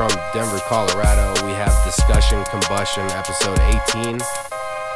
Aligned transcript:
from 0.00 0.18
Denver, 0.32 0.58
Colorado. 0.60 1.44
We 1.44 1.52
have 1.52 1.74
Discussion 1.84 2.42
Combustion, 2.44 3.02
episode 3.10 3.58
18. 3.92 4.14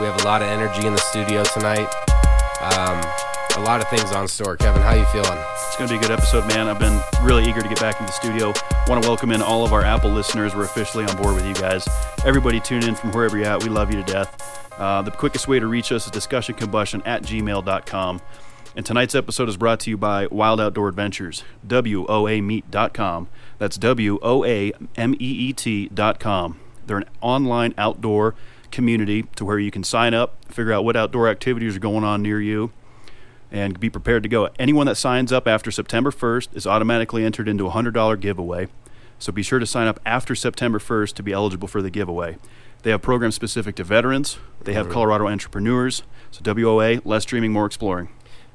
We 0.01 0.07
have 0.07 0.19
a 0.19 0.25
lot 0.25 0.41
of 0.41 0.49
energy 0.49 0.87
in 0.87 0.95
the 0.95 0.99
studio 0.99 1.45
tonight. 1.45 1.87
Um, 2.63 3.05
a 3.59 3.67
lot 3.67 3.83
of 3.83 3.89
things 3.89 4.13
on 4.13 4.27
store. 4.29 4.57
Kevin, 4.57 4.81
how 4.81 4.95
you 4.95 5.05
feeling? 5.13 5.39
It's 5.67 5.77
going 5.77 5.89
to 5.91 5.93
be 5.93 5.99
a 5.99 6.01
good 6.01 6.11
episode, 6.11 6.49
man. 6.49 6.69
I've 6.69 6.79
been 6.79 7.03
really 7.23 7.45
eager 7.45 7.61
to 7.61 7.69
get 7.69 7.81
back 7.81 8.01
in 8.01 8.07
the 8.07 8.13
studio. 8.13 8.55
Want 8.89 9.03
to 9.03 9.07
welcome 9.07 9.31
in 9.31 9.43
all 9.43 9.63
of 9.63 9.75
our 9.75 9.83
Apple 9.83 10.09
listeners. 10.09 10.55
We're 10.55 10.65
officially 10.65 11.05
on 11.05 11.15
board 11.19 11.35
with 11.35 11.47
you 11.47 11.53
guys. 11.53 11.87
Everybody 12.25 12.59
tune 12.59 12.83
in 12.83 12.95
from 12.95 13.13
wherever 13.13 13.37
you're 13.37 13.47
at. 13.47 13.63
We 13.63 13.69
love 13.69 13.93
you 13.93 14.03
to 14.03 14.11
death. 14.11 14.73
Uh, 14.79 15.03
the 15.03 15.11
quickest 15.11 15.49
way 15.49 15.61
to 15.61 15.67
reach 15.67 15.93
us 15.93 16.07
is 16.07 16.13
discussioncombustion 16.13 17.03
at 17.05 17.23
gmail.com. 17.25 18.23
And 18.77 18.85
tonight's 18.85 19.15
episode 19.15 19.49
is 19.49 19.57
brought 19.57 19.79
to 19.81 19.91
you 19.91 19.97
by 19.97 20.27
Wild 20.27 20.61
Outdoor 20.61 20.89
Adventures, 20.89 21.45
WOAmeet.com. 21.67 23.29
That's 23.59 23.77
W 23.77 24.19
O 24.21 24.45
A 24.45 24.73
M 24.97 25.15
E 25.15 25.17
E 25.19 25.53
T.com. 25.53 26.59
They're 26.85 26.99
an 26.99 27.09
online 27.21 27.73
outdoor 27.79 28.35
community 28.73 29.23
to 29.37 29.45
where 29.45 29.61
you 29.61 29.71
can 29.71 29.85
sign 29.85 30.13
up, 30.13 30.45
figure 30.53 30.73
out 30.73 30.85
what 30.85 30.97
outdoor 30.97 31.29
activities 31.29 31.77
are 31.77 31.81
going 31.81 32.03
on 32.03 32.21
near 32.21 32.41
you, 32.41 32.73
and 33.53 33.79
be 33.79 33.89
prepared 33.89 34.25
to 34.25 34.29
go. 34.29 34.49
Anyone 34.59 34.87
that 34.87 34.97
signs 34.97 35.33
up 35.33 35.47
after 35.47 35.71
September 35.71 36.11
1st 36.11 36.57
is 36.57 36.67
automatically 36.67 37.25
entered 37.25 37.49
into 37.49 37.69
a 37.69 37.71
$100 37.71 38.19
giveaway. 38.19 38.67
So 39.21 39.31
be 39.31 39.45
sure 39.45 39.61
to 39.61 39.67
sign 39.67 39.87
up 39.87 40.01
after 40.05 40.35
September 40.35 40.81
1st 40.81 41.15
to 41.15 41.23
be 41.23 41.33
eligible 41.33 41.69
for 41.69 41.81
the 41.81 41.91
giveaway. 41.91 42.39
They 42.83 42.91
have 42.91 43.03
programs 43.03 43.37
specific 43.37 43.77
to 43.77 43.85
veterans, 43.85 44.39
they 44.65 44.73
have 44.73 44.91
Colorado 44.91 45.29
entrepreneurs. 45.29 46.03
So 46.33 46.43
WOA, 46.43 47.01
less 47.05 47.25
dreaming, 47.25 47.53
more 47.53 47.67
exploring 47.67 48.09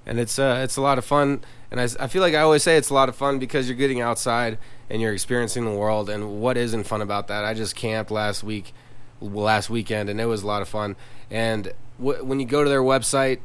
and 0.10 0.20
it's 0.20 0.40
uh, 0.40 0.60
it's 0.64 0.76
a 0.76 0.82
lot 0.82 0.98
of 0.98 1.06
fun. 1.06 1.42
And 1.70 1.80
I, 1.80 1.88
I 2.00 2.08
feel 2.08 2.24
like 2.24 2.34
I 2.34 2.40
always 2.40 2.64
say 2.64 2.78
it's 2.78 2.90
a 2.90 2.96
lot 2.96 3.10
of 3.10 3.16
fun 3.16 3.38
because 3.38 3.70
you're 3.70 3.78
getting 3.78 4.02
outside 4.02 4.58
and 4.90 5.04
you're 5.04 5.14
experiencing 5.14 5.66
the 5.66 5.72
world. 5.72 6.10
And 6.10 6.42
what 6.42 6.58
isn't 6.58 6.86
fun 6.86 7.02
about 7.02 7.28
that? 7.28 7.46
I 7.46 7.54
just 7.54 7.76
camped 7.76 8.10
last 8.10 8.44
week, 8.44 8.74
last 9.22 9.70
weekend, 9.70 10.10
and 10.10 10.20
it 10.20 10.26
was 10.26 10.42
a 10.42 10.48
lot 10.48 10.64
of 10.64 10.68
fun. 10.68 10.96
And 11.30 11.72
w- 12.00 12.24
when 12.24 12.40
you 12.40 12.48
go 12.48 12.64
to 12.64 12.70
their 12.70 12.82
website, 12.82 13.40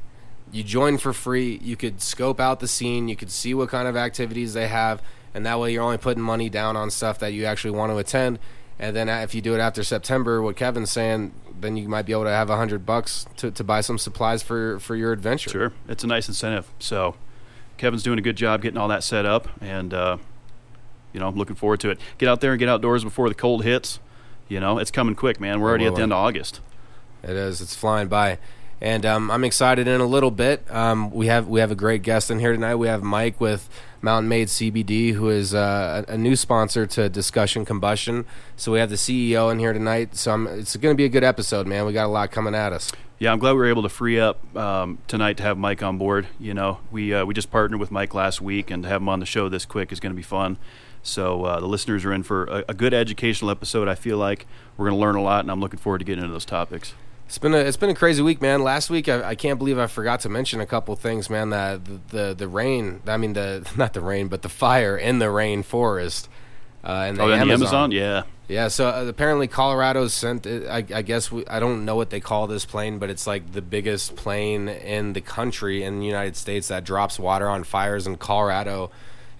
you 0.52 0.62
join 0.62 0.96
for 0.96 1.12
free. 1.12 1.60
You 1.62 1.76
could 1.76 2.00
scope 2.00 2.40
out 2.40 2.60
the 2.60 2.68
scene. 2.68 3.08
You 3.08 3.16
could 3.16 3.30
see 3.30 3.52
what 3.52 3.68
kind 3.68 3.86
of 3.86 3.94
activities 3.94 4.54
they 4.54 4.68
have, 4.68 5.02
and 5.34 5.44
that 5.44 5.60
way 5.60 5.70
you're 5.70 5.82
only 5.82 5.98
putting 5.98 6.22
money 6.22 6.48
down 6.48 6.76
on 6.76 6.90
stuff 6.90 7.18
that 7.18 7.34
you 7.34 7.44
actually 7.44 7.72
want 7.72 7.92
to 7.92 7.98
attend. 7.98 8.38
And 8.78 8.94
then 8.94 9.08
if 9.08 9.34
you 9.34 9.40
do 9.40 9.54
it 9.54 9.60
after 9.60 9.84
September, 9.84 10.42
what 10.42 10.56
Kevin's 10.56 10.90
saying, 10.90 11.32
then 11.60 11.76
you 11.76 11.88
might 11.88 12.06
be 12.06 12.12
able 12.12 12.24
to 12.24 12.30
have 12.30 12.50
a 12.50 12.56
hundred 12.56 12.84
bucks 12.84 13.26
to, 13.36 13.50
to 13.50 13.64
buy 13.64 13.80
some 13.80 13.98
supplies 13.98 14.42
for 14.42 14.78
for 14.80 14.96
your 14.96 15.12
adventure. 15.12 15.50
Sure, 15.50 15.72
it's 15.88 16.02
a 16.02 16.06
nice 16.06 16.28
incentive. 16.28 16.70
So 16.78 17.14
Kevin's 17.76 18.02
doing 18.02 18.18
a 18.18 18.22
good 18.22 18.36
job 18.36 18.62
getting 18.62 18.78
all 18.78 18.88
that 18.88 19.04
set 19.04 19.24
up, 19.26 19.48
and 19.60 19.94
uh, 19.94 20.16
you 21.12 21.20
know 21.20 21.28
I'm 21.28 21.36
looking 21.36 21.56
forward 21.56 21.80
to 21.80 21.90
it. 21.90 22.00
Get 22.18 22.28
out 22.28 22.40
there 22.40 22.52
and 22.52 22.58
get 22.58 22.68
outdoors 22.68 23.04
before 23.04 23.28
the 23.28 23.34
cold 23.34 23.64
hits. 23.64 24.00
You 24.48 24.60
know 24.60 24.78
it's 24.78 24.90
coming 24.90 25.14
quick, 25.14 25.40
man. 25.40 25.60
We're 25.60 25.68
already 25.68 25.86
at 25.86 25.94
the 25.94 26.02
end 26.02 26.12
of 26.12 26.18
August. 26.18 26.60
It 27.22 27.30
is. 27.30 27.60
It's 27.60 27.74
flying 27.74 28.08
by. 28.08 28.38
And 28.84 29.06
um, 29.06 29.30
I'm 29.30 29.44
excited 29.44 29.88
in 29.88 30.02
a 30.02 30.06
little 30.06 30.30
bit. 30.30 30.62
Um, 30.70 31.10
we 31.10 31.28
have 31.28 31.48
we 31.48 31.60
have 31.60 31.70
a 31.70 31.74
great 31.74 32.02
guest 32.02 32.30
in 32.30 32.38
here 32.38 32.52
tonight. 32.52 32.74
We 32.74 32.86
have 32.86 33.02
Mike 33.02 33.40
with 33.40 33.66
Mountain 34.02 34.28
Made 34.28 34.48
CBD, 34.48 35.14
who 35.14 35.30
is 35.30 35.54
uh, 35.54 36.04
a, 36.06 36.18
new 36.18 36.36
sponsor 36.36 36.86
to 36.88 37.08
Discussion 37.08 37.64
Combustion. 37.64 38.26
So 38.56 38.72
we 38.72 38.80
have 38.80 38.90
the 38.90 38.96
CEO 38.96 39.50
in 39.50 39.58
here 39.58 39.72
tonight. 39.72 40.16
So 40.16 40.32
I'm, 40.32 40.46
it's 40.46 40.76
going 40.76 40.94
to 40.94 40.98
be 40.98 41.06
a 41.06 41.08
good 41.08 41.24
episode, 41.24 41.66
man. 41.66 41.86
We 41.86 41.94
got 41.94 42.04
a 42.04 42.08
lot 42.08 42.30
coming 42.30 42.54
at 42.54 42.74
us. 42.74 42.92
Yeah, 43.18 43.32
I'm 43.32 43.38
glad 43.38 43.52
we 43.52 43.60
were 43.60 43.70
able 43.70 43.84
to 43.84 43.88
free 43.88 44.20
up 44.20 44.54
um, 44.54 44.98
tonight 45.08 45.38
to 45.38 45.44
have 45.44 45.56
Mike 45.56 45.82
on 45.82 45.96
board. 45.96 46.26
You 46.38 46.52
know, 46.52 46.80
we 46.90 47.14
uh, 47.14 47.24
we 47.24 47.32
just 47.32 47.50
partnered 47.50 47.80
with 47.80 47.90
Mike 47.90 48.12
last 48.12 48.42
week, 48.42 48.70
and 48.70 48.82
to 48.82 48.88
have 48.90 49.00
him 49.00 49.08
on 49.08 49.18
the 49.18 49.24
show 49.24 49.48
this 49.48 49.64
quick 49.64 49.92
is 49.92 50.00
going 50.00 50.12
to 50.12 50.16
be 50.16 50.22
fun. 50.22 50.58
So 51.02 51.46
uh, 51.46 51.60
the 51.60 51.68
listeners 51.68 52.04
are 52.04 52.12
in 52.12 52.22
for 52.22 52.44
a, 52.44 52.64
a 52.68 52.74
good 52.74 52.92
educational 52.92 53.50
episode. 53.50 53.88
I 53.88 53.94
feel 53.94 54.18
like 54.18 54.46
we're 54.76 54.90
going 54.90 54.98
to 54.98 55.00
learn 55.00 55.16
a 55.16 55.22
lot, 55.22 55.40
and 55.40 55.50
I'm 55.50 55.60
looking 55.60 55.78
forward 55.78 56.00
to 56.00 56.04
getting 56.04 56.22
into 56.22 56.34
those 56.34 56.44
topics. 56.44 56.92
It's 57.26 57.38
been 57.38 57.54
a 57.54 57.58
it's 57.58 57.76
been 57.76 57.90
a 57.90 57.94
crazy 57.94 58.22
week, 58.22 58.42
man. 58.42 58.62
Last 58.62 58.90
week, 58.90 59.08
I, 59.08 59.30
I 59.30 59.34
can't 59.34 59.58
believe 59.58 59.78
I 59.78 59.86
forgot 59.86 60.20
to 60.20 60.28
mention 60.28 60.60
a 60.60 60.66
couple 60.66 60.94
things, 60.96 61.30
man. 61.30 61.50
That 61.50 61.84
the, 61.84 62.00
the, 62.08 62.34
the 62.34 62.48
rain, 62.48 63.00
I 63.06 63.16
mean 63.16 63.32
the 63.32 63.68
not 63.76 63.94
the 63.94 64.00
rain, 64.00 64.28
but 64.28 64.42
the 64.42 64.48
fire 64.48 64.96
in 64.96 65.18
the 65.18 65.26
rainforest. 65.26 66.28
Uh, 66.84 67.06
and 67.08 67.16
the, 67.16 67.22
oh, 67.22 67.32
Amazon. 67.32 67.48
the 67.48 67.54
Amazon, 67.54 67.90
yeah, 67.92 68.22
yeah. 68.46 68.68
So 68.68 68.88
uh, 68.88 69.06
apparently, 69.08 69.48
Colorado 69.48 70.06
sent. 70.08 70.46
I, 70.46 70.84
I 70.94 71.00
guess 71.00 71.32
we, 71.32 71.46
I 71.46 71.60
don't 71.60 71.86
know 71.86 71.96
what 71.96 72.10
they 72.10 72.20
call 72.20 72.46
this 72.46 72.66
plane, 72.66 72.98
but 72.98 73.08
it's 73.08 73.26
like 73.26 73.52
the 73.52 73.62
biggest 73.62 74.16
plane 74.16 74.68
in 74.68 75.14
the 75.14 75.22
country 75.22 75.82
in 75.82 76.00
the 76.00 76.06
United 76.06 76.36
States 76.36 76.68
that 76.68 76.84
drops 76.84 77.18
water 77.18 77.48
on 77.48 77.64
fires. 77.64 78.06
And 78.06 78.18
Colorado 78.18 78.90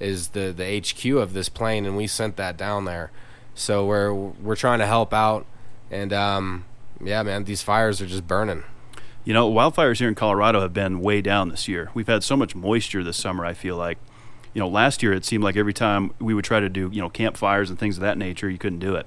is 0.01 0.29
the 0.29 0.53
the 0.57 0.81
HQ 0.81 1.05
of 1.21 1.35
this 1.35 1.51
plane, 1.51 1.85
and 1.85 1.99
we 1.99 2.07
sent 2.07 2.37
that 2.37 2.57
down 2.57 2.87
there. 2.87 3.11
So 3.55 3.85
we're 3.85 4.15
we're 4.15 4.57
trying 4.57 4.79
to 4.79 4.87
help 4.87 5.13
out, 5.13 5.45
and 5.91 6.15
um, 6.15 6.65
yeah, 7.05 7.23
man, 7.23 7.45
these 7.45 7.63
fires 7.63 8.01
are 8.01 8.07
just 8.07 8.27
burning. 8.27 8.65
You 9.25 9.33
know, 9.33 9.51
wildfires 9.51 9.99
here 9.99 10.09
in 10.09 10.15
Colorado 10.15 10.61
have 10.61 10.75
been 10.75 11.01
way 11.01 11.23
down 11.23 11.49
this 11.49 11.67
year. 11.67 11.91
We've 11.95 12.07
had 12.07 12.23
so 12.23 12.37
much 12.37 12.55
moisture 12.55 13.03
this 13.03 13.17
summer, 13.17 13.45
I 13.45 13.55
feel 13.55 13.77
like. 13.77 13.99
You 14.53 14.61
know, 14.61 14.69
last 14.69 15.03
year 15.03 15.13
it 15.13 15.25
seemed 15.25 15.43
like 15.43 15.57
every 15.57 15.73
time 15.73 16.13
we 16.21 16.35
would 16.35 16.45
try 16.45 16.61
to 16.61 16.69
do, 16.69 16.91
you 16.93 17.01
know, 17.01 17.09
campfires 17.09 17.71
and 17.71 17.79
things 17.79 17.97
of 17.97 18.03
that 18.03 18.19
nature, 18.19 18.49
you 18.49 18.59
couldn't 18.59 18.79
do 18.81 18.95
it. 18.95 19.07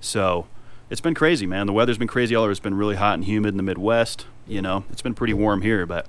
So 0.00 0.46
it's 0.90 1.00
been 1.00 1.14
crazy, 1.14 1.46
man. 1.46 1.66
The 1.66 1.72
weather's 1.72 1.98
been 1.98 2.08
crazy 2.08 2.34
all 2.34 2.44
over. 2.44 2.50
It's 2.50 2.60
been 2.60 2.76
really 2.76 2.96
hot 2.96 3.14
and 3.14 3.24
humid 3.24 3.54
in 3.54 3.56
the 3.56 3.62
Midwest. 3.62 4.26
You 4.46 4.60
know, 4.60 4.84
it's 4.90 5.02
been 5.02 5.14
pretty 5.14 5.34
warm 5.34 5.62
here, 5.62 5.86
but 5.86 6.06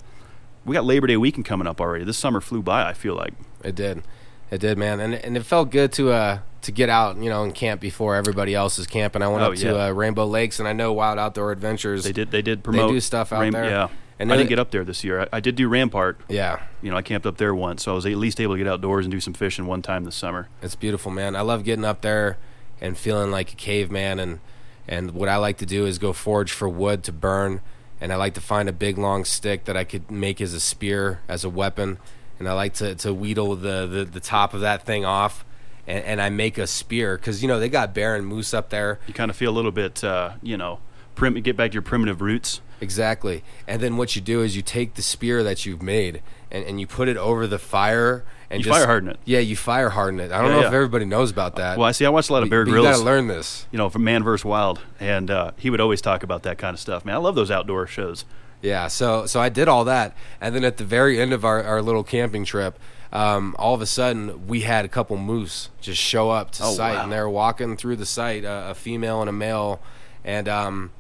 we 0.66 0.74
got 0.74 0.84
Labor 0.84 1.08
Day 1.08 1.18
weekend 1.18 1.46
coming 1.46 1.66
up 1.66 1.80
already. 1.80 2.04
This 2.04 2.18
summer 2.18 2.42
flew 2.42 2.62
by, 2.62 2.88
I 2.88 2.94
feel 2.94 3.16
like. 3.16 3.34
It 3.64 3.76
did. 3.76 4.04
It 4.52 4.60
did, 4.60 4.78
man. 4.78 5.00
And, 5.00 5.16
and 5.16 5.38
it 5.38 5.44
felt 5.44 5.72
good 5.72 5.92
to, 5.94 6.12
uh, 6.12 6.40
to 6.66 6.72
get 6.72 6.90
out, 6.90 7.18
you 7.18 7.30
know, 7.30 7.44
and 7.44 7.54
camp 7.54 7.80
before 7.80 8.16
everybody 8.16 8.54
else 8.54 8.78
is 8.78 8.88
camping. 8.88 9.22
I 9.22 9.28
went 9.28 9.44
oh, 9.44 9.52
up 9.52 9.56
to 9.56 9.66
yeah. 9.66 9.86
uh, 9.86 9.92
Rainbow 9.92 10.26
Lakes, 10.26 10.60
and 10.60 10.68
I 10.68 10.74
know 10.74 10.94
Wild 10.94 11.18
Outdoor 11.18 11.52
Adventures. 11.52 12.04
They 12.04 12.12
did. 12.12 12.32
They 12.32 12.42
did 12.42 12.64
promote. 12.64 12.90
They 12.90 12.96
do 12.96 13.00
stuff 13.00 13.32
out 13.32 13.42
Rain- 13.42 13.54
there. 13.54 13.66
Yeah. 13.66 13.88
And 14.18 14.32
I 14.32 14.38
didn't 14.38 14.48
get 14.48 14.60
up 14.60 14.72
there 14.72 14.86
this 14.86 15.04
year. 15.04 15.24
I, 15.24 15.28
I, 15.34 15.40
did 15.42 15.58
do 15.58 15.68
Rampart. 15.68 16.22
Yeah. 16.30 16.62
You 16.82 16.90
know, 16.90 16.96
I 16.96 17.02
camped 17.02 17.28
up 17.28 17.36
there 17.36 17.54
once, 17.54 17.84
so 17.84 17.92
I 17.92 17.96
was 17.96 18.06
at 18.06 18.16
least 18.16 18.40
able 18.40 18.54
to 18.54 18.58
get 18.58 18.66
outdoors 18.66 19.04
and 19.04 19.12
do 19.12 19.20
some 19.20 19.34
fishing 19.34 19.68
one 19.68 19.82
time 19.82 20.06
this 20.06 20.16
summer. 20.16 20.48
It's 20.62 20.74
beautiful, 20.74 21.12
man. 21.12 21.36
I 21.36 21.42
love 21.42 21.66
getting 21.66 21.84
up 21.84 22.00
there 22.00 22.38
and 22.80 22.98
feeling 22.98 23.30
like 23.30 23.52
a 23.52 23.56
caveman. 23.56 24.20
And 24.20 24.40
and 24.88 25.12
what 25.12 25.28
I 25.28 25.36
like 25.36 25.58
to 25.58 25.66
do 25.66 25.86
is 25.86 25.98
go 25.98 26.14
forage 26.14 26.54
for 26.54 26.70
wood 26.70 27.04
to 27.04 27.12
burn, 27.12 27.60
and 28.00 28.14
I 28.14 28.16
like 28.16 28.36
to 28.36 28.42
find 28.42 28.70
a 28.70 28.74
big 28.74 28.98
long 28.98 29.26
stick 29.26 29.66
that 29.66 29.76
I 29.76 29.84
could 29.84 30.10
make 30.10 30.40
as 30.40 30.54
a 30.54 30.62
spear 30.62 31.20
as 31.28 31.44
a 31.44 31.50
weapon, 31.50 31.98
and 32.40 32.48
I 32.48 32.54
like 32.54 32.74
to 32.76 32.96
to 32.96 33.14
wheedle 33.14 33.58
the 33.58 33.86
the, 33.86 34.06
the 34.06 34.22
top 34.22 34.54
of 34.54 34.62
that 34.62 34.86
thing 34.86 35.04
off 35.04 35.44
and, 35.88 36.04
and 36.04 36.22
I 36.22 36.30
make 36.30 36.58
a 36.58 36.68
spear 36.68 37.18
because 37.18 37.42
you 37.42 37.48
know 37.48 37.60
they 37.60 37.70
got 37.70 37.94
bear 37.94 38.16
and 38.16 38.26
moose 38.26 38.54
up 38.54 38.70
there. 38.70 39.00
You 39.08 39.14
kind 39.14 39.30
of 39.30 39.38
feel 39.38 39.52
a 39.52 39.56
little 39.56 39.72
bit, 39.72 40.04
uh, 40.04 40.34
you 40.42 40.58
know, 40.58 40.80
prim- 41.16 41.36
get 41.42 41.56
back 41.56 41.72
to 41.72 41.76
your 41.76 41.82
primitive 41.82 42.22
roots. 42.22 42.62
Exactly, 42.82 43.44
and 43.68 43.82
then 43.82 43.98
what 43.98 44.16
you 44.16 44.22
do 44.22 44.42
is 44.42 44.56
you 44.56 44.62
take 44.62 44.96
the 44.96 45.02
spear 45.02 45.44
that 45.44 45.66
you've 45.66 45.82
made 45.82 46.22
and, 46.52 46.66
and 46.66 46.80
you 46.80 46.88
put 46.88 47.08
it 47.08 47.18
over 47.18 47.48
the 47.48 47.60
fire 47.60 48.26
and 48.50 48.60
you 48.60 48.66
just, 48.66 48.78
fire 48.78 48.86
harden 48.86 49.10
it. 49.10 49.20
Yeah, 49.26 49.40
you 49.40 49.56
fire 49.56 49.90
harden 49.90 50.20
it. 50.20 50.32
I 50.32 50.42
don't 50.42 50.50
yeah, 50.50 50.56
know 50.56 50.62
yeah. 50.62 50.68
if 50.68 50.74
everybody 50.74 51.06
knows 51.06 51.32
about 51.32 51.56
that. 51.56 51.78
Well, 51.78 51.88
I 51.88 51.92
see. 51.92 52.06
I 52.06 52.10
watched 52.10 52.30
a 52.30 52.34
lot 52.34 52.44
of 52.44 52.50
Bear 52.50 52.64
Grylls. 52.64 52.86
you 52.86 52.92
got 52.92 52.98
to 52.98 53.04
learn 53.04 53.28
this. 53.28 53.68
You 53.72 53.78
know, 53.78 53.90
from 53.90 54.04
Man 54.04 54.24
vs. 54.24 54.46
Wild, 54.46 54.82
and 55.00 55.32
uh, 55.32 55.52
he 55.58 55.70
would 55.70 55.82
always 55.82 56.02
talk 56.02 56.24
about 56.24 56.44
that 56.44 56.58
kind 56.58 56.74
of 56.74 56.80
stuff. 56.80 57.06
Man, 57.06 57.16
I 57.16 57.18
love 57.18 57.36
those 57.36 57.52
outdoor 57.52 57.88
shows. 57.88 58.26
Yeah, 58.62 58.88
so 58.88 59.26
so 59.26 59.40
I 59.40 59.50
did 59.50 59.68
all 59.68 59.86
that, 59.86 60.16
and 60.42 60.56
then 60.56 60.64
at 60.64 60.78
the 60.78 60.86
very 60.86 61.20
end 61.20 61.34
of 61.34 61.46
our, 61.46 61.62
our 61.64 61.82
little 61.82 62.04
camping 62.04 62.46
trip, 62.46 62.80
um, 63.16 63.56
all 63.58 63.74
of 63.74 63.82
a 63.82 63.86
sudden 63.86 64.46
we 64.46 64.62
had 64.62 64.84
a 64.84 64.90
couple 64.90 65.16
moose 65.16 65.70
just 65.80 66.02
show 66.02 66.30
up 66.32 66.52
to 66.52 66.64
oh, 66.64 66.74
site, 66.74 66.96
wow. 66.96 67.04
and 67.04 67.12
they're 67.12 67.30
walking 67.30 67.78
through 67.78 67.96
the 67.96 68.06
site, 68.06 68.44
uh, 68.44 68.68
a 68.72 68.76
female 68.76 69.22
and 69.22 69.30
a 69.30 69.34
male, 69.34 69.82
and 70.26 70.50
um, 70.50 70.92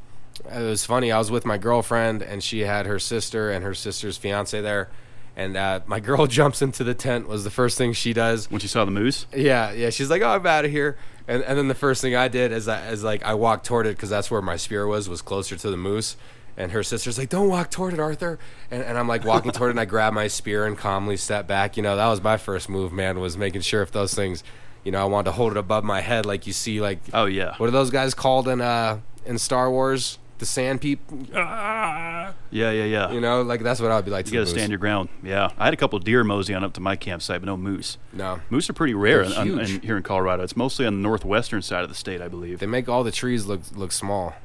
it 0.49 0.61
was 0.61 0.85
funny. 0.85 1.11
I 1.11 1.17
was 1.17 1.29
with 1.29 1.45
my 1.45 1.57
girlfriend, 1.57 2.21
and 2.21 2.41
she 2.41 2.61
had 2.61 2.85
her 2.85 2.99
sister 2.99 3.51
and 3.51 3.65
her 3.65 3.73
sister's 3.73 4.15
fiance 4.15 4.59
there. 4.61 4.89
And 5.35 5.57
uh, 5.57 5.81
my 5.87 5.99
girl 6.09 6.25
jumps 6.25 6.61
into 6.61 6.85
the 6.85 6.93
tent. 6.93 7.27
Was 7.27 7.43
the 7.43 7.49
first 7.49 7.77
thing 7.77 7.91
she 7.91 8.13
does 8.13 8.49
when 8.49 8.61
she 8.61 8.69
saw 8.69 8.85
the 8.85 8.91
moose. 8.91 9.25
Yeah, 9.35 9.73
yeah. 9.73 9.89
She's 9.89 10.09
like, 10.09 10.21
"Oh, 10.21 10.29
I'm 10.29 10.47
out 10.47 10.63
of 10.63 10.71
here." 10.71 10.97
And 11.27 11.43
and 11.43 11.57
then 11.57 11.67
the 11.67 11.75
first 11.75 12.01
thing 12.01 12.15
I 12.15 12.29
did 12.29 12.53
is 12.53 12.69
I, 12.69 12.87
is 12.91 13.03
like 13.03 13.23
I 13.23 13.33
walked 13.33 13.65
toward 13.65 13.87
it 13.87 13.97
because 13.97 14.09
that's 14.09 14.31
where 14.31 14.41
my 14.41 14.55
spear 14.55 14.87
was 14.87 15.09
was 15.09 15.21
closer 15.21 15.57
to 15.57 15.69
the 15.69 15.75
moose 15.75 16.15
and 16.57 16.71
her 16.71 16.83
sister's 16.83 17.17
like, 17.17 17.29
"Don't 17.29 17.49
walk 17.49 17.69
toward 17.69 17.93
it, 17.93 17.99
Arthur." 17.99 18.39
And, 18.71 18.83
and 18.83 18.97
I'm 18.97 19.07
like 19.07 19.25
walking 19.25 19.51
toward 19.51 19.69
it, 19.69 19.71
and 19.71 19.79
I 19.79 19.85
grab 19.85 20.13
my 20.13 20.27
spear 20.27 20.65
and 20.65 20.77
calmly 20.77 21.17
step 21.17 21.47
back. 21.47 21.77
You 21.77 21.83
know, 21.83 21.95
that 21.95 22.07
was 22.07 22.21
my 22.21 22.37
first 22.37 22.69
move, 22.69 22.93
man. 22.93 23.19
Was 23.19 23.37
making 23.37 23.61
sure 23.61 23.81
if 23.81 23.91
those 23.91 24.13
things, 24.13 24.43
you 24.83 24.91
know, 24.91 25.01
I 25.01 25.05
wanted 25.05 25.25
to 25.25 25.31
hold 25.33 25.51
it 25.51 25.57
above 25.57 25.83
my 25.83 26.01
head, 26.01 26.25
like 26.25 26.47
you 26.47 26.53
see, 26.53 26.81
like 26.81 26.99
oh 27.13 27.25
yeah, 27.25 27.55
what 27.57 27.67
are 27.67 27.71
those 27.71 27.91
guys 27.91 28.13
called 28.13 28.47
in 28.47 28.61
uh 28.61 28.99
in 29.25 29.37
Star 29.37 29.69
Wars? 29.69 30.17
The 30.37 30.45
sand 30.45 30.81
people. 30.81 31.17
Yeah, 31.31 32.33
yeah, 32.51 32.71
yeah. 32.71 33.11
You 33.11 33.21
know, 33.21 33.41
like 33.41 33.63
that's 33.63 33.79
what 33.79 33.89
I 33.89 33.95
would 33.95 34.03
be 34.03 34.11
like. 34.11 34.27
You 34.27 34.33
got 34.33 34.39
to 34.41 34.45
stand 34.47 34.69
your 34.69 34.79
ground. 34.79 35.07
Yeah, 35.23 35.51
I 35.57 35.63
had 35.63 35.73
a 35.73 35.77
couple 35.77 35.97
deer 35.99 36.25
mosey 36.25 36.53
on 36.53 36.61
up 36.61 36.73
to 36.73 36.81
my 36.81 36.97
campsite, 36.97 37.39
but 37.39 37.45
no 37.45 37.55
moose. 37.55 37.97
No, 38.11 38.41
moose 38.49 38.69
are 38.69 38.73
pretty 38.73 38.93
rare 38.93 39.21
in, 39.21 39.59
in, 39.59 39.81
here 39.81 39.95
in 39.95 40.03
Colorado. 40.03 40.43
It's 40.43 40.57
mostly 40.57 40.85
on 40.85 40.95
the 40.95 41.01
northwestern 41.01 41.61
side 41.61 41.83
of 41.83 41.89
the 41.89 41.95
state, 41.95 42.21
I 42.21 42.27
believe. 42.27 42.59
They 42.59 42.65
make 42.65 42.89
all 42.89 43.05
the 43.05 43.13
trees 43.13 43.45
look 43.45 43.61
look 43.75 43.93
small. 43.93 44.35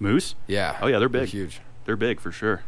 Moose? 0.00 0.34
Yeah. 0.46 0.78
Oh 0.80 0.86
yeah, 0.86 0.98
they're 0.98 1.08
big. 1.08 1.20
They're 1.20 1.26
huge 1.26 1.60
they're 1.88 1.96
big 1.96 2.20
for 2.20 2.30
sure. 2.30 2.60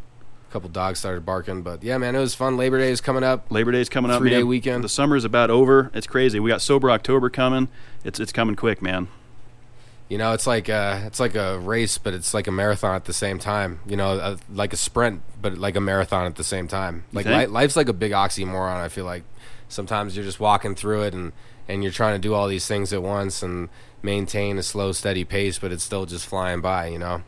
A 0.49 0.53
couple 0.53 0.71
dogs 0.71 0.99
started 0.99 1.27
barking, 1.27 1.61
but 1.61 1.85
yeah, 1.85 1.99
man, 1.99 2.17
it 2.17 2.21
was 2.21 2.35
fun. 2.35 2.56
Labor 2.56 2.79
Day 2.79 2.91
is 2.91 3.03
coming 3.03 3.23
up. 3.23 3.53
Labor 3.53 3.71
Day 3.71 3.82
is 3.82 3.91
coming 3.91 4.11
up. 4.11 4.19
Three 4.19 4.31
day 4.31 4.43
weekend. 4.43 4.82
The 4.82 4.88
summer 4.88 5.15
is 5.15 5.27
about 5.27 5.50
over. 5.50 5.91
It's 5.93 6.06
crazy. 6.06 6.41
We 6.41 6.49
got 6.49 6.62
sober 6.62 6.91
October 6.91 7.29
coming. 7.29 7.69
It's 8.03 8.19
it's 8.19 8.32
coming 8.32 8.56
quick, 8.56 8.81
man. 8.81 9.09
You 10.09 10.17
know, 10.17 10.32
it's 10.32 10.47
like 10.47 10.71
a, 10.71 11.03
it's 11.06 11.21
like 11.21 11.35
a 11.35 11.59
race, 11.59 11.99
but 11.99 12.15
it's 12.15 12.32
like 12.32 12.47
a 12.47 12.50
marathon 12.50 12.97
at 12.97 13.05
the 13.05 13.12
same 13.12 13.38
time. 13.38 13.81
You 13.87 13.97
know, 13.97 14.19
a, 14.19 14.38
like 14.50 14.73
a 14.73 14.76
sprint, 14.76 15.21
but 15.41 15.59
like 15.59 15.76
a 15.76 15.81
marathon 15.81 16.25
at 16.25 16.37
the 16.37 16.43
same 16.43 16.67
time. 16.67 17.05
Like 17.12 17.26
li- 17.26 17.47
life's 17.47 17.76
like 17.76 17.91
a 17.91 17.93
big 17.93 18.12
oxymoron. 18.12 18.76
I 18.76 18.88
feel 18.88 19.05
like 19.05 19.25
sometimes 19.69 20.17
you're 20.17 20.25
just 20.25 20.41
walking 20.41 20.75
through 20.75 21.03
it 21.03 21.12
and 21.12 21.33
and 21.69 21.83
you're 21.83 21.93
trying 21.93 22.15
to 22.15 22.19
do 22.19 22.33
all 22.33 22.49
these 22.49 22.67
things 22.67 22.94
at 22.94 23.03
once 23.03 23.43
and 23.43 23.69
maintain 24.02 24.58
a 24.58 24.62
slow, 24.62 24.93
steady 24.93 25.25
pace, 25.25 25.58
but 25.58 25.73
it's 25.73 25.82
still 25.82 26.06
just 26.06 26.26
flying 26.26 26.61
by. 26.61 26.87
You 26.87 26.99
know. 26.99 27.23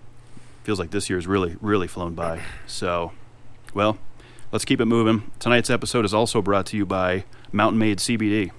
Feels 0.65 0.79
like 0.79 0.91
this 0.93 1.11
year 1.11 1.17
year's 1.17 1.27
really, 1.27 1.57
really 1.61 1.89
flown 1.89 2.15
by. 2.15 2.41
So, 2.67 3.13
well, 3.75 3.99
let's 4.53 4.65
keep 4.65 4.81
it 4.81 4.87
moving. 4.87 5.31
Tonight's 5.39 5.71
episode 5.71 6.05
is 6.05 6.15
also 6.15 6.41
brought 6.41 6.67
to 6.67 6.77
you 6.77 6.87
by 6.87 7.25
Mountain 7.51 7.79
Made 7.79 7.99
CBD. 7.99 8.51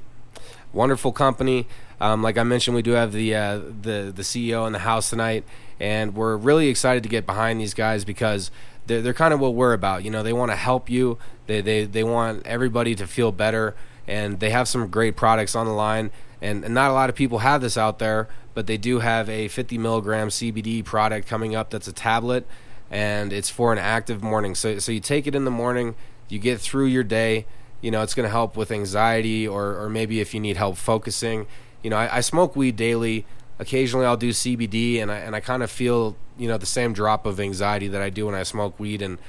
wonderful 0.71 1.11
company. 1.11 1.67
Um, 1.99 2.21
like 2.21 2.37
I 2.37 2.43
mentioned, 2.43 2.75
we 2.75 2.81
do 2.81 2.91
have 2.91 3.13
the 3.13 3.33
uh, 3.33 3.57
the 3.57 4.11
the 4.13 4.23
CEO 4.23 4.67
in 4.67 4.73
the 4.73 4.79
house 4.79 5.09
tonight, 5.09 5.45
and 5.79 6.13
we're 6.15 6.35
really 6.35 6.67
excited 6.67 7.03
to 7.03 7.09
get 7.09 7.25
behind 7.25 7.61
these 7.61 7.73
guys 7.73 8.03
because 8.03 8.51
they're, 8.87 9.01
they're 9.01 9.13
kind 9.13 9.33
of 9.33 9.39
what 9.39 9.55
we're 9.55 9.73
about. 9.73 10.03
You 10.03 10.11
know, 10.11 10.23
they 10.23 10.33
want 10.33 10.51
to 10.51 10.57
help 10.57 10.89
you. 10.89 11.17
They, 11.47 11.61
they 11.61 11.85
they 11.85 12.03
want 12.03 12.45
everybody 12.45 12.93
to 12.95 13.07
feel 13.07 13.31
better, 13.31 13.75
and 14.07 14.39
they 14.39 14.49
have 14.49 14.67
some 14.67 14.87
great 14.89 15.15
products 15.15 15.55
on 15.55 15.65
the 15.65 15.73
line. 15.73 16.11
And, 16.43 16.63
and 16.63 16.73
not 16.75 16.91
a 16.91 16.93
lot 16.93 17.09
of 17.09 17.15
people 17.15 17.39
have 17.39 17.61
this 17.61 17.77
out 17.77 17.97
there, 17.97 18.27
but 18.53 18.67
they 18.67 18.77
do 18.77 18.99
have 18.99 19.29
a 19.29 19.47
50 19.47 19.77
milligram 19.79 20.27
CBD 20.27 20.85
product 20.85 21.27
coming 21.27 21.55
up. 21.55 21.71
That's 21.71 21.87
a 21.87 21.93
tablet, 21.93 22.45
and 22.91 23.33
it's 23.33 23.49
for 23.49 23.73
an 23.73 23.79
active 23.79 24.21
morning. 24.21 24.53
So 24.53 24.77
so 24.77 24.91
you 24.91 24.99
take 24.99 25.25
it 25.25 25.33
in 25.33 25.45
the 25.45 25.51
morning, 25.51 25.95
you 26.29 26.39
get 26.39 26.59
through 26.59 26.87
your 26.87 27.03
day 27.03 27.45
you 27.83 27.91
know 27.91 28.01
it's 28.01 28.15
going 28.15 28.25
to 28.25 28.31
help 28.31 28.55
with 28.55 28.71
anxiety 28.71 29.47
or, 29.47 29.77
or 29.77 29.89
maybe 29.89 30.21
if 30.21 30.33
you 30.33 30.39
need 30.39 30.57
help 30.57 30.77
focusing 30.77 31.45
you 31.83 31.89
know 31.91 31.97
I, 31.97 32.17
I 32.17 32.21
smoke 32.21 32.55
weed 32.55 32.75
daily 32.75 33.25
occasionally 33.59 34.05
i'll 34.07 34.17
do 34.17 34.29
cbd 34.29 34.99
and 35.01 35.11
i, 35.11 35.17
and 35.17 35.35
I 35.35 35.41
kind 35.41 35.61
of 35.61 35.69
feel 35.69 36.15
you 36.37 36.47
know 36.47 36.57
the 36.57 36.65
same 36.65 36.93
drop 36.93 37.27
of 37.27 37.39
anxiety 37.39 37.89
that 37.89 38.01
i 38.01 38.09
do 38.09 38.25
when 38.25 38.35
i 38.35 38.41
smoke 38.41 38.79
weed 38.79 39.03
and 39.03 39.19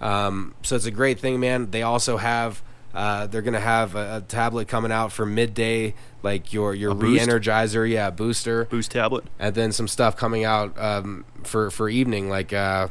um, 0.00 0.54
so 0.62 0.74
it's 0.76 0.84
a 0.84 0.90
great 0.90 1.18
thing 1.20 1.40
man 1.40 1.70
they 1.70 1.82
also 1.82 2.18
have 2.18 2.62
uh, 2.94 3.26
they're 3.26 3.42
going 3.42 3.54
to 3.54 3.60
have 3.60 3.94
a, 3.94 4.16
a 4.16 4.20
tablet 4.20 4.68
coming 4.68 4.92
out 4.92 5.12
for 5.12 5.24
midday 5.26 5.94
like 6.22 6.52
your 6.52 6.74
your 6.74 6.94
re-energizer 6.94 7.88
yeah 7.90 8.10
booster 8.10 8.66
Boost 8.66 8.90
tablet. 8.92 9.24
and 9.38 9.54
then 9.54 9.72
some 9.72 9.88
stuff 9.88 10.16
coming 10.16 10.44
out 10.44 10.78
um, 10.78 11.24
for 11.42 11.70
for 11.70 11.88
evening 11.88 12.28
like 12.28 12.52
uh, 12.52 12.88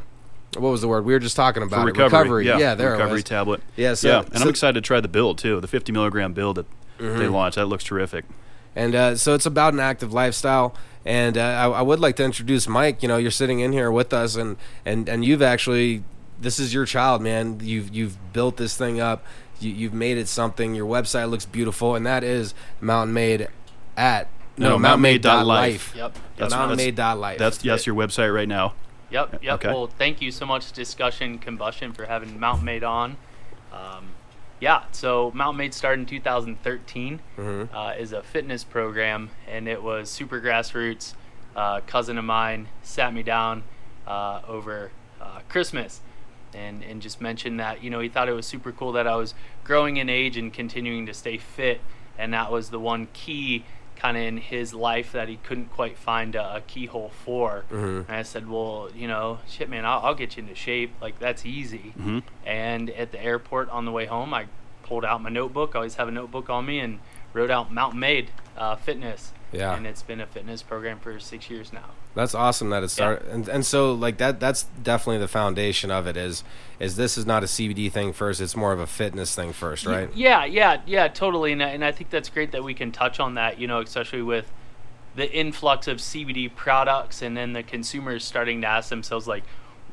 what 0.57 0.69
was 0.69 0.81
the 0.81 0.87
word 0.87 1.05
we 1.05 1.13
were 1.13 1.19
just 1.19 1.35
talking 1.35 1.63
about 1.63 1.87
it. 1.87 1.95
recovery. 1.97 2.45
yeah, 2.45 2.57
yeah, 2.57 2.75
there 2.75 2.91
recovery 2.91 3.23
tablet. 3.23 3.61
Yeah, 3.77 3.93
so- 3.93 4.07
yeah, 4.09 4.17
and 4.19 4.25
so- 4.27 4.31
Mm-hmm. 4.33 4.43
I'm 4.43 4.49
excited 4.49 4.73
to 4.75 4.81
try 4.85 4.99
the 4.99 5.07
build 5.07 5.37
too. 5.37 5.61
The 5.61 5.67
50 5.67 5.91
milligram 5.91 6.33
build 6.33 6.57
that 6.57 6.65
they 6.97 7.27
launched. 7.27 7.55
That 7.55 7.65
looks 7.65 7.83
terrific. 7.83 8.25
And 8.75 8.93
uh, 8.93 9.15
so 9.15 9.33
it's 9.33 9.45
about 9.47 9.73
an 9.73 9.79
active 9.79 10.13
lifestyle. 10.13 10.75
And 11.03 11.35
uh, 11.37 11.41
I, 11.41 11.67
I 11.67 11.81
would 11.81 11.99
like 11.99 12.15
to 12.17 12.23
introduce 12.23 12.67
Mike. 12.67 13.01
You 13.01 13.07
know, 13.07 13.17
you're 13.17 13.31
sitting 13.31 13.59
in 13.59 13.71
here 13.71 13.91
with 13.91 14.13
us, 14.13 14.35
and 14.35 14.55
and 14.85 15.09
and 15.09 15.25
you've 15.25 15.41
actually 15.41 16.03
this 16.39 16.59
is 16.59 16.73
your 16.73 16.85
child, 16.85 17.21
man. 17.23 17.59
You've 17.63 17.89
you've 17.93 18.17
built 18.33 18.57
this 18.57 18.77
thing 18.77 18.99
up. 19.01 19.25
You, 19.61 19.71
you've 19.71 19.93
made 19.93 20.17
it 20.17 20.27
something. 20.27 20.75
Your 20.75 20.87
website 20.87 21.29
looks 21.29 21.45
beautiful, 21.45 21.95
and 21.95 22.05
that 22.05 22.23
is 22.23 22.53
Mountain 22.79 23.13
Made 23.13 23.47
at 23.97 24.27
No, 24.57 24.69
no, 24.69 24.79
Mountain 24.79 25.01
Made 25.01 25.21
dot 25.21 25.45
life. 25.45 25.93
Yep. 25.95 26.13
That's- 26.13 26.51
Mountain 26.51 26.69
that's- 26.69 26.77
Made 26.77 26.95
dot 26.95 27.17
life. 27.19 27.37
That's 27.39 27.63
yes, 27.63 27.85
your 27.85 27.95
website 27.95 28.33
right 28.33 28.47
now. 28.47 28.73
Yep. 29.11 29.43
Yep. 29.43 29.53
Okay. 29.55 29.67
Well, 29.69 29.87
thank 29.87 30.21
you 30.21 30.31
so 30.31 30.45
much, 30.45 30.71
Discussion 30.71 31.37
Combustion, 31.37 31.93
for 31.93 32.05
having 32.05 32.39
Mountain 32.39 32.65
Made 32.65 32.83
on. 32.83 33.17
Um, 33.73 34.09
yeah. 34.59 34.83
So 34.91 35.31
Mountain 35.33 35.57
Made 35.57 35.73
started 35.73 36.01
in 36.01 36.05
2013. 36.05 37.19
Mhm. 37.37 37.69
Uh, 37.73 37.93
is 37.99 38.13
a 38.13 38.23
fitness 38.23 38.63
program, 38.63 39.29
and 39.49 39.67
it 39.67 39.83
was 39.83 40.09
super 40.09 40.39
grassroots. 40.39 41.13
Uh, 41.55 41.81
cousin 41.87 42.17
of 42.17 42.23
mine 42.23 42.67
sat 42.81 43.13
me 43.13 43.21
down 43.23 43.63
uh, 44.07 44.39
over 44.47 44.91
uh, 45.21 45.39
Christmas, 45.49 45.99
and 46.55 46.83
and 46.83 47.01
just 47.01 47.21
mentioned 47.21 47.59
that 47.59 47.83
you 47.83 47.89
know 47.89 47.99
he 47.99 48.09
thought 48.09 48.27
it 48.29 48.33
was 48.33 48.45
super 48.45 48.71
cool 48.71 48.91
that 48.93 49.07
I 49.07 49.15
was 49.15 49.33
growing 49.63 49.97
in 49.97 50.09
age 50.09 50.37
and 50.37 50.53
continuing 50.53 51.05
to 51.05 51.13
stay 51.13 51.37
fit, 51.37 51.81
and 52.17 52.33
that 52.33 52.51
was 52.51 52.69
the 52.69 52.79
one 52.79 53.07
key 53.13 53.63
kind 53.95 54.17
of 54.17 54.23
in 54.23 54.37
his 54.37 54.73
life 54.73 55.11
that 55.11 55.29
he 55.29 55.35
couldn't 55.37 55.71
quite 55.71 55.95
find 55.95 56.33
a, 56.33 56.55
a 56.55 56.61
keyhole 56.61 57.11
for. 57.23 57.65
Mhm. 57.69 58.07
And 58.07 58.17
I 58.17 58.23
said, 58.23 58.49
well, 58.49 58.89
you 58.95 59.07
know, 59.07 59.37
shit, 59.47 59.69
man, 59.69 59.85
I'll, 59.85 59.99
I'll 59.99 60.15
get 60.15 60.37
you 60.37 60.41
into 60.43 60.55
shape. 60.55 60.91
Like 60.99 61.19
that's 61.19 61.45
easy. 61.45 61.93
hmm 61.95 62.19
And 62.43 62.89
at 62.89 63.11
the 63.11 63.23
airport 63.23 63.69
on 63.69 63.85
the 63.85 63.91
way 63.91 64.07
home, 64.07 64.33
I 64.33 64.47
pulled 64.81 65.05
out 65.05 65.21
my 65.21 65.29
notebook. 65.29 65.71
I 65.75 65.77
always 65.77 65.95
have 65.95 66.07
a 66.07 66.11
notebook 66.11 66.49
on 66.49 66.65
me 66.65 66.79
and 66.79 66.97
wrote 67.33 67.51
out 67.51 67.71
Mountain 67.71 67.99
Made 67.99 68.31
uh, 68.57 68.75
Fitness. 68.75 69.33
Yeah. 69.51 69.75
And 69.75 69.85
it's 69.85 70.01
been 70.01 70.21
a 70.21 70.25
fitness 70.25 70.63
program 70.63 70.99
for 70.99 71.19
six 71.19 71.49
years 71.49 71.73
now. 71.73 71.85
That's 72.15 72.33
awesome 72.33 72.69
that 72.71 72.83
it 72.83 72.89
started, 72.89 73.27
and 73.29 73.47
and 73.47 73.65
so 73.65 73.93
like 73.93 74.17
that. 74.17 74.39
That's 74.39 74.63
definitely 74.83 75.19
the 75.19 75.27
foundation 75.27 75.91
of 75.91 76.07
it. 76.07 76.17
Is 76.17 76.43
is 76.79 76.95
this 76.95 77.17
is 77.17 77.25
not 77.25 77.43
a 77.43 77.45
CBD 77.47 77.91
thing 77.91 78.11
first? 78.13 78.41
It's 78.41 78.55
more 78.55 78.73
of 78.73 78.79
a 78.79 78.87
fitness 78.87 79.33
thing 79.35 79.53
first, 79.53 79.85
right? 79.85 80.09
Yeah, 80.13 80.43
yeah, 80.45 80.81
yeah, 80.85 81.07
totally. 81.07 81.51
And 81.53 81.63
I, 81.63 81.69
and 81.69 81.85
I 81.85 81.91
think 81.91 82.09
that's 82.09 82.29
great 82.29 82.51
that 82.51 82.63
we 82.63 82.73
can 82.73 82.91
touch 82.91 83.19
on 83.19 83.35
that, 83.35 83.59
you 83.59 83.67
know, 83.67 83.79
especially 83.81 84.21
with 84.21 84.51
the 85.15 85.29
influx 85.31 85.87
of 85.87 85.97
CBD 85.97 86.53
products 86.53 87.21
and 87.21 87.35
then 87.35 87.53
the 87.53 87.63
consumers 87.63 88.23
starting 88.23 88.61
to 88.61 88.67
ask 88.67 88.89
themselves, 88.89 89.27
like, 89.27 89.43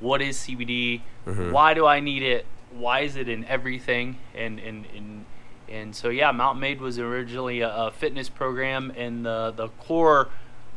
what 0.00 0.22
is 0.22 0.36
CBD? 0.38 1.02
Mhm. 1.26 1.50
Why 1.52 1.74
do 1.74 1.86
I 1.86 2.00
need 2.00 2.22
it? 2.22 2.46
Why 2.70 3.00
is 3.00 3.16
it 3.16 3.28
in 3.28 3.44
everything? 3.46 4.18
And, 4.34 4.58
and, 4.60 4.86
and, 4.96 5.24
and 5.70 5.94
so, 5.94 6.08
yeah, 6.08 6.32
Mountain 6.32 6.60
Made 6.60 6.80
was 6.80 6.98
originally 6.98 7.60
a, 7.60 7.68
a 7.68 7.90
fitness 7.90 8.28
program, 8.28 8.92
and 8.96 9.24
the, 9.24 9.52
the 9.54 9.68
core 9.68 10.28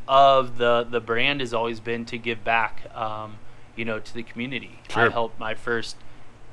of 0.08 0.58
the, 0.58 0.86
the 0.90 1.00
brand 1.00 1.40
has 1.40 1.54
always 1.54 1.80
been 1.80 2.06
to 2.06 2.18
give 2.18 2.44
back, 2.44 2.84
um, 2.96 3.38
you 3.76 3.86
know, 3.86 4.00
to 4.00 4.14
the 4.14 4.24
community. 4.24 4.80
I 4.96 5.10
helped 5.10 5.40
my 5.40 5.56
first 5.56 5.96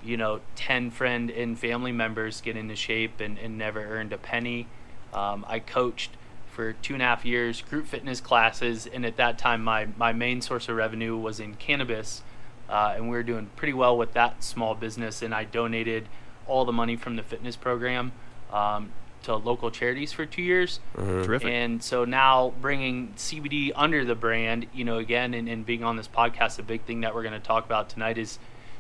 you 0.03 0.17
know, 0.17 0.41
10 0.57 0.91
friend 0.91 1.31
and 1.31 1.59
family 1.59 1.93
members 1.93 2.41
get 2.41 2.57
into 2.57 2.77
shape 2.77 3.21
and, 3.21 3.39
and 3.39 3.59
never 3.59 3.81
earned 3.81 4.13
a 4.13 4.19
penny. 4.19 4.67
Um, 5.13 5.45
I 5.49 5.59
coached 5.59 6.13
for 6.47 6.73
two 6.73 6.95
and 6.95 7.03
a 7.03 7.07
half 7.07 7.25
years 7.25 7.63
group 7.63 7.87
fitness 7.87 8.21
classes, 8.21 8.87
and 8.87 9.05
at 9.05 9.17
that 9.17 9.39
time, 9.39 9.63
my, 9.63 9.89
my 9.97 10.13
main 10.13 10.41
source 10.41 10.69
of 10.69 10.77
revenue 10.77 11.17
was 11.17 11.41
in 11.41 11.55
cannabis. 11.55 12.23
Uh, 12.69 12.93
and 12.97 13.05
we 13.05 13.17
were 13.17 13.23
doing 13.23 13.49
pretty 13.57 13.73
well 13.73 13.97
with 13.97 14.13
that 14.13 14.45
small 14.45 14.75
business, 14.75 15.23
and 15.23 15.35
I 15.35 15.45
donated 15.45 16.09
all 16.47 16.65
the 16.65 16.73
money 16.73 16.97
from 16.97 17.17
the 17.17 17.23
fitness 17.23 17.57
program 17.57 18.13
um, 18.53 18.91
to 19.25 19.35
local 19.35 19.71
charities 19.71 20.13
for 20.13 20.25
two 20.27 20.43
years. 20.43 20.81
Mhm. 20.97 21.25
Terrific. 21.25 21.49
And 21.49 21.83
so 21.83 22.05
now 22.05 22.53
bringing 22.61 23.13
CBD 23.17 23.73
under 23.75 24.05
the 24.05 24.15
brand, 24.15 24.67
you 24.73 24.85
know, 24.85 24.99
again, 24.99 25.35
and, 25.35 25.49
and 25.49 25.67
being 25.67 25.83
on 25.85 25.97
this 25.97 26.09
podcast, 26.09 26.59
a 26.59 26.63
big 26.63 26.83
thing 26.83 27.01
that 27.03 27.15
we're 27.15 27.23
going 27.23 27.35
to 27.35 27.41
talk 27.47 27.65
about 27.67 27.89
tonight 27.89 28.17
is 28.17 28.39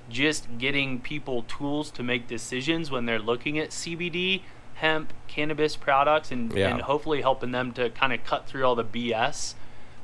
just 0.09 0.47
getting 0.59 1.01
people 1.01 1.43
tools 1.43 1.91
to 1.91 2.03
make 2.03 2.27
decisions 2.29 2.91
when 2.91 3.05
they're 3.05 3.19
looking 3.19 3.59
at 3.59 3.71
CBD, 3.71 4.43
hemp, 4.75 5.13
cannabis 5.27 5.77
products, 5.77 6.31
and, 6.31 6.53
Yeah. 6.55 6.69
and 6.71 6.83
hopefully 6.83 7.21
helping 7.21 7.51
them 7.51 7.73
to 7.73 7.91
kind 7.91 8.13
of 8.13 8.25
cut 8.25 8.47
through 8.47 8.65
all 8.65 8.75
the 8.77 8.85
BS 8.85 9.55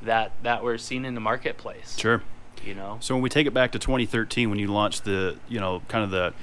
that 0.03 0.31
that 0.43 0.63
we're 0.63 0.77
seeing 0.77 1.05
in 1.05 1.15
the 1.15 1.21
marketplace. 1.21 1.97
Sure. 1.97 2.21
You 2.63 2.75
know. 2.75 2.97
So 2.99 3.15
when 3.15 3.21
we 3.23 3.29
take 3.29 3.47
it 3.47 3.53
back 3.53 3.71
to 3.71 3.79
2013, 3.79 4.49
when 4.49 4.59
you 4.59 4.67
launched 4.67 5.05
the, 5.05 5.37
you 5.47 5.59
know, 5.59 5.81
kind 5.87 6.03
of 6.03 6.11
the 6.11 6.33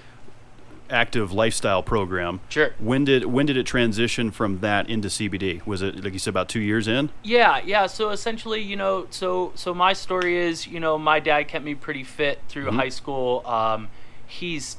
active 0.93 1.33
lifestyle 1.33 1.83
program, 1.83 2.41
Sure. 2.49 2.75
when 2.79 3.05
did 3.05 3.25
when 3.25 3.47
did 3.47 3.57
it 3.57 3.65
transition 3.67 4.31
from 4.31 4.61
that 4.61 4.89
into 4.89 5.09
CBD? 5.09 5.65
Was 5.67 5.83
it 5.83 6.05
like 6.05 6.13
you 6.13 6.19
said 6.19 6.31
about 6.31 6.49
two 6.49 6.61
years 6.61 6.87
in? 6.87 7.11
Yeah, 7.23 7.61
yeah. 7.65 7.87
So 7.87 8.11
essentially, 8.11 8.61
you 8.61 8.77
know, 8.77 9.07
so 9.11 9.53
so 9.55 9.73
my 9.75 9.93
story 9.95 10.37
is, 10.37 10.67
you 10.67 10.79
know, 10.79 10.99
my 10.99 11.19
dad 11.19 11.49
kept 11.49 11.65
me 11.65 11.75
pretty 11.75 12.05
fit 12.05 12.41
through 12.49 12.67
Mhm. 12.67 12.77
high 12.77 12.89
school. 12.91 13.43
Um, 13.47 13.89
he's 14.27 14.77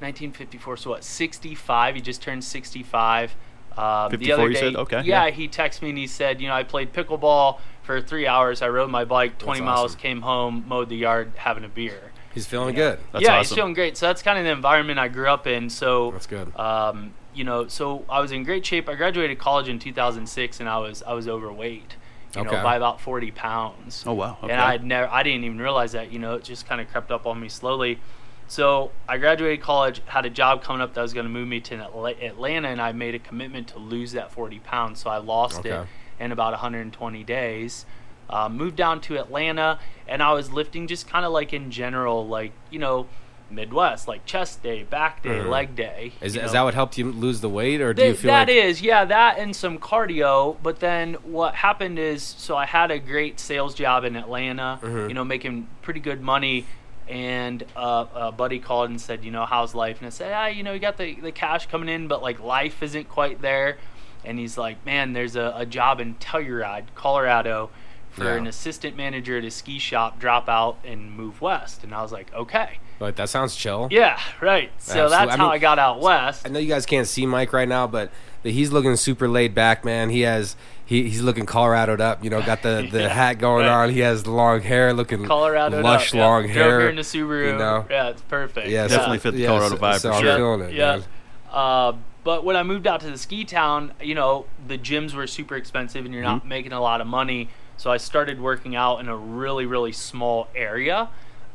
1954, 0.00 0.76
so 0.76 0.90
what? 0.90 1.04
65. 1.04 1.94
He 1.96 2.00
just 2.00 2.22
turned 2.22 2.44
65. 2.44 3.34
Um, 3.76 4.10
54 4.10 4.50
you 4.50 4.56
said? 4.56 4.76
Okay, 4.76 5.02
Yeah, 5.02 5.26
yeah. 5.26 5.30
he 5.30 5.48
texted 5.48 5.82
me 5.82 5.88
and 5.90 5.98
he 5.98 6.06
said, 6.06 6.40
you 6.40 6.48
know, 6.48 6.54
I 6.54 6.62
played 6.62 6.92
pickleball 6.92 7.58
for 7.82 8.00
three 8.00 8.26
hours. 8.26 8.60
I 8.62 8.68
rode 8.68 8.90
my 8.90 9.04
bike 9.04 9.38
20 9.38 9.60
That's 9.60 9.64
miles, 9.66 9.84
awesome. 9.92 10.00
came 10.00 10.20
home, 10.22 10.64
mowed 10.68 10.88
the 10.90 10.96
yard, 10.96 11.32
having 11.36 11.64
a 11.64 11.68
beer. 11.68 12.11
He's 12.34 12.46
feeling 12.46 12.74
good. 12.74 12.98
That's 13.12 13.22
yeah, 13.22 13.32
awesome. 13.34 13.38
he's 13.40 13.54
feeling 13.54 13.74
great. 13.74 13.96
So 13.96 14.06
that's 14.06 14.22
kind 14.22 14.38
of 14.38 14.44
the 14.44 14.50
environment 14.52 14.98
I 14.98 15.08
grew 15.08 15.28
up 15.28 15.46
in. 15.46 15.68
So 15.70 16.10
That's 16.12 16.26
good. 16.26 16.54
um, 16.58 17.14
you 17.34 17.44
know, 17.44 17.66
so 17.68 18.04
I 18.08 18.20
was 18.20 18.32
in 18.32 18.44
great 18.44 18.64
shape. 18.64 18.88
I 18.88 18.94
graduated 18.94 19.38
college 19.38 19.68
in 19.68 19.78
2006, 19.78 20.60
and 20.60 20.68
I 20.68 20.78
was 20.78 21.02
I 21.02 21.12
was 21.14 21.28
overweight, 21.28 21.96
you 22.34 22.42
Okay. 22.42 22.56
know, 22.56 22.62
by 22.62 22.76
about 22.76 23.00
40 23.00 23.30
pounds. 23.32 24.04
Oh 24.06 24.12
wow. 24.14 24.36
Okay. 24.42 24.52
And 24.52 24.60
I 24.60 24.72
had 24.72 24.84
never, 24.84 25.08
I 25.10 25.22
didn't 25.22 25.44
even 25.44 25.58
realize 25.58 25.92
that. 25.92 26.12
You 26.12 26.18
know, 26.18 26.34
it 26.34 26.44
just 26.44 26.66
kind 26.66 26.80
of 26.80 26.90
crept 26.90 27.10
up 27.10 27.26
on 27.26 27.40
me 27.40 27.48
slowly. 27.48 27.98
So 28.48 28.90
I 29.08 29.16
graduated 29.16 29.62
college, 29.62 30.02
had 30.04 30.26
a 30.26 30.30
job 30.30 30.62
coming 30.62 30.82
up 30.82 30.92
that 30.94 31.00
was 31.00 31.14
going 31.14 31.24
to 31.24 31.30
move 31.30 31.48
me 31.48 31.60
to 31.60 31.74
Atlanta, 31.76 32.68
and 32.68 32.82
I 32.82 32.92
made 32.92 33.14
a 33.14 33.18
commitment 33.18 33.68
to 33.68 33.78
lose 33.78 34.12
that 34.12 34.30
40 34.30 34.58
pounds. 34.58 35.00
So 35.00 35.08
I 35.08 35.16
lost 35.18 35.64
it 35.64 35.86
in 36.20 36.32
about 36.32 36.52
120 36.52 37.24
days. 37.24 37.86
Uh, 38.32 38.48
moved 38.48 38.76
down 38.76 39.00
to 39.02 39.18
Atlanta, 39.18 39.78
and 40.08 40.22
I 40.22 40.32
was 40.32 40.50
lifting 40.50 40.86
just 40.86 41.06
kind 41.06 41.24
of 41.26 41.32
like 41.32 41.52
in 41.52 41.70
general, 41.70 42.26
like 42.26 42.52
you 42.70 42.78
know, 42.78 43.06
Midwest, 43.50 44.08
like 44.08 44.24
chest 44.24 44.62
day, 44.62 44.82
back 44.84 45.22
day, 45.22 45.28
Mhm. 45.40 45.48
leg 45.50 45.76
day. 45.76 46.12
Is, 46.22 46.36
is 46.36 46.52
that 46.52 46.62
what 46.62 46.72
helped 46.72 46.96
you 46.96 47.12
lose 47.12 47.42
the 47.42 47.50
weight, 47.50 47.82
or 47.82 47.92
do 47.92 48.00
Th- 48.00 48.12
you 48.14 48.16
feel 48.16 48.30
that 48.30 48.48
like 48.48 48.56
is, 48.56 48.80
yeah, 48.80 49.04
that 49.04 49.38
and 49.38 49.54
some 49.54 49.78
cardio. 49.78 50.56
But 50.62 50.80
then 50.80 51.14
what 51.24 51.54
happened 51.56 51.98
is, 51.98 52.22
so 52.22 52.56
I 52.56 52.64
had 52.64 52.90
a 52.90 52.98
great 52.98 53.38
sales 53.38 53.74
job 53.74 54.04
in 54.04 54.16
Atlanta, 54.16 54.78
Mhm. 54.82 55.08
you 55.08 55.14
know, 55.14 55.24
making 55.24 55.68
pretty 55.82 56.00
good 56.00 56.22
money. 56.22 56.64
And 57.08 57.62
uh, 57.76 58.06
a 58.14 58.32
buddy 58.32 58.58
called 58.60 58.88
and 58.88 58.98
said, 58.98 59.24
you 59.24 59.30
know, 59.30 59.44
how's 59.44 59.74
life? 59.74 59.98
And 59.98 60.06
I 60.06 60.10
said, 60.10 60.32
ah, 60.32 60.46
you 60.46 60.62
know, 60.62 60.72
you 60.72 60.78
got 60.78 60.96
the, 60.96 61.14
the 61.16 61.32
cash 61.32 61.66
coming 61.66 61.90
in, 61.90 62.08
but 62.08 62.22
like 62.22 62.40
life 62.40 62.82
isn't 62.82 63.08
quite 63.10 63.42
there. 63.42 63.76
And 64.24 64.38
he's 64.38 64.56
like, 64.56 64.86
man, 64.86 65.12
there's 65.12 65.36
a, 65.36 65.52
a 65.56 65.66
job 65.66 66.00
in 66.00 66.14
Telluride, 66.14 66.84
Colorado, 66.94 67.68
for 68.12 68.24
Yeah. 68.24 68.34
an 68.34 68.46
assistant 68.46 68.96
manager 68.96 69.38
at 69.38 69.44
a 69.44 69.50
ski 69.50 69.78
shop. 69.78 70.18
Drop 70.20 70.48
out 70.48 70.76
and 70.84 71.10
move 71.16 71.40
west. 71.40 71.82
And 71.84 71.94
I 71.94 72.02
was 72.02 72.12
like, 72.12 72.32
okay, 72.34 72.78
like 73.00 73.16
that 73.16 73.28
sounds 73.28 73.56
chill? 73.56 73.88
yeah, 73.90 74.18
right. 74.40 74.70
So 74.78 74.92
Absolutely. 75.04 75.10
that's 75.10 75.32
I 75.32 75.36
how 75.36 75.44
mean, 75.46 75.52
I 75.54 75.58
got 75.58 75.78
out 75.78 76.00
west. 76.00 76.46
I 76.46 76.50
know 76.50 76.58
you 76.58 76.68
guys 76.68 76.86
can't 76.86 77.06
see 77.08 77.26
Mike 77.26 77.52
right 77.52 77.68
now, 77.68 77.86
but 77.86 78.10
but 78.42 78.52
he's 78.52 78.70
looking 78.72 78.96
super 78.96 79.28
laid 79.28 79.54
back, 79.54 79.84
man. 79.84 80.10
He 80.10 80.20
has 80.22 80.56
he, 80.84 81.04
he's 81.04 81.22
looking 81.22 81.46
Coloradoed 81.46 82.00
up. 82.00 82.22
You 82.22 82.28
know, 82.30 82.42
got 82.42 82.62
the, 82.62 82.86
the 82.92 83.02
Yeah, 83.02 83.08
hat 83.08 83.38
going 83.38 83.64
right. 83.66 83.84
on. 83.84 83.90
He 83.90 84.00
has 84.00 84.26
long 84.26 84.60
hair, 84.60 84.92
looking 84.92 85.24
Colorado 85.24 85.80
lush, 85.80 86.08
up, 86.08 86.14
yeah. 86.14 86.26
long 86.26 86.42
Drove 86.42 86.54
hair. 86.54 86.80
here 86.80 86.88
in 86.90 86.96
the 86.96 87.02
Subaru. 87.02 87.52
you 87.52 87.56
know. 87.58 87.86
Yeah, 87.88 88.08
it's 88.08 88.20
perfect. 88.22 88.68
Yeah, 88.68 88.88
Definitely 88.88 89.18
fit 89.18 89.34
the 89.34 89.46
Colorado 89.46 89.76
so, 89.76 89.80
vibe 89.80 89.98
so 90.00 90.10
for 90.10 90.14
I'm 90.16 90.22
sure. 90.22 90.36
feeling 90.36 90.60
it, 90.68 90.74
Yeah. 90.74 90.96
man. 90.96 91.04
Uh, 91.50 91.92
but 92.24 92.44
when 92.44 92.56
I 92.56 92.62
moved 92.62 92.86
out 92.86 93.00
to 93.00 93.10
the 93.10 93.16
ski 93.18 93.44
town, 93.44 93.92
you 94.02 94.14
know, 94.14 94.46
the 94.66 94.76
gyms 94.78 95.14
were 95.14 95.26
super 95.26 95.56
expensive 95.56 96.04
and 96.04 96.12
you're 96.12 96.22
not 96.22 96.44
Mhm. 96.44 96.48
making 96.48 96.72
a 96.72 96.80
lot 96.80 97.00
of 97.00 97.06
money. 97.06 97.48
So 97.76 97.90
I 97.90 97.96
started 97.96 98.40
working 98.40 98.76
out 98.76 98.98
in 99.00 99.08
a 99.08 99.16
really, 99.16 99.66
really 99.66 99.92
small 99.92 100.48
area. 100.54 101.08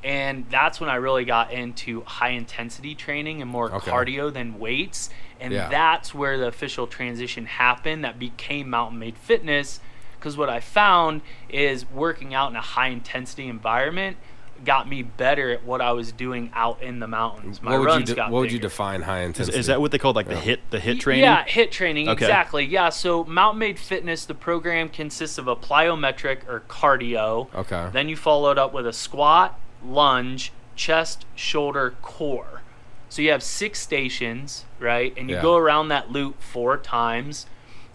And 0.04 0.46
that's 0.50 0.80
when 0.80 0.90
I 0.90 0.96
really 0.96 1.26
got 1.26 1.52
into 1.52 2.02
high 2.02 2.30
intensity 2.30 2.94
training 2.96 3.42
and 3.42 3.50
more 3.50 3.72
Okay. 3.72 3.92
cardio 3.92 4.32
than 4.32 4.60
weights. 4.60 5.10
And 5.40 5.54
Yeah. 5.54 5.68
that's 5.70 6.14
where 6.14 6.38
the 6.38 6.48
official 6.48 6.88
transition 6.88 7.46
happened 7.46 8.04
that 8.04 8.20
became 8.20 8.70
Mountain 8.70 9.00
Made 9.00 9.18
Fitness. 9.18 9.80
Because 10.20 10.38
what 10.38 10.50
I 10.50 10.60
found 10.60 11.22
is 11.50 11.90
working 11.90 12.34
out 12.34 12.50
in 12.50 12.56
a 12.56 12.62
high 12.62 12.88
intensity 12.88 13.48
environment 13.48 14.18
got 14.66 14.88
me 14.90 15.02
better 15.04 15.52
at 15.52 15.64
what 15.66 15.82
I 15.82 15.92
was 15.92 16.12
doing 16.12 16.52
out 16.54 16.82
in 16.82 17.00
the 17.00 17.08
mountains. 17.08 17.62
My 17.62 17.72
What 17.72 17.80
would 17.80 17.86
you 17.86 17.90
runs 17.94 18.10
de- 18.10 18.16
got 18.16 18.32
what 18.32 18.40
would 18.42 18.52
you 18.52 18.60
define 18.60 19.02
high 19.04 19.22
intensity? 19.22 19.58
is 19.58 19.68
that 19.68 19.80
what 19.82 19.92
they 19.92 19.98
call 19.98 20.14
like 20.14 20.28
the 20.28 20.36
HIIT 20.36 20.60
the 20.70 20.80
HIIT 20.80 21.00
training? 21.00 21.24
Yeah, 21.24 21.46
HIIT 21.46 21.72
training. 21.72 22.10
Okay. 22.10 22.26
Exactly. 22.26 22.66
Yeah. 22.66 22.90
So 22.90 23.24
Mountain 23.26 23.60
Made 23.60 23.80
Fitness, 23.80 24.26
the 24.26 24.34
program 24.34 24.90
consists 24.90 25.38
of 25.38 25.48
a 25.48 25.56
plyometric 25.56 26.48
or 26.48 26.62
cardio. 26.68 27.54
Okay. 27.56 27.90
Then 27.94 28.10
you 28.10 28.16
follow 28.18 28.52
it 28.52 28.58
up 28.58 28.74
with 28.74 28.88
a 28.88 28.94
squat, 28.94 29.60
lunge, 29.84 30.52
chest, 30.76 31.26
shoulder, 31.36 31.96
core. 32.02 32.62
So 33.10 33.22
you 33.22 33.32
have 33.32 33.42
six 33.44 33.80
stations, 33.80 34.66
right? 34.80 35.14
And 35.18 35.30
you 35.30 35.38
Yeah. 35.38 35.42
go 35.42 35.56
around 35.56 35.88
that 35.90 36.12
loop 36.12 36.42
four 36.42 36.78
times. 36.78 37.46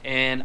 And 0.05 0.45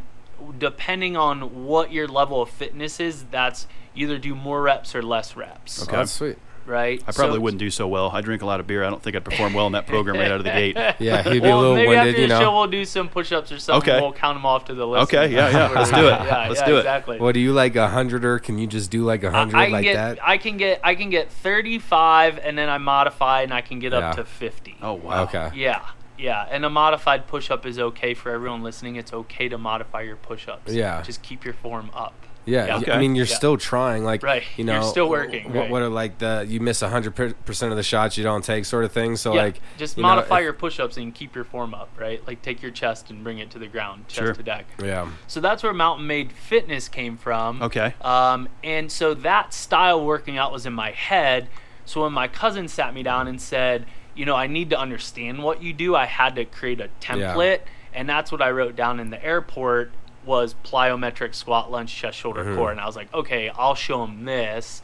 depending 0.59 1.17
on 1.17 1.65
what 1.65 1.91
your 1.91 2.07
level 2.07 2.41
of 2.41 2.49
fitness 2.49 2.99
is, 2.99 3.23
that's 3.31 3.65
either 3.97 4.17
do 4.17 4.35
more 4.35 4.61
reps 4.61 4.95
or 4.95 5.01
less 5.01 5.35
reps. 5.35 5.79
Oh, 5.79 5.83
Okay. 5.83 5.95
that's 5.95 6.11
sweet. 6.11 6.37
Right? 6.65 7.01
I 7.07 7.13
probably 7.13 7.37
So- 7.37 7.41
wouldn't 7.41 7.59
do 7.59 7.69
so 7.69 7.87
well. 7.87 8.09
I 8.13 8.19
drink 8.19 8.41
a 8.41 8.45
lot 8.45 8.59
of 8.59 8.67
beer. 8.67 8.83
I 8.83 8.89
don't 8.89 9.01
think 9.01 9.15
I'd 9.15 9.23
perform 9.23 9.53
well 9.53 9.67
in 9.67 9.71
that 9.71 9.87
program 9.87 10.17
right 10.17 10.29
out 10.29 10.39
of 10.39 10.43
the 10.43 10.49
gate. 10.51 10.75
Yeah, 10.99 11.23
he'd 11.23 11.31
be 11.35 11.39
well, 11.39 11.59
a 11.59 11.61
little 11.61 11.75
maybe 11.75 11.87
winded, 11.87 12.07
after 12.09 12.21
you 12.23 12.27
the 12.27 12.33
show 12.39 12.41
know. 12.41 12.57
we'll 12.57 12.67
do 12.67 12.83
some 12.83 13.07
push-ups 13.07 13.53
or 13.53 13.57
something. 13.59 13.89
Okay. 13.89 14.01
We'll 14.01 14.11
count 14.11 14.35
them 14.35 14.45
off 14.45 14.65
to 14.65 14.73
the 14.73 14.85
list. 14.85 15.03
Okay, 15.13 15.33
yeah, 15.33 15.49
yeah. 15.51 15.69
Let's 15.69 15.91
do 15.91 16.07
it. 16.07 16.09
Yeah, 16.09 16.45
Let's 16.49 16.59
yeah, 16.59 16.65
do 16.67 16.75
it. 16.75 16.79
Exactly. 16.79 17.19
What 17.19 17.35
do 17.35 17.39
you 17.39 17.53
like 17.53 17.77
a 17.77 17.87
hundreder? 17.87 18.37
Can 18.39 18.57
you 18.57 18.67
just 18.67 18.91
do 18.91 19.05
like 19.05 19.23
a 19.23 19.31
hundred 19.31 19.55
I 19.57 19.63
can 19.67 19.71
like 19.71 19.83
get, 19.83 19.93
that? 19.93 20.19
I 20.21 20.37
can 20.37 20.57
get, 20.57 20.81
I 20.83 20.95
can 20.95 21.09
get 21.09 21.31
35, 21.31 22.37
and 22.43 22.57
then 22.57 22.67
I 22.67 22.77
modify, 22.79 23.43
and 23.43 23.53
I 23.53 23.61
can 23.61 23.79
get 23.79 23.93
Yeah. 23.93 24.09
up 24.09 24.15
to 24.17 24.25
50. 24.25 24.75
Oh 24.81 24.93
wow. 24.95 25.23
Okay. 25.23 25.51
Yeah, 25.55 25.79
yeah. 26.17 26.47
And 26.51 26.65
a 26.65 26.69
modified 26.69 27.27
push-up 27.27 27.65
is 27.65 27.79
okay 27.79 28.13
for 28.13 28.29
everyone 28.31 28.61
listening. 28.61 28.97
It's 28.97 29.13
okay 29.13 29.47
to 29.47 29.57
modify 29.57 30.01
your 30.01 30.17
push-ups. 30.17 30.73
Yeah. 30.73 31.01
Just 31.01 31.21
keep 31.21 31.45
your 31.45 31.53
form 31.53 31.91
up. 31.93 32.13
Yeah, 32.47 32.65
Yeah. 32.65 32.77
Okay. 32.77 32.91
I 32.91 32.97
mean, 32.97 33.13
you're 33.15 33.25
Yeah. 33.25 33.35
still 33.35 33.57
trying, 33.57 34.03
like 34.03 34.23
Right. 34.23 34.41
you 34.55 34.65
You're 34.65 34.75
know, 34.75 34.81
still 34.81 35.09
working, 35.09 35.45
What, 35.53 35.55
right. 35.55 35.69
what 35.69 35.81
are 35.83 35.89
like 35.89 36.17
the 36.17 36.45
you 36.47 36.59
miss 36.59 36.79
hundred 36.81 37.15
percent 37.45 37.71
of 37.71 37.77
the 37.77 37.83
shots 37.83 38.17
you 38.17 38.23
don't 38.23 38.43
take, 38.43 38.65
sort 38.65 38.83
of 38.85 38.91
thing. 38.91 39.15
So 39.17 39.33
yeah. 39.35 39.41
like, 39.43 39.59
just 39.77 39.97
you 39.97 40.03
modify 40.03 40.37
if- 40.39 40.43
your 40.45 40.53
push-ups 40.53 40.97
and 40.97 41.13
keep 41.13 41.35
your 41.35 41.43
form 41.43 41.73
up. 41.73 41.89
Right. 41.99 42.25
Like 42.25 42.41
take 42.41 42.61
your 42.61 42.71
chest 42.71 43.09
and 43.09 43.23
bring 43.23 43.39
it 43.39 43.51
to 43.51 43.59
the 43.59 43.67
ground, 43.67 44.07
chest 44.07 44.19
Sure. 44.25 44.33
to 44.33 44.43
deck. 44.43 44.65
yeah, 44.81 45.07
So 45.27 45.39
that's 45.41 45.61
where 45.61 45.73
Mountain 45.73 46.07
Made 46.07 46.31
Fitness 46.31 46.87
came 46.89 47.17
from. 47.17 47.61
Okay. 47.61 47.93
Um, 48.01 48.47
and 48.63 48.91
so 48.91 49.13
that 49.13 49.53
style 49.53 50.03
working 50.03 50.37
out 50.37 50.51
was 50.51 50.65
in 50.65 50.73
my 50.73 50.91
head. 50.91 51.49
So 51.85 52.01
when 52.03 52.13
my 52.13 52.27
cousin 52.27 52.67
sat 52.67 52.93
me 52.93 53.03
down 53.03 53.27
and 53.27 53.41
said, 53.41 53.85
you 54.15 54.25
know, 54.25 54.35
I 54.35 54.47
need 54.47 54.69
to 54.71 54.79
understand 54.79 55.43
what 55.43 55.61
you 55.61 55.73
do, 55.73 55.95
I 55.95 56.05
had 56.05 56.35
to 56.37 56.45
create 56.45 56.81
a 56.81 56.89
template. 57.01 57.59
And 57.93 58.07
that's 58.09 58.31
what 58.31 58.41
I 58.41 58.51
wrote 58.51 58.75
down 58.75 58.99
in 58.99 59.09
the 59.09 59.23
airport 59.23 59.91
was 60.27 60.53
plyometric 60.63 61.33
squat, 61.33 61.71
lunge, 61.71 61.95
chest, 61.95 62.17
shoulder, 62.19 62.43
Mhm. 62.45 62.55
core. 62.57 62.71
And 62.71 62.79
I 62.79 62.85
was 62.85 62.95
like, 62.95 63.11
okay, 63.13 63.49
I'll 63.57 63.73
show 63.75 64.03
him 64.03 64.25
this. 64.25 64.83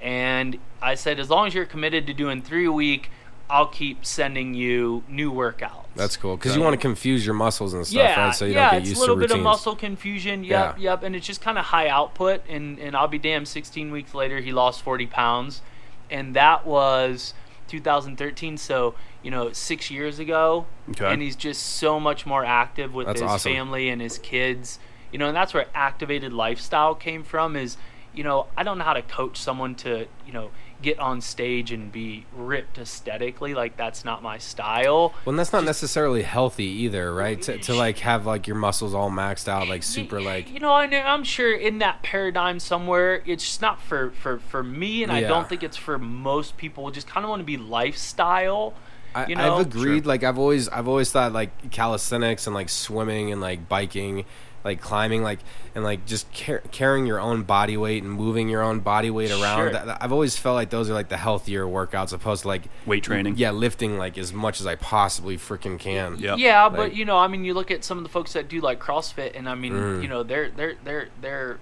And 0.00 0.58
I 0.80 0.94
said, 0.94 1.18
as 1.18 1.28
long 1.28 1.46
as 1.48 1.54
you're 1.54 1.66
committed 1.66 2.06
to 2.06 2.14
doing 2.14 2.40
three 2.40 2.64
a 2.64 2.72
week, 2.72 3.10
I'll 3.50 3.66
keep 3.66 4.04
sending 4.06 4.54
you 4.54 5.02
new 5.08 5.32
workouts. 5.32 5.84
that's 5.96 6.16
cool 6.16 6.36
because 6.36 6.52
So- 6.52 6.58
you 6.58 6.62
want 6.62 6.74
to 6.74 6.80
confuse 6.80 7.26
your 7.26 7.34
muscles 7.34 7.74
and 7.74 7.84
stuff, 7.84 7.96
Yeah, 7.96 8.26
right? 8.26 8.34
So 8.34 8.44
you 8.44 8.52
yeah, 8.52 8.66
don't 8.70 8.70
get 8.74 8.80
it's 8.82 8.88
used 8.90 8.98
a 8.98 9.00
little 9.00 9.16
to 9.16 9.20
bit 9.20 9.30
routines. 9.30 9.40
of 9.40 9.44
muscle 9.44 9.74
confusion. 9.74 10.44
Yep, 10.44 10.76
Yeah. 10.78 10.90
yep, 10.92 11.02
and 11.02 11.16
it's 11.16 11.26
just 11.26 11.40
kind 11.40 11.58
of 11.58 11.64
high 11.64 11.88
output. 11.88 12.42
And 12.48 12.78
and 12.78 12.94
I'll 12.94 13.08
be 13.08 13.18
damned. 13.18 13.48
16 13.48 13.90
weeks 13.90 14.14
later, 14.14 14.38
he 14.40 14.52
lost 14.52 14.80
40 14.82 15.06
pounds, 15.06 15.60
and 16.08 16.34
that 16.36 16.64
was 16.66 17.34
2013. 17.68 18.56
So 18.56 18.94
you 19.22 19.30
know, 19.30 19.52
six 19.52 19.90
years 19.90 20.18
ago, 20.18 20.66
Okay. 20.90 21.06
and 21.12 21.20
he's 21.22 21.36
just 21.36 21.62
so 21.62 21.98
much 22.00 22.24
more 22.26 22.44
active 22.44 22.94
with 22.94 23.06
That's 23.06 23.20
his 23.20 23.30
awesome. 23.30 23.52
family 23.52 23.88
and 23.88 24.00
his 24.00 24.18
kids. 24.18 24.78
You 25.12 25.18
know, 25.18 25.28
and 25.28 25.36
that's 25.36 25.54
where 25.54 25.66
activated 25.74 26.32
lifestyle 26.32 26.94
came 26.94 27.22
from. 27.24 27.56
Is 27.56 27.76
you 28.14 28.24
know, 28.24 28.46
I 28.56 28.62
don't 28.62 28.78
know 28.78 28.84
how 28.84 28.94
to 28.94 29.02
coach 29.02 29.36
someone 29.38 29.74
to 29.76 30.06
you 30.26 30.32
know 30.32 30.50
get 30.82 30.98
on 30.98 31.20
stage 31.20 31.72
and 31.72 31.90
be 31.90 32.26
ripped 32.34 32.78
aesthetically. 32.78 33.54
Like 33.54 33.76
that's 33.76 34.04
not 34.04 34.22
my 34.22 34.38
style. 34.38 35.14
Well, 35.24 35.32
and 35.32 35.38
that's 35.38 35.52
not 35.52 35.64
necessarily 35.64 36.22
healthy 36.22 36.64
either, 36.64 37.12
right? 37.12 37.40
To, 37.42 37.58
to 37.58 37.74
like 37.74 37.98
have 37.98 38.26
like 38.26 38.46
your 38.46 38.56
muscles 38.56 38.94
all 38.94 39.10
maxed 39.10 39.48
out, 39.48 39.68
like 39.68 39.82
super, 39.82 40.20
like 40.20 40.52
you 40.52 40.60
know 40.60 40.72
I 40.72 40.86
know, 40.86 41.00
i'm 41.00 41.24
sure 41.24 41.54
in 41.54 41.78
that 41.78 42.02
paradigm 42.02 42.58
somewhere 42.58 43.22
it's 43.26 43.44
just 43.44 43.62
not 43.62 43.80
for 43.80 44.10
for 44.10 44.38
for 44.38 44.62
me 44.62 45.02
and 45.02 45.12
i 45.12 45.20
don't 45.20 45.48
think 45.48 45.62
it's 45.62 45.76
for 45.76 45.98
most 45.98 46.56
people 46.56 46.84
who 46.84 46.92
just 46.92 47.06
kind 47.06 47.24
of 47.24 47.30
want 47.30 47.40
to 47.40 47.44
be 47.44 47.56
lifestyle 47.56 48.74
I, 49.14 49.26
you 49.26 49.36
know? 49.36 49.56
I've 49.56 49.66
agreed. 49.66 50.06
Like 50.06 50.22
I've 50.22 50.38
always, 50.38 50.68
I've 50.68 50.86
always 50.86 51.10
thought 51.10 51.32
like 51.32 51.70
calisthenics 51.70 52.46
and 52.46 52.54
like 52.54 52.68
swimming 52.68 53.32
and 53.32 53.40
like 53.40 53.68
biking, 53.68 54.26
like 54.68 54.80
climbing, 54.80 55.22
like 55.22 55.38
and 55.74 55.82
like 55.84 56.04
just 56.06 56.26
car- 56.32 56.62
carrying 56.70 57.06
your 57.06 57.18
own 57.20 57.42
body 57.42 57.76
weight 57.76 58.02
and 58.02 58.12
moving 58.12 58.48
your 58.48 58.62
own 58.62 58.80
body 58.80 59.10
weight 59.10 59.30
around. 59.30 59.58
Sure. 59.58 59.72
That, 59.72 59.86
that- 59.86 59.98
I've 60.02 60.12
always 60.12 60.36
felt 60.36 60.54
like 60.54 60.70
those 60.70 60.88
are 60.90 60.94
like 60.94 61.08
the 61.08 61.16
healthier 61.16 61.64
workouts, 61.64 62.12
opposed 62.12 62.42
to 62.42 62.48
like 62.48 62.62
Weight 62.86 63.02
training. 63.02 63.36
Yeah, 63.36 63.50
lifting 63.52 63.96
like 63.98 64.16
as 64.18 64.32
much 64.32 64.60
as 64.60 64.66
I 64.66 64.74
possibly 64.76 65.36
freaking 65.36 65.78
can. 65.78 66.18
Yeah, 66.18 66.36
yeah 66.36 66.68
but 66.68 66.94
you 66.94 67.04
know 67.04 67.16
i 67.18 67.26
mean 67.28 67.44
you 67.44 67.54
look 67.54 67.70
at 67.70 67.82
some 67.84 67.96
of 67.98 68.04
the 68.04 68.10
folks 68.10 68.32
that 68.34 68.48
do 68.48 68.60
like 68.60 68.78
crossfit 68.80 69.36
and 69.36 69.48
i 69.48 69.54
mean 69.54 69.72
Mm. 69.72 70.02
you 70.02 70.08
know 70.08 70.22
they're 70.22 70.50
they're 70.50 70.74
they're 70.84 71.08
they're 71.20 71.58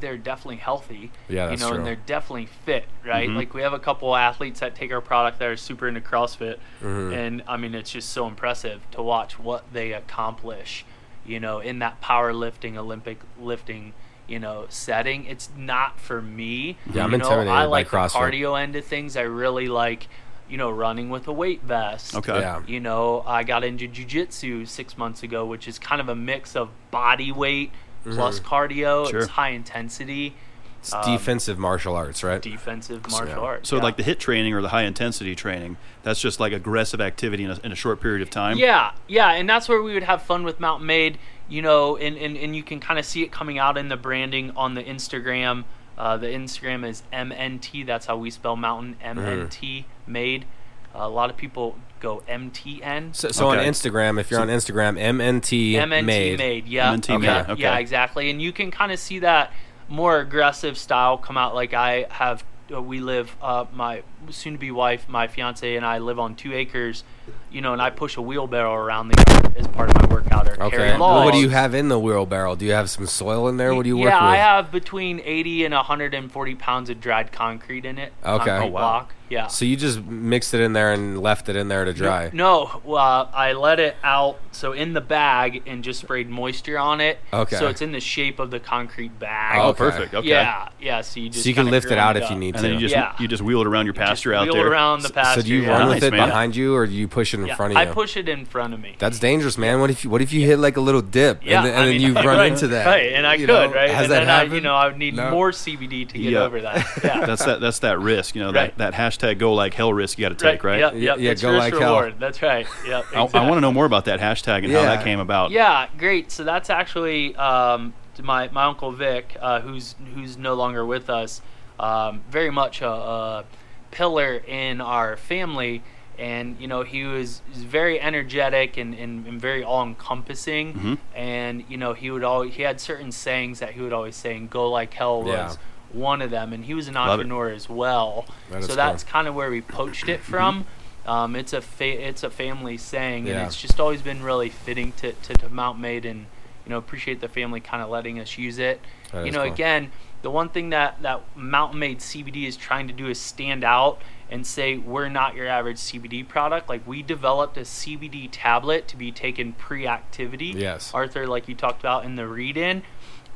they're 0.00 0.16
definitely 0.16 0.56
healthy 0.56 1.10
Yeah, 1.28 1.50
you 1.50 1.56
know 1.56 1.68
true. 1.68 1.78
and 1.78 1.86
they're 1.86 1.96
definitely 1.96 2.46
fit 2.64 2.84
right 3.04 3.28
Mhm. 3.28 3.36
like 3.36 3.52
we 3.54 3.62
have 3.62 3.72
a 3.72 3.78
couple 3.80 4.14
athletes 4.14 4.60
that 4.60 4.74
take 4.76 4.92
our 4.92 5.00
product 5.00 5.38
that 5.40 5.48
are 5.48 5.56
super 5.56 5.88
into 5.88 6.00
crossfit 6.00 6.58
Mhm. 6.82 7.12
and 7.16 7.42
i 7.48 7.56
mean 7.56 7.74
it's 7.74 7.90
just 7.90 8.10
so 8.10 8.26
impressive 8.28 8.80
to 8.92 9.02
watch 9.02 9.38
what 9.38 9.64
they 9.72 9.92
accomplish 9.92 10.84
you 11.24 11.38
know 11.40 11.60
in 11.60 11.78
that 11.80 12.00
powerlifting 12.00 12.76
olympic 12.76 13.20
lifting 13.40 13.92
you 14.26 14.38
know 14.38 14.66
setting 14.68 15.24
it's 15.26 15.50
not 15.56 15.98
for 15.98 16.20
me 16.22 16.76
Yeah, 16.92 17.04
I'm 17.04 17.12
you 17.12 17.18
know, 17.18 17.24
intimidated 17.24 17.52
i 17.52 17.62
by 17.62 17.64
like 17.66 17.90
the 17.90 17.96
CrossFit. 17.96 18.10
cardio 18.10 18.60
end 18.62 18.76
of 18.76 18.84
things 18.84 19.16
i 19.16 19.22
really 19.22 19.68
like 19.68 20.08
you 20.48 20.58
know 20.58 20.70
running 20.70 21.08
with 21.10 21.26
a 21.28 21.32
weight 21.32 21.62
vest 21.62 22.14
Okay. 22.14 22.38
Yeah. 22.40 22.62
you 22.66 22.78
know, 22.78 23.22
I 23.26 23.42
got 23.42 23.64
into 23.64 23.88
jujitsu 23.88 24.68
six 24.68 24.98
months 24.98 25.22
ago, 25.22 25.46
which 25.46 25.66
is 25.66 25.78
kind 25.78 26.00
of 26.00 26.08
a 26.10 26.14
mix 26.14 26.54
of 26.54 26.68
body 26.90 27.32
weight 27.32 27.70
mm-hmm. 28.04 28.14
plus 28.14 28.38
cardio. 28.38 29.08
Sure. 29.08 29.20
It's 29.20 29.30
high 29.30 29.50
intensity, 29.50 30.34
It's 30.82 30.92
Um, 30.92 31.02
defensive 31.04 31.58
martial 31.58 31.94
arts, 31.94 32.24
right? 32.24 32.42
defensive 32.42 33.08
martial 33.08 33.28
yeah. 33.28 33.38
arts. 33.38 33.68
So 33.68 33.76
yeah. 33.76 33.82
like 33.84 33.96
the 33.96 34.02
HIIT 34.02 34.18
training 34.18 34.52
or 34.52 34.60
the 34.60 34.70
high 34.70 34.82
intensity 34.82 35.36
training, 35.36 35.76
that's 36.02 36.20
just 36.20 36.40
like 36.40 36.52
aggressive 36.52 37.00
activity 37.00 37.44
in 37.44 37.52
a, 37.52 37.58
in 37.62 37.70
a 37.70 37.76
short 37.76 38.00
period 38.00 38.20
of 38.20 38.30
time. 38.30 38.58
Yeah, 38.58 38.90
yeah, 39.06 39.30
and 39.30 39.48
that's 39.48 39.68
where 39.68 39.80
we 39.80 39.94
would 39.94 40.02
have 40.02 40.22
fun 40.22 40.42
with 40.42 40.58
Mountain 40.58 40.86
Made, 40.86 41.18
you 41.48 41.62
know, 41.62 41.96
and, 41.96 42.16
and, 42.18 42.36
and 42.36 42.56
you 42.56 42.64
can 42.64 42.80
kind 42.80 42.98
of 42.98 43.04
see 43.06 43.22
it 43.22 43.30
coming 43.30 43.58
out 43.60 43.78
in 43.78 43.88
the 43.90 43.96
branding 43.96 44.50
on 44.56 44.74
the 44.74 44.82
Instagram. 44.82 45.64
Uh, 45.96 46.16
the 46.16 46.26
Instagram 46.26 46.84
is 46.88 47.04
MNT. 47.12 47.86
That's 47.86 48.06
how 48.06 48.16
we 48.16 48.30
spell 48.30 48.56
mountain. 48.56 48.96
MNT 49.04 49.84
made. 50.06 50.46
Uh, 50.94 50.98
a 51.02 51.08
lot 51.08 51.30
of 51.30 51.36
people 51.36 51.76
go 52.00 52.22
MTN. 52.28 53.14
So, 53.14 53.30
so 53.30 53.48
on 53.48 53.58
Instagram, 53.58 54.18
if 54.18 54.30
you're 54.30 54.38
So- 54.38 54.42
on 54.42 54.48
Instagram, 54.48 54.98
MNT, 54.98 55.74
MNT 55.74 56.04
made. 56.04 56.38
made. 56.38 56.66
Yeah. 56.66 56.92
MNT 56.92 57.08
yeah, 57.08 57.18
made, 57.42 57.50
okay. 57.52 57.62
yeah, 57.62 57.78
exactly. 57.78 58.30
And 58.30 58.42
you 58.42 58.52
can 58.52 58.70
kind 58.70 58.90
of 58.90 58.98
see 58.98 59.20
that 59.20 59.52
more 59.88 60.20
aggressive 60.20 60.78
style 60.78 61.18
come 61.18 61.36
out. 61.36 61.54
Like 61.54 61.74
I 61.74 62.06
have 62.10 62.44
uh, 62.72 62.80
we 62.80 63.00
live, 63.00 63.36
uh, 63.42 63.66
my 63.72 64.02
soon-to-be 64.30 64.70
wife, 64.70 65.08
my 65.08 65.26
fiance, 65.26 65.76
and 65.76 65.84
I 65.84 65.98
live 65.98 66.18
on 66.18 66.34
two 66.34 66.54
acres. 66.54 67.04
You 67.50 67.60
know, 67.60 67.74
and 67.74 67.82
I 67.82 67.90
push 67.90 68.16
a 68.16 68.22
wheelbarrow 68.22 68.72
around 68.74 69.08
the 69.08 69.24
yard 69.30 69.56
as 69.58 69.66
part 69.68 69.90
of 69.90 69.96
my 70.00 70.14
workout. 70.14 70.48
Or 70.48 70.62
Okay. 70.64 70.76
carry 70.76 70.98
Well, 70.98 71.24
what 71.24 71.34
do 71.34 71.38
you 71.40 71.50
have 71.50 71.74
in 71.74 71.88
the 71.88 71.98
wheelbarrow? 71.98 72.56
Do 72.56 72.64
you 72.64 72.72
have 72.72 72.88
some 72.88 73.06
soil 73.06 73.46
in 73.48 73.58
there? 73.58 73.74
What 73.74 73.82
do 73.82 73.88
you 73.90 73.96
work 73.98 74.06
with? 74.06 74.12
yeah, 74.14 74.24
with? 74.24 74.32
I 74.32 74.36
have 74.36 74.72
between 74.72 75.20
80 75.22 75.66
and 75.66 75.74
140 75.74 76.54
pounds 76.54 76.88
of 76.88 76.98
dried 77.00 77.30
concrete 77.30 77.84
in 77.84 77.98
it. 77.98 78.12
Okay. 78.24 78.44
concrete 78.46 78.68
Oh, 78.68 78.70
wow. 78.70 78.80
block. 78.80 79.12
Yeah. 79.28 79.46
So 79.46 79.64
you 79.64 79.76
just 79.76 80.02
mixed 80.04 80.52
it 80.52 80.60
in 80.60 80.74
there 80.74 80.92
and 80.92 81.18
left 81.22 81.48
it 81.48 81.56
in 81.56 81.68
there 81.68 81.86
to 81.86 81.94
dry. 81.94 82.28
No, 82.34 82.64
uh, 82.86 83.26
I 83.32 83.54
let 83.54 83.80
it 83.80 83.96
out 84.04 84.38
so 84.50 84.72
in 84.72 84.92
the 84.92 85.00
bag 85.00 85.62
and 85.66 85.82
just 85.82 86.00
sprayed 86.00 86.28
moisture 86.28 86.78
on 86.78 87.00
it. 87.00 87.18
Okay. 87.32 87.56
So 87.56 87.68
it's 87.68 87.80
in 87.80 87.92
the 87.92 88.00
shape 88.00 88.38
of 88.40 88.50
the 88.50 88.60
concrete 88.60 89.18
bag. 89.18 89.58
Oh, 89.62 89.68
Okay. 89.68 89.78
perfect. 89.78 90.14
Okay. 90.14 90.28
Yeah, 90.28 90.68
yeah. 90.78 91.00
So 91.00 91.18
you 91.20 91.30
just 91.30 91.44
So 91.44 91.48
you 91.48 91.54
can 91.54 91.70
lift 91.70 91.86
it 91.86 91.94
grind 91.94 92.00
out 92.18 92.22
if 92.22 92.28
you 92.30 92.36
need 92.36 92.56
And 92.56 92.62
to. 92.62 92.64
And 92.64 92.64
then 92.64 92.72
you 92.74 92.80
just 92.80 92.94
Yeah. 92.94 93.14
you 93.18 93.26
just 93.26 93.42
wheel 93.42 93.62
it 93.62 93.66
around 93.66 93.86
your 93.86 93.94
Just 93.94 94.06
pasture 94.06 94.34
out 94.34 94.44
wheel 94.44 94.52
there. 94.54 94.66
it 94.66 94.70
around 94.70 95.00
the 95.02 95.08
pasture. 95.10 95.40
so 95.40 95.46
do 95.46 95.54
you 95.54 95.62
yeah. 95.62 95.70
run 95.70 95.88
Nice, 95.88 95.94
with 95.94 96.04
it 96.04 96.10
man. 96.10 96.28
behind 96.28 96.54
you, 96.54 96.74
or 96.74 96.86
do 96.86 96.92
you 96.92 97.08
push 97.12 97.34
it 97.34 97.40
in 97.40 97.46
Yeah, 97.46 97.54
front 97.54 97.72
of 97.72 97.76
I 97.76 97.86
push 97.86 98.16
it 98.16 98.28
in 98.28 98.44
front 98.46 98.72
of 98.74 98.80
me. 98.80 98.96
That's 98.98 99.18
dangerous, 99.18 99.58
man. 99.58 99.80
What 99.80 99.90
if 99.90 100.02
you, 100.02 100.10
what 100.10 100.22
if 100.22 100.32
you 100.32 100.46
hit 100.46 100.58
like 100.58 100.76
a 100.76 100.80
little 100.80 101.02
dip 101.02 101.44
yeah, 101.44 101.58
and, 101.58 101.66
then, 101.66 101.74
and 101.74 101.82
then 101.88 101.96
mean, 101.98 102.00
you 102.00 102.14
run 102.14 102.26
right, 102.26 102.52
into 102.52 102.68
that? 102.68 102.86
Right, 102.86 103.12
and 103.12 103.26
I 103.26 103.34
You 103.34 103.46
could, 103.46 103.52
know? 103.52 103.72
right? 103.72 103.90
Has 103.90 104.04
and 104.04 104.12
that 104.12 104.18
then 104.20 104.28
I, 104.28 104.32
happened? 104.38 104.54
you 104.54 104.60
know, 104.62 104.74
I 104.74 104.86
would 104.88 104.98
need 104.98 105.14
No. 105.14 105.30
more 105.30 105.50
CBD 105.52 106.08
to 106.08 106.18
get 106.18 106.32
Yeah. 106.32 106.38
over 106.44 106.60
that. 106.62 106.86
Yeah. 107.04 107.26
That's 107.26 107.44
that 107.44 107.60
that's 107.60 107.78
that 107.80 107.98
risk, 108.00 108.34
you 108.34 108.42
know, 108.42 108.52
Right. 108.52 108.76
that, 108.76 108.92
that 108.92 108.94
hashtag 108.94 109.38
go 109.38 109.52
like 109.54 109.74
hell 109.74 109.92
risk 109.92 110.18
you 110.18 110.24
got 110.28 110.36
to 110.38 110.44
take, 110.44 110.64
right? 110.64 110.80
Yep, 110.80 110.92
Yeah, 110.94 110.98
yep. 111.00 111.16
yeah, 111.18 111.30
it's 111.32 111.42
go 111.42 111.50
risk 111.52 111.60
like 111.60 111.72
hell. 111.74 111.96
reward. 111.96 112.14
That's 112.18 112.40
right. 112.42 112.66
Yep. 112.86 113.04
I, 113.14 113.18
I 113.20 113.24
want 113.24 113.54
to 113.54 113.60
know 113.60 113.72
more 113.72 113.84
about 113.86 114.06
that 114.06 114.20
hashtag 114.20 114.64
and 114.64 114.72
how 114.72 114.82
that 114.82 115.04
came 115.04 115.20
about. 115.20 115.50
Yeah, 115.50 115.86
great. 115.98 116.30
So 116.32 116.44
that's 116.44 116.70
actually 116.70 117.36
um, 117.36 117.92
my 118.22 118.48
my 118.52 118.64
uncle 118.64 118.90
Vic, 118.92 119.36
uh, 119.40 119.60
who's 119.60 119.94
who's 120.14 120.36
no 120.38 120.54
longer 120.54 120.84
with 120.86 121.10
us. 121.10 121.42
Um, 121.80 122.22
very 122.30 122.50
much 122.50 122.80
a, 122.82 122.88
a 122.88 123.44
pillar 123.90 124.36
in 124.46 124.80
our 124.80 125.16
family, 125.16 125.82
and 126.22 126.56
you 126.60 126.68
know 126.68 126.82
he 126.82 127.02
was, 127.04 127.42
was 127.52 127.64
very 127.64 128.00
energetic 128.00 128.76
and, 128.76 128.94
and, 128.94 129.26
and 129.26 129.40
very 129.40 129.62
all 129.64 129.82
encompassing. 129.82 130.74
Mhm. 130.74 130.98
And 131.14 131.64
you 131.68 131.76
know 131.76 131.92
he 131.94 132.10
would 132.10 132.22
always 132.24 132.54
he 132.54 132.62
had 132.62 132.80
certain 132.80 133.10
sayings 133.12 133.58
that 133.58 133.70
he 133.72 133.80
would 133.80 133.92
always 133.92 134.14
say, 134.16 134.36
and 134.36 134.48
"Go 134.48 134.70
like 134.70 134.94
hell" 134.94 135.24
Yeah. 135.26 135.46
was 135.48 135.58
one 135.92 136.22
of 136.22 136.30
them. 136.30 136.52
And 136.52 136.64
he 136.64 136.74
was 136.74 136.86
an 136.88 136.94
Love 136.94 137.06
it. 137.06 137.10
entrepreneur 137.12 137.50
as 137.50 137.68
well. 137.68 138.24
That 138.50 138.62
so 138.62 138.68
cool. 138.68 138.76
that's 138.76 139.02
kind 139.04 139.26
of 139.28 139.34
where 139.34 139.50
we 139.50 139.60
poached 139.60 140.08
it 140.08 140.20
from. 140.20 140.64
Um, 141.04 141.34
it's 141.34 141.52
a 141.52 141.60
fa- 141.60 142.08
it's 142.08 142.22
a 142.22 142.30
family 142.30 142.76
saying, 142.78 143.26
Yeah. 143.26 143.32
and 143.38 143.46
it's 143.48 143.60
just 143.60 143.80
always 143.80 144.02
been 144.02 144.22
really 144.22 144.48
fitting 144.50 144.92
to, 144.98 145.12
to, 145.12 145.34
to 145.34 145.48
Mount 145.48 145.80
Maid, 145.80 146.04
and 146.04 146.20
you 146.64 146.70
know 146.70 146.78
appreciate 146.78 147.20
the 147.20 147.28
family 147.28 147.58
kind 147.60 147.82
of 147.82 147.90
letting 147.90 148.20
us 148.20 148.38
use 148.38 148.58
it. 148.58 148.80
That 149.10 149.26
you 149.26 149.32
know, 149.32 149.42
cool. 149.42 149.52
again, 149.52 149.90
the 150.22 150.30
one 150.30 150.48
thing 150.48 150.70
that 150.70 151.02
that 151.02 151.20
Mountain 151.36 151.80
Made 151.80 151.98
CBD 151.98 152.46
is 152.46 152.56
trying 152.56 152.86
to 152.86 152.94
do 152.94 153.08
is 153.08 153.18
stand 153.18 153.64
out 153.64 154.00
and 154.30 154.46
say 154.46 154.76
we're 154.76 155.08
not 155.08 155.34
your 155.34 155.46
average 155.46 155.76
CBD 155.78 156.26
product. 156.26 156.68
Like 156.68 156.86
we 156.86 157.02
developed 157.02 157.56
a 157.56 157.62
CBD 157.62 158.28
tablet 158.30 158.88
to 158.88 158.96
be 158.96 159.12
taken 159.12 159.52
pre-activity. 159.52 160.46
Yes. 160.56 160.92
Arthur, 160.94 161.26
like 161.26 161.48
you 161.48 161.54
talked 161.54 161.80
about 161.80 162.04
in 162.04 162.16
the 162.16 162.26
read-in. 162.26 162.82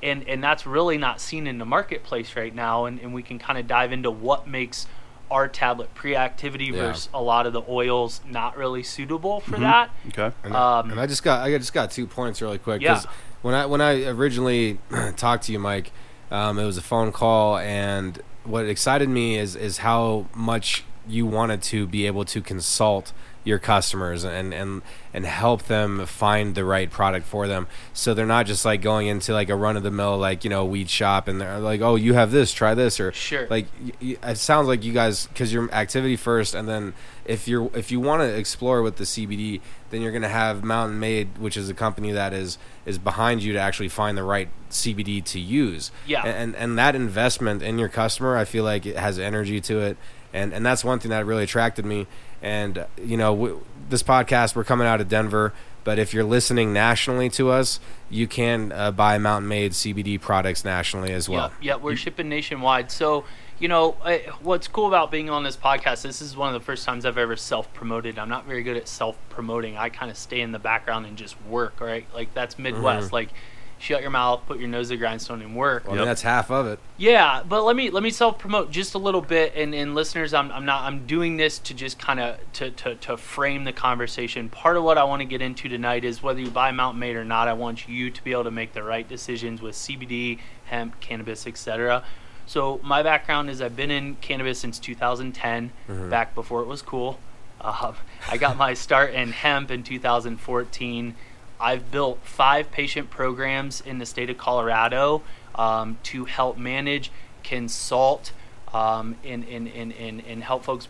And, 0.03 0.29
and 0.29 0.45
that's 0.45 0.67
really 0.67 0.99
not 0.99 1.21
seen 1.23 1.47
in 1.47 1.57
the 1.59 1.65
marketplace 1.65 2.37
right 2.37 2.55
now 2.55 2.85
and, 2.85 3.01
and 3.01 3.15
we 3.15 3.23
can 3.23 3.39
kind 3.39 3.59
of 3.59 3.67
dive 3.67 3.93
into 3.93 4.11
what 4.11 4.47
makes 4.47 4.87
our 5.31 5.49
tablet 5.49 5.93
pre-activity 5.95 6.67
Yeah. 6.67 6.73
versus 6.73 7.09
a 7.15 7.21
lot 7.21 7.47
of 7.47 7.53
the 7.55 7.63
oils 7.69 8.21
not 8.29 8.57
really 8.57 8.83
suitable 8.83 9.41
for 9.41 9.57
Mhm. 9.57 9.61
that 9.61 9.91
Okay. 10.09 10.31
And, 10.45 10.55
I, 10.55 10.79
Um, 10.81 10.91
and 10.91 11.01
I 11.01 11.07
just 11.07 11.25
got 11.25 11.43
I 11.43 11.57
just 11.59 11.73
got 11.73 11.91
two 11.91 12.07
points 12.07 12.41
really 12.43 12.59
quick. 12.59 12.81
Yeah. 12.83 13.01
when 13.43 13.55
I 13.55 13.67
when 13.67 13.81
I 13.81 14.05
originally 14.05 14.79
talked 15.17 15.45
to 15.45 15.53
you, 15.53 15.59
Mike, 15.59 15.91
um, 16.31 16.59
it 16.59 16.65
was 16.65 16.77
a 16.77 16.83
phone 16.83 17.11
call, 17.11 17.57
and 17.59 18.21
what 18.47 18.67
excited 18.67 19.09
me 19.09 19.39
is 19.39 19.57
is 19.57 19.79
how 19.79 20.27
much 20.35 20.85
you 21.09 21.27
wanted 21.27 21.63
to 21.63 21.87
be 21.87 22.07
able 22.07 22.25
to 22.25 22.41
consult 22.41 23.13
your 23.47 23.59
customers 23.59 24.25
and 24.25 24.53
and 24.53 24.83
and 25.15 25.25
help 25.25 25.63
them 25.63 26.05
find 26.05 26.55
the 26.57 26.65
right 26.65 26.91
product 26.91 27.25
for 27.25 27.47
them 27.47 27.67
so 27.95 28.13
they're 28.13 28.27
not 28.27 28.45
just 28.45 28.65
like 28.65 28.83
going 28.83 29.07
into 29.07 29.33
like 29.33 29.49
a 29.49 29.55
run 29.55 29.77
of 29.77 29.83
the 29.85 29.91
mill 29.91 30.19
like 30.19 30.43
you 30.45 30.51
know 30.51 30.65
weed 30.65 30.91
shop 30.91 31.29
and 31.29 31.41
they're 31.41 31.61
like 31.61 31.81
oh 31.81 31.95
you 31.95 32.13
have 32.15 32.33
this 32.33 32.53
try 32.53 32.75
this 32.75 32.99
or 32.99 33.13
Sure. 33.13 33.47
like 33.49 33.67
it 34.01 34.37
sounds 34.37 34.67
like 34.67 34.83
you 34.85 34.93
guys 34.93 35.29
because 35.29 35.53
you're 35.53 35.73
activity 35.73 36.17
first 36.17 36.55
and 36.55 36.69
then 36.69 36.93
if 37.25 37.47
you're 37.47 37.71
if 37.75 37.91
you 37.93 38.01
want 38.01 38.21
to 38.21 38.29
explore 38.37 38.83
with 38.83 38.97
the 38.97 39.05
CBD 39.05 39.61
then 39.91 40.03
you're 40.03 40.11
going 40.13 40.23
to 40.23 40.29
have 40.29 40.65
Mountain 40.65 40.99
Made 40.99 41.39
which 41.39 41.57
is 41.57 41.71
a 41.71 41.75
company 41.75 42.11
that 42.13 42.33
is 42.33 42.59
is 42.85 42.99
behind 42.99 43.45
you 43.45 43.53
to 43.53 43.61
actually 43.61 43.89
find 43.89 44.19
the 44.19 44.25
right 44.25 44.49
CBD 44.71 45.23
to 45.25 45.39
use 45.39 45.93
Yeah. 46.05 46.27
and 46.27 46.57
and 46.57 46.77
that 46.79 46.97
investment 46.97 47.63
in 47.63 47.79
your 47.79 47.89
customer 47.89 48.37
I 48.37 48.45
feel 48.45 48.65
like 48.65 48.85
it 48.87 48.97
has 48.97 49.21
energy 49.21 49.61
to 49.63 49.79
it 49.81 49.97
and 50.33 50.53
and 50.53 50.67
that's 50.67 50.85
one 50.85 50.99
thing 50.99 51.11
that 51.13 51.25
really 51.25 51.45
attracted 51.45 51.85
me 51.87 52.09
and 52.47 52.87
you 53.03 53.17
know 53.17 53.35
w- 53.35 53.61
this 53.91 54.03
podcast 54.03 54.55
we're 54.57 54.65
coming 54.65 54.87
out 54.87 55.01
of 55.01 55.09
Denver 55.09 55.53
but 55.85 55.99
if 55.99 56.13
you're 56.15 56.25
listening 56.25 56.73
nationally 56.73 57.29
to 57.31 57.51
us 57.51 57.81
you 58.11 58.27
can 58.29 58.71
uh, 58.73 58.91
buy 58.93 59.19
Mountain 59.19 59.49
Made 59.49 59.73
CBD 59.73 60.21
products 60.21 60.65
nationally 60.65 61.13
as 61.13 61.29
well 61.29 61.51
Yeah, 61.61 61.75
yeah, 61.75 61.77
we're 61.77 61.97
shipping 61.97 62.29
nationwide. 62.29 62.91
So, 62.93 63.25
you 63.59 63.67
know, 63.69 63.97
I, 64.05 64.19
what's 64.43 64.69
cool 64.69 64.87
about 64.87 65.11
being 65.11 65.29
on 65.29 65.43
this 65.43 65.57
podcast, 65.57 66.03
this 66.03 66.21
is 66.23 66.37
one 66.37 66.49
of 66.55 66.55
the 66.61 66.65
first 66.65 66.85
times 66.85 67.05
I've 67.05 67.19
ever 67.19 67.35
self 67.37 67.73
promoted. 67.75 68.17
I'm 68.19 68.29
not 68.29 68.47
very 68.47 68.63
good 68.63 68.77
at 68.77 68.87
self 68.87 69.17
promoting. 69.29 69.77
I 69.77 69.89
kind 69.89 70.09
of 70.11 70.17
stay 70.17 70.41
in 70.41 70.53
the 70.53 70.59
background 70.61 71.07
and 71.07 71.17
just 71.17 71.35
work, 71.47 71.81
right? 71.81 72.07
Like, 72.15 72.33
that's 72.33 72.59
Midwest. 72.61 73.09
Mhm. 73.09 73.13
Like, 73.13 73.31
shut 73.79 74.01
your 74.01 74.11
mouth, 74.11 74.41
put 74.47 74.59
your 74.59 74.69
nose 74.69 74.87
to 74.89 74.95
the 74.95 74.97
grindstone, 74.97 75.43
and 75.43 75.55
work. 75.55 75.85
Well, 75.85 75.95
I 75.95 75.99
mean, 75.99 76.07
that's 76.07 76.23
half 76.23 76.51
of 76.51 76.67
it. 76.67 76.79
Yeah, 76.97 77.43
but 77.49 77.65
let 77.65 77.77
me 77.77 77.91
let 77.91 78.03
me 78.03 78.11
self 78.11 78.39
promote 78.39 78.71
just 78.71 78.95
a 78.95 78.99
little 78.99 79.21
bit, 79.21 79.53
and, 79.55 79.75
and 79.75 79.95
listeners, 79.95 80.33
I'm, 80.35 80.51
I'm 80.53 80.65
not 80.65 80.85
I'm 80.85 81.07
doing 81.07 81.37
this 81.37 81.59
to 81.61 81.75
just 81.75 81.99
kind 81.99 82.19
of 82.21 82.39
to, 82.55 82.71
to 82.71 82.95
to 82.97 83.17
frame 83.17 83.65
the 83.65 83.73
conversation. 83.73 84.49
Part 84.49 84.77
of 84.77 84.83
what 84.85 84.99
I 84.99 85.05
want 85.05 85.21
to 85.21 85.27
get 85.27 85.43
into 85.43 85.69
tonight 85.69 86.05
is 86.05 86.23
whether 86.23 86.41
you 86.41 86.51
buy 86.51 86.71
Mountain 86.71 87.01
Made 87.01 87.17
or 87.17 87.25
not. 87.25 87.49
I 87.49 87.53
want 87.53 87.87
you 87.89 88.11
to 88.11 88.25
be 88.25 88.33
able 88.33 88.45
to 88.45 88.51
make 88.51 88.73
the 88.73 88.83
right 88.83 89.07
decisions 89.09 89.61
with 89.61 89.75
CBD, 89.75 90.39
hemp, 90.67 90.99
cannabis, 91.01 91.47
etc. 91.47 92.03
So 92.47 92.81
my 92.83 93.03
background 93.03 93.51
is 93.51 93.61
I've 93.61 93.77
been 93.77 93.91
in 93.91 94.15
cannabis 94.17 94.61
since 94.61 94.79
2010, 94.79 95.73
Mhm. 95.89 96.11
back 96.11 96.35
before 96.35 96.63
it 96.63 96.67
was 96.67 96.81
cool. 96.81 97.19
Uh, 97.61 97.93
I 98.31 98.37
got 98.37 98.57
my 98.57 98.75
start 98.75 99.13
in 99.15 99.33
hemp 99.33 99.71
in 99.71 99.83
2014. 99.83 101.15
I've 101.61 101.91
built 101.91 102.21
five 102.23 102.71
patient 102.71 103.11
programs 103.11 103.81
in 103.81 103.99
the 103.99 104.07
state 104.07 104.31
of 104.31 104.39
Colorado 104.39 105.23
um, 105.55 105.99
to 106.05 106.27
help 106.27 106.59
manage, 106.59 107.11
consult, 107.43 108.33
um, 108.75 109.17
and, 109.25 109.45
and, 109.49 109.69
and, 109.69 109.93
and, 109.93 110.23
and 110.27 110.43
help 110.43 110.65
folks 110.65 110.89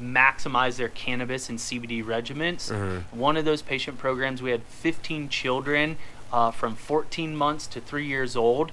maximize 0.00 0.76
their 0.76 0.88
cannabis 0.88 1.48
and 1.48 1.58
CBD 1.58 2.04
regimens. 2.04 2.70
Mhm. 2.70 3.04
One 3.12 3.36
of 3.36 3.44
those 3.44 3.62
patient 3.62 3.98
programs, 3.98 4.42
we 4.42 4.50
had 4.50 4.62
15 4.64 5.28
children 5.28 5.96
uh, 6.32 6.50
from 6.50 6.74
14 6.74 7.36
months 7.36 7.66
to 7.68 7.80
three 7.80 8.06
years 8.06 8.36
old. 8.36 8.72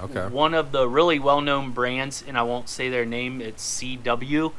Okay. 0.00 0.26
One 0.28 0.54
of 0.54 0.72
the 0.72 0.88
really 0.88 1.18
well 1.18 1.40
known 1.40 1.72
brands, 1.72 2.24
and 2.26 2.38
I 2.38 2.42
won't 2.42 2.68
say 2.68 2.88
their 2.88 3.04
name, 3.04 3.40
it's 3.40 3.62
CW. 3.80 4.52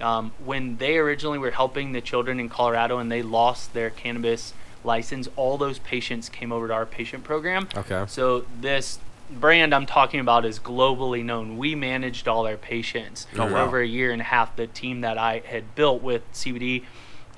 Um, 0.00 0.32
when 0.42 0.78
they 0.78 0.96
originally 0.96 1.38
were 1.38 1.50
helping 1.50 1.92
the 1.92 2.00
children 2.00 2.40
in 2.40 2.48
Colorado 2.48 2.96
and 2.98 3.12
they 3.12 3.20
lost 3.20 3.74
their 3.74 3.90
cannabis 3.90 4.54
license, 4.84 5.28
all 5.36 5.58
those 5.58 5.78
patients 5.78 6.28
came 6.28 6.52
over 6.52 6.68
to 6.68 6.74
our 6.74 6.86
patient 6.86 7.24
program. 7.24 7.68
Okay. 7.76 8.04
So 8.08 8.44
this 8.60 8.98
brand 9.30 9.74
I'm 9.74 9.86
talking 9.86 10.20
about 10.20 10.44
is 10.44 10.58
globally 10.58 11.24
known. 11.24 11.56
We 11.56 11.74
managed 11.74 12.26
all 12.26 12.46
our 12.46 12.56
patients 12.56 13.26
Oh, 13.34 13.46
for 13.46 13.54
wow. 13.54 13.64
over 13.66 13.80
a 13.80 13.86
year 13.86 14.10
and 14.12 14.20
a 14.20 14.24
half. 14.24 14.56
The 14.56 14.66
team 14.66 15.02
that 15.02 15.18
I 15.18 15.42
had 15.44 15.74
built 15.74 16.02
with 16.02 16.22
CBD, 16.32 16.84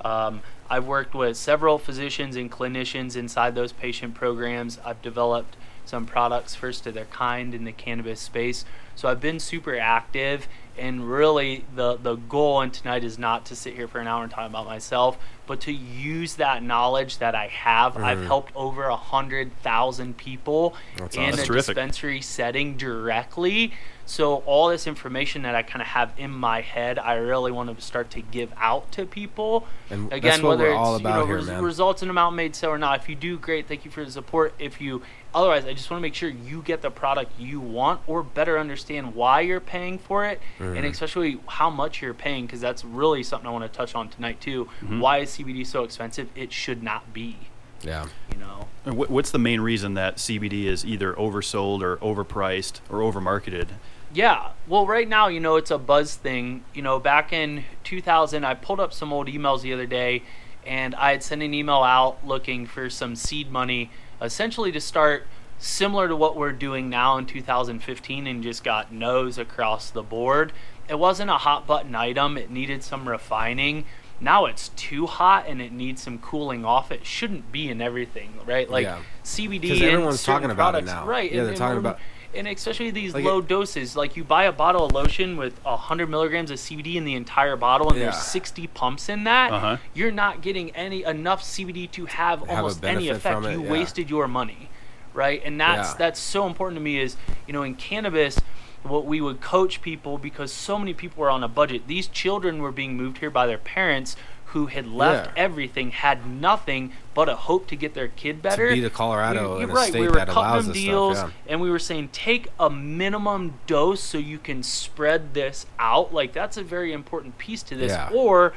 um, 0.04 0.40
I've 0.70 0.86
worked 0.86 1.14
with 1.14 1.36
several 1.36 1.78
physicians 1.78 2.34
and 2.36 2.50
clinicians 2.50 3.14
inside 3.16 3.54
those 3.54 3.72
patient 3.72 4.14
programs. 4.14 4.78
I've 4.84 5.02
developed 5.02 5.56
some 5.84 6.06
products 6.06 6.54
first 6.54 6.86
of 6.86 6.94
their 6.94 7.04
kind 7.06 7.52
in 7.54 7.64
the 7.64 7.72
cannabis 7.72 8.20
space. 8.20 8.64
So 8.94 9.08
I've 9.08 9.20
been 9.20 9.38
super 9.40 9.76
active, 9.78 10.46
and 10.78 11.08
really 11.10 11.64
the 11.74 11.96
the 11.96 12.16
goal 12.16 12.60
and 12.60 12.72
tonight 12.72 13.04
is 13.04 13.18
not 13.18 13.46
to 13.46 13.56
sit 13.56 13.74
here 13.74 13.88
for 13.88 13.98
an 14.00 14.06
hour 14.06 14.22
and 14.22 14.30
talk 14.32 14.48
about 14.48 14.66
myself, 14.66 15.18
but 15.46 15.60
to 15.62 15.72
use 15.72 16.34
that 16.36 16.62
knowledge 16.62 17.18
that 17.18 17.34
I 17.34 17.48
have. 17.48 17.96
I've 17.96 18.18
Mhm. 18.18 18.26
helped 18.26 18.52
over 18.54 18.84
a 18.84 18.96
hundred 18.96 19.56
thousand 19.62 20.16
people 20.16 20.74
That's 20.96 21.16
in 21.16 21.22
awesome. 21.22 21.32
a 21.32 21.36
That's 21.36 21.48
terrific. 21.48 21.66
dispensary 21.76 22.20
setting 22.20 22.76
directly. 22.76 23.72
So 24.04 24.36
all 24.46 24.68
this 24.68 24.86
information 24.88 25.42
that 25.42 25.54
I 25.54 25.62
kind 25.62 25.80
of 25.80 25.88
have 25.88 26.12
in 26.18 26.32
my 26.32 26.60
head, 26.60 26.98
I 26.98 27.14
really 27.14 27.52
want 27.52 27.74
to 27.74 27.82
start 27.84 28.10
to 28.10 28.20
give 28.20 28.52
out 28.56 28.90
to 28.92 29.06
people. 29.06 29.66
And 29.90 30.10
that's 30.10 30.18
Again, 30.18 30.42
what 30.42 30.58
whether 30.58 30.64
we're 30.64 30.70
it's 30.72 30.78
all 30.78 30.98
you 30.98 31.04
know, 31.04 31.26
here, 31.26 31.36
res- 31.36 31.46
man. 31.46 31.62
results 31.62 32.02
in 32.02 32.10
amount 32.10 32.34
made 32.36 32.56
sale 32.56 32.70
or 32.70 32.78
not. 32.78 33.00
If 33.00 33.08
you 33.08 33.14
do, 33.14 33.38
great. 33.38 33.68
Thank 33.68 33.84
you 33.84 33.90
for 33.90 34.04
the 34.04 34.10
support. 34.10 34.54
If 34.58 34.80
you 34.80 35.02
otherwise, 35.34 35.64
I 35.64 35.72
just 35.72 35.90
want 35.90 36.00
to 36.00 36.02
make 36.02 36.14
sure 36.14 36.28
you 36.28 36.62
get 36.62 36.82
the 36.82 36.90
product 36.90 37.32
you 37.38 37.60
want 37.60 38.00
or 38.06 38.22
better 38.22 38.58
understand 38.58 39.14
why 39.14 39.40
you're 39.40 39.60
paying 39.60 39.98
for 39.98 40.24
it, 40.26 40.40
and 40.58 40.76
Mhm. 40.76 40.90
especially 40.90 41.38
how 41.46 41.70
much 41.70 42.02
you're 42.02 42.14
paying 42.14 42.46
because 42.46 42.60
that's 42.60 42.84
really 42.84 43.22
something 43.22 43.46
I 43.48 43.50
want 43.52 43.64
to 43.64 43.76
touch 43.76 43.94
on 43.94 44.08
tonight 44.08 44.40
too. 44.40 44.68
Mhm. 44.82 45.00
Why 45.00 45.18
is 45.18 45.30
CBD 45.30 45.64
so 45.64 45.84
expensive? 45.84 46.28
It 46.34 46.52
should 46.52 46.82
not 46.82 47.12
be. 47.12 47.36
yeah. 47.84 48.06
You 48.30 48.38
know. 48.38 48.68
What's 48.94 49.32
the 49.32 49.40
main 49.40 49.60
reason 49.60 49.94
that 49.94 50.20
CBD 50.20 50.68
is 50.68 50.84
either 50.86 51.14
oversold 51.14 51.82
or 51.82 51.96
overpriced 51.96 52.74
or 52.88 52.98
overmarketed? 53.00 53.70
Yeah. 54.14 54.50
Well, 54.68 54.86
right 54.86 55.08
now, 55.08 55.26
you 55.26 55.40
know, 55.40 55.56
it's 55.56 55.70
a 55.72 55.78
buzz 55.78 56.14
thing. 56.14 56.62
You 56.74 56.82
know, 56.82 57.00
back 57.00 57.32
in 57.32 57.64
2000, 57.82 58.44
I 58.44 58.54
pulled 58.54 58.78
up 58.78 58.92
some 58.92 59.12
old 59.12 59.26
emails 59.26 59.62
the 59.62 59.72
other 59.72 59.86
day, 59.86 60.22
and 60.64 60.94
I 60.94 61.10
had 61.10 61.24
sent 61.24 61.42
an 61.42 61.52
email 61.54 61.82
out 61.82 62.18
looking 62.24 62.66
for 62.66 62.88
some 62.88 63.16
seed 63.16 63.50
money, 63.50 63.90
essentially 64.22 64.72
to 64.72 64.80
start 64.80 65.26
similar 65.58 66.08
to 66.08 66.16
what 66.16 66.36
we're 66.36 66.52
doing 66.52 66.88
now 66.88 67.16
in 67.18 67.26
2015, 67.26 68.26
and 68.26 68.42
just 68.42 68.64
got 68.64 68.92
no's 68.92 69.38
across 69.38 69.90
the 69.90 70.02
board. 70.02 70.52
It 70.88 70.98
wasn't 70.98 71.30
a 71.30 71.34
hot 71.38 71.66
button 71.66 71.94
item. 71.94 72.36
It 72.36 72.50
needed 72.50 72.82
some 72.82 73.08
refining. 73.08 73.84
Now 74.20 74.46
it's 74.46 74.68
too 74.70 75.06
hot 75.06 75.46
and 75.48 75.60
it 75.60 75.72
needs 75.72 76.02
some 76.02 76.18
cooling 76.18 76.64
off. 76.64 76.92
It 76.92 77.04
shouldn't 77.04 77.50
be 77.50 77.68
in 77.68 77.80
everything, 77.80 78.34
right? 78.46 78.68
Like 78.70 78.84
Yeah. 78.84 78.98
CBD 79.24 79.68
'Cause 79.68 79.80
and 79.80 79.90
everyone's 79.90 80.22
talking 80.22 80.50
about 80.50 80.74
it 80.76 80.84
now. 80.84 81.04
right? 81.04 81.30
Yeah, 81.30 81.38
and- 81.38 81.46
they're 81.46 81.48
and 81.54 81.58
talking 81.58 81.78
about- 81.78 81.98
and 82.34 82.48
especially 82.48 82.90
these 82.90 83.14
Like 83.14 83.24
low 83.24 83.38
it- 83.38 83.48
doses. 83.48 83.96
Like 83.96 84.16
you 84.16 84.24
buy 84.24 84.44
a 84.44 84.52
bottle 84.52 84.84
of 84.86 84.92
lotion 84.92 85.36
with 85.36 85.58
100 85.64 86.08
milligrams 86.08 86.50
of 86.50 86.58
CBD 86.58 86.96
in 86.96 87.04
the 87.04 87.14
entire 87.14 87.56
bottle, 87.56 87.88
and 87.90 87.98
Yeah. 87.98 88.04
there's 88.06 88.22
60 88.22 88.66
pumps 88.68 89.08
in 89.08 89.24
that. 89.24 89.52
Uh-huh. 89.52 89.76
You're 89.94 90.12
not 90.12 90.40
getting 90.42 90.70
any 90.76 91.04
enough 91.04 91.42
CBD 91.42 91.86
to 91.92 92.06
have, 92.06 92.40
Have 92.40 92.48
almost 92.50 92.84
any 92.84 93.08
effect. 93.08 93.44
it, 93.44 93.52
you 93.52 93.64
yeah. 93.64 93.70
wasted 93.70 94.08
your 94.10 94.26
money, 94.28 94.68
right? 95.14 95.42
And 95.44 95.60
that's 95.60 95.90
Yeah. 95.90 95.96
that's 95.98 96.20
so 96.20 96.46
important 96.46 96.76
to 96.78 96.82
me. 96.82 96.98
Is 97.00 97.16
you 97.46 97.52
know 97.52 97.62
in 97.62 97.74
cannabis. 97.74 98.38
What 98.84 99.06
we 99.06 99.20
would 99.20 99.40
coach 99.40 99.80
people 99.80 100.18
because 100.18 100.52
so 100.52 100.76
many 100.76 100.92
people 100.92 101.20
were 101.20 101.30
on 101.30 101.44
a 101.44 101.48
budget. 101.48 101.86
These 101.86 102.08
children 102.08 102.60
were 102.60 102.72
being 102.72 102.96
moved 102.96 103.18
here 103.18 103.30
by 103.30 103.46
their 103.46 103.56
parents 103.56 104.16
who 104.52 104.66
had 104.66 104.86
left 104.86 105.30
Yeah. 105.36 105.42
everything, 105.44 105.90
had 105.90 106.26
nothing 106.26 106.92
but 107.14 107.28
a 107.28 107.36
hope 107.36 107.66
to 107.68 107.76
get 107.76 107.94
their 107.94 108.08
kid 108.08 108.40
better. 108.42 108.68
To 108.68 108.74
be 108.74 108.80
the 108.80 108.90
Colorado 108.90 109.56
We- 109.58 109.64
in 109.64 109.70
a 109.70 109.72
right, 109.72 109.88
state 109.90 110.00
we 110.00 110.08
were 110.08 110.14
that 110.14 110.28
cutting 110.28 110.38
allows 110.38 110.64
them 110.66 110.72
this 110.74 110.82
stuff, 110.82 110.90
deals, 110.92 111.16
yeah. 111.16 111.28
and 111.48 111.60
we 111.60 111.70
were 111.70 111.78
saying 111.78 112.08
take 112.12 112.48
a 112.60 112.68
minimum 112.70 113.54
dose 113.66 114.02
so 114.02 114.18
you 114.18 114.38
can 114.38 114.62
spread 114.62 115.34
this 115.34 115.66
out. 115.78 116.12
Like 116.14 116.32
that's 116.32 116.56
a 116.56 116.62
very 116.62 116.92
important 116.92 117.38
piece 117.38 117.62
to 117.64 117.74
this. 117.74 117.92
Yeah. 117.92 118.10
Or 118.12 118.52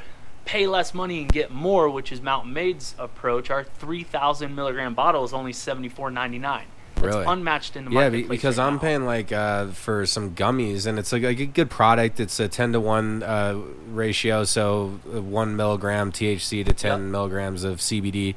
pay 0.46 0.68
less 0.68 0.94
money 0.94 1.22
and 1.22 1.32
get 1.32 1.52
more, 1.52 1.90
which 1.90 2.12
is 2.12 2.22
Mountain 2.22 2.54
Made's 2.54 2.94
approach. 3.00 3.50
Our 3.50 3.64
3,000 3.64 4.54
milligram 4.54 4.94
bottle 4.94 5.24
is 5.24 5.34
only 5.34 5.54
74.99. 5.54 6.66
Really? 7.02 7.26
unmatched 7.26 7.76
in 7.76 7.86
the 7.86 7.92
Yeah, 7.92 7.96
market. 8.10 8.12
be, 8.12 8.24
because 8.24 8.58
I'm 8.58 8.80
paying 8.80 9.06
like 9.06 9.32
uh, 9.32 9.68
for 9.68 10.06
some 10.06 10.36
gummies, 10.36 10.86
and 10.88 10.98
it's 10.98 11.12
like, 11.12 11.24
like 11.24 11.40
a 11.40 11.46
good 11.46 11.70
product. 11.70 12.20
It's 12.20 12.40
a 12.40 12.48
ten 12.48 12.72
to 12.74 12.80
one 12.80 13.22
uh, 13.24 13.60
ratio, 13.90 14.44
so 14.46 15.00
uh, 15.14 15.22
one 15.22 15.56
milligram 15.56 16.12
THC 16.12 16.66
to 16.66 16.74
ten 16.74 17.02
Yep. 17.04 17.12
milligrams 17.12 17.64
of 17.64 17.80
CBD, 17.80 18.36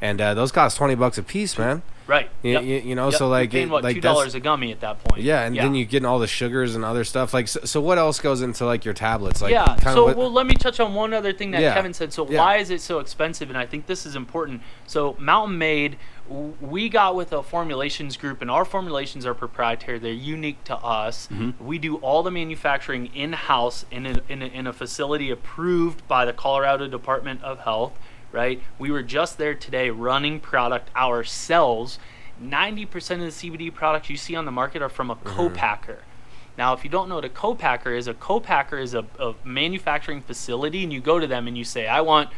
and 0.00 0.20
uh, 0.20 0.34
those 0.34 0.52
cost 0.52 0.76
twenty 0.76 0.94
bucks 0.94 1.18
a 1.18 1.22
piece, 1.22 1.56
man. 1.58 1.82
right. 2.06 2.28
You, 2.42 2.52
Yep. 2.54 2.62
you, 2.64 2.76
you 2.78 2.94
know, 2.96 3.10
Yep. 3.10 3.18
so 3.18 3.24
You're 3.26 3.30
like, 3.30 3.50
paying 3.52 3.68
what 3.70 3.84
like 3.84 3.94
two 3.94 4.00
dollars 4.00 4.34
a 4.34 4.40
gummy 4.40 4.72
at 4.72 4.80
that 4.80 5.02
point. 5.04 5.22
Yeah, 5.22 5.42
and 5.42 5.56
then 5.56 5.76
you're 5.76 5.86
getting 5.86 6.06
all 6.06 6.18
the 6.18 6.26
sugars 6.26 6.74
and 6.74 6.84
other 6.84 7.04
stuff. 7.04 7.32
Like, 7.32 7.46
so, 7.46 7.60
so 7.62 7.80
what 7.80 7.98
else 7.98 8.18
goes 8.18 8.42
into 8.42 8.66
like 8.66 8.84
your 8.84 8.94
tablets? 8.94 9.40
Like, 9.40 9.52
yeah. 9.52 9.76
So 9.76 10.06
what- 10.06 10.16
well, 10.16 10.32
let 10.32 10.46
me 10.46 10.54
touch 10.54 10.80
on 10.80 10.94
one 10.94 11.14
other 11.14 11.32
thing 11.32 11.52
that 11.52 11.62
Yeah. 11.62 11.72
Kevin 11.74 11.94
said. 11.94 12.12
So 12.12 12.28
Yeah. 12.28 12.38
why 12.40 12.56
is 12.56 12.70
it 12.70 12.80
so 12.80 12.98
expensive? 12.98 13.48
And 13.48 13.56
I 13.56 13.64
think 13.64 13.86
this 13.86 14.04
is 14.06 14.16
important. 14.16 14.62
So 14.88 15.14
Mountain 15.20 15.56
Made, 15.58 15.92
w- 15.92 16.19
we 16.30 16.88
got 16.88 17.16
with 17.16 17.32
a 17.32 17.42
formulations 17.42 18.16
group, 18.16 18.40
and 18.40 18.50
our 18.50 18.64
formulations 18.64 19.26
are 19.26 19.34
proprietary. 19.34 19.98
They're 19.98 20.12
unique 20.12 20.62
to 20.64 20.76
us. 20.76 21.26
Mm-hmm. 21.26 21.64
We 21.64 21.78
do 21.78 21.96
all 21.96 22.22
the 22.22 22.30
manufacturing 22.30 23.06
in 23.14 23.32
house 23.32 23.84
in 23.90 24.06
a, 24.06 24.20
in 24.28 24.42
in 24.42 24.66
a 24.66 24.72
facility 24.72 25.30
approved 25.30 26.06
by 26.06 26.24
the 26.24 26.32
Colorado 26.32 26.86
Department 26.86 27.42
of 27.42 27.60
Health. 27.60 27.98
Right. 28.32 28.62
We 28.78 28.92
were 28.92 29.02
just 29.02 29.38
there 29.38 29.54
today 29.54 29.90
running 29.90 30.38
product 30.38 30.94
ourselves. 30.94 31.98
90% 32.40 32.94
of 32.94 33.20
the 33.20 33.26
CBD 33.26 33.74
products 33.74 34.08
you 34.08 34.16
see 34.16 34.34
on 34.34 34.44
the 34.44 34.52
market 34.52 34.80
are 34.80 34.88
from 34.88 35.10
a 35.10 35.16
mm-hmm. 35.16 35.28
co-packer. 35.28 35.98
Now, 36.56 36.72
if 36.72 36.84
you 36.84 36.90
don't 36.90 37.08
know 37.08 37.16
what 37.16 37.24
a 37.24 37.28
co-packer 37.28 37.92
is, 37.92 38.06
a 38.06 38.14
co-packer 38.14 38.78
is 38.78 38.94
a, 38.94 39.04
a 39.18 39.34
manufacturing 39.44 40.22
facility, 40.22 40.84
and 40.84 40.92
you 40.92 41.00
go 41.00 41.18
to 41.18 41.26
them 41.26 41.48
and 41.48 41.58
you 41.58 41.64
say, 41.64 41.88
"I 41.88 42.02
want 42.02 42.30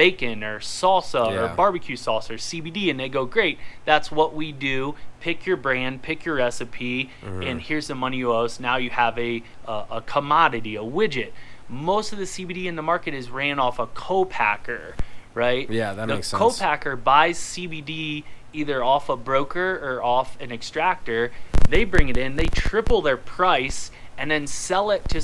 bacon 0.00 0.42
or 0.42 0.60
salsa 0.60 1.30
Yeah. 1.30 1.40
or 1.42 1.48
barbecue 1.54 1.96
sauce 1.96 2.30
or 2.30 2.38
CBD," 2.38 2.90
and 2.90 2.98
they 2.98 3.08
go, 3.08 3.24
"Great, 3.26 3.58
that's 3.84 4.10
what 4.10 4.34
we 4.34 4.50
do. 4.52 4.94
Pick 5.20 5.44
your 5.44 5.58
brand, 5.58 6.00
pick 6.02 6.24
your 6.24 6.36
recipe, 6.36 7.10
Mm-hmm. 7.22 7.42
and 7.42 7.60
here's 7.60 7.88
the 7.88 7.94
money 7.94 8.16
you 8.16 8.32
owe 8.32 8.44
us. 8.46 8.58
Now 8.58 8.76
you 8.76 8.90
have 8.90 9.18
a 9.18 9.42
a, 9.66 9.84
a 9.98 10.00
commodity, 10.00 10.74
a 10.76 10.82
widget." 10.82 11.32
Most 11.68 12.12
of 12.12 12.18
the 12.18 12.24
CBD 12.26 12.66
in 12.66 12.76
the 12.76 12.82
market 12.82 13.12
is 13.14 13.30
ran 13.30 13.58
off 13.60 13.78
a 13.78 13.86
co-packer, 13.88 14.96
right? 15.34 15.68
Yeah, 15.70 15.92
that 15.92 16.08
the 16.08 16.14
makes 16.14 16.28
sense. 16.28 16.40
The 16.40 16.48
Co-packer 16.64 16.96
buys 16.96 17.38
CBD 17.38 18.24
either 18.52 18.82
off 18.82 19.08
a 19.08 19.16
broker 19.16 19.78
or 19.82 20.02
off 20.02 20.36
an 20.40 20.50
extractor. 20.50 21.30
They 21.68 21.84
bring 21.84 22.08
it 22.08 22.16
in, 22.16 22.34
they 22.34 22.46
triple 22.46 23.00
their 23.02 23.16
price, 23.16 23.92
and 24.18 24.30
then 24.32 24.48
sell 24.48 24.90
it 24.90 25.08
to 25.10 25.20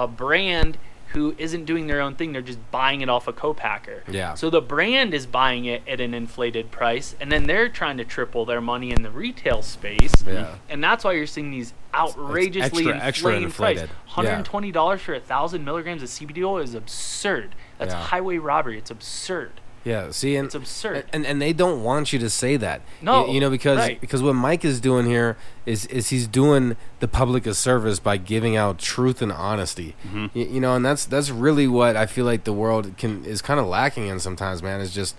a 0.00 0.06
brand 0.08 0.78
who 1.16 1.34
isn't 1.38 1.64
doing 1.64 1.86
their 1.86 2.02
own 2.02 2.14
thing. 2.14 2.32
They're 2.32 2.42
just 2.42 2.58
buying 2.70 3.00
it 3.00 3.08
off 3.08 3.26
a 3.26 3.32
co-packer. 3.32 4.02
Yeah. 4.06 4.34
So 4.34 4.50
the 4.50 4.60
brand 4.60 5.14
is 5.14 5.24
buying 5.24 5.64
it 5.64 5.82
at 5.88 5.98
an 5.98 6.12
inflated 6.12 6.70
price, 6.70 7.16
and 7.18 7.32
then 7.32 7.46
they're 7.46 7.70
trying 7.70 7.96
to 7.96 8.04
triple 8.04 8.44
their 8.44 8.60
money 8.60 8.90
in 8.90 9.00
the 9.00 9.10
retail 9.10 9.62
space. 9.62 10.12
Yeah. 10.26 10.56
And 10.68 10.84
that's 10.84 11.04
why 11.04 11.12
you're 11.12 11.26
seeing 11.26 11.50
these 11.50 11.72
outrageously 11.94 12.84
extra- 12.90 13.06
extra 13.06 13.32
inflated. 13.36 13.88
price. 13.88 14.24
Yeah. 14.26 14.42
$120 14.42 14.98
for 15.00 15.14
a 15.14 15.20
thousand 15.20 15.64
milligrams 15.64 16.02
of 16.02 16.10
CBD 16.10 16.44
oil 16.44 16.58
is 16.58 16.74
absurd. 16.74 17.54
That's 17.78 17.94
Yeah. 17.94 18.02
highway 18.02 18.36
robbery. 18.36 18.76
It's 18.76 18.90
absurd. 18.90 19.52
Yeah, 19.86 20.10
see, 20.10 20.34
and 20.34 20.46
It's 20.46 20.54
absurd. 20.56 21.04
and 21.12 21.24
and 21.24 21.40
they 21.40 21.52
don't 21.52 21.84
want 21.84 22.12
you 22.12 22.18
to 22.18 22.28
say 22.28 22.56
that. 22.56 22.82
No, 23.00 23.26
you, 23.28 23.34
you 23.34 23.40
know 23.40 23.50
because 23.50 23.78
right. 23.78 24.00
because 24.00 24.20
what 24.20 24.34
Mike 24.34 24.64
is 24.64 24.80
doing 24.80 25.06
here 25.06 25.36
is 25.64 25.86
is 25.86 26.08
he's 26.08 26.26
doing 26.26 26.76
the 26.98 27.06
public 27.06 27.46
a 27.46 27.54
service 27.54 28.00
by 28.00 28.16
giving 28.16 28.56
out 28.56 28.80
truth 28.80 29.22
and 29.22 29.30
honesty. 29.30 29.94
Mm-hmm. 30.04 30.36
You, 30.36 30.46
you 30.46 30.60
know, 30.60 30.74
and 30.74 30.84
that's 30.84 31.04
that's 31.04 31.30
really 31.30 31.68
what 31.68 31.94
I 31.94 32.06
feel 32.06 32.24
like 32.24 32.42
the 32.42 32.52
world 32.52 32.96
can 32.98 33.24
is 33.24 33.40
kind 33.40 33.60
of 33.60 33.66
lacking 33.66 34.08
in 34.08 34.18
sometimes. 34.18 34.60
Man, 34.60 34.80
is 34.80 34.92
just 34.92 35.14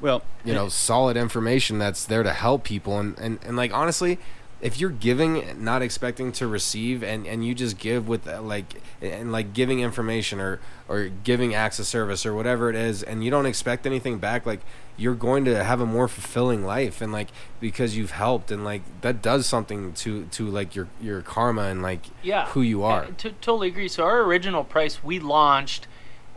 Well, 0.00 0.22
you 0.42 0.54
know 0.54 0.70
solid 0.70 1.18
information 1.18 1.78
that's 1.78 2.06
there 2.06 2.22
to 2.22 2.32
help 2.32 2.64
people 2.64 2.98
and 2.98 3.18
and, 3.18 3.38
and 3.44 3.56
like 3.58 3.74
honestly 3.74 4.18
if 4.60 4.80
you're 4.80 4.90
giving 4.90 5.62
not 5.62 5.82
expecting 5.82 6.32
to 6.32 6.46
receive 6.46 7.02
and 7.02 7.26
and 7.26 7.46
you 7.46 7.54
just 7.54 7.78
give 7.78 8.08
with 8.08 8.26
uh, 8.26 8.42
like 8.42 8.82
and 9.00 9.30
like 9.30 9.52
giving 9.52 9.80
information 9.80 10.40
or 10.40 10.60
or 10.88 11.08
giving 11.08 11.54
acts 11.54 11.78
of 11.78 11.86
service 11.86 12.26
or 12.26 12.34
whatever 12.34 12.68
it 12.68 12.76
is 12.76 13.02
and 13.02 13.24
you 13.24 13.30
don't 13.30 13.46
expect 13.46 13.86
anything 13.86 14.18
back 14.18 14.44
like 14.46 14.60
you're 14.96 15.14
going 15.14 15.44
to 15.44 15.62
have 15.62 15.80
a 15.80 15.86
more 15.86 16.08
fulfilling 16.08 16.64
life 16.64 17.00
and 17.00 17.12
like 17.12 17.28
because 17.60 17.96
you've 17.96 18.10
helped 18.10 18.50
and 18.50 18.64
like 18.64 18.82
that 19.00 19.22
does 19.22 19.46
something 19.46 19.92
to 19.92 20.24
to 20.26 20.46
like 20.46 20.74
your 20.74 20.88
your 21.00 21.22
karma 21.22 21.62
and 21.62 21.80
like 21.80 22.06
yeah, 22.22 22.46
who 22.46 22.60
you 22.60 22.82
are 22.82 23.06
t- 23.16 23.34
totally 23.40 23.68
agree. 23.68 23.88
So 23.88 24.02
our 24.02 24.22
original 24.22 24.64
price 24.64 25.02
we 25.04 25.20
launched 25.20 25.86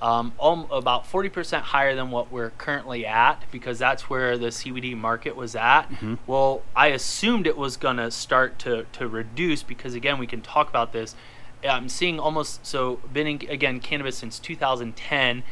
um, 0.02 0.34
about 0.72 1.06
forty 1.06 1.30
percent 1.30 1.64
higher 1.66 1.96
than 1.96 2.10
what 2.12 2.32
we're 2.32 2.50
currently 2.52 3.06
at 3.06 3.44
because 3.52 3.78
that's 3.80 4.10
where 4.10 4.38
the 4.38 4.48
CBD 4.48 4.98
market 4.98 5.36
was 5.36 5.56
at. 5.56 5.84
Well, 6.28 6.64
I 6.76 6.88
assumed 6.88 7.46
it 7.48 7.58
was 7.58 7.78
gonna 7.78 8.10
start 8.12 8.58
to 8.60 8.86
to 8.94 9.08
reduce 9.08 9.64
because 9.64 9.94
again 9.94 10.18
we 10.18 10.28
can 10.28 10.42
talk 10.42 10.70
about 10.70 10.92
this. 10.92 11.16
I'm 11.64 11.90
seeing 11.90 12.20
almost 12.20 12.66
so 12.66 13.00
been 13.14 13.28
in, 13.28 13.50
again 13.50 13.80
cannabis 13.80 14.18
since 14.18 14.40
2010, 14.40 15.44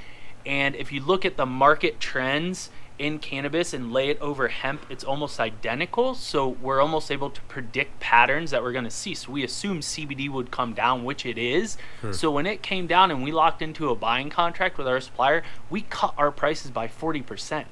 and 0.45 0.75
if 0.75 0.91
you 0.91 1.01
look 1.01 1.25
at 1.25 1.37
the 1.37 1.45
market 1.45 1.99
trends 1.99 2.71
in 2.99 3.17
cannabis 3.19 3.73
and 3.73 3.91
lay 3.91 4.09
it 4.09 4.19
over 4.21 4.49
hemp, 4.49 4.85
it's 4.89 5.03
almost 5.03 5.39
identical. 5.39 6.13
So 6.13 6.47
we're 6.47 6.81
almost 6.81 7.11
able 7.11 7.29
to 7.29 7.41
predict 7.43 7.99
patterns 7.99 8.51
that 8.51 8.61
we're 8.61 8.73
going 8.73 8.83
to 8.83 8.91
see. 8.91 9.15
So 9.15 9.31
we 9.31 9.43
assume 9.43 9.79
CBD 9.79 10.29
would 10.29 10.51
come 10.51 10.73
down, 10.73 11.03
which 11.03 11.25
it 11.25 11.37
is. 11.37 11.77
So 12.11 12.29
when 12.29 12.45
it 12.45 12.61
came 12.61 12.85
down 12.87 13.09
and 13.09 13.23
we 13.23 13.31
locked 13.31 13.61
into 13.61 13.89
a 13.89 13.95
buying 13.95 14.29
contract 14.29 14.77
with 14.77 14.87
our 14.87 14.99
supplier, 15.01 15.43
we 15.69 15.81
cut 15.81 16.13
our 16.17 16.31
prices 16.31 16.69
by 16.71 16.87
40%. 16.87 17.65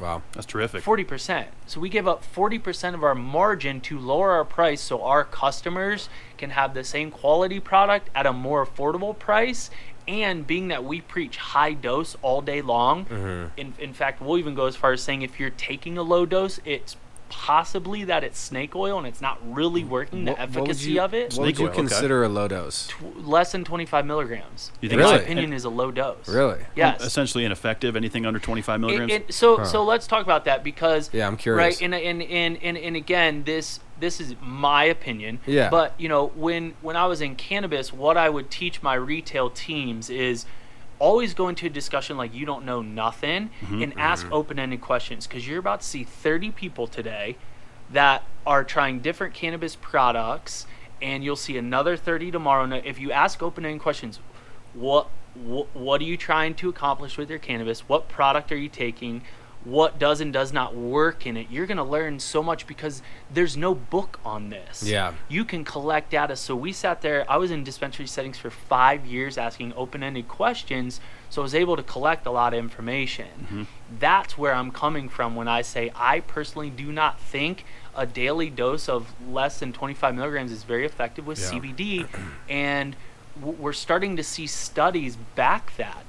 wow 0.00 0.22
that's 0.32 0.46
terrific. 0.46 0.82
Forty 0.82 1.04
percent. 1.04 1.48
So 1.66 1.80
we 1.80 1.88
give 1.88 2.06
up 2.06 2.22
forty 2.22 2.58
percent 2.58 2.94
of 2.94 3.02
our 3.02 3.14
margin 3.14 3.80
to 3.82 3.98
lower 3.98 4.32
our 4.32 4.44
price, 4.44 4.80
so 4.80 5.02
our 5.02 5.24
customers 5.24 6.08
can 6.36 6.50
have 6.50 6.74
the 6.74 6.84
same 6.84 7.10
quality 7.10 7.60
product 7.60 8.10
at 8.14 8.26
a 8.26 8.32
more 8.32 8.64
affordable 8.66 9.18
price. 9.18 9.70
And 10.08 10.46
being 10.46 10.68
that 10.68 10.84
we 10.84 11.00
preach 11.00 11.36
high 11.36 11.72
dose 11.72 12.16
all 12.22 12.40
day 12.40 12.62
long, 12.62 13.04
Mm-hmm. 13.06 13.58
in, 13.60 13.74
in 13.78 13.92
fact, 13.92 14.20
we'll 14.22 14.38
even 14.38 14.54
go 14.54 14.66
as 14.66 14.76
far 14.76 14.92
as 14.92 15.02
saying 15.02 15.22
if 15.22 15.40
you're 15.40 15.50
taking 15.50 15.98
a 15.98 16.02
low 16.02 16.24
dose, 16.26 16.60
it's 16.64 16.96
possibly 17.28 18.04
that 18.04 18.22
it's 18.22 18.38
snake 18.38 18.76
oil 18.76 18.98
and 18.98 19.06
it's 19.06 19.20
not 19.20 19.36
really 19.44 19.82
working 19.82 20.24
the 20.26 20.30
What- 20.30 20.38
what 20.38 20.48
efficacy 20.48 20.92
you- 20.92 21.00
of 21.02 21.12
it. 21.12 21.34
what 21.34 21.46
would 21.46 21.58
you 21.58 21.64
oil, 21.64 21.70
okay. 21.70 21.76
consider 21.80 22.22
a 22.22 22.28
low 22.28 22.46
dose 22.46 22.86
Tw- 22.86 23.26
less 23.26 23.50
than 23.50 23.64
25 23.64 24.06
milligrams. 24.06 24.70
You 24.80 24.88
in 24.88 24.96
think 24.96 25.02
my 25.10 25.16
opinion, 25.16 25.52
is 25.52 25.64
a 25.64 25.68
low 25.68 25.90
dose. 25.90 26.28
really 26.28 26.60
Yes. 26.76 27.02
Essentially 27.02 27.44
ineffective. 27.44 27.96
Anything 27.96 28.26
under 28.26 28.38
25 28.38 28.78
milligrams. 28.80 29.12
It, 29.12 29.24
it, 29.28 29.34
so 29.34 29.56
Huh. 29.58 29.64
so 29.64 29.82
let's 29.84 30.06
talk 30.06 30.22
about 30.22 30.44
that 30.44 30.62
because 30.62 31.10
Yeah, 31.12 31.26
I'm 31.26 31.36
curious. 31.36 31.58
Right, 31.80 31.82
and 31.84 31.94
and 31.96 32.22
and 32.22 32.62
and, 32.62 32.78
and 32.78 32.94
again, 32.94 33.42
this 33.44 33.80
this 33.98 34.20
is 34.20 34.34
my 34.40 34.84
opinion. 34.84 35.40
Yeah. 35.46 35.70
But 35.70 35.94
you 35.98 36.08
know, 36.08 36.28
when 36.28 36.74
when 36.82 36.96
I 36.96 37.06
was 37.06 37.20
in 37.20 37.36
cannabis, 37.36 37.92
what 37.92 38.16
I 38.16 38.28
would 38.28 38.50
teach 38.50 38.82
my 38.82 38.94
retail 38.94 39.50
teams 39.50 40.10
is 40.10 40.46
always 40.98 41.34
go 41.34 41.48
into 41.48 41.66
a 41.66 41.70
discussion 41.70 42.16
like 42.16 42.34
you 42.34 42.46
don't 42.46 42.64
know 42.64 42.82
nothing 42.82 43.50
mm-hmm. 43.60 43.82
and 43.82 43.98
ask 43.98 44.24
mm-hmm. 44.24 44.34
open-ended 44.34 44.80
questions 44.80 45.26
because 45.26 45.46
you're 45.46 45.58
about 45.58 45.80
to 45.82 45.86
see 45.86 46.04
30 46.04 46.52
people 46.52 46.86
today 46.86 47.36
that 47.90 48.22
are 48.46 48.64
trying 48.64 49.00
different 49.00 49.34
cannabis 49.34 49.76
products 49.76 50.66
and 51.02 51.22
you'll 51.22 51.36
see 51.36 51.58
another 51.58 51.96
30 51.96 52.30
tomorrow. 52.30 52.80
If 52.82 52.98
you 52.98 53.12
ask 53.12 53.42
open-ended 53.42 53.82
questions, 53.82 54.20
what, 54.72 55.08
what 55.34 55.74
what 55.74 56.00
are 56.00 56.04
you 56.04 56.16
trying 56.16 56.54
to 56.56 56.68
accomplish 56.68 57.18
with 57.18 57.28
your 57.28 57.38
cannabis? 57.38 57.80
What 57.88 58.08
product 58.08 58.50
are 58.52 58.56
you 58.56 58.68
taking? 58.68 59.22
What 59.66 59.98
does 59.98 60.20
and 60.20 60.32
does 60.32 60.52
not 60.52 60.76
work 60.76 61.26
in 61.26 61.36
it? 61.36 61.48
You're 61.50 61.66
going 61.66 61.76
to 61.78 61.82
learn 61.82 62.20
so 62.20 62.40
much 62.40 62.68
because 62.68 63.02
there's 63.34 63.56
no 63.56 63.74
book 63.74 64.20
on 64.24 64.48
this. 64.48 64.84
Yeah. 64.84 65.14
You 65.28 65.44
can 65.44 65.64
collect 65.64 66.10
data. 66.10 66.36
So 66.36 66.54
we 66.54 66.70
sat 66.72 67.02
there. 67.02 67.24
I 67.28 67.36
was 67.36 67.50
in 67.50 67.64
dispensary 67.64 68.06
settings 68.06 68.38
for 68.38 68.48
five 68.48 69.04
years 69.04 69.36
asking 69.36 69.72
open-ended 69.74 70.28
questions. 70.28 71.00
So 71.30 71.42
I 71.42 71.44
was 71.44 71.54
able 71.56 71.74
to 71.76 71.82
collect 71.82 72.26
a 72.26 72.30
lot 72.30 72.54
of 72.54 72.60
information. 72.60 73.26
Mm-hmm. 73.42 73.62
That's 73.98 74.38
where 74.38 74.54
I'm 74.54 74.70
coming 74.70 75.08
from 75.08 75.34
when 75.34 75.48
I 75.48 75.62
say 75.62 75.90
I 75.96 76.20
personally 76.20 76.70
do 76.70 76.92
not 76.92 77.18
think 77.18 77.64
a 77.96 78.06
daily 78.06 78.50
dose 78.50 78.88
of 78.88 79.12
less 79.28 79.58
than 79.58 79.72
25 79.72 80.14
milligrams 80.14 80.52
is 80.52 80.62
very 80.62 80.86
effective 80.86 81.26
with 81.26 81.40
Yeah. 81.40 81.58
CBD, 81.58 82.06
and 82.48 82.94
w- 83.40 83.58
we're 83.58 83.72
starting 83.72 84.16
to 84.16 84.22
see 84.22 84.46
studies 84.46 85.16
back 85.34 85.74
that. 85.76 86.05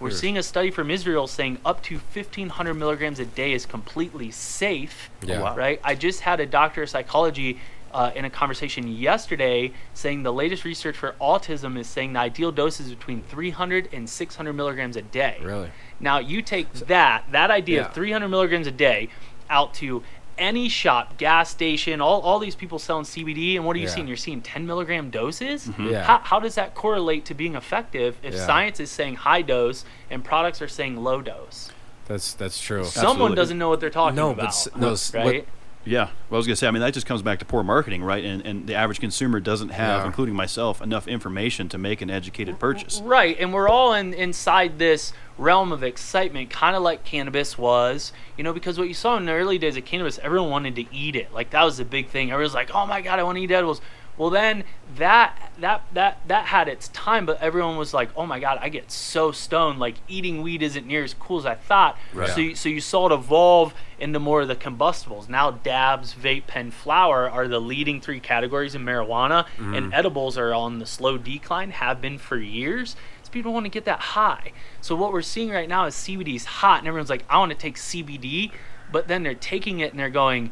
We're 0.00 0.10
Sure. 0.10 0.18
seeing 0.18 0.38
a 0.38 0.42
study 0.42 0.70
from 0.70 0.90
Israel 0.90 1.26
saying 1.26 1.58
up 1.64 1.82
to 1.84 1.98
1,500 1.98 2.74
milligrams 2.74 3.18
a 3.18 3.24
day 3.24 3.52
is 3.52 3.66
completely 3.66 4.30
safe. 4.30 5.10
Yeah. 5.22 5.40
wow. 5.42 5.56
Right. 5.56 5.80
I 5.82 5.94
just 5.94 6.20
had 6.20 6.40
a 6.40 6.46
doctor 6.46 6.82
of 6.84 6.90
psychology 6.90 7.58
uh, 7.92 8.10
in 8.14 8.24
a 8.26 8.30
conversation 8.30 8.86
yesterday 8.86 9.72
saying 9.94 10.22
the 10.22 10.32
latest 10.32 10.64
research 10.64 10.96
for 10.96 11.14
autism 11.20 11.78
is 11.78 11.86
saying 11.86 12.12
the 12.12 12.20
ideal 12.20 12.52
dose 12.52 12.80
is 12.80 12.90
between 12.90 13.22
300 13.22 13.88
and 13.92 14.08
600 14.08 14.52
milligrams 14.52 14.94
a 14.96 15.02
day. 15.02 15.38
Really? 15.42 15.70
Now 15.98 16.18
you 16.18 16.42
take 16.42 16.70
that 16.74 17.24
that 17.32 17.50
idea 17.50 17.80
Yeah. 17.80 17.86
of 17.88 17.94
300 17.94 18.28
milligrams 18.28 18.66
a 18.66 18.70
day 18.72 19.08
out 19.50 19.72
to 19.74 20.02
any 20.38 20.68
shop, 20.68 21.18
gas 21.18 21.50
station, 21.50 22.00
all, 22.00 22.20
all 22.22 22.38
these 22.38 22.54
people 22.54 22.78
selling 22.78 23.04
CBD, 23.04 23.56
and 23.56 23.64
what 23.64 23.76
are 23.76 23.78
you 23.78 23.86
Yeah. 23.86 23.94
seeing? 23.94 24.08
You're 24.08 24.16
seeing 24.16 24.40
10 24.40 24.66
milligram 24.66 25.10
doses. 25.10 25.66
Mm-hmm. 25.66 25.88
Yeah. 25.88 26.04
How, 26.04 26.18
how 26.18 26.40
does 26.40 26.54
that 26.54 26.74
correlate 26.74 27.24
to 27.26 27.34
being 27.34 27.54
effective 27.54 28.16
if 28.22 28.34
Yeah. 28.34 28.46
science 28.46 28.80
is 28.80 28.90
saying 28.90 29.16
high 29.16 29.42
dose 29.42 29.84
and 30.10 30.24
products 30.24 30.62
are 30.62 30.68
saying 30.68 30.96
low 30.96 31.20
dose? 31.20 31.70
That's 32.06 32.32
that's 32.34 32.58
true. 32.60 32.84
Someone 32.84 33.10
Absolutely. 33.12 33.36
doesn't 33.36 33.58
know 33.58 33.68
what 33.68 33.80
they're 33.80 33.90
talking 33.90 34.16
No, 34.16 34.28
but 34.32 34.38
about. 34.40 34.48
s- 34.48 34.68
no, 34.76 34.92
s- 34.92 35.12
what- 35.12 35.26
right? 35.26 35.48
Yeah, 35.88 36.10
well, 36.28 36.36
I 36.36 36.36
was 36.36 36.46
gonna 36.46 36.56
say. 36.56 36.68
I 36.68 36.70
mean, 36.70 36.82
that 36.82 36.92
just 36.92 37.06
comes 37.06 37.22
back 37.22 37.38
to 37.38 37.46
poor 37.46 37.62
marketing, 37.62 38.02
right? 38.02 38.22
And, 38.22 38.44
and 38.44 38.66
the 38.66 38.74
average 38.74 39.00
consumer 39.00 39.40
doesn't 39.40 39.70
have, 39.70 40.02
Yeah. 40.02 40.06
including 40.06 40.34
myself, 40.34 40.82
enough 40.82 41.08
information 41.08 41.68
to 41.70 41.78
make 41.78 42.02
an 42.02 42.10
educated 42.10 42.58
purchase. 42.58 43.00
Right, 43.02 43.36
and 43.40 43.52
we're 43.54 43.68
all 43.68 43.94
in 43.94 44.12
inside 44.12 44.78
this 44.78 45.14
realm 45.38 45.72
of 45.72 45.82
excitement, 45.82 46.50
kind 46.50 46.76
of 46.76 46.82
like 46.82 47.04
cannabis 47.04 47.56
was, 47.56 48.12
you 48.36 48.44
know, 48.44 48.52
because 48.52 48.78
what 48.78 48.88
you 48.88 48.94
saw 48.94 49.16
in 49.16 49.24
the 49.24 49.32
early 49.32 49.56
days 49.56 49.76
of 49.78 49.84
cannabis, 49.86 50.18
everyone 50.22 50.50
wanted 50.50 50.74
to 50.76 50.84
eat 50.94 51.16
it. 51.16 51.32
Like 51.32 51.50
that 51.50 51.62
was 51.64 51.78
the 51.78 51.84
big 51.84 52.08
thing. 52.08 52.30
Everyone's 52.32 52.54
like, 52.54 52.70
"Oh 52.74 52.86
my 52.86 53.00
god, 53.00 53.18
I 53.18 53.22
want 53.22 53.36
to 53.38 53.42
eat 53.42 53.50
edibles." 53.50 53.80
Well, 54.18 54.30
then 54.30 54.64
that 54.96 55.52
that 55.60 55.82
that 55.94 56.20
that 56.26 56.46
had 56.46 56.68
its 56.68 56.88
time, 56.88 57.24
but 57.24 57.40
everyone 57.40 57.76
was 57.76 57.94
like, 57.94 58.10
"Oh 58.16 58.26
my 58.26 58.40
god, 58.40 58.58
I 58.60 58.68
get 58.68 58.90
so 58.90 59.30
stoned. 59.30 59.78
Like 59.78 59.94
eating 60.08 60.42
weed 60.42 60.62
isn't 60.62 60.86
near 60.86 61.04
as 61.04 61.14
cool 61.14 61.38
as 61.38 61.46
I 61.46 61.54
thought." 61.54 61.96
Right. 62.12 62.28
So 62.28 62.40
you, 62.40 62.54
so 62.56 62.68
you 62.68 62.80
saw 62.80 63.06
it 63.06 63.12
evolve 63.12 63.74
into 64.00 64.18
more 64.18 64.42
of 64.42 64.48
the 64.48 64.56
combustibles. 64.56 65.28
Now 65.28 65.52
dabs, 65.52 66.14
vape 66.14 66.48
pen, 66.48 66.72
flower 66.72 67.30
are 67.30 67.46
the 67.46 67.60
leading 67.60 68.00
three 68.00 68.20
categories 68.20 68.74
in 68.74 68.84
marijuana, 68.84 69.44
mm-hmm. 69.44 69.74
and 69.74 69.94
edibles 69.94 70.36
are 70.36 70.52
on 70.52 70.80
the 70.80 70.86
slow 70.86 71.16
decline. 71.16 71.70
Have 71.70 72.00
been 72.00 72.18
for 72.18 72.36
years. 72.36 72.96
So 73.22 73.30
people 73.30 73.52
want 73.52 73.66
to 73.66 73.70
get 73.70 73.84
that 73.84 74.00
high. 74.00 74.52
So 74.80 74.96
what 74.96 75.12
we're 75.12 75.22
seeing 75.22 75.50
right 75.50 75.68
now 75.68 75.86
is 75.86 75.94
CBD 75.94 76.34
is 76.34 76.44
hot, 76.44 76.80
and 76.80 76.88
everyone's 76.88 77.10
like, 77.10 77.24
"I 77.30 77.38
want 77.38 77.50
to 77.50 77.58
take 77.58 77.76
CBD," 77.76 78.50
but 78.90 79.06
then 79.06 79.22
they're 79.22 79.34
taking 79.34 79.78
it 79.78 79.92
and 79.92 80.00
they're 80.00 80.10
going. 80.10 80.50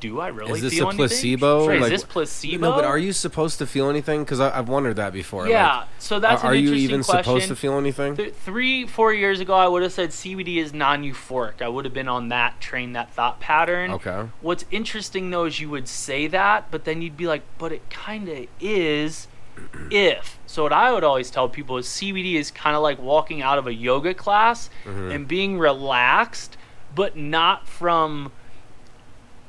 Do 0.00 0.20
I 0.20 0.28
really 0.28 0.52
Is 0.52 0.62
this 0.62 0.74
feel 0.74 0.90
a 0.90 0.92
placebo? 0.94 1.66
Like, 1.66 1.80
is 1.82 1.88
this 1.88 2.04
placebo? 2.04 2.70
No, 2.70 2.76
but 2.76 2.84
are 2.84 2.98
you 2.98 3.12
supposed 3.12 3.58
to 3.58 3.66
feel 3.66 3.88
anything? 3.88 4.22
Because 4.24 4.38
I've 4.40 4.68
wondered 4.68 4.96
that 4.96 5.12
before. 5.12 5.48
Yeah, 5.48 5.78
Like, 5.78 5.86
so 5.98 6.20
that's 6.20 6.44
are 6.44 6.54
you 6.54 6.74
even 6.74 7.02
question. 7.02 7.24
supposed 7.24 7.48
to 7.48 7.56
feel 7.56 7.78
anything? 7.78 8.16
Th- 8.16 8.34
three, 8.34 8.86
four 8.86 9.12
years 9.12 9.40
ago, 9.40 9.54
I 9.54 9.66
would 9.66 9.82
have 9.82 9.92
said 9.92 10.10
CBD 10.10 10.56
is 10.58 10.72
non-euphoric. 10.74 11.62
I 11.62 11.68
would 11.68 11.84
have 11.84 11.94
been 11.94 12.08
on 12.08 12.28
that 12.28 12.60
train, 12.60 12.92
that 12.92 13.10
thought 13.12 13.40
pattern. 13.40 13.90
Okay. 13.92 14.28
What's 14.40 14.64
interesting 14.70 15.30
though 15.30 15.44
is 15.46 15.58
you 15.60 15.70
would 15.70 15.88
say 15.88 16.26
that, 16.28 16.70
but 16.70 16.84
then 16.84 17.02
you'd 17.02 17.16
be 17.16 17.26
like, 17.26 17.42
but 17.58 17.72
it 17.72 17.88
kind 17.90 18.28
of 18.28 18.46
is. 18.60 19.26
If 19.90 20.38
so, 20.46 20.62
what 20.62 20.72
I 20.72 20.92
would 20.92 21.02
always 21.02 21.30
tell 21.30 21.48
people 21.48 21.78
is 21.78 21.86
CBD 21.86 22.34
is 22.34 22.50
kind 22.52 22.76
of 22.76 22.82
like 22.82 23.00
walking 23.00 23.42
out 23.42 23.58
of 23.58 23.66
a 23.66 23.74
yoga 23.74 24.14
class 24.14 24.70
Mm-hmm. 24.84 25.10
and 25.10 25.26
being 25.28 25.58
relaxed, 25.58 26.56
but 26.94 27.16
not 27.16 27.66
from 27.66 28.30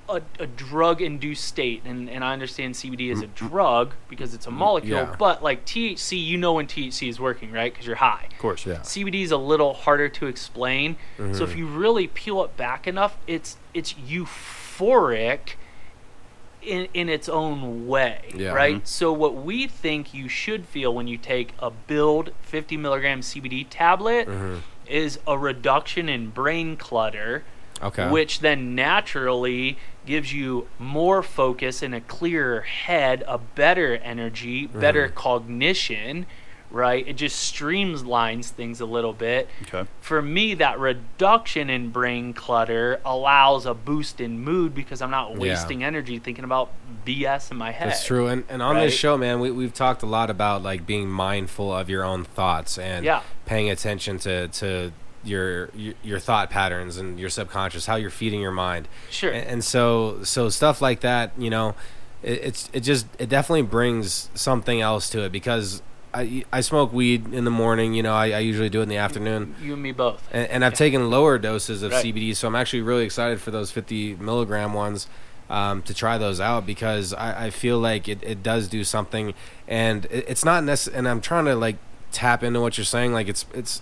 a, 0.09 0.21
a 0.39 0.47
drug 0.47 1.01
induced 1.01 1.43
state 1.45 1.81
and, 1.85 2.09
and 2.09 2.23
I 2.23 2.33
understand 2.33 2.73
CBD 2.75 3.11
is 3.11 3.21
a 3.21 3.27
drug 3.27 3.93
because 4.09 4.33
it's 4.33 4.47
a 4.47 4.51
molecule 4.51 4.99
Mm-hmm. 4.99 5.11
yeah. 5.11 5.15
but 5.17 5.43
like 5.43 5.65
THC 5.65 6.23
you 6.23 6.37
know 6.37 6.53
when 6.53 6.67
THC 6.67 7.07
is 7.09 7.19
working 7.19 7.51
right 7.51 7.71
because 7.71 7.85
you're 7.87 7.95
high 7.97 8.27
Of 8.31 8.37
course, 8.39 8.65
Yeah. 8.65 8.79
CBD 8.79 9.21
is 9.23 9.31
a 9.31 9.37
little 9.37 9.73
harder 9.73 10.09
to 10.09 10.27
explain 10.27 10.95
so 11.17 11.23
Mm-hmm. 11.23 11.43
if 11.43 11.55
you 11.55 11.67
really 11.67 12.07
peel 12.07 12.43
it 12.43 12.57
back 12.57 12.87
enough 12.87 13.17
it's 13.27 13.57
it's 13.73 13.93
euphoric 13.93 15.53
in 16.61 16.87
in 16.93 17.07
its 17.07 17.29
own 17.29 17.87
way 17.87 18.31
Yeah. 18.35 18.51
right 18.51 18.85
so 18.87 19.13
what 19.13 19.35
we 19.35 19.67
think 19.67 20.13
you 20.13 20.27
should 20.27 20.65
feel 20.65 20.93
when 20.93 21.07
you 21.07 21.17
take 21.17 21.53
a 21.59 21.69
build 21.71 22.31
50 22.41 22.75
milligram 22.77 23.21
CBD 23.21 23.65
tablet 23.69 24.27
Mm-hmm. 24.27 24.55
is 24.87 25.19
a 25.27 25.37
reduction 25.37 26.09
in 26.09 26.29
brain 26.31 26.75
clutter 26.75 27.43
Okay. 27.81 28.09
which 28.09 28.41
then 28.41 28.75
naturally 28.75 29.77
gives 30.09 30.33
you 30.33 30.67
more 30.79 31.21
focus 31.23 31.81
and 31.83 31.93
a 31.95 32.01
clearer 32.01 32.61
head, 32.61 33.23
a 33.27 33.37
better 33.37 33.95
energy, 33.97 34.65
better 34.65 35.05
Mm-hmm. 35.07 35.15
cognition, 35.17 36.25
right? 36.71 37.07
It 37.07 37.13
just 37.13 37.53
streamlines 37.53 38.49
things 38.49 38.81
a 38.81 38.85
little 38.85 39.13
bit. 39.13 39.47
Okay. 39.63 39.87
For 40.01 40.21
me, 40.21 40.55
that 40.55 40.79
reduction 40.79 41.69
in 41.69 41.89
brain 41.91 42.33
clutter 42.33 42.99
allows 43.05 43.65
a 43.67 43.73
boost 43.73 44.19
in 44.19 44.39
mood 44.43 44.73
because 44.75 45.01
I'm 45.01 45.11
not 45.11 45.31
Yeah. 45.33 45.37
wasting 45.39 45.83
energy 45.83 46.17
thinking 46.19 46.43
about 46.43 46.71
BS 47.05 47.51
in 47.51 47.57
my 47.57 47.71
head. 47.71 47.89
That's 47.89 48.05
true. 48.05 48.27
And 48.27 48.43
and 48.49 48.61
on 48.61 48.75
Right? 48.75 48.85
this 48.85 48.93
show, 48.95 49.15
man, 49.17 49.39
we 49.39 49.51
we've 49.51 49.73
talked 49.73 50.01
a 50.03 50.07
lot 50.07 50.29
about 50.29 50.61
like 50.63 50.85
being 50.85 51.07
mindful 51.09 51.71
of 51.73 51.89
your 51.89 52.03
own 52.03 52.23
thoughts 52.23 52.77
and 52.77 53.05
Yeah. 53.05 53.21
paying 53.45 53.69
attention 53.69 54.17
to 54.19 54.47
to 54.49 54.91
your, 55.23 55.69
your 56.03 56.19
thought 56.19 56.49
patterns 56.49 56.97
and 56.97 57.19
your 57.19 57.29
subconscious, 57.29 57.85
how 57.85 57.95
you're 57.95 58.09
feeding 58.09 58.41
your 58.41 58.51
mind. 58.51 58.87
Sure. 59.09 59.31
And, 59.31 59.47
and 59.47 59.63
so 59.63 60.23
so 60.23 60.49
stuff 60.49 60.81
like 60.81 61.01
that, 61.01 61.31
you 61.37 61.49
know, 61.49 61.75
it, 62.23 62.39
it's 62.43 62.69
it 62.73 62.81
just 62.81 63.07
it 63.19 63.29
definitely 63.29 63.63
brings 63.63 64.29
something 64.33 64.81
else 64.81 65.09
to 65.11 65.23
it 65.23 65.31
because 65.31 65.81
I 66.13 66.43
I 66.51 66.61
smoke 66.61 66.91
weed 66.93 67.33
in 67.33 67.45
the 67.45 67.51
morning. 67.51 67.93
You 67.93 68.03
know, 68.03 68.13
I, 68.13 68.31
I 68.31 68.39
usually 68.39 68.69
do 68.69 68.79
it 68.79 68.83
in 68.83 68.89
the 68.89 68.97
afternoon. 68.97 69.55
You 69.61 69.73
and 69.73 69.81
me 69.83 69.91
both. 69.91 70.27
And, 70.31 70.49
and 70.49 70.65
I've 70.65 70.73
taken 70.73 71.09
lower 71.09 71.37
doses 71.37 71.83
of 71.83 71.91
Right. 71.91 72.05
CBD, 72.05 72.35
so 72.35 72.47
I'm 72.47 72.55
actually 72.55 72.81
really 72.81 73.05
excited 73.05 73.41
for 73.41 73.51
those 73.51 73.71
50 73.71 74.15
milligram 74.15 74.73
ones 74.73 75.07
um, 75.49 75.81
to 75.83 75.93
try 75.93 76.17
those 76.17 76.39
out 76.39 76.65
because 76.65 77.13
I, 77.13 77.45
I 77.45 77.49
feel 77.49 77.79
like 77.79 78.07
it, 78.07 78.19
it 78.23 78.43
does 78.43 78.67
do 78.67 78.83
something, 78.83 79.33
and 79.67 80.05
it, 80.05 80.25
it's 80.27 80.45
not 80.45 80.63
necessary. 80.63 80.97
And 80.99 81.07
I'm 81.07 81.21
trying 81.21 81.45
to 81.45 81.55
like 81.55 81.77
tap 82.11 82.43
into 82.43 82.61
what 82.61 82.77
you're 82.77 82.85
saying. 82.85 83.13
Like 83.13 83.27
it's 83.27 83.45
it's 83.53 83.81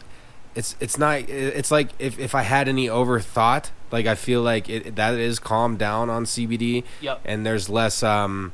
it's 0.58 0.76
it's 0.82 0.98
not. 0.98 1.20
It's 1.30 1.72
like 1.72 1.90
if 2.00 2.20
if 2.20 2.36
I 2.36 2.42
had 2.42 2.68
any 2.68 2.88
overthought, 2.88 3.70
like 3.92 4.06
I 4.08 4.16
feel 4.16 4.42
like 4.42 4.68
it 4.70 4.96
that 4.98 5.14
is 5.14 5.40
calmed 5.40 5.78
down 5.80 6.10
on 6.10 6.26
CBD, 6.26 6.84
Yep. 7.02 7.22
and 7.26 7.46
there's 7.46 7.70
less 7.70 8.04
um. 8.04 8.52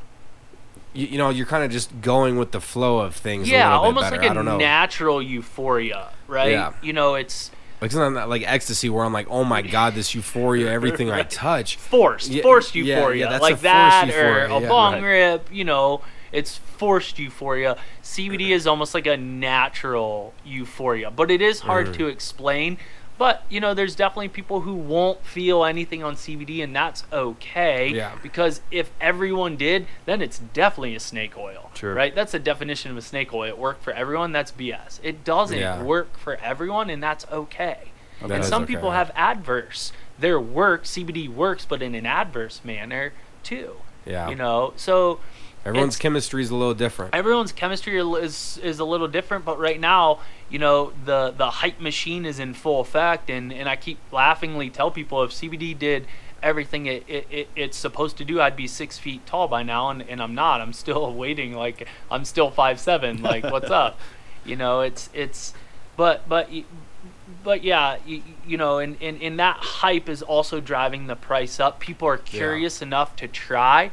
You, 0.95 1.07
you 1.07 1.17
know, 1.17 1.29
you're 1.31 1.47
kind 1.47 1.63
of 1.63 1.71
just 1.71 2.01
going 2.01 2.37
with 2.37 2.51
the 2.51 2.61
flow 2.61 2.99
of 2.99 3.15
things. 3.15 3.49
Yeah, 3.49 3.73
almost 3.75 4.11
better. 4.11 4.21
like 4.21 4.29
a 4.37 4.43
natural 4.43 5.23
euphoria, 5.23 6.09
right? 6.27 6.51
Yeah. 6.51 6.73
You 6.83 6.93
know, 6.93 7.15
it's 7.15 7.49
Like 7.81 7.87
it's 7.89 7.95
not 7.95 8.29
like 8.29 8.43
ecstasy 8.45 8.91
where 8.91 9.03
I'm 9.03 9.11
like, 9.13 9.25
oh 9.31 9.43
my 9.43 9.63
god, 9.63 9.95
this 9.95 10.13
euphoria, 10.13 10.69
everything 10.79 11.09
I 11.09 11.23
touch. 11.23 11.77
forced, 11.77 12.31
forced 12.43 12.75
yeah, 12.75 12.83
euphoria, 12.97 13.27
like 13.39 13.39
forced 13.53 13.63
that, 13.63 14.05
euphoria, 14.07 14.43
or 14.53 14.57
a 14.57 14.61
yeah. 14.61 14.69
bong 14.69 14.93
Right. 14.95 15.03
rip. 15.03 15.49
You 15.51 15.63
know, 15.63 16.01
it's 16.31 16.59
forced 16.83 17.17
euphoria. 17.17 17.77
CBD 18.03 18.49
is 18.49 18.67
almost 18.67 18.93
like 18.93 19.07
a 19.07 19.15
natural 19.15 20.33
euphoria, 20.43 21.09
but 21.09 21.31
it 21.31 21.41
is 21.41 21.61
hard 21.61 21.87
Mm. 21.87 21.93
to 21.97 22.07
explain. 22.07 22.77
But 23.17 23.43
you 23.47 23.61
know, 23.61 23.73
there's 23.73 23.95
definitely 23.95 24.27
people 24.27 24.61
who 24.61 24.73
won't 24.73 25.25
feel 25.25 25.63
anything 25.63 26.03
on 26.03 26.15
CBD, 26.17 26.61
and 26.61 26.75
that's 26.75 27.05
okay. 27.13 27.87
Yeah. 27.87 28.11
Because 28.21 28.59
if 28.69 28.89
everyone 28.99 29.55
did, 29.55 29.87
then 30.05 30.21
it's 30.21 30.39
definitely 30.39 30.95
a 30.95 30.99
snake 30.99 31.37
oil. 31.37 31.71
Sure. 31.73 31.93
Right. 31.93 32.13
That's 32.13 32.33
the 32.33 32.39
definition 32.39 32.91
of 32.91 32.97
a 32.97 33.01
snake 33.01 33.33
oil. 33.33 33.47
It 33.47 33.57
worked 33.57 33.81
for 33.81 33.93
everyone. 33.93 34.33
That's 34.33 34.51
BS. 34.51 34.99
It 35.03 35.23
doesn't 35.23 35.57
Yeah. 35.57 35.81
work 35.83 36.17
for 36.17 36.35
everyone, 36.43 36.89
and 36.89 37.01
that's 37.01 37.25
okay. 37.31 37.77
That 38.21 38.29
and 38.31 38.43
some 38.45 38.63
okay. 38.63 38.73
people 38.73 38.91
have 38.91 39.09
adverse. 39.15 39.93
Their 40.19 40.37
work 40.39 40.83
CBD 40.85 41.29
works, 41.29 41.65
but 41.65 41.81
in 41.81 41.95
an 41.95 42.05
adverse 42.05 42.59
manner 42.65 43.13
too. 43.41 43.77
Yeah. 44.05 44.27
You 44.29 44.35
know, 44.35 44.73
so 44.75 45.19
Everyone's 45.65 45.95
chemistry 45.95 46.43
is 46.43 46.49
a 46.49 46.55
little 46.55 46.73
different. 46.73 47.15
everyone's 47.15 47.53
chemistry 47.53 47.97
is 47.97 48.59
is 48.61 48.79
a 48.79 48.85
little 48.85 49.07
different. 49.07 49.45
But 49.45 49.59
right 49.59 49.79
now, 49.79 50.19
you 50.49 50.59
know, 50.59 50.91
the 51.05 51.33
the 51.35 51.49
hype 51.49 51.79
machine 51.79 52.25
is 52.25 52.39
in 52.39 52.53
full 52.53 52.81
effect, 52.81 53.29
and 53.29 53.53
and 53.53 53.69
I 53.69 53.75
keep 53.75 53.99
laughingly 54.11 54.69
tell 54.69 54.91
people 54.91 55.23
if 55.23 55.31
CBD 55.31 55.77
did 55.77 56.05
everything 56.41 56.85
it, 56.87 57.05
it, 57.07 57.27
it, 57.31 57.47
it's 57.55 57.77
supposed 57.77 58.17
to 58.17 58.25
do. 58.25 58.41
I'd 58.41 58.57
be 58.57 58.67
six 58.67 58.97
feet 58.97 59.25
tall 59.25 59.47
by 59.47 59.63
now, 59.63 59.89
and, 59.89 60.01
and 60.01 60.21
I'm 60.21 60.35
not. 60.35 60.59
I'm 60.59 60.73
still 60.73 61.13
waiting. 61.23 61.53
Like 61.53 61.87
I'm 62.11 62.25
still 62.25 62.51
five 62.51 62.79
seven. 62.79 63.21
Like 63.21 63.43
what's 63.43 63.71
up? 63.71 63.99
You 64.45 64.57
know, 64.57 64.81
it's 64.81 65.09
it's, 65.13 65.53
but 65.95 66.27
but 66.27 66.49
but 67.45 67.63
yeah, 67.63 67.95
you, 68.05 68.23
you 68.45 68.57
know, 68.57 68.79
and, 68.79 68.97
and 69.01 69.21
and 69.21 69.39
that 69.39 69.55
hype 69.55 70.09
is 70.09 70.21
also 70.21 70.59
driving 70.59 71.07
the 71.07 71.15
price 71.15 71.61
up. 71.61 71.79
People 71.79 72.09
are 72.09 72.17
curious 72.17 72.81
enough 72.81 73.15
to 73.15 73.29
try, 73.29 73.89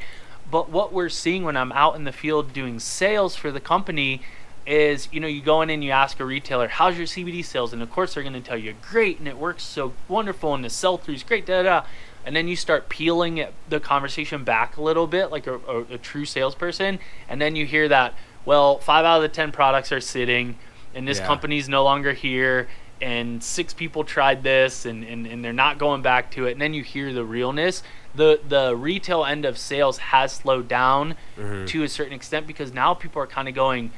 but 0.50 0.68
what 0.70 0.92
we're 0.92 1.08
seeing 1.08 1.44
when 1.44 1.56
I'm 1.56 1.72
out 1.72 1.96
in 1.96 2.04
the 2.04 2.12
field 2.12 2.52
doing 2.52 2.78
sales 2.80 3.36
for 3.36 3.50
the 3.50 3.60
company 3.60 4.22
is 4.66 5.08
you 5.10 5.20
know 5.20 5.26
you 5.26 5.40
go 5.40 5.62
in 5.62 5.70
and 5.70 5.82
you 5.82 5.90
ask 5.90 6.20
a 6.20 6.24
retailer 6.24 6.68
how's 6.68 6.96
your 6.98 7.06
CBD 7.06 7.44
sales 7.44 7.72
and 7.72 7.82
of 7.82 7.90
course 7.90 8.14
they're 8.14 8.22
going 8.22 8.34
to 8.34 8.40
tell 8.40 8.58
you 8.58 8.74
great 8.82 9.18
and 9.18 9.26
it 9.26 9.38
works 9.38 9.62
so 9.62 9.92
wonderful 10.06 10.54
and 10.54 10.62
the 10.64 10.70
sell 10.70 10.98
throughs 10.98 11.26
great 11.26 11.46
da 11.46 11.62
da 11.62 11.82
and 12.26 12.36
then 12.36 12.46
you 12.46 12.54
start 12.54 12.88
peeling 12.90 13.44
the 13.70 13.80
conversation 13.80 14.44
back 14.44 14.76
a 14.76 14.82
little 14.82 15.06
bit 15.06 15.30
like 15.30 15.46
a, 15.46 15.54
a, 15.60 15.78
a 15.94 15.98
true 15.98 16.26
salesperson 16.26 16.98
and 17.28 17.40
then 17.40 17.56
you 17.56 17.64
hear 17.64 17.88
that 17.88 18.12
well 18.44 18.78
five 18.78 19.04
out 19.04 19.16
of 19.16 19.22
the 19.22 19.28
ten 19.28 19.50
products 19.50 19.90
are 19.92 20.00
sitting 20.00 20.58
and 20.94 21.08
this 21.08 21.18
Yeah. 21.18 21.26
company's 21.26 21.68
no 21.68 21.82
longer 21.82 22.12
here 22.12 22.68
and 23.02 23.42
six 23.42 23.72
people 23.74 24.04
tried 24.04 24.42
this 24.42 24.84
and, 24.86 25.02
and, 25.04 25.26
and 25.26 25.44
they're 25.44 25.52
not 25.52 25.78
going 25.78 26.02
back 26.02 26.30
to 26.32 26.46
it. 26.46 26.52
And 26.52 26.60
then 26.60 26.74
you 26.74 26.82
hear 26.82 27.12
the 27.12 27.24
realness. 27.24 27.82
The 28.14 28.40
the 28.46 28.74
retail 28.76 29.24
end 29.24 29.44
of 29.44 29.56
sales 29.56 29.98
has 29.98 30.32
slowed 30.32 30.68
down 30.68 31.14
Mm-hmm. 31.38 31.66
to 31.66 31.82
a 31.84 31.88
certain 31.88 32.12
extent 32.12 32.46
because 32.46 32.72
now 32.72 32.92
people 32.94 33.22
are 33.22 33.26
kind 33.26 33.48
of 33.48 33.54
going 33.54 33.90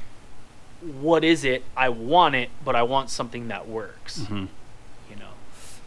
what 0.81 1.23
is 1.23 1.43
it? 1.45 1.63
I 1.77 1.89
want 1.89 2.35
it 2.35 2.49
but 2.63 2.75
i 2.75 2.83
want 2.83 3.09
something 3.09 3.47
that 3.47 3.67
works. 3.67 4.19
Mhm. 4.19 4.47
you 5.09 5.15
know? 5.15 5.31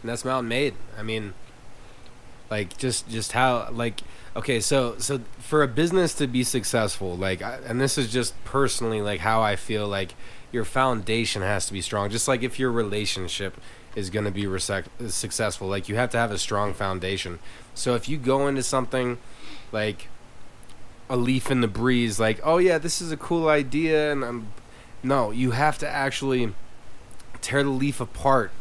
And 0.01 0.09
that's 0.09 0.25
mountain 0.25 0.49
made. 0.49 0.73
I 0.97 1.03
mean 1.03 1.33
like 2.49 2.77
just 2.77 3.09
just 3.09 3.33
how 3.33 3.67
like 3.71 4.01
okay 4.35 4.59
so 4.59 4.95
so 4.99 5.19
for 5.39 5.63
a 5.63 5.67
business 5.67 6.13
to 6.13 6.27
be 6.27 6.43
successful 6.43 7.15
like 7.17 7.41
I, 7.41 7.57
and 7.65 7.79
this 7.81 7.97
is 7.97 8.11
just 8.11 8.33
personally 8.45 9.01
like 9.01 9.19
how 9.19 9.41
i 9.41 9.55
feel 9.57 9.85
like 9.87 10.13
your 10.51 10.65
foundation 10.65 11.41
has 11.41 11.65
to 11.67 11.73
be 11.73 11.81
strong 11.81 12.09
just 12.09 12.27
like 12.27 12.43
if 12.43 12.59
your 12.59 12.71
relationship 12.71 13.59
is 13.95 14.09
going 14.09 14.25
to 14.25 14.31
be 14.31 14.43
resec- 14.43 14.85
successful 15.09 15.67
like 15.67 15.89
you 15.89 15.95
have 15.95 16.09
to 16.09 16.17
have 16.17 16.31
a 16.31 16.37
strong 16.37 16.73
foundation 16.73 17.39
so 17.73 17.95
if 17.95 18.07
you 18.07 18.17
go 18.17 18.47
into 18.47 18.63
something 18.63 19.17
like 19.71 20.07
a 21.09 21.17
leaf 21.17 21.49
in 21.49 21.61
the 21.61 21.67
breeze 21.67 22.19
like 22.19 22.39
oh 22.43 22.57
yeah 22.57 22.77
this 22.77 23.01
is 23.01 23.11
a 23.11 23.17
cool 23.17 23.47
idea 23.47 24.11
and 24.11 24.23
i'm 24.23 24.47
no 25.03 25.31
you 25.31 25.51
have 25.51 25.77
to 25.77 25.87
actually 25.87 26.53
tear 27.41 27.63
the 27.63 27.69
leaf 27.69 28.01
apart 28.01 28.51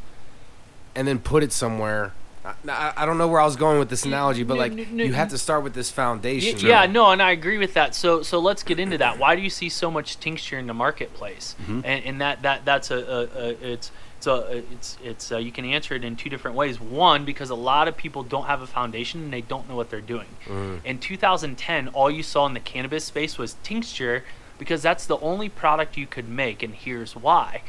and 0.94 1.06
then 1.06 1.18
put 1.18 1.42
it 1.42 1.52
somewhere. 1.52 2.12
I, 2.46 2.54
I, 2.70 2.92
I 2.98 3.06
don't 3.06 3.18
know 3.18 3.28
where 3.28 3.40
I 3.40 3.44
was 3.44 3.56
going 3.56 3.78
with 3.78 3.88
this 3.88 4.04
analogy, 4.04 4.42
but 4.44 4.54
n- 4.54 4.58
like 4.58 4.72
n- 4.88 4.98
you 4.98 5.12
have 5.14 5.28
to 5.30 5.38
start 5.38 5.64
with 5.64 5.74
this 5.74 5.90
Y- 5.90 5.94
foundation. 5.94 6.58
yeah 6.60 6.86
no 6.86 7.10
and 7.10 7.20
i 7.22 7.30
agree 7.32 7.58
with 7.58 7.74
that 7.74 7.94
so 7.94 8.22
so 8.22 8.38
let's 8.38 8.62
get 8.62 8.78
into 8.78 8.98
that 8.98 9.18
why 9.18 9.34
do 9.36 9.42
you 9.42 9.50
see 9.50 9.68
so 9.68 9.90
much 9.90 10.18
tincture 10.20 10.58
in 10.58 10.66
the 10.66 10.74
marketplace 10.74 11.54
Mhm. 11.66 11.82
and, 11.84 12.04
and 12.04 12.20
that 12.20 12.42
that 12.42 12.64
that's 12.64 12.90
a, 12.90 12.96
a, 12.96 13.20
a 13.46 13.72
it's 13.72 13.90
it's 14.18 14.26
a, 14.26 14.62
it's 14.72 14.98
it's 15.04 15.32
uh, 15.32 15.36
you 15.38 15.52
can 15.52 15.64
answer 15.64 15.94
it 15.94 16.04
in 16.04 16.16
two 16.16 16.30
different 16.30 16.56
ways 16.56 16.80
one 16.80 17.24
because 17.24 17.50
a 17.50 17.54
lot 17.54 17.86
of 17.88 17.96
people 17.96 18.22
don't 18.22 18.46
have 18.46 18.62
a 18.62 18.66
foundation 18.66 19.24
and 19.24 19.32
they 19.32 19.42
don't 19.42 19.68
know 19.68 19.76
what 19.76 19.90
they're 19.90 20.00
doing 20.00 20.28
Mm. 20.46 20.80
in 20.84 20.98
2010 20.98 21.88
all 21.88 22.10
you 22.10 22.22
saw 22.22 22.46
in 22.46 22.54
the 22.54 22.60
cannabis 22.60 23.04
space 23.04 23.36
was 23.38 23.56
tincture 23.62 24.24
because 24.58 24.80
that's 24.82 25.04
the 25.06 25.18
only 25.18 25.48
product 25.48 25.96
you 25.98 26.06
could 26.06 26.28
make 26.28 26.62
and 26.62 26.74
here's 26.74 27.14
why 27.16 27.62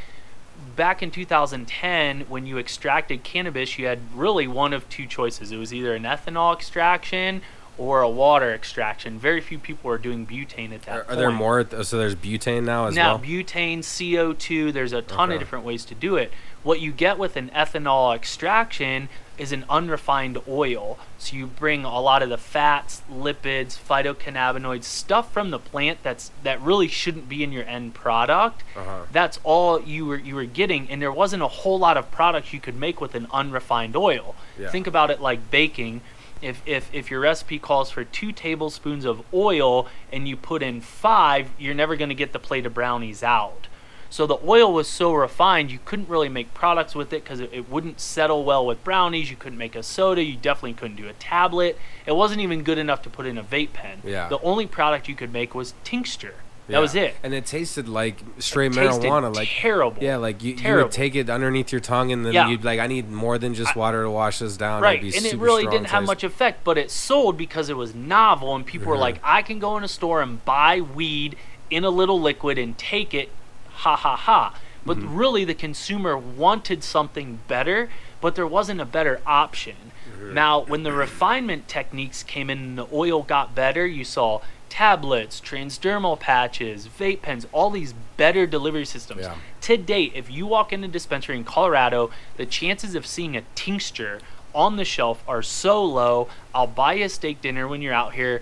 back 0.75 1.01
in 1.03 1.11
2010 1.11 2.21
when 2.21 2.45
you 2.45 2.57
extracted 2.57 3.23
cannabis 3.23 3.77
you 3.77 3.85
had 3.85 3.99
really 4.15 4.47
one 4.47 4.73
of 4.73 4.87
two 4.89 5.05
choices 5.05 5.51
it 5.51 5.57
was 5.57 5.73
either 5.73 5.93
an 5.95 6.03
ethanol 6.03 6.53
extraction 6.55 7.41
or 7.77 8.01
a 8.01 8.09
water 8.09 8.53
extraction 8.53 9.19
very 9.19 9.39
few 9.41 9.57
people 9.59 9.87
were 9.89 9.97
doing 9.97 10.25
butane 10.25 10.71
at 10.73 10.81
that 10.83 10.95
Are, 10.97 11.05
are 11.09 11.15
there 11.15 11.31
more? 11.31 11.65
So 11.83 11.97
there's 11.97 12.15
butane 12.15 12.63
now 12.63 12.87
as 12.87 12.95
now 12.95 13.13
well. 13.15 13.17
Now 13.19 13.23
butane 13.25 13.79
co2 13.79 14.73
there's 14.73 14.93
a 14.93 15.01
ton 15.01 15.29
Okay. 15.29 15.35
of 15.35 15.39
different 15.39 15.63
ways 15.65 15.85
to 15.85 15.95
do 15.95 16.15
it 16.15 16.31
what 16.63 16.79
you 16.81 16.91
get 16.91 17.17
with 17.17 17.35
an 17.37 17.49
ethanol 17.55 18.15
extraction 18.15 19.09
is 19.37 19.51
an 19.51 19.65
unrefined 19.69 20.39
oil. 20.47 20.97
So 21.17 21.35
you 21.35 21.47
bring 21.47 21.83
a 21.83 21.99
lot 21.99 22.23
of 22.23 22.29
the 22.29 22.37
fats 22.37 23.01
lipids 23.11 23.77
phytocannabinoids 23.77 24.83
stuff 24.83 25.31
from 25.31 25.51
the 25.51 25.59
plant 25.59 25.99
that's 26.03 26.31
that 26.43 26.61
really 26.61 26.87
shouldn't 26.87 27.29
be 27.29 27.43
in 27.43 27.51
your 27.51 27.63
end 27.65 27.93
product. 27.93 28.63
Uh-huh. 28.75 29.03
that's 29.11 29.39
all 29.43 29.81
you 29.81 30.05
were 30.05 30.17
you 30.17 30.35
were 30.35 30.45
getting 30.45 30.89
and 30.89 31.01
there 31.01 31.11
wasn't 31.11 31.41
a 31.41 31.47
whole 31.47 31.79
lot 31.79 31.97
of 31.97 32.09
products 32.11 32.53
you 32.53 32.59
could 32.59 32.75
make 32.75 32.99
with 33.01 33.15
an 33.15 33.27
unrefined 33.31 33.95
oil. 33.95 34.35
Yeah. 34.57 34.69
think 34.69 34.87
about 34.87 35.11
it 35.11 35.21
like 35.21 35.49
baking. 35.51 36.01
If, 36.39 36.61
if 36.67 36.93
if 36.93 37.09
your 37.09 37.21
recipe 37.21 37.57
calls 37.57 37.89
for 37.89 38.03
two 38.03 38.31
tablespoons 38.31 39.05
of 39.05 39.23
oil 39.33 39.87
and 40.13 40.27
you 40.27 40.37
put 40.37 40.61
in 40.61 40.81
five 40.81 41.49
you're 41.57 41.73
never 41.73 41.95
going 41.95 42.09
to 42.09 42.15
get 42.15 42.31
the 42.31 42.39
plate 42.39 42.65
of 42.67 42.75
brownies 42.75 43.23
out 43.23 43.66
so 44.09 44.25
the 44.25 44.37
oil 44.47 44.71
was 44.73 44.87
so 44.87 45.13
refined 45.13 45.71
you 45.71 45.79
couldn't 45.85 46.07
really 46.09 46.29
make 46.29 46.53
products 46.53 46.95
with 46.95 47.11
it 47.13 47.23
because 47.23 47.39
it, 47.39 47.49
it 47.53 47.69
wouldn't 47.69 47.99
settle 47.99 48.43
well 48.43 48.65
with 48.65 48.83
brownies 48.83 49.29
you 49.29 49.35
couldn't 49.35 49.57
make 49.57 49.75
a 49.75 49.83
soda 49.83 50.23
you 50.23 50.35
definitely 50.35 50.73
couldn't 50.73 50.97
do 50.97 51.07
a 51.07 51.13
tablet 51.13 51.77
it 52.05 52.15
wasn't 52.15 52.39
even 52.41 52.63
good 52.63 52.77
enough 52.77 53.01
to 53.01 53.09
put 53.09 53.25
in 53.25 53.37
a 53.37 53.43
vape 53.43 53.73
pen 53.73 54.01
Yeah. 54.03 54.29
the 54.29 54.39
only 54.41 54.65
product 54.65 55.07
you 55.07 55.15
could 55.15 55.31
make 55.33 55.53
was 55.55 55.73
tincture 55.83 56.35
that 56.67 56.73
Yeah. 56.73 56.79
was 56.79 56.95
it 56.95 57.15
And 57.23 57.33
it 57.33 57.45
tasted 57.45 57.87
like 57.87 58.17
straight 58.39 58.73
marijuana. 58.73 59.33
Like 59.33 59.47
terrible. 59.49 60.03
Yeah, 60.03 60.17
like 60.17 60.43
you, 60.43 60.53
you 60.55 60.75
would 60.75 60.91
take 60.91 61.15
it 61.15 61.29
underneath 61.29 61.71
your 61.71 61.79
tongue, 61.79 62.11
and 62.11 62.25
then 62.25 62.33
Yeah. 62.33 62.49
you'd 62.49 62.65
like, 62.65 62.81
I 62.81 62.87
need 62.87 63.09
more 63.09 63.37
than 63.37 63.53
just 63.53 63.73
water 63.73 64.03
to 64.03 64.09
wash 64.11 64.39
this 64.39 64.57
down. 64.57 64.81
right 64.83 65.01
be 65.01 65.15
and 65.15 65.25
it 65.25 65.37
really 65.37 65.65
didn't 65.65 65.87
have 65.91 66.03
much 66.05 66.25
effect 66.25 66.65
but 66.65 66.77
it 66.77 66.91
sold 66.91 67.37
because 67.37 67.69
it 67.69 67.77
was 67.77 67.95
novel 67.95 68.53
and 68.53 68.65
people 68.65 68.87
were 68.89 68.97
Mhm. 68.97 68.99
like 69.09 69.19
i 69.23 69.41
can 69.41 69.59
go 69.59 69.77
in 69.77 69.83
a 69.85 69.87
store 69.87 70.21
and 70.21 70.43
buy 70.43 70.81
weed 70.81 71.37
in 71.69 71.85
a 71.85 71.89
little 71.89 72.19
liquid 72.19 72.57
and 72.57 72.77
take 72.77 73.13
it 73.13 73.29
ha 73.77 73.95
ha 73.95 74.15
ha 74.15 74.53
but 74.85 74.97
Mm-hmm. 74.97 75.15
really 75.17 75.43
the 75.45 75.53
consumer 75.53 76.17
wanted 76.17 76.83
something 76.83 77.39
better 77.47 77.89
but 78.21 78.35
there 78.35 78.47
wasn't 78.47 78.81
a 78.81 78.85
better 78.85 79.19
option 79.25 79.75
Mm-hmm. 80.09 80.33
now 80.33 80.61
when 80.61 80.83
the 80.83 80.93
refinement 80.93 81.67
techniques 81.67 82.23
came 82.23 82.49
in 82.49 82.57
and 82.59 82.77
the 82.77 82.87
oil 82.93 83.21
got 83.23 83.53
better 83.53 83.85
you 83.85 84.03
saw 84.05 84.39
tablets 84.69 85.39
transdermal 85.41 86.17
patches 86.19 86.87
vape 86.87 87.21
pens 87.21 87.45
all 87.51 87.69
these 87.69 87.93
better 88.15 88.45
delivery 88.47 88.85
systems 88.85 89.21
Yeah. 89.21 89.35
to 89.61 89.75
date, 89.77 90.11
if 90.15 90.29
you 90.31 90.45
walk 90.47 90.71
in 90.71 90.83
a 90.83 90.87
dispensary 90.87 91.35
in 91.37 91.43
Colorado, 91.43 92.09
the 92.37 92.45
chances 92.45 92.95
of 92.95 93.05
seeing 93.05 93.35
a 93.35 93.41
tincture 93.55 94.19
on 94.55 94.77
the 94.77 94.85
shelf 94.85 95.21
are 95.27 95.41
so 95.43 95.83
low. 95.83 96.27
I'll 96.55 96.67
buy 96.67 96.93
you 96.93 97.05
a 97.05 97.09
steak 97.09 97.41
dinner 97.41 97.67
when 97.67 97.81
you're 97.81 97.93
out 97.93 98.13
here. 98.13 98.41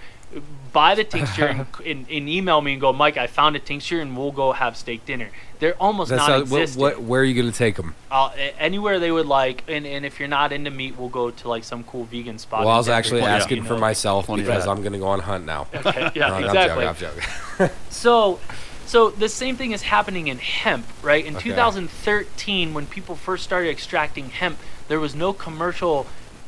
Buy 0.73 0.95
the 0.95 1.05
tincture 1.05 1.45
and, 1.45 1.65
and, 1.85 2.05
and 2.09 2.29
email 2.29 2.59
me 2.59 2.73
and 2.73 2.81
go, 2.81 2.91
Mike, 2.91 3.15
I 3.15 3.27
found 3.27 3.55
a 3.55 3.59
tincture 3.59 4.01
and 4.01 4.17
we'll 4.17 4.33
go 4.33 4.51
have 4.51 4.75
steak 4.75 5.05
dinner. 5.05 5.29
They're 5.59 5.75
almost 5.75 6.09
That's 6.09 6.21
how, 6.23 6.39
what, 6.41 6.49
non-existent. 6.49 6.81
what, 6.81 7.01
where 7.01 7.21
are 7.21 7.23
you 7.23 7.33
going 7.33 7.49
to 7.51 7.57
take 7.57 7.77
them? 7.77 7.95
Uh, 8.11 8.31
anywhere 8.59 8.99
they 8.99 9.11
would 9.11 9.25
like, 9.25 9.63
and, 9.69 9.85
and 9.85 10.05
if 10.05 10.19
you're 10.19 10.27
not 10.27 10.51
into 10.51 10.69
meat, 10.71 10.97
we'll 10.97 11.07
go 11.07 11.31
to 11.31 11.47
like 11.47 11.63
some 11.63 11.85
cool 11.85 12.03
vegan 12.03 12.37
spot. 12.37 12.65
Well, 12.65 12.69
I 12.69 12.73
in 12.73 12.77
was 12.79 12.87
Denver, 12.87 12.97
actually 12.97 13.21
you 13.21 13.27
asking 13.27 13.63
know, 13.63 13.69
for 13.69 13.77
myself 13.77 14.27
because. 14.27 14.67
I'm 14.67 14.81
going 14.81 14.93
to 14.93 14.99
go 14.99 15.07
on 15.07 15.21
hunt 15.21 15.45
now. 15.45 15.67
Okay, 15.73 16.11
yeah, 16.13 16.27
No, 16.27 16.33
I'm 16.35 16.43
exactly. 16.43 16.83
joking, 16.83 17.07
I'm 17.07 17.15
joking. 17.69 17.75
So, 17.89 18.39
so 18.85 19.09
the 19.11 19.29
same 19.29 19.55
thing 19.55 19.71
is 19.71 19.81
happening 19.81 20.27
in 20.27 20.39
hemp, 20.39 20.85
right? 21.01 21.25
In 21.25 21.37
Okay. 21.37 21.49
2013, 21.51 22.73
when 22.73 22.85
people 22.85 23.15
first 23.15 23.45
started 23.45 23.69
extracting 23.69 24.29
hemp, 24.29 24.59
there 24.89 24.99
was 24.99 25.15
no 25.15 25.31
commercial 25.31 26.05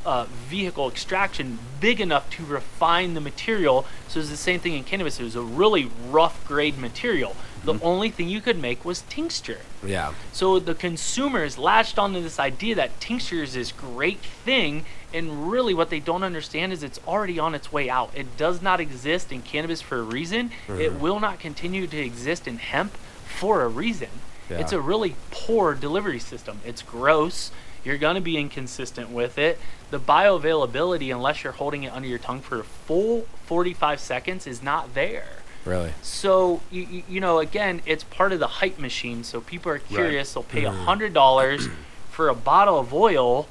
uh, 0.08 0.26
vehicle 0.48 0.88
extraction 0.88 1.60
big 1.82 2.00
enough 2.00 2.30
to 2.30 2.46
refine 2.46 3.14
the 3.14 3.20
material. 3.20 3.86
So 4.08 4.22
it's 4.22 4.30
the 4.30 4.38
same 4.38 4.62
thing 4.62 4.74
in 4.74 4.86
cannabis. 4.86 5.20
It 5.20 5.24
was 5.24 5.36
a 5.36 5.42
really 5.42 5.92
rough 6.10 6.48
grade 6.48 6.78
material. 6.78 7.36
The 7.66 7.78
only 7.82 8.10
thing 8.10 8.30
you 8.30 8.40
could 8.40 8.58
make 8.58 8.86
was 8.86 9.02
tincture. 9.10 9.60
yeah. 9.86 10.14
So 10.32 10.60
the 10.60 10.74
consumers 10.74 11.58
latched 11.58 12.00
onto 12.00 12.22
this 12.22 12.40
idea 12.40 12.76
that 12.76 12.98
tincture 13.02 13.44
is 13.44 13.54
this 13.54 13.74
great 13.74 14.20
thing, 14.20 14.86
and 15.14 15.52
really 15.52 15.74
what 15.74 15.90
they 15.90 16.00
don't 16.00 16.24
understand 16.24 16.72
is 16.72 16.82
it's 16.84 17.02
already 17.06 17.38
on 17.38 17.54
its 17.54 17.74
way 17.74 17.90
out. 17.90 18.12
It 18.16 18.38
does 18.38 18.62
not 18.62 18.80
exist 18.80 19.34
in 19.34 19.42
cannabis 19.42 19.82
for 19.82 19.98
a 20.00 20.04
reason. 20.04 20.52
It 20.70 20.94
will 20.94 21.20
not 21.20 21.40
continue 21.42 21.86
to 21.88 21.98
exist 21.98 22.48
in 22.48 22.58
hemp 22.60 22.94
for 23.26 23.64
a 23.64 23.68
reason. 23.68 24.10
Yeah. 24.50 24.60
It's 24.60 24.72
a 24.72 24.80
really 24.80 25.16
poor 25.32 25.74
delivery 25.76 26.20
system. 26.20 26.62
It's 26.66 26.82
gross. 26.82 27.52
You're 27.84 27.98
going 27.98 28.16
to 28.16 28.22
be 28.22 28.38
inconsistent 28.38 29.10
with 29.10 29.38
it. 29.38 29.60
The 29.92 30.00
bioavailability, 30.00 31.14
unless 31.14 31.44
you're 31.44 31.54
holding 31.54 31.84
it 31.84 31.94
under 31.94 32.08
your 32.08 32.20
tongue 32.20 32.42
for 32.42 32.60
a 32.60 32.64
full 32.64 33.22
45 33.46 34.00
seconds, 34.00 34.48
is 34.48 34.62
not 34.62 34.94
there. 34.94 35.28
Really? 35.66 35.92
So 36.02 36.62
you, 36.72 36.84
you, 36.84 37.04
you 37.10 37.20
know 37.20 37.40
again 37.40 37.82
it's 37.86 38.04
part 38.06 38.32
of 38.32 38.40
the 38.40 38.48
hype 38.48 38.80
machine. 38.80 39.24
So 39.24 39.42
people 39.42 39.72
are 39.72 39.80
curious. 39.80 40.34
They'll 40.34 40.44
pay 40.44 40.64
a 40.66 40.72
Mm. 40.72 40.86
hundred 40.86 41.14
dollars 41.14 41.68
for 42.10 42.30
a 42.30 42.36
bottle 42.36 42.80
of 42.80 42.94
oil, 42.94 43.48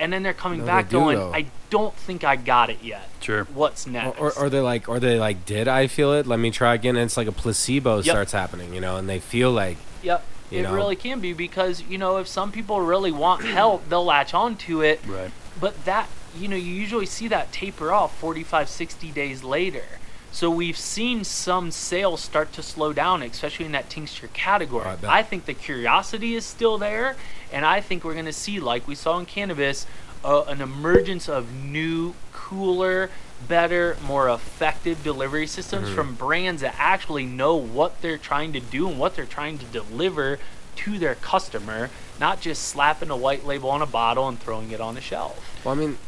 and 0.00 0.12
then 0.12 0.22
they're 0.22 0.32
coming 0.32 0.60
No, 0.60 0.66
back 0.66 0.86
they 0.88 0.92
do, 0.92 0.98
going, 0.98 1.18
though. 1.18 1.32
"I 1.34 1.46
don't 1.70 1.94
think 1.94 2.24
I 2.24 2.36
got 2.36 2.70
it 2.70 2.78
yet. 2.82 3.08
Sure. 3.20 3.44
What's 3.44 3.86
Or, 3.86 3.90
next?" 3.90 4.18
or, 4.18 4.32
or 4.38 4.48
they 4.50 4.60
like, 4.60 4.88
or 4.88 4.98
they 4.98 5.18
like, 5.18 5.44
did 5.44 5.68
I 5.68 5.86
feel 5.88 6.12
it? 6.14 6.26
Let 6.26 6.38
me 6.38 6.50
try 6.50 6.74
again. 6.74 6.96
And 6.96 7.04
it's 7.04 7.16
like 7.18 7.28
a 7.28 7.32
placebo 7.32 7.96
Yep. 7.96 8.04
starts 8.06 8.32
happening, 8.32 8.72
you 8.72 8.80
know, 8.80 8.96
and 8.96 9.06
they 9.08 9.18
feel 9.20 9.50
like, 9.52 9.76
yep, 10.02 10.24
you 10.50 10.60
it 10.60 10.62
know. 10.62 10.74
really 10.74 10.96
can 10.96 11.20
be 11.20 11.32
because 11.32 11.82
you 11.82 11.98
know 11.98 12.18
if 12.18 12.26
some 12.26 12.52
people 12.52 12.80
really 12.80 13.12
want 13.12 13.44
help, 13.60 13.88
they'll 13.88 14.04
latch 14.04 14.34
on 14.34 14.56
to 14.56 14.82
it. 14.82 15.00
Right. 15.06 15.30
But 15.60 15.84
that 15.84 16.08
you 16.36 16.48
know, 16.48 16.56
you 16.56 16.72
usually 16.72 17.06
see 17.06 17.28
that 17.28 17.52
taper 17.52 17.92
off 17.92 18.16
45, 18.18 18.68
60 18.68 19.10
days 19.12 19.42
later. 19.42 19.84
So 20.30 20.50
we've 20.50 20.76
seen 20.76 21.24
some 21.24 21.70
sales 21.70 22.20
start 22.20 22.52
to 22.52 22.62
slow 22.62 22.92
down, 22.92 23.22
especially 23.22 23.64
in 23.64 23.72
that 23.72 23.88
tincture 23.88 24.28
category. 24.28 24.86
I. 24.86 25.20
I 25.20 25.22
think 25.22 25.46
the 25.46 25.54
curiosity 25.54 26.34
is 26.34 26.44
still 26.44 26.78
there, 26.78 27.16
and 27.50 27.64
I 27.64 27.80
think 27.80 28.04
we're 28.04 28.12
going 28.12 28.26
to 28.26 28.32
see, 28.32 28.60
like 28.60 28.86
we 28.86 28.94
saw 28.94 29.18
in 29.18 29.26
cannabis, 29.26 29.86
uh, 30.22 30.42
an 30.42 30.60
emergence 30.60 31.28
of 31.28 31.52
new, 31.54 32.14
cooler, 32.32 33.10
better, 33.46 33.96
more 34.04 34.28
effective 34.28 35.02
delivery 35.02 35.46
systems 35.46 35.86
mm-hmm. 35.86 35.94
from 35.94 36.14
brands 36.14 36.62
that 36.62 36.74
actually 36.78 37.24
know 37.24 37.54
what 37.56 38.00
they're 38.02 38.18
trying 38.18 38.52
to 38.52 38.60
do 38.60 38.88
and 38.88 38.98
what 38.98 39.14
they're 39.14 39.26
trying 39.26 39.58
to 39.58 39.64
deliver 39.66 40.38
to 40.76 40.98
their 40.98 41.14
customer, 41.16 41.90
not 42.20 42.40
just 42.40 42.64
slapping 42.64 43.10
a 43.10 43.16
white 43.16 43.44
label 43.46 43.70
on 43.70 43.82
a 43.82 43.86
bottle 43.86 44.28
and 44.28 44.40
throwing 44.40 44.70
it 44.70 44.80
on 44.80 44.96
a 44.96 45.00
shelf. 45.00 45.60
Well, 45.64 45.74
I 45.74 45.78
mean, 45.78 45.98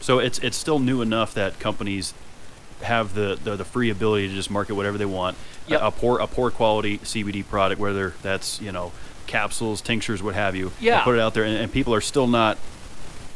So 0.00 0.18
it's 0.18 0.38
it's 0.40 0.56
still 0.56 0.78
new 0.78 1.02
enough 1.02 1.34
that 1.34 1.58
companies 1.58 2.14
have 2.82 3.14
the, 3.14 3.38
the, 3.42 3.56
the 3.56 3.64
free 3.64 3.90
ability 3.90 4.28
to 4.28 4.34
just 4.34 4.50
market 4.50 4.74
whatever 4.74 4.98
they 4.98 5.06
want. 5.06 5.36
A- 5.36 5.40
Yep. 5.68 5.80
A, 5.82 5.90
poor 5.90 6.18
a 6.20 6.26
poor 6.28 6.52
quality 6.52 6.98
CBD 6.98 7.44
product, 7.44 7.80
whether 7.80 8.14
that's 8.22 8.60
you 8.60 8.70
know 8.70 8.92
capsules, 9.26 9.80
tinctures, 9.80 10.22
what 10.22 10.36
have 10.36 10.54
you. 10.54 10.70
Yeah. 10.78 11.02
put 11.02 11.16
it 11.16 11.20
out 11.20 11.34
there, 11.34 11.42
and, 11.42 11.56
and 11.56 11.72
people 11.72 11.92
are 11.92 12.00
still 12.00 12.28
not 12.28 12.56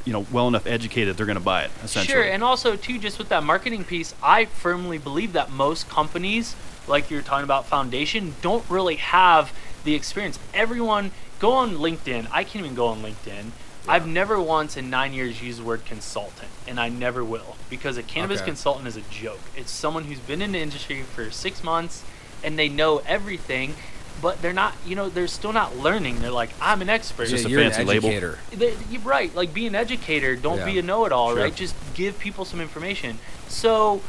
you 0.05 0.13
know 0.13 0.27
well 0.33 0.49
enough 0.49 0.67
educated. 0.67 1.17
They're 1.17 1.27
going 1.27 1.39
to 1.39 1.45
buy 1.45 1.65
it 1.65 1.71
essentially. 1.83 2.15
Sure, 2.15 2.23
and 2.23 2.43
also 2.43 2.77
too, 2.77 2.99
just 2.99 3.19
with 3.19 3.29
that 3.29 3.43
marketing 3.43 3.85
piece, 3.85 4.15
I 4.23 4.47
firmly 4.47 4.99
believe 4.99 5.33
that 5.35 5.51
most 5.51 5.89
companies, 5.89 6.57
like 6.87 7.11
you're 7.11 7.23
talking 7.23 7.45
about 7.45 7.67
Foundation, 7.67 8.35
don't 8.43 8.69
really 8.71 8.97
have 8.97 9.53
the 9.85 9.95
experience. 9.95 10.39
Everyone 10.55 11.11
go 11.39 11.53
on 11.53 11.77
LinkedIn. 11.77 12.29
I 12.31 12.45
can't 12.45 12.65
even 12.65 12.75
go 12.75 12.87
on 12.87 13.03
LinkedIn. 13.03 13.51
I've 13.89 14.07
never 14.07 14.41
once 14.41 14.77
in 14.77 14.91
nine 14.91 15.15
years 15.15 15.43
used 15.43 15.59
the 15.59 15.65
word 15.65 15.85
consultant, 15.85 16.51
and 16.69 16.79
I 16.79 16.91
never 16.91 17.25
will 17.25 17.57
because 17.69 17.97
a 17.97 18.03
cannabis 18.03 18.41
Okay. 18.41 18.47
consultant 18.51 18.87
is 18.87 18.97
a 18.97 19.01
joke. 19.11 19.41
It's 19.57 19.71
someone 19.71 20.05
who's 20.05 20.19
been 20.21 20.43
in 20.43 20.53
the 20.53 20.59
industry 20.61 21.03
for 21.03 21.31
six 21.31 21.65
months 21.65 22.05
and 22.45 22.59
they 22.59 22.69
know 22.69 22.99
everything, 23.07 23.75
but 24.23 24.41
they're 24.43 24.53
not. 24.53 24.75
You 24.87 24.97
know, 24.97 25.09
they're 25.09 25.27
still 25.29 25.53
not 25.53 25.77
learning. 25.77 26.21
They're 26.21 26.31
like, 26.31 26.51
I'm 26.61 26.83
an 26.83 26.89
expert. 26.89 27.25
It's 27.25 27.33
just 27.33 27.49
yeah, 27.49 27.59
a 27.59 27.61
fancy 27.63 27.83
an 27.83 27.87
label. 27.89 28.09
They- 28.53 28.75
You're 28.91 29.01
right. 29.03 29.35
Like 29.35 29.53
be 29.55 29.67
an 29.67 29.75
educator. 29.75 30.37
Don't 30.37 30.59
Yeah. 30.59 30.65
be 30.67 30.79
a 30.79 30.83
know-it-all. 30.83 31.31
Sure. 31.35 31.43
Right. 31.43 31.55
Just 31.55 31.75
give 31.95 32.19
people 32.19 32.45
some 32.45 32.61
information. 32.61 33.19
So, 33.49 34.03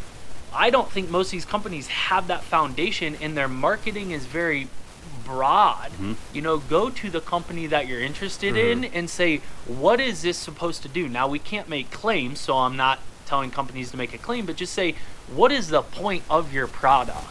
I 0.53 0.69
don't 0.69 0.91
think 0.91 1.09
most 1.09 1.27
of 1.27 1.31
these 1.31 1.45
companies 1.45 1.87
have 1.87 2.27
that 2.27 2.43
foundation, 2.43 3.15
and 3.21 3.37
their 3.37 3.47
marketing 3.47 4.11
is 4.11 4.25
very 4.25 4.67
broad. 5.23 5.91
Mhm. 5.99 6.15
You 6.33 6.41
know, 6.41 6.57
go 6.57 6.89
to 6.89 7.09
the 7.09 7.21
company 7.21 7.67
that 7.67 7.87
you're 7.87 8.01
interested 8.01 8.53
Mm-hmm. 8.55 8.83
in 8.83 8.91
and 8.93 9.09
say, 9.09 9.41
what 9.65 9.99
is 10.01 10.23
this 10.23 10.37
supposed 10.37 10.81
to 10.81 10.89
do? 10.89 11.07
Now 11.07 11.27
we 11.27 11.39
can't 11.39 11.69
make 11.69 11.89
claims, 11.91 12.39
so 12.41 12.57
I'm 12.57 12.75
not 12.75 12.99
telling 13.25 13.49
companies 13.51 13.91
to 13.91 13.97
make 13.97 14.13
a 14.13 14.17
claim, 14.17 14.45
but 14.45 14.57
just 14.57 14.73
say, 14.73 14.95
what 15.33 15.51
is 15.53 15.69
the 15.69 15.81
point 15.81 16.23
of 16.29 16.51
your 16.51 16.67
product? 16.67 17.27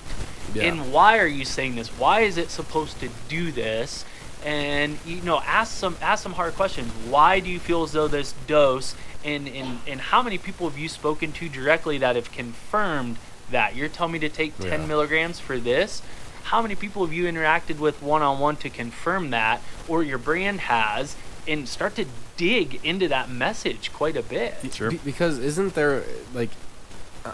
Yeah. 0.55 0.65
And 0.65 0.93
why 0.93 1.19
are 1.19 1.27
you 1.27 1.45
saying 1.45 1.77
this? 1.77 1.89
Why 1.89 2.21
is 2.21 2.37
it 2.37 2.51
supposed 2.51 3.01
to 3.01 3.09
do 3.29 3.53
this? 3.53 4.05
And 4.45 4.99
you 5.05 5.21
know, 5.21 5.41
ask 5.41 5.77
some 5.77 5.97
ask 6.01 6.23
some 6.23 6.33
hard 6.33 6.55
questions. 6.55 6.91
Why 7.09 7.41
do 7.41 7.51
you 7.51 7.59
feel 7.61 7.83
as 7.83 7.93
though 7.93 8.09
this 8.09 8.35
dose 8.47 8.95
and 9.25 9.47
and, 9.49 9.79
and 9.87 10.01
how 10.01 10.23
many 10.23 10.39
people 10.39 10.69
have 10.69 10.79
you 10.79 10.89
spoken 10.89 11.33
to 11.33 11.49
directly 11.49 11.99
that 11.99 12.17
have 12.17 12.33
confirmed 12.33 13.17
that? 13.51 13.77
You're 13.77 13.89
telling 13.89 14.13
me 14.15 14.19
to 14.21 14.29
take 14.31 14.57
10 14.59 14.81
Yeah. 14.83 14.87
milligrams 14.87 15.41
for 15.41 15.59
this? 15.59 16.01
How 16.45 16.63
many 16.63 16.75
people 16.75 17.05
have 17.05 17.13
you 17.13 17.25
interacted 17.25 17.79
with 17.79 18.03
one 18.03 18.23
on 18.23 18.39
one 18.39 18.57
to 18.57 18.71
confirm 18.71 19.31
that, 19.31 19.61
or 19.87 20.03
your 20.03 20.19
brand 20.19 20.61
has, 20.63 21.15
and 21.47 21.69
start 21.69 21.95
to 21.97 22.07
dig 22.39 22.81
into 22.83 23.07
that 23.09 23.29
message 23.31 23.93
quite 23.93 24.17
a 24.17 24.23
bit? 24.23 24.55
Sure. 24.73 24.91
Be- 24.91 24.97
because 25.05 25.39
isn't 25.39 25.75
there 25.75 26.03
like 26.35 26.49
I- 26.51 26.55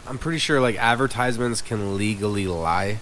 I'm 0.07 0.19
pretty 0.19 0.39
sure 0.39 0.61
like 0.61 0.77
advertisements 0.77 1.63
can 1.63 1.97
legally 1.97 2.47
lie, 2.47 2.99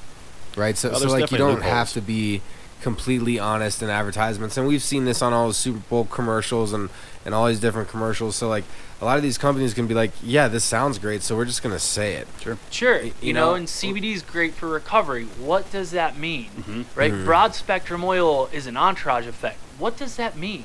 right? 0.56 0.76
So, 0.76 0.90
Oh, 0.90 0.98
so 0.98 1.08
like 1.08 1.30
you 1.30 1.38
don't 1.38 1.62
have 1.62 1.92
to 1.92 2.00
be 2.00 2.42
completely 2.82 3.38
honest 3.38 3.82
in 3.82 3.88
advertisements, 3.88 4.56
and 4.58 4.66
we've 4.66 4.82
seen 4.82 5.04
this 5.06 5.22
on 5.22 5.32
all 5.32 5.48
the 5.48 5.54
Super 5.54 5.78
Bowl 5.78 6.04
commercials 6.04 6.72
and 6.72 6.90
and 7.24 7.34
all 7.34 7.46
these 7.46 7.60
different 7.60 7.88
commercials. 7.88 8.36
So 8.36 8.48
like 8.48 8.64
a 9.00 9.04
lot 9.06 9.16
of 9.16 9.22
these 9.22 9.38
companies 9.38 9.72
can 9.72 9.86
be 9.86 9.94
like, 9.94 10.10
yeah, 10.22 10.46
this 10.48 10.62
sounds 10.62 10.98
great, 10.98 11.22
so 11.22 11.34
we're 11.36 11.46
just 11.46 11.62
gonna 11.62 11.78
say 11.78 12.14
it. 12.14 12.28
Sure. 12.40 12.58
Sure, 12.70 13.00
you, 13.00 13.12
you 13.22 13.32
know, 13.32 13.50
know- 13.50 13.54
and 13.54 13.66
CBD 13.66 14.12
is 14.12 14.22
great 14.22 14.52
for 14.54 14.68
recovery. 14.68 15.24
What 15.38 15.70
does 15.72 15.90
that 15.92 16.18
mean? 16.18 16.50
Mhm. 16.60 16.84
Right? 16.94 17.12
Mhm. 17.12 17.24
Broad 17.24 17.54
spectrum 17.54 18.04
oil 18.04 18.48
is 18.52 18.66
an 18.66 18.76
entourage 18.76 19.26
effect. 19.26 19.56
What 19.78 19.96
does 19.96 20.16
that 20.16 20.36
mean? 20.36 20.64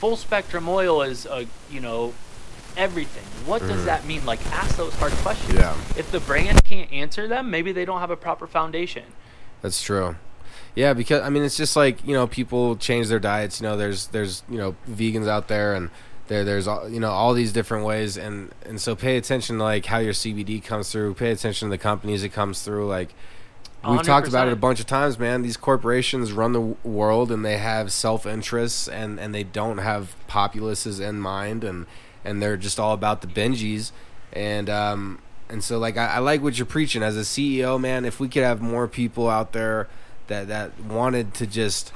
Full 0.00 0.16
spectrum 0.16 0.68
oil 0.68 1.02
is, 1.02 1.24
a 1.26 1.46
you 1.70 1.78
know, 1.80 2.14
everything. 2.76 3.24
What 3.46 3.60
does 3.62 3.82
Mhm. 3.82 3.84
that 3.86 4.06
mean? 4.06 4.24
Like, 4.24 4.40
ask 4.52 4.76
those 4.76 4.94
hard 4.94 5.12
questions. 5.14 5.54
Yeah. 5.58 5.74
If 5.96 6.10
the 6.10 6.20
brand 6.20 6.64
can't 6.64 6.92
answer 6.92 7.26
them, 7.28 7.50
maybe 7.50 7.72
they 7.72 7.84
don't 7.84 8.00
have 8.00 8.10
a 8.10 8.16
proper 8.16 8.46
foundation. 8.46 9.04
That's 9.62 9.82
true. 9.82 10.16
Yeah, 10.74 10.94
because 10.94 11.22
I 11.22 11.28
mean, 11.28 11.42
it's 11.42 11.56
just 11.56 11.76
like 11.76 12.06
you 12.06 12.14
know, 12.14 12.26
people 12.26 12.76
change 12.76 13.08
their 13.08 13.18
diets. 13.18 13.60
You 13.60 13.66
know, 13.68 13.76
there's 13.76 14.06
there's 14.08 14.42
you 14.48 14.56
know 14.58 14.74
vegans 14.90 15.28
out 15.28 15.48
there, 15.48 15.74
and 15.74 15.90
there 16.28 16.44
there's 16.44 16.66
all 16.66 16.88
you 16.88 16.98
know 17.00 17.10
all 17.10 17.34
these 17.34 17.52
different 17.52 17.84
ways, 17.84 18.16
and 18.16 18.50
and 18.64 18.80
so 18.80 18.94
pay 18.96 19.16
attention 19.16 19.58
to 19.58 19.62
like 19.62 19.86
how 19.86 19.98
your 19.98 20.14
CBD 20.14 20.64
comes 20.64 20.90
through. 20.90 21.14
Pay 21.14 21.30
attention 21.30 21.68
to 21.68 21.70
the 21.70 21.78
companies 21.78 22.22
it 22.22 22.30
comes 22.30 22.62
through. 22.62 22.86
Like 22.88 23.14
we've 23.86 24.02
talked 24.02 24.28
about 24.28 24.46
it 24.46 24.52
a 24.52 24.56
bunch 24.56 24.80
of 24.80 24.86
times, 24.86 25.18
man. 25.18 25.42
These 25.42 25.56
corporations 25.58 26.32
run 26.32 26.52
the 26.52 26.60
world, 26.88 27.30
and 27.30 27.44
they 27.44 27.58
have 27.58 27.92
self 27.92 28.24
interests, 28.24 28.88
and 28.88 29.20
and 29.20 29.34
they 29.34 29.44
don't 29.44 29.78
have 29.78 30.14
populaces 30.26 31.00
in 31.00 31.20
mind, 31.20 31.64
and 31.64 31.84
and 32.24 32.42
they're 32.42 32.56
just 32.56 32.78
all 32.78 32.92
about 32.92 33.20
the 33.20 33.26
Benjis, 33.26 33.92
and 34.32 34.68
um 34.68 35.18
and 35.48 35.62
so 35.62 35.78
like 35.78 35.96
I, 35.96 36.14
I 36.14 36.18
like 36.18 36.42
what 36.42 36.58
you're 36.58 36.66
preaching 36.66 37.02
as 37.02 37.16
a 37.16 37.20
CEO, 37.20 37.80
man. 37.80 38.04
If 38.04 38.20
we 38.20 38.28
could 38.28 38.42
have 38.42 38.60
more 38.60 38.88
people 38.88 39.28
out 39.28 39.52
there 39.52 39.88
that 40.28 40.48
that 40.48 40.80
wanted 40.80 41.34
to 41.34 41.46
just 41.46 41.92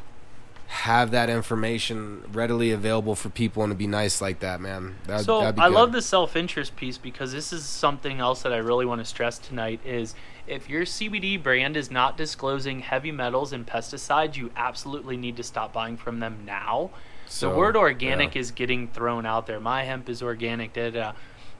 have 0.68 1.12
that 1.12 1.30
information 1.30 2.24
readily 2.32 2.72
available 2.72 3.14
for 3.14 3.28
people 3.28 3.62
and 3.62 3.70
to 3.70 3.76
be 3.76 3.86
nice 3.86 4.20
like 4.20 4.40
that, 4.40 4.60
man. 4.60 4.96
That'd, 5.06 5.24
so 5.24 5.40
that'd 5.40 5.60
I 5.60 5.68
good. 5.68 5.74
love 5.74 5.92
the 5.92 6.02
self-interest 6.02 6.74
piece 6.76 6.98
because 6.98 7.32
this 7.32 7.52
is 7.52 7.64
something 7.64 8.18
else 8.18 8.42
that 8.42 8.52
I 8.52 8.58
really 8.58 8.84
want 8.84 9.00
to 9.00 9.04
stress 9.04 9.38
tonight 9.38 9.80
is 9.84 10.14
if 10.46 10.68
your 10.68 10.82
CBD 10.82 11.42
brand 11.42 11.76
is 11.76 11.90
not 11.90 12.16
disclosing 12.16 12.80
heavy 12.80 13.10
metals 13.10 13.52
and 13.52 13.66
pesticides, 13.66 14.36
you 14.36 14.50
absolutely 14.56 15.16
need 15.16 15.36
to 15.36 15.42
stop 15.42 15.72
buying 15.72 15.96
from 15.96 16.20
them 16.20 16.44
now. 16.44 16.90
So, 17.26 17.50
the 17.50 17.56
word 17.56 17.76
organic 17.76 18.34
yeah. 18.34 18.40
is 18.40 18.50
getting 18.52 18.88
thrown 18.88 19.26
out 19.26 19.46
there. 19.46 19.58
My 19.58 19.82
hemp 19.82 20.08
is 20.08 20.22
organic. 20.22 20.72
Da, 20.72 20.90
da. 20.90 21.12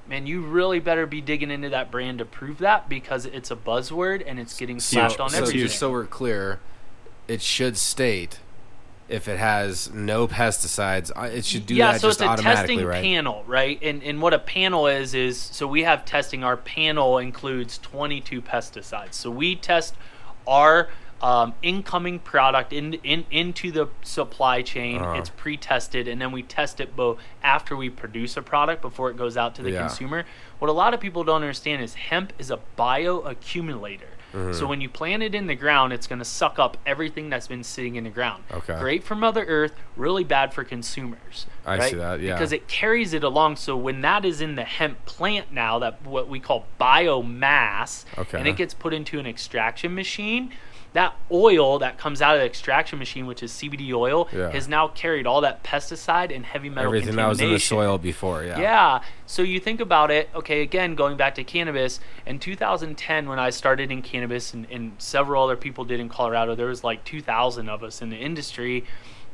Man, 0.09 0.27
you 0.27 0.41
really 0.41 0.79
better 0.79 1.07
be 1.07 1.21
digging 1.21 1.51
into 1.51 1.69
that 1.71 1.91
brand 1.91 2.19
to 2.19 2.25
prove 2.25 2.59
that 2.59 2.89
because 2.89 3.27
it's 3.27 3.51
a 3.51 3.57
buzzword 3.57 4.23
and 4.25 4.39
it's 4.39 4.57
getting 4.57 4.79
So- 4.79 5.01
on 5.01 5.31
so 5.31 5.39
everything. 5.39 5.69
so 5.69 5.91
we're 5.91 6.07
clear, 6.07 6.61
it 7.27 7.43
should 7.43 7.77
state 7.77 8.39
if 9.09 9.29
it 9.29 9.39
has 9.39 9.93
no 9.93 10.27
pesticides. 10.27 11.11
uh, 11.17 11.23
It 11.23 11.45
should 11.45 11.67
do 11.67 11.75
yeah, 11.75 11.93
that 11.93 12.01
so 12.01 12.09
just 12.09 12.21
it's 12.21 12.27
a 12.27 12.31
automatically, 12.31 12.77
testing 12.77 12.87
right? 12.89 13.03
panel, 13.03 13.45
right? 13.47 13.79
And 13.83 14.03
and 14.03 14.21
what 14.21 14.35
a 14.35 14.39
panel 14.39 14.87
is 14.87 15.15
is 15.15 15.41
so 15.41 15.67
we 15.67 15.83
have 15.85 16.05
testing. 16.05 16.43
Our 16.45 16.57
panel 16.57 17.19
includes 17.19 17.79
22 17.79 18.43
pesticides. 18.43 19.15
So 19.15 19.31
we 19.31 19.55
test 19.57 19.95
our 20.47 20.89
um, 21.23 21.55
incoming 21.63 22.19
product 22.19 22.73
in, 22.75 22.95
in 23.03 23.25
into 23.31 23.71
the 23.73 23.89
supply 24.03 24.61
chain. 24.63 25.01
Uh-huh. 25.01 25.13
It's 25.19 25.31
pre-tested, 25.31 26.09
and 26.09 26.21
then 26.21 26.31
we 26.31 26.43
test 26.43 26.79
it 26.81 26.95
both 26.95 27.19
after 27.43 27.75
we 27.75 27.89
produce 27.89 28.37
a 28.37 28.43
product 28.43 28.83
before 28.83 29.09
it 29.11 29.17
goes 29.17 29.37
out 29.37 29.55
to 29.55 29.63
the 29.63 29.71
Yeah. 29.71 29.81
consumer. 29.87 30.25
What 30.59 30.69
a 30.69 30.73
lot 30.73 30.93
of 30.95 31.01
people 31.01 31.25
don't 31.25 31.37
understand 31.43 31.83
is 31.83 31.95
hemp 31.95 32.33
is 32.39 32.51
a 32.51 32.59
bioaccumulator. 32.79 34.09
Mm-hmm. 34.37 34.53
So 34.53 34.67
when 34.67 34.83
you 34.83 34.91
plant 34.91 35.23
it 35.23 35.35
in 35.35 35.47
the 35.47 35.55
ground, 35.55 35.95
it's 35.95 36.07
going 36.07 36.19
to 36.19 36.25
suck 36.25 36.59
up 36.59 36.77
everything 36.85 37.31
that's 37.31 37.47
been 37.47 37.65
sitting 37.65 37.97
in 37.97 38.05
the 38.05 38.11
ground. 38.11 38.45
Okay. 38.53 38.79
Great 38.79 39.03
for 39.03 39.15
Mother 39.15 39.45
Earth, 39.45 39.73
really 39.97 40.25
bad 40.25 40.53
for 40.53 40.63
consumers. 40.63 41.47
I 41.65 41.79
right? 41.79 41.91
see 41.91 41.97
that, 41.97 42.21
yeah. 42.21 42.35
Because 42.35 42.53
it 42.53 42.69
carries 42.69 43.15
it 43.15 43.25
along. 43.25 43.57
So 43.57 43.77
when 43.77 44.03
that 44.03 44.27
is 44.27 44.43
in 44.43 44.55
the 44.55 44.65
hemp 44.65 45.07
plant 45.07 45.53
now, 45.53 45.79
that 45.79 46.05
what 46.05 46.29
we 46.29 46.39
call 46.39 46.67
biomass, 46.79 48.05
Okay. 48.19 48.39
and 48.39 48.47
it 48.47 48.57
gets 48.57 48.75
put 48.75 48.93
into 48.93 49.19
an 49.19 49.27
extraction 49.27 49.95
machine, 49.95 50.53
that 50.97 51.15
oil 51.31 51.79
that 51.81 51.99
comes 51.99 52.23
out 52.23 52.37
of 52.37 52.41
the 52.41 52.47
extraction 52.47 52.99
machine, 52.99 53.27
which 53.27 53.43
is 53.43 53.53
CBD 53.53 53.93
oil, 53.93 54.29
Yeah. 54.33 54.51
has 54.51 54.67
now 54.67 54.89
carried 54.89 55.27
all 55.27 55.43
that 55.43 55.63
pesticide 55.63 56.35
and 56.35 56.47
heavy 56.47 56.71
metal 56.71 56.87
Everything 56.89 57.17
that 57.17 57.29
was 57.29 57.39
in 57.39 57.51
the 57.53 57.59
soil 57.59 57.99
before, 57.99 58.45
yeah. 58.45 58.59
Yeah. 58.59 59.01
So 59.27 59.43
you 59.43 59.61
think 59.61 59.81
about 59.81 60.11
it, 60.11 60.31
okay, 60.35 60.63
again, 60.63 60.95
going 60.95 61.19
back 61.19 61.35
to 61.35 61.45
cannabis, 61.45 62.01
in 62.25 62.39
2010, 62.39 63.29
when 63.29 63.39
I 63.39 63.51
started 63.51 63.91
in 63.93 64.01
cannabis 64.01 64.55
and, 64.55 64.67
and 64.71 64.93
several 64.97 65.45
other 65.45 65.55
people 65.57 65.85
did 65.85 66.01
in 66.01 66.09
Colorado, 66.09 66.55
there 66.55 66.69
was 66.69 66.83
like 66.83 67.05
2,000 67.05 67.69
of 67.69 67.83
us 67.85 68.01
in 68.01 68.09
the 68.09 68.17
industry. 68.17 68.85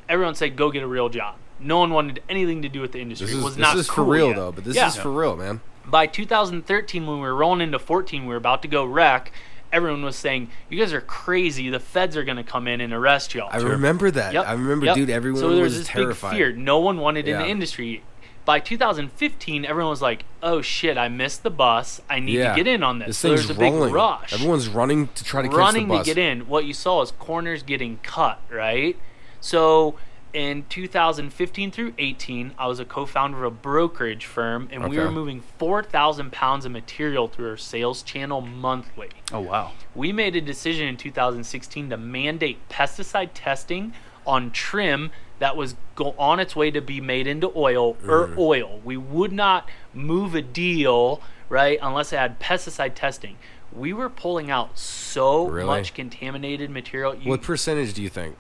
Everyone 0.09 0.35
said, 0.35 0.57
go 0.57 0.73
get 0.73 0.83
a 0.83 0.87
real 0.89 1.09
job. 1.11 1.37
No 1.61 1.79
one 1.79 1.93
wanted 1.93 2.25
anything 2.29 2.63
to 2.63 2.69
do 2.69 2.81
with 2.81 2.91
the 2.91 3.01
industry. 3.01 3.27
This 3.29 3.35
it 3.37 3.39
is, 3.39 3.45
was 3.45 3.55
this 3.57 3.63
not 3.63 3.77
is 3.77 3.87
for 3.89 4.03
real, 4.03 4.29
yet. 4.31 4.37
though, 4.37 4.51
but 4.51 4.65
this 4.65 4.75
Yeah. 4.75 4.89
is 4.89 4.97
for 4.97 5.13
real, 5.13 5.37
man. 5.37 5.61
By 5.87 6.09
2013, 6.09 7.07
when 7.07 7.17
we 7.17 7.23
were 7.23 7.37
rolling 7.37 7.61
into 7.61 7.79
14, 7.79 8.23
we 8.23 8.29
were 8.31 8.37
about 8.37 8.63
to 8.63 8.69
go 8.69 8.85
wreck. 8.85 9.31
Everyone 9.73 10.05
was 10.05 10.17
saying, 10.17 10.49
"You 10.69 10.79
guys 10.79 10.93
are 10.93 11.01
crazy. 11.01 11.71
The 11.71 11.81
feds 11.81 12.17
are 12.17 12.25
going 12.25 12.37
to 12.37 12.45
come 12.45 12.69
in 12.69 12.81
and 12.81 12.93
arrest 12.93 13.35
y'all." 13.35 13.49
I 13.51 13.57
remember 13.59 14.11
that. 14.11 14.35
Yep, 14.35 14.47
I 14.47 14.53
remember, 14.53 14.87
yep. 14.87 14.95
dude, 14.97 15.11
everyone 15.11 15.41
so 15.41 15.51
there 15.51 15.63
was, 15.63 15.73
was 15.73 15.79
this 15.81 15.89
terrified. 15.89 16.31
big 16.33 16.39
fear. 16.39 16.53
No 16.53 16.79
one 16.79 16.99
wanted 16.99 17.27
in 17.27 17.39
the 17.39 17.47
industry. 17.49 18.03
by 18.45 18.59
2015, 18.59 19.65
everyone 19.65 19.91
was 19.91 20.03
like, 20.03 20.25
"Oh 20.43 20.61
shit, 20.63 20.99
I 20.99 21.09
missed 21.09 21.43
the 21.45 21.51
bus. 21.51 22.01
I 22.11 22.19
need 22.19 22.39
Yeah. 22.39 22.51
to 22.51 22.57
get 22.57 22.67
in 22.67 22.83
on 22.83 22.99
this." 22.99 23.09
This 23.09 23.19
so 23.19 23.29
there's 23.29 23.49
a 23.51 23.55
big 23.55 23.73
rush. 23.73 24.33
Everyone's 24.33 24.69
running 24.69 25.09
to 25.15 25.25
try 25.25 25.43
to 25.43 25.49
running 25.49 25.87
catch 25.87 25.91
the 25.91 25.97
bus. 25.99 26.07
to 26.07 26.15
get 26.15 26.19
in. 26.19 26.49
What 26.49 26.65
you 26.65 26.75
saw 26.75 27.03
is 27.03 27.13
corners 27.13 27.63
getting 27.63 27.99
cut, 28.03 28.41
right? 28.51 28.97
So 29.41 29.95
in 30.33 30.65
2015 30.69 31.71
through 31.71 31.93
18, 31.99 32.53
I 32.59 32.67
was 32.67 32.81
a 32.81 32.85
co-founder 32.85 33.39
of 33.39 33.45
a 33.45 33.51
brokerage 33.57 34.25
firm, 34.27 34.69
and 34.71 34.89
we 34.89 34.99
were 34.99 35.11
moving 35.11 35.43
4,000 35.59 36.33
pounds 36.33 36.65
of 36.65 36.73
material 36.73 37.29
through 37.29 37.51
our 37.51 37.57
sales 37.57 38.03
channel 38.03 38.41
monthly. 38.41 39.09
Oh 39.33 39.41
wow. 39.41 39.73
We 39.95 40.13
made 40.13 40.35
a 40.37 40.41
decision 40.41 40.89
in 40.89 40.97
2016 40.97 41.91
to 41.91 41.97
mandate 41.97 42.67
pesticide 42.69 43.31
testing 43.35 43.93
on 44.27 44.51
trim 44.53 45.11
that 45.39 45.57
was 45.57 45.75
go- 45.97 46.15
on 46.19 46.39
its 46.41 46.55
way 46.55 46.71
to 46.71 46.81
be 46.81 47.01
made 47.01 47.27
into 47.27 47.53
oil 47.57 47.97
or 48.09 48.29
Mm. 48.29 48.39
oil. 48.39 48.81
We 48.85 48.97
would 48.97 49.33
not 49.33 49.69
move 49.93 50.35
a 50.35 50.43
deal, 50.43 51.21
right, 51.49 51.79
unless 51.83 52.13
it 52.13 52.17
had 52.19 52.39
pesticide 52.41 52.95
testing. 52.95 53.37
We 53.73 53.93
were 53.93 54.09
pulling 54.09 54.51
out 54.51 54.79
so 54.79 55.47
Really? 55.49 55.67
much 55.67 55.95
contaminated 55.95 56.71
material. 56.71 57.15
You, 57.17 57.29
What 57.31 57.43
percentage 57.43 57.93
do 57.95 58.03
you 58.03 58.09
think? 58.09 58.37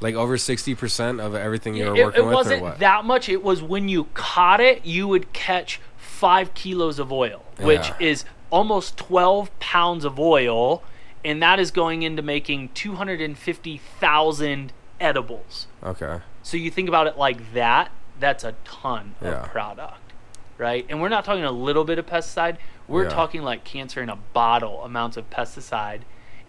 Like 0.00 0.14
over 0.14 0.36
sixty 0.38 0.74
percent 0.74 1.20
of 1.20 1.34
everything 1.34 1.74
you 1.74 1.86
were 1.86 1.96
it, 1.96 2.04
working 2.04 2.22
it 2.22 2.26
with, 2.26 2.34
wasn't 2.34 2.60
or 2.62 2.64
what? 2.64 2.78
that 2.78 3.04
much. 3.04 3.28
It 3.28 3.42
was 3.42 3.62
when 3.62 3.88
you 3.88 4.04
caught 4.14 4.60
it, 4.60 4.84
you 4.86 5.06
would 5.08 5.32
catch 5.32 5.80
five 5.98 6.54
kilos 6.54 6.98
of 6.98 7.12
oil, 7.12 7.44
which 7.58 7.88
Yeah. 7.88 7.96
is 8.00 8.24
almost 8.50 8.96
12 8.96 9.56
pounds 9.60 10.04
of 10.04 10.18
oil, 10.18 10.82
and 11.24 11.42
that 11.42 11.58
is 11.60 11.70
going 11.70 12.02
into 12.02 12.22
making 12.22 12.70
250,000 12.74 14.72
edibles. 15.00 15.66
okay. 15.82 16.20
So 16.42 16.56
you 16.56 16.70
think 16.70 16.88
about 16.88 17.06
it 17.06 17.16
like 17.18 17.52
that, 17.52 17.90
that's 18.18 18.44
a 18.44 18.54
ton 18.64 19.14
Yeah. 19.22 19.28
of 19.42 19.48
product, 19.50 20.00
right? 20.58 20.84
And 20.88 21.00
we're 21.02 21.08
not 21.10 21.24
talking 21.24 21.44
a 21.44 21.52
little 21.52 21.84
bit 21.84 21.98
of 21.98 22.06
pesticide. 22.06 22.56
We're 22.88 23.04
Yeah. 23.04 23.10
talking 23.10 23.42
like 23.42 23.64
cancer 23.64 24.02
in 24.02 24.08
a 24.08 24.16
bottle 24.16 24.82
amounts 24.84 25.16
of 25.18 25.28
pesticide. 25.30 26.00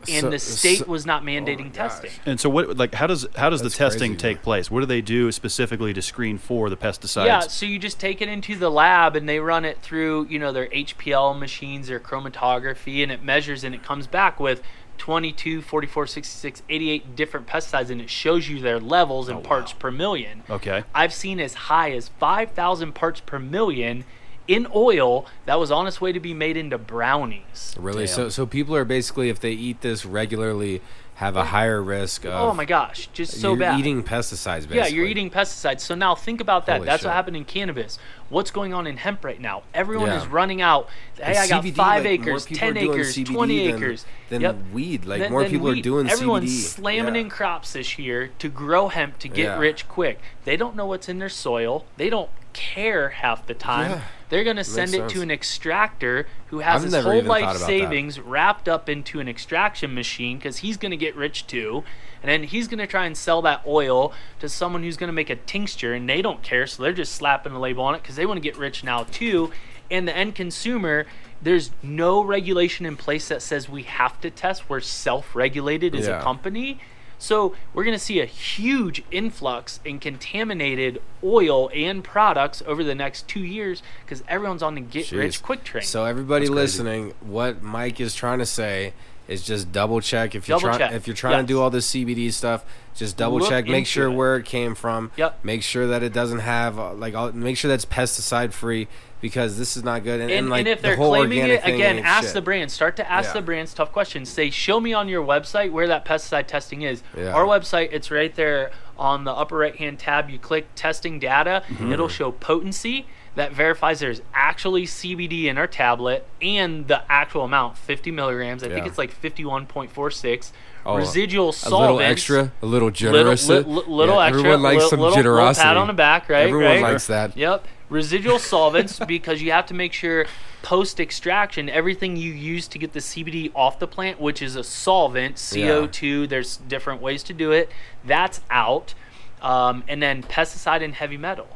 And 0.10 0.22
So- 0.22 0.30
the 0.30 0.40
state 0.40 0.78
so- 0.80 0.86
was 0.86 1.06
not 1.06 1.24
mandating 1.24 1.68
Oh 1.68 1.76
testing. 1.76 2.12
And 2.26 2.40
so 2.40 2.50
what 2.50 2.78
like 2.78 2.96
how 2.96 3.08
does 3.08 3.28
how 3.36 3.50
does 3.50 3.62
That's 3.62 3.76
the 3.76 3.84
testing 3.84 4.12
crazy. 4.14 4.18
take 4.36 4.42
place? 4.42 4.72
What 4.72 4.80
do 4.82 4.86
they 4.86 5.02
do 5.02 5.32
specifically 5.32 5.94
to 5.94 6.02
screen 6.02 6.38
for 6.38 6.70
the 6.70 6.78
pesticides? 6.78 7.26
Yeah, 7.26 7.40
so 7.42 7.66
you 7.66 7.78
just 7.80 8.00
take 8.00 8.22
it 8.22 8.28
into 8.30 8.56
the 8.56 8.70
lab 8.72 9.16
and 9.16 9.28
they 9.30 9.40
run 9.40 9.66
it 9.66 9.80
through, 9.82 10.28
you 10.30 10.40
know, 10.40 10.52
their 10.52 10.68
HPL 10.74 11.34
machines, 11.38 11.88
their 11.88 12.00
chromatography, 12.00 13.04
and 13.04 13.12
it 13.12 13.24
measures 13.24 13.64
and 13.64 13.76
it 13.76 13.84
comes 13.84 14.08
back 14.08 14.40
with 14.40 14.62
22, 14.98 15.62
44, 15.64 16.06
66, 16.06 16.62
88 16.70 17.16
different 17.16 17.48
pesticides 17.48 17.90
and 17.90 18.00
it 18.00 18.10
shows 18.10 18.48
you 18.48 18.60
their 18.60 18.80
levels 18.80 19.30
in 19.30 19.38
Oh, 19.38 19.42
parts 19.42 19.74
wow. 19.74 19.80
per 19.80 19.92
million. 19.92 20.44
Okay. 20.50 20.84
I've 20.94 21.14
seen 21.14 21.40
as 21.40 21.54
high 21.56 21.92
as 21.92 22.10
5,000 22.20 22.94
parts 22.94 23.20
per 23.20 23.40
million 23.40 24.04
in 24.52 24.68
oil 24.76 25.26
that 25.46 25.58
was 25.58 25.72
on 25.72 25.88
its 25.88 26.02
way 26.02 26.12
to 26.12 26.20
be 26.20 26.34
made 26.34 26.58
into 26.58 26.78
brownies. 26.78 27.74
Really? 27.80 28.06
Damn. 28.06 28.16
So 28.16 28.30
so 28.30 28.46
people 28.46 28.76
are 28.76 28.86
basically 28.86 29.30
if 29.30 29.40
they 29.40 29.52
eat 29.52 29.82
this 29.82 30.06
regularly 30.06 30.82
have 31.16 31.36
a 31.38 31.42
oh. 31.42 31.44
higher 31.44 31.82
risk 31.84 32.26
of 32.26 32.34
oh 32.34 32.54
my 32.54 32.66
gosh, 32.66 33.08
just 33.14 33.40
so 33.40 33.50
you're 33.50 33.58
bad. 33.60 33.80
eating 33.80 34.04
pesticides 34.04 34.68
basically. 34.68 34.78
Yeah, 34.78 34.88
you're 34.88 35.06
eating 35.06 35.30
pesticides. 35.30 35.82
So 35.82 35.96
now 35.96 36.16
think 36.16 36.42
about 36.42 36.66
that. 36.66 36.78
Holy 36.78 36.86
That's 36.88 37.02
shit. 37.02 37.08
what 37.08 37.14
happened 37.14 37.38
in 37.38 37.46
cannabis. 37.46 37.98
What's 38.30 38.52
going 38.52 38.74
on 38.74 38.88
in 38.88 38.98
hemp 38.98 39.24
right 39.24 39.40
now? 39.40 39.64
Everyone 39.74 40.08
Yeah. 40.08 40.22
is 40.22 40.28
running 40.28 40.62
out. 40.62 40.90
Hey, 41.16 41.24
And 41.24 41.38
I 41.38 41.48
got 41.48 41.64
CBD, 41.64 41.76
five 41.76 42.04
like, 42.04 42.20
acres, 42.20 42.46
ten 42.46 42.76
acres, 42.76 43.16
CBD 43.16 43.34
twenty 43.34 43.68
than- 43.68 43.76
acres. 43.78 44.06
than 44.30 44.42
Yep. 44.42 44.56
weed. 44.74 45.06
Like 45.06 45.22
Than- 45.22 45.32
more 45.32 45.44
than 45.44 45.52
people 45.52 45.70
are 45.70 45.76
doing 45.76 46.10
Everyone's 46.10 46.50
CBD. 46.52 46.68
slamming 46.68 47.16
Yeah. 47.16 47.22
in 47.22 47.30
crops 47.30 47.74
this 47.74 48.00
year 48.00 48.32
to 48.40 48.50
grow 48.50 48.90
hemp 48.90 49.20
to 49.20 49.28
get 49.28 49.44
Yeah. 49.44 49.60
rich 49.60 49.88
quick. 49.88 50.20
They 50.44 50.58
don't 50.58 50.76
know 50.76 50.88
what's 50.88 51.08
in 51.08 51.20
their 51.20 51.30
soil. 51.30 51.86
They 51.98 52.10
don't 52.10 52.32
care 52.54 53.10
half 53.10 53.46
the 53.46 53.54
time. 53.54 54.02
They're 54.32 54.46
going 54.46 54.56
to 54.56 54.64
send 54.64 54.94
it 54.94 54.98
sense. 54.98 55.14
to 55.14 55.22
an 55.22 55.30
extractor 55.30 56.26
who 56.48 56.60
has 56.60 56.86
I've 56.86 56.92
his 56.92 57.04
whole 57.04 57.22
life 57.22 57.44
about 57.44 57.54
that. 57.60 57.60
savings 57.60 58.18
wrapped 58.18 58.70
up 58.70 58.88
into 58.88 59.20
an 59.20 59.28
extraction 59.28 59.94
machine 59.94 60.38
because 60.38 60.58
he's 60.60 60.78
going 60.78 60.92
to 60.92 60.98
get 60.98 61.16
rich 61.18 61.46
too. 61.48 61.84
And 62.24 62.32
then 62.32 62.44
he's 62.44 62.70
going 62.70 62.80
to 62.80 62.88
try 62.88 63.06
and 63.06 63.18
sell 63.18 63.42
that 63.42 63.62
oil 63.68 64.14
to 64.40 64.48
someone 64.48 64.84
who's 64.84 64.96
going 64.96 65.10
to 65.10 65.14
make 65.14 65.30
a 65.30 65.36
tincture 65.36 65.94
and 65.94 66.08
they 66.10 66.22
don't 66.22 66.42
care. 66.44 66.66
So 66.66 66.82
they're 66.82 66.94
just 66.94 67.14
slapping 67.14 67.52
a 67.52 67.60
label 67.60 67.84
on 67.84 67.94
it 67.94 68.02
because 68.04 68.16
they 68.16 68.26
want 68.26 68.38
to 68.38 68.42
get 68.42 68.58
rich 68.58 68.84
now 68.86 69.04
too. 69.04 69.52
And 69.90 70.08
the 70.08 70.16
end 70.16 70.34
consumer, 70.36 71.08
there's 71.42 71.72
no 71.84 72.24
regulation 72.24 72.86
in 72.86 72.96
place 72.96 73.28
that 73.28 73.42
says 73.42 73.68
we 73.68 73.84
have 73.84 74.22
to 74.22 74.30
test. 74.32 74.70
We're 74.70 74.80
self 74.80 75.36
regulated 75.36 75.94
as 75.94 76.08
Yeah. 76.08 76.20
a 76.20 76.24
company. 76.24 76.80
So 77.22 77.54
we're 77.76 77.84
going 77.84 77.96
to 77.96 78.04
see 78.04 78.20
a 78.20 78.26
huge 78.26 79.04
influx 79.12 79.80
in 79.86 80.00
contaminated 80.00 81.00
oil 81.24 81.70
and 81.74 82.04
products 82.04 82.64
over 82.66 82.84
the 82.84 82.96
next 82.96 83.28
two 83.28 83.42
years 83.44 83.84
because 84.04 84.24
everyone's 84.28 84.64
on 84.64 84.74
the 84.74 84.82
get 84.82 85.12
rich 85.12 85.44
quick 85.44 85.64
train. 85.64 85.84
So 85.84 86.06
everybody 86.06 86.46
That's 86.46 86.50
crazy. 86.50 86.62
listening, 86.62 87.14
what 87.22 87.62
Mike 87.62 88.00
is 88.02 88.16
trying 88.16 88.40
to 88.40 88.46
say 88.48 88.94
is 89.28 89.44
just 89.44 89.72
double 89.72 90.02
check 90.02 90.34
if 90.34 90.50
you're 90.50 90.60
trying 90.60 90.94
if 90.94 91.06
you're 91.06 91.16
trying 91.16 91.34
Yes. 91.34 91.44
to 91.44 91.48
do 91.48 91.62
all 91.62 91.70
this 91.70 91.88
CBD 91.88 92.34
stuff. 92.34 92.66
Just 92.96 93.16
double 93.18 93.38
Look 93.38 93.50
check, 93.50 93.68
make 93.68 93.86
sure 93.86 94.08
it. 94.08 94.16
where 94.16 94.36
it 94.38 94.46
came 94.46 94.74
from. 94.76 95.12
Yep. 95.16 95.46
Make 95.46 95.62
sure 95.62 95.88
that 95.88 96.02
it 96.04 96.12
doesn't 96.14 96.40
have 96.40 96.80
uh, 96.80 96.94
like 96.94 97.14
make 97.36 97.56
sure 97.56 97.70
that's 97.70 97.86
pesticide 97.86 98.52
free 98.52 98.88
because 99.22 99.58
this 99.58 99.78
is 99.78 99.84
not 99.84 100.04
good. 100.04 100.20
And, 100.20 100.30
and, 100.30 100.40
and, 100.40 100.50
like 100.50 100.60
and 100.62 100.68
if 100.68 100.82
they're 100.82 100.96
whole 100.96 101.10
claiming 101.16 101.40
it 101.40 101.62
again 101.64 102.00
ask 102.00 102.26
shit. 102.26 102.34
the 102.34 102.42
brand 102.42 102.72
start 102.72 102.96
to 102.98 103.10
ask 103.10 103.30
Yeah. 103.30 103.34
the 103.40 103.42
brands 103.46 103.74
tough 103.74 103.92
questions 103.92 104.30
say 104.30 104.50
show 104.50 104.80
me 104.80 104.94
on 104.94 105.08
your 105.08 105.26
website 105.26 105.72
where 105.72 105.88
that 105.88 106.04
pesticide 106.06 106.48
testing 106.48 106.82
is 106.82 107.04
Yeah. 107.16 107.34
our 107.34 107.46
website 107.46 107.90
it's 107.92 108.10
right 108.12 108.34
there 108.36 108.72
on 108.98 109.24
the 109.24 109.32
upper 109.32 109.58
right 109.58 109.76
hand 109.76 110.00
tab 110.00 110.30
you 110.30 110.40
click 110.40 110.68
testing 110.76 111.20
data 111.20 111.64
Mm-hmm. 111.70 111.92
it'll 111.94 112.08
show 112.10 112.32
potency 112.32 113.06
that 113.36 113.54
verifies 113.54 114.02
there's 114.02 114.22
actually 114.34 114.84
CBD 114.86 115.46
in 115.46 115.58
our 115.58 115.68
tablet 115.68 116.28
and 116.42 116.88
the 116.90 117.02
actual 117.10 117.44
amount 117.46 117.78
50 117.78 118.12
milligrams 118.12 118.64
I 118.64 118.68
think 118.70 118.86
it's 118.88 118.98
like 118.98 119.14
51.46 119.20 120.52
Oh, 120.84 120.98
residual 120.98 121.50
a 121.50 121.54
solvents 121.54 121.80
little 121.80 122.00
extra, 122.02 122.40
a 122.64 122.66
little 122.66 122.88
little, 122.88 122.90
generous. 122.90 123.48
li- 123.48 123.60
li- 123.60 123.84
little 123.86 124.16
Yeah, 124.16 124.26
extra, 124.26 124.40
Everyone 124.40 124.62
likes 124.64 124.84
li- 124.84 124.90
some 124.90 125.00
little, 125.00 125.16
generosity. 125.16 125.68
Little 125.68 125.74
pat 125.76 125.82
on 125.82 125.88
the 125.88 125.94
back, 125.94 126.28
right? 126.28 126.48
Everyone 126.48 126.66
right? 126.72 126.82
likes 126.82 127.06
that. 127.06 127.38
Yep. 127.38 127.68
Residual 127.92 128.40
solvents 128.40 129.00
because 129.00 129.42
you 129.42 129.52
have 129.52 129.66
to 129.66 129.74
make 129.74 129.92
sure 129.92 130.26
post 130.64 131.00
extraction 131.02 131.70
everything 131.70 132.16
you 132.16 132.32
use 132.32 132.68
to 132.70 132.80
get 132.80 132.94
the 132.94 133.00
CBD 133.02 133.52
off 133.54 133.80
the 133.80 133.88
plant, 133.88 134.20
which 134.20 134.42
is 134.42 134.56
a 134.56 134.64
solvent, 134.64 135.36
CO2. 135.36 136.28
There's 136.30 136.56
different 136.58 137.02
ways 137.02 137.22
to 137.24 137.34
do 137.34 137.52
it. 137.52 137.70
That's 138.06 138.40
out, 138.50 138.94
um, 139.42 139.84
and 139.90 140.02
then 140.02 140.24
pesticide 140.24 140.82
and 140.82 140.96
heavy 140.96 141.18
metal 141.18 141.48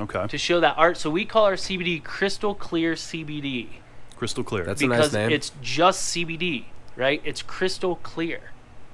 Okay. 0.00 0.26
to 0.28 0.38
show 0.38 0.60
that 0.60 0.78
art. 0.78 0.96
So 0.96 1.10
we 1.10 1.26
call 1.26 1.44
our 1.44 1.56
CBD 1.56 2.02
crystal 2.02 2.54
clear 2.54 2.94
CBD 2.94 3.68
Crystal 4.16 4.42
clear. 4.44 4.64
That's 4.64 4.80
a 4.80 4.86
because 4.88 5.12
nice 5.12 5.28
name. 5.28 5.30
it's 5.30 5.52
just 5.60 6.14
CBD, 6.16 6.66
right? 6.96 7.20
It's 7.22 7.42
crystal 7.42 7.96
clear. 7.96 8.40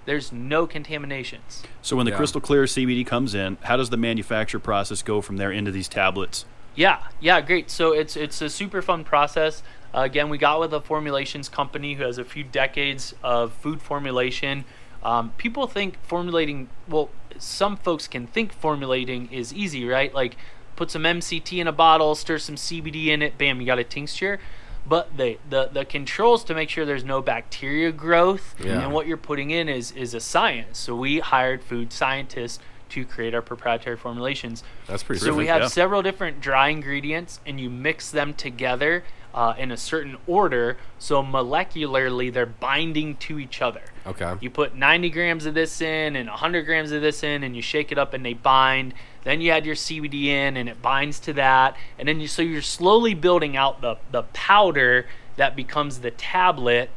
There's 0.04 0.32
no 0.32 0.66
contaminations. 0.66 1.62
so 1.80 1.94
when 1.96 2.06
the 2.06 2.10
Yeah. 2.12 2.16
crystal 2.16 2.40
clear 2.40 2.64
CBD 2.66 3.04
comes 3.06 3.34
in, 3.36 3.56
how 3.64 3.76
does 3.76 3.90
the 3.90 3.96
manufacture 3.96 4.58
process 4.58 5.02
go 5.02 5.20
from 5.20 5.36
there 5.36 5.52
into 5.52 5.70
these 5.70 5.86
tablets? 5.86 6.44
Yeah, 6.78 7.00
yeah, 7.18 7.40
great. 7.40 7.70
So 7.72 7.90
it's 7.92 8.16
it's 8.16 8.40
a 8.40 8.48
super 8.48 8.80
fun 8.82 9.02
process. 9.02 9.64
Uh, 9.92 10.02
again, 10.02 10.28
we 10.28 10.38
got 10.38 10.60
with 10.60 10.72
a 10.72 10.80
formulations 10.80 11.48
company 11.48 11.94
who 11.94 12.04
has 12.04 12.18
a 12.18 12.24
few 12.24 12.44
decades 12.44 13.14
of 13.20 13.52
food 13.52 13.82
formulation. 13.82 14.64
Um, 15.02 15.32
people 15.38 15.66
think 15.66 16.00
formulating, 16.04 16.68
well, 16.86 17.10
some 17.36 17.76
folks 17.76 18.06
can 18.06 18.28
think 18.28 18.52
formulating 18.52 19.28
is 19.32 19.52
easy, 19.52 19.86
right? 19.86 20.14
Like 20.14 20.36
put 20.76 20.92
some 20.92 21.02
MCT 21.02 21.58
in 21.58 21.66
a 21.66 21.72
bottle, 21.72 22.14
stir 22.14 22.38
some 22.38 22.54
CBD 22.54 23.06
in 23.06 23.22
it, 23.22 23.36
bam, 23.38 23.60
you 23.60 23.66
got 23.66 23.80
a 23.80 23.84
tincture. 23.84 24.38
But 24.86 25.16
the, 25.16 25.38
the, 25.50 25.68
the 25.72 25.84
controls 25.84 26.44
to 26.44 26.54
make 26.54 26.70
sure 26.70 26.86
there's 26.86 27.04
no 27.04 27.20
bacteria 27.20 27.90
growth 27.90 28.54
Yeah. 28.64 28.82
and 28.82 28.92
what 28.92 29.06
you're 29.08 29.16
putting 29.16 29.50
in 29.50 29.68
is, 29.68 29.90
is 29.92 30.14
a 30.14 30.20
science. 30.20 30.78
So 30.78 30.94
we 30.94 31.18
hired 31.18 31.62
food 31.64 31.92
scientists 31.92 32.60
to 32.90 33.04
create 33.04 33.34
our 33.34 33.42
proprietary 33.42 33.96
formulations. 33.96 34.62
That's 34.86 35.02
pretty. 35.02 35.20
So 35.20 35.34
we 35.34 35.46
have 35.46 35.62
yeah. 35.62 35.68
several 35.68 36.02
different 36.02 36.40
dry 36.40 36.68
ingredients, 36.68 37.40
and 37.46 37.60
you 37.60 37.68
mix 37.70 38.10
them 38.10 38.34
together 38.34 39.04
uh, 39.34 39.54
in 39.58 39.70
a 39.70 39.76
certain 39.76 40.16
order. 40.26 40.76
So 40.98 41.22
molecularly, 41.22 42.32
they're 42.32 42.46
binding 42.46 43.16
to 43.16 43.38
each 43.38 43.60
other. 43.60 43.82
okay. 44.06 44.34
You 44.40 44.50
put 44.50 44.74
90 44.74 45.10
grams 45.10 45.46
of 45.46 45.54
this 45.54 45.80
in 45.80 46.16
and 46.16 46.28
100 46.28 46.62
grams 46.64 46.92
of 46.92 47.02
this 47.02 47.22
in, 47.22 47.42
and 47.42 47.54
you 47.54 47.62
shake 47.62 47.92
it 47.92 47.98
up, 47.98 48.14
and 48.14 48.24
they 48.24 48.34
bind. 48.34 48.94
Then 49.24 49.40
you 49.40 49.50
add 49.50 49.66
your 49.66 49.74
CBD 49.74 50.26
in, 50.26 50.56
and 50.56 50.68
it 50.68 50.80
binds 50.80 51.18
to 51.20 51.32
that. 51.34 51.76
And 51.98 52.08
then 52.08 52.20
you 52.20 52.28
so 52.28 52.40
you're 52.42 52.62
slowly 52.62 53.14
building 53.14 53.56
out 53.56 53.80
the 53.82 53.96
the 54.10 54.22
powder 54.32 55.06
that 55.36 55.54
becomes 55.54 56.00
the 56.00 56.10
tablet, 56.10 56.90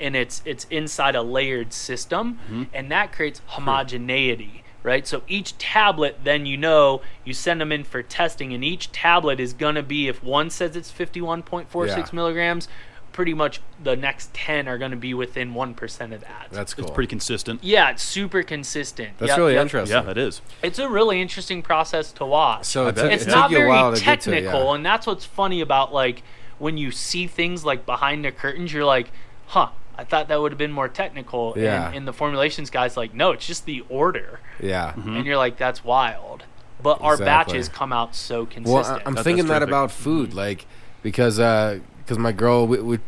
and 0.00 0.16
it's 0.16 0.42
it's 0.44 0.64
inside 0.70 1.14
a 1.14 1.22
layered 1.22 1.72
system, 1.72 2.38
Mm-hmm. 2.50 2.62
and 2.74 2.90
that 2.90 3.12
creates 3.12 3.40
homogeneity. 3.46 4.62
Right, 4.86 5.04
so 5.04 5.22
each 5.26 5.58
tablet, 5.58 6.20
then 6.22 6.46
you 6.46 6.56
know 6.56 7.02
you 7.24 7.34
send 7.34 7.60
them 7.60 7.72
in 7.72 7.82
for 7.82 8.04
testing, 8.04 8.52
and 8.54 8.62
each 8.62 8.92
tablet 8.92 9.40
is 9.40 9.52
gonna 9.52 9.82
be 9.82 10.06
if 10.06 10.22
one 10.22 10.48
says 10.48 10.76
it's 10.76 10.92
51.46 10.92 11.96
Yeah. 11.96 12.04
milligrams, 12.12 12.68
pretty 13.10 13.34
much 13.34 13.60
the 13.82 13.96
next 13.96 14.32
10 14.32 14.68
are 14.68 14.78
going 14.78 14.90
to 14.90 14.96
be 14.96 15.14
within 15.14 15.54
1% 15.54 16.12
of 16.14 16.20
that. 16.20 16.48
That's 16.50 16.74
cool. 16.74 16.84
It's 16.84 16.94
pretty 16.94 17.08
consistent. 17.08 17.64
yeah, 17.64 17.90
it's 17.90 18.02
super 18.02 18.42
consistent. 18.42 19.16
That's 19.16 19.30
Yep, 19.30 19.38
really 19.38 19.54
yep. 19.54 19.62
interesting. 19.62 20.04
Yeah, 20.04 20.10
it 20.10 20.18
is. 20.18 20.42
It's 20.62 20.78
a 20.78 20.86
really 20.88 21.20
interesting 21.22 21.62
process 21.62 22.12
to 22.12 22.26
watch. 22.26 22.66
So 22.66 22.84
I 22.84 22.88
it 22.90 22.96
took, 22.96 23.10
it's 23.10 23.22
it 23.26 23.30
not 23.30 23.44
took 23.44 23.52
you 23.52 23.56
a 23.56 23.60
very 23.60 23.68
while 23.70 23.94
to 23.96 24.04
get 24.04 24.20
to 24.20 24.30
it, 24.32 24.34
technical, 24.42 24.64
yeah. 24.66 24.74
and 24.74 24.84
that's 24.86 25.06
what's 25.06 25.24
funny 25.24 25.62
about 25.62 25.94
like 25.94 26.22
when 26.58 26.76
you 26.76 26.90
see 26.90 27.26
things 27.26 27.64
like 27.64 27.86
behind 27.86 28.24
the 28.24 28.30
curtains, 28.32 28.72
you're 28.72 28.84
like, 28.84 29.10
huh. 29.46 29.70
I 29.98 30.04
thought 30.04 30.28
that 30.28 30.40
would 30.40 30.52
have 30.52 30.58
been 30.58 30.72
more 30.72 30.88
technical. 30.88 31.54
Yeah. 31.56 31.86
And, 31.88 31.96
and 31.96 32.08
the 32.08 32.12
formulations 32.12 32.70
guy's 32.70 32.96
like, 32.96 33.14
no, 33.14 33.32
it's 33.32 33.46
just 33.46 33.64
the 33.64 33.84
order. 33.88 34.40
Yeah. 34.60 34.92
Mm-hmm. 34.92 35.16
And 35.16 35.26
you're 35.26 35.36
like, 35.38 35.56
that's 35.56 35.82
wild. 35.84 36.44
But 36.82 37.00
our 37.00 37.14
Exactly. 37.14 37.54
batches 37.54 37.68
come 37.70 37.92
out 37.92 38.14
so 38.14 38.40
Well, 38.40 38.46
consistent. 38.46 38.86
I- 38.88 39.02
I'm 39.06 39.14
That- 39.14 39.24
thinking 39.24 39.46
that 39.46 39.62
about 39.62 39.90
food, 39.90 40.30
mm-hmm. 40.30 40.38
like 40.38 40.66
because 41.02 41.38
uh, 41.38 41.80
because 41.98 42.18
my 42.18 42.32
girl 42.32 42.66
we, 42.66 42.78
we 42.80 42.98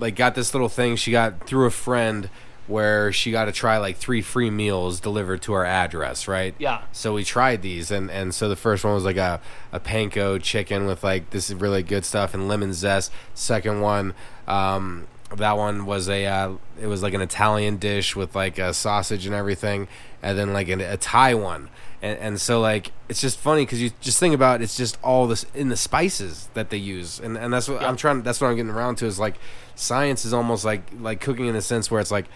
like 0.00 0.16
got 0.16 0.34
this 0.34 0.54
little 0.54 0.68
thing 0.68 0.96
she 0.96 1.10
got 1.10 1.46
through 1.46 1.66
a 1.66 1.70
friend 1.70 2.30
where 2.66 3.10
she 3.12 3.30
got 3.30 3.46
to 3.46 3.52
try 3.52 3.78
like 3.78 3.96
three 3.96 4.20
free 4.20 4.50
meals 4.50 5.00
delivered 5.00 5.40
to 5.42 5.52
our 5.54 5.64
address, 5.64 6.28
right? 6.28 6.54
Yeah. 6.58 6.82
So 6.92 7.14
we 7.14 7.24
tried 7.24 7.62
these, 7.62 7.90
and 7.90 8.10
and 8.10 8.34
so 8.34 8.48
the 8.48 8.56
first 8.56 8.84
one 8.84 8.94
was 8.94 9.04
like 9.04 9.16
a 9.16 9.40
a 9.72 9.80
panko 9.80 10.40
chicken 10.42 10.86
with 10.86 11.02
like 11.04 11.30
this 11.30 11.48
is 11.50 11.54
really 11.56 11.82
good 11.82 12.04
stuff 12.04 12.32
and 12.34 12.48
lemon 12.48 12.72
zest. 12.72 13.12
Second 13.34 13.80
one. 13.82 14.14
Um, 14.46 15.06
that 15.36 15.56
one 15.56 15.86
was 15.86 16.08
a 16.08 16.26
uh, 16.26 16.52
it 16.80 16.86
was 16.86 17.02
like 17.02 17.14
an 17.14 17.20
Italian 17.20 17.76
dish 17.76 18.16
with 18.16 18.34
like 18.34 18.58
a 18.58 18.72
sausage 18.72 19.26
and 19.26 19.34
everything, 19.34 19.88
and 20.22 20.38
then 20.38 20.52
like 20.52 20.68
an, 20.68 20.80
a 20.80 20.96
Thai 20.96 21.34
one, 21.34 21.68
and 22.02 22.18
and 22.18 22.40
so 22.40 22.60
like 22.60 22.92
it's 23.08 23.20
just 23.20 23.38
funny 23.38 23.62
because 23.64 23.80
you 23.82 23.90
just 24.00 24.18
think 24.18 24.34
about 24.34 24.62
it's 24.62 24.76
just 24.76 24.98
all 25.02 25.26
this 25.26 25.44
in 25.54 25.68
the 25.68 25.76
spices 25.76 26.48
that 26.54 26.70
they 26.70 26.76
use, 26.78 27.20
and 27.20 27.36
and 27.36 27.52
that's 27.52 27.68
what 27.68 27.82
I'm 27.82 27.96
trying. 27.96 28.22
That's 28.22 28.40
what 28.40 28.48
I'm 28.48 28.56
getting 28.56 28.70
around 28.72 28.96
to 28.96 29.06
is 29.06 29.18
like 29.18 29.36
science 29.74 30.24
is 30.24 30.32
almost 30.32 30.64
like 30.64 30.82
like 30.98 31.20
cooking 31.20 31.46
in 31.46 31.54
a 31.56 31.62
sense 31.62 31.90
where 31.90 32.00
it's 32.00 32.10
like 32.10 32.26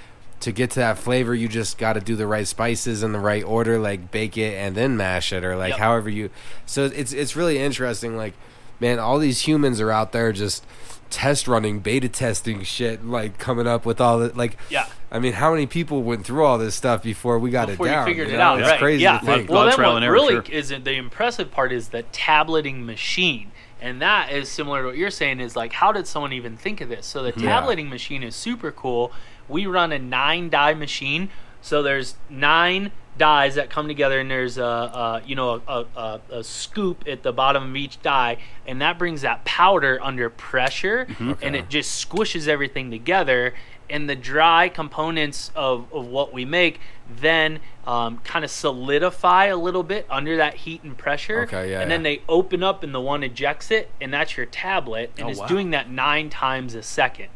to 0.41 0.51
get 0.53 0.71
to 0.73 0.81
that 0.81 0.99
flavor 0.99 1.35
you 1.37 1.47
just 1.49 1.79
got 1.79 1.93
to 1.93 2.01
do 2.01 2.17
the 2.17 2.27
right 2.27 2.49
spices 2.49 3.05
in 3.05 3.13
the 3.13 3.19
right 3.21 3.45
order 3.45 3.79
like 3.79 4.11
bake 4.11 4.37
it 4.37 4.55
and 4.55 4.75
then 4.77 4.97
mash 4.97 5.33
it 5.33 5.45
or 5.45 5.55
like 5.57 5.71
Yep. 5.71 5.79
however 5.79 6.11
you 6.11 6.31
so 6.67 6.85
it's 6.87 7.13
it's 7.13 7.37
really 7.37 7.59
interesting 7.59 8.17
like 8.17 8.35
man 8.81 8.99
all 8.99 9.21
these 9.21 9.43
humans 9.47 9.81
are 9.81 9.93
out 9.93 10.11
there 10.11 10.33
just 10.33 10.65
test 11.13 11.47
running 11.47 11.79
beta 11.81 12.09
testing 12.09 12.63
shit 12.65 13.05
like 13.05 13.39
coming 13.39 13.67
up 13.67 13.85
with 13.87 14.01
all 14.01 14.19
the 14.19 14.29
like 14.37 14.57
Yeah. 14.71 14.87
i 15.11 15.19
mean 15.19 15.35
how 15.35 15.53
many 15.53 15.67
people 15.67 16.03
went 16.03 16.25
through 16.25 16.45
all 16.45 16.57
this 16.59 16.75
stuff 16.75 17.03
before 17.03 17.39
we 17.39 17.51
got 17.51 17.69
before 17.69 17.87
it 17.87 17.91
down 17.91 18.07
you 18.09 18.13
figured 18.13 18.29
it 18.31 18.33
know? 18.39 18.41
out, 18.41 18.61
it's 18.61 18.69
right? 18.71 18.79
crazy 18.79 19.03
yeah. 19.05 19.19
to 19.19 19.27
think 19.27 19.51
Well, 19.51 19.67
then 19.67 19.79
what 19.79 20.03
error, 20.03 20.13
really 20.13 20.35
sure. 20.35 20.45
is 20.51 20.71
the 20.71 20.95
impressive 20.95 21.51
part 21.51 21.71
is 21.71 21.89
the 21.91 22.03
tableting 22.13 22.87
machine, 22.87 23.53
and 23.81 24.01
that 24.01 24.33
is 24.33 24.49
similar 24.49 24.83
to 24.83 24.89
what 24.89 24.97
you're 24.97 25.11
saying. 25.11 25.39
Is 25.41 25.55
like, 25.55 25.73
how 25.75 25.93
did 25.93 26.07
someone 26.07 26.33
even 26.33 26.57
think 26.57 26.81
of 26.81 26.89
this? 26.89 27.05
So 27.07 27.23
the 27.23 27.33
Yeah. 27.37 27.49
tableting 27.61 27.89
machine 27.91 28.23
is 28.23 28.35
super 28.35 28.71
cool. 28.73 29.13
We 29.49 29.67
run 29.67 29.93
a 29.93 29.99
nine 29.99 30.49
die 30.51 30.73
machine, 30.75 31.29
so 31.61 31.83
there's 31.83 32.15
nine 32.31 32.91
dies 33.19 33.57
that 33.57 33.69
come 33.71 33.89
together, 33.89 34.19
and 34.21 34.31
there's 34.31 34.57
a, 34.59 34.63
a 34.65 35.23
you 35.27 35.35
know 35.35 35.61
a, 35.69 35.85
a, 35.97 36.21
a 36.31 36.45
scoop 36.45 37.05
at 37.07 37.23
the 37.23 37.33
bottom 37.33 37.71
of 37.71 37.77
each 37.77 38.01
die, 38.03 38.39
and 38.67 38.81
that 38.81 38.99
brings 38.99 39.21
that 39.23 39.45
powder 39.45 39.99
under 40.03 40.31
pressure, 40.31 41.07
and 41.19 41.31
Okay. 41.33 41.59
it 41.59 41.69
just 41.69 42.09
squishes 42.09 42.49
everything 42.49 42.91
together 42.91 43.55
and 43.91 44.09
the 44.09 44.17
dry 44.17 44.69
components 44.71 45.51
of, 45.55 45.93
of 45.93 46.07
what 46.07 46.33
we 46.33 46.47
make 46.47 46.81
then 47.21 47.61
um, 47.87 48.17
kind 48.25 48.43
of 48.43 48.51
solidify 48.51 49.47
a 49.47 49.57
little 49.57 49.83
bit 49.83 50.07
under 50.09 50.37
that 50.39 50.55
heat 50.55 50.83
and 50.83 50.97
pressure 50.97 51.43
Okay, 51.43 51.73
yeah, 51.73 51.81
and 51.81 51.91
then 51.91 52.01
yeah. 52.01 52.13
they 52.17 52.23
open 52.29 52.63
up 52.63 52.83
and 52.83 52.95
the 52.95 53.01
one 53.01 53.23
ejects 53.23 53.71
it 53.71 53.91
and 54.01 54.15
that's 54.15 54.37
your 54.37 54.47
tablet 54.47 55.11
and 55.19 55.27
Oh, 55.27 55.31
it's 55.31 55.41
wow. 55.41 55.47
doing 55.47 55.71
that 55.73 55.91
nine 55.91 56.31
times 56.31 56.75
a 56.75 56.83
second 56.83 57.27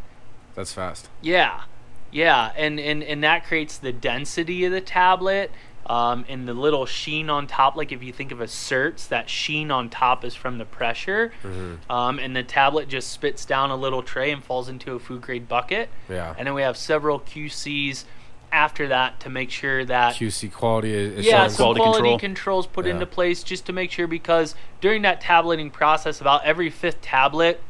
that's 0.54 0.72
fast 0.72 1.10
yeah 1.20 1.62
yeah 2.10 2.52
and, 2.56 2.80
and 2.80 3.02
and 3.02 3.22
that 3.22 3.44
creates 3.44 3.76
the 3.76 3.92
density 3.92 4.64
of 4.64 4.72
the 4.72 4.80
tablet 4.80 5.50
um, 5.86 6.24
and 6.28 6.46
the 6.48 6.54
little 6.54 6.84
sheen 6.86 7.30
on 7.30 7.46
top 7.46 7.76
like 7.76 7.92
if 7.92 8.02
you 8.02 8.12
think 8.12 8.32
of 8.32 8.40
a 8.40 8.46
certs 8.46 9.08
that 9.08 9.30
sheen 9.30 9.70
on 9.70 9.88
top 9.88 10.24
is 10.24 10.34
from 10.34 10.58
the 10.58 10.64
pressure 10.64 11.32
Mm-hmm. 11.42 11.90
um, 11.90 12.18
and 12.18 12.34
the 12.36 12.42
tablet 12.42 12.88
just 12.88 13.10
spits 13.10 13.44
down 13.44 13.70
a 13.70 13.76
little 13.76 14.02
tray 14.02 14.30
and 14.32 14.42
falls 14.42 14.68
into 14.68 14.94
a 14.94 14.98
food 14.98 15.22
grade 15.22 15.48
bucket 15.48 15.88
yeah 16.08 16.34
and 16.36 16.46
then 16.46 16.54
we 16.54 16.62
have 16.62 16.76
several 16.76 17.20
qcs 17.20 18.04
after 18.52 18.88
that 18.88 19.18
to 19.20 19.28
make 19.28 19.50
sure 19.50 19.84
that 19.84 20.14
qc 20.14 20.52
quality 20.52 20.92
is 20.92 21.26
yeah, 21.26 21.46
some 21.48 21.56
quality 21.56 21.80
quality, 21.80 21.98
control. 21.98 22.18
controls 22.18 22.66
put 22.66 22.86
Yeah. 22.86 22.92
into 22.92 23.06
place 23.06 23.42
just 23.42 23.66
to 23.66 23.72
make 23.72 23.90
sure 23.90 24.06
because 24.06 24.54
during 24.80 25.02
that 25.02 25.20
tableting 25.20 25.70
process, 25.70 26.20
about 26.20 26.44
every 26.44 26.70
fifth 26.70 27.00
tablet, 27.02 27.60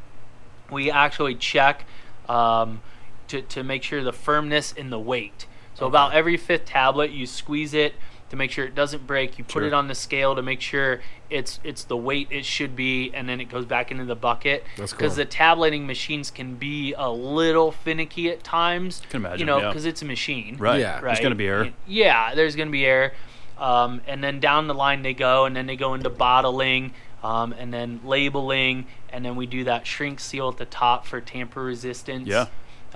we 0.71 0.91
actually 0.91 1.35
check 1.35 1.85
um, 2.29 2.83
to, 3.29 3.41
to 3.43 3.63
make 3.63 3.83
sure 3.83 4.03
the 4.05 4.13
firmness 4.13 4.75
and 4.77 4.93
the 4.93 4.99
weight. 4.99 5.47
So 5.77 5.87
about 5.87 6.15
every 6.15 6.37
fifth 6.37 6.65
tablet, 6.65 7.11
you 7.11 7.27
squeeze 7.27 7.75
it 7.75 7.95
to 8.31 8.37
make 8.37 8.51
sure 8.51 8.65
it 8.65 8.75
doesn't 8.75 9.07
break. 9.07 9.39
You 9.39 9.45
put 9.45 9.53
Sure. 9.61 9.67
it 9.67 9.73
on 9.73 9.87
the 9.89 9.95
scale 9.95 10.35
to 10.35 10.43
make 10.43 10.61
sure 10.61 11.01
it's 11.31 11.61
it's 11.63 11.85
the 11.85 11.97
weight 11.97 12.29
it 12.31 12.45
should 12.45 12.75
be, 12.75 13.13
and 13.15 13.29
then 13.29 13.41
it 13.41 13.45
goes 13.51 13.65
back 13.67 13.91
into 13.91 14.05
the 14.05 14.17
bucket. 14.17 14.65
That's 14.77 14.93
cool. 14.93 14.99
Because 14.99 15.17
the 15.17 15.25
tableting 15.27 15.87
machines 15.87 16.31
can 16.31 16.55
be 16.55 16.93
a 16.97 17.11
little 17.11 17.71
finicky 17.73 18.31
at 18.31 18.43
times. 18.43 19.03
Can 19.11 19.21
imagine, 19.21 19.41
You 19.41 19.47
know, 19.47 19.59
yeah. 19.61 19.69
because 19.69 19.85
it's 19.85 20.03
a 20.03 20.07
machine. 20.07 20.57
Right. 20.59 20.81
Yeah. 20.81 21.01
There's 21.01 21.21
going 21.21 21.31
to 21.31 21.37
be 21.37 21.47
error. 21.47 21.71
Yeah, 21.87 22.35
there's 22.35 22.57
going 22.57 22.69
to 22.69 22.73
be 22.73 22.85
error. 22.87 23.13
Um, 23.59 24.01
and 24.07 24.23
then 24.25 24.41
down 24.41 24.67
the 24.67 24.75
line 24.75 25.03
they 25.03 25.15
go, 25.15 25.45
and 25.45 25.55
then 25.55 25.67
they 25.67 25.77
go 25.77 25.95
into 25.95 26.11
bottling, 26.11 26.93
um, 27.23 27.53
and 27.59 27.73
then 27.73 28.01
labeling, 28.05 28.87
and 29.11 29.25
then 29.25 29.37
we 29.37 29.47
do 29.47 29.65
that 29.65 29.87
shrink 29.87 30.21
seal 30.21 30.49
at 30.49 30.57
the 30.59 30.67
top 30.67 31.07
for 31.07 31.21
tamper 31.21 31.63
resistance. 31.63 32.29
Yeah. 32.29 32.47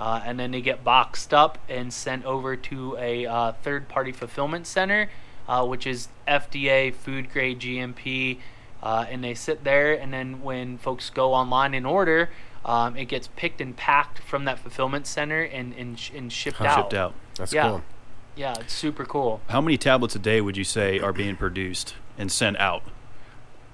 Uh, 0.01 0.19
and 0.25 0.39
then 0.39 0.49
they 0.49 0.61
get 0.61 0.83
boxed 0.83 1.31
up 1.31 1.59
and 1.69 1.93
sent 1.93 2.25
over 2.25 2.55
to 2.55 2.97
a 2.97 3.23
uh, 3.27 3.51
third 3.61 3.87
party 3.87 4.11
fulfillment 4.11 4.65
center, 4.65 5.11
uh, 5.47 5.63
which 5.63 5.85
is 5.85 6.07
FDA, 6.27 6.91
food 6.91 7.31
grade 7.31 7.59
GMP. 7.59 8.39
Uh, 8.81 9.05
and 9.07 9.23
they 9.23 9.35
sit 9.35 9.63
there, 9.63 9.93
and 9.93 10.11
then 10.11 10.41
when 10.41 10.79
folks 10.79 11.11
go 11.11 11.35
online 11.35 11.75
and 11.75 11.85
order, 11.85 12.31
um, 12.65 12.97
it 12.97 13.05
gets 13.05 13.27
picked 13.35 13.61
and 13.61 13.77
packed 13.77 14.17
from 14.17 14.45
that 14.45 14.57
fulfillment 14.57 15.05
center 15.05 15.43
and, 15.43 15.71
and, 15.75 15.99
sh- 15.99 16.09
and 16.15 16.33
shipped 16.33 16.61
out. 16.61 16.75
Shipped 16.77 16.93
out. 16.95 17.13
that's 17.35 17.53
yeah. 17.53 17.69
cool 17.69 17.83
Yeah, 18.35 18.55
it's 18.59 18.73
super 18.73 19.05
cool. 19.05 19.39
How 19.49 19.61
many 19.61 19.77
tablets 19.77 20.15
a 20.15 20.19
day 20.19 20.41
would 20.41 20.57
you 20.57 20.63
say 20.63 20.99
are 20.99 21.13
being 21.13 21.35
produced 21.35 21.93
and 22.17 22.31
sent 22.31 22.57
out? 22.57 22.81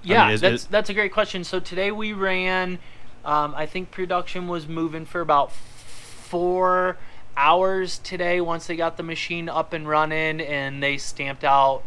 Yeah, 0.02 0.26
mean, 0.26 0.34
is- 0.34 0.40
that's 0.42 0.54
is- 0.64 0.66
that's 0.66 0.90
a 0.90 0.94
great 0.94 1.14
question. 1.14 1.42
So 1.42 1.58
today 1.58 1.90
we 1.90 2.12
ran, 2.12 2.80
um, 3.24 3.54
I 3.56 3.64
think 3.64 3.90
production 3.90 4.46
was 4.46 4.68
moving 4.68 5.06
for 5.06 5.22
about 5.22 5.52
four 6.28 6.96
hours 7.36 7.98
today. 7.98 8.40
Once 8.40 8.66
they 8.66 8.76
got 8.76 8.96
the 8.96 9.02
machine 9.02 9.48
up 9.48 9.72
and 9.72 9.88
running, 9.88 10.40
and 10.40 10.82
they 10.82 10.98
stamped 10.98 11.44
out 11.44 11.82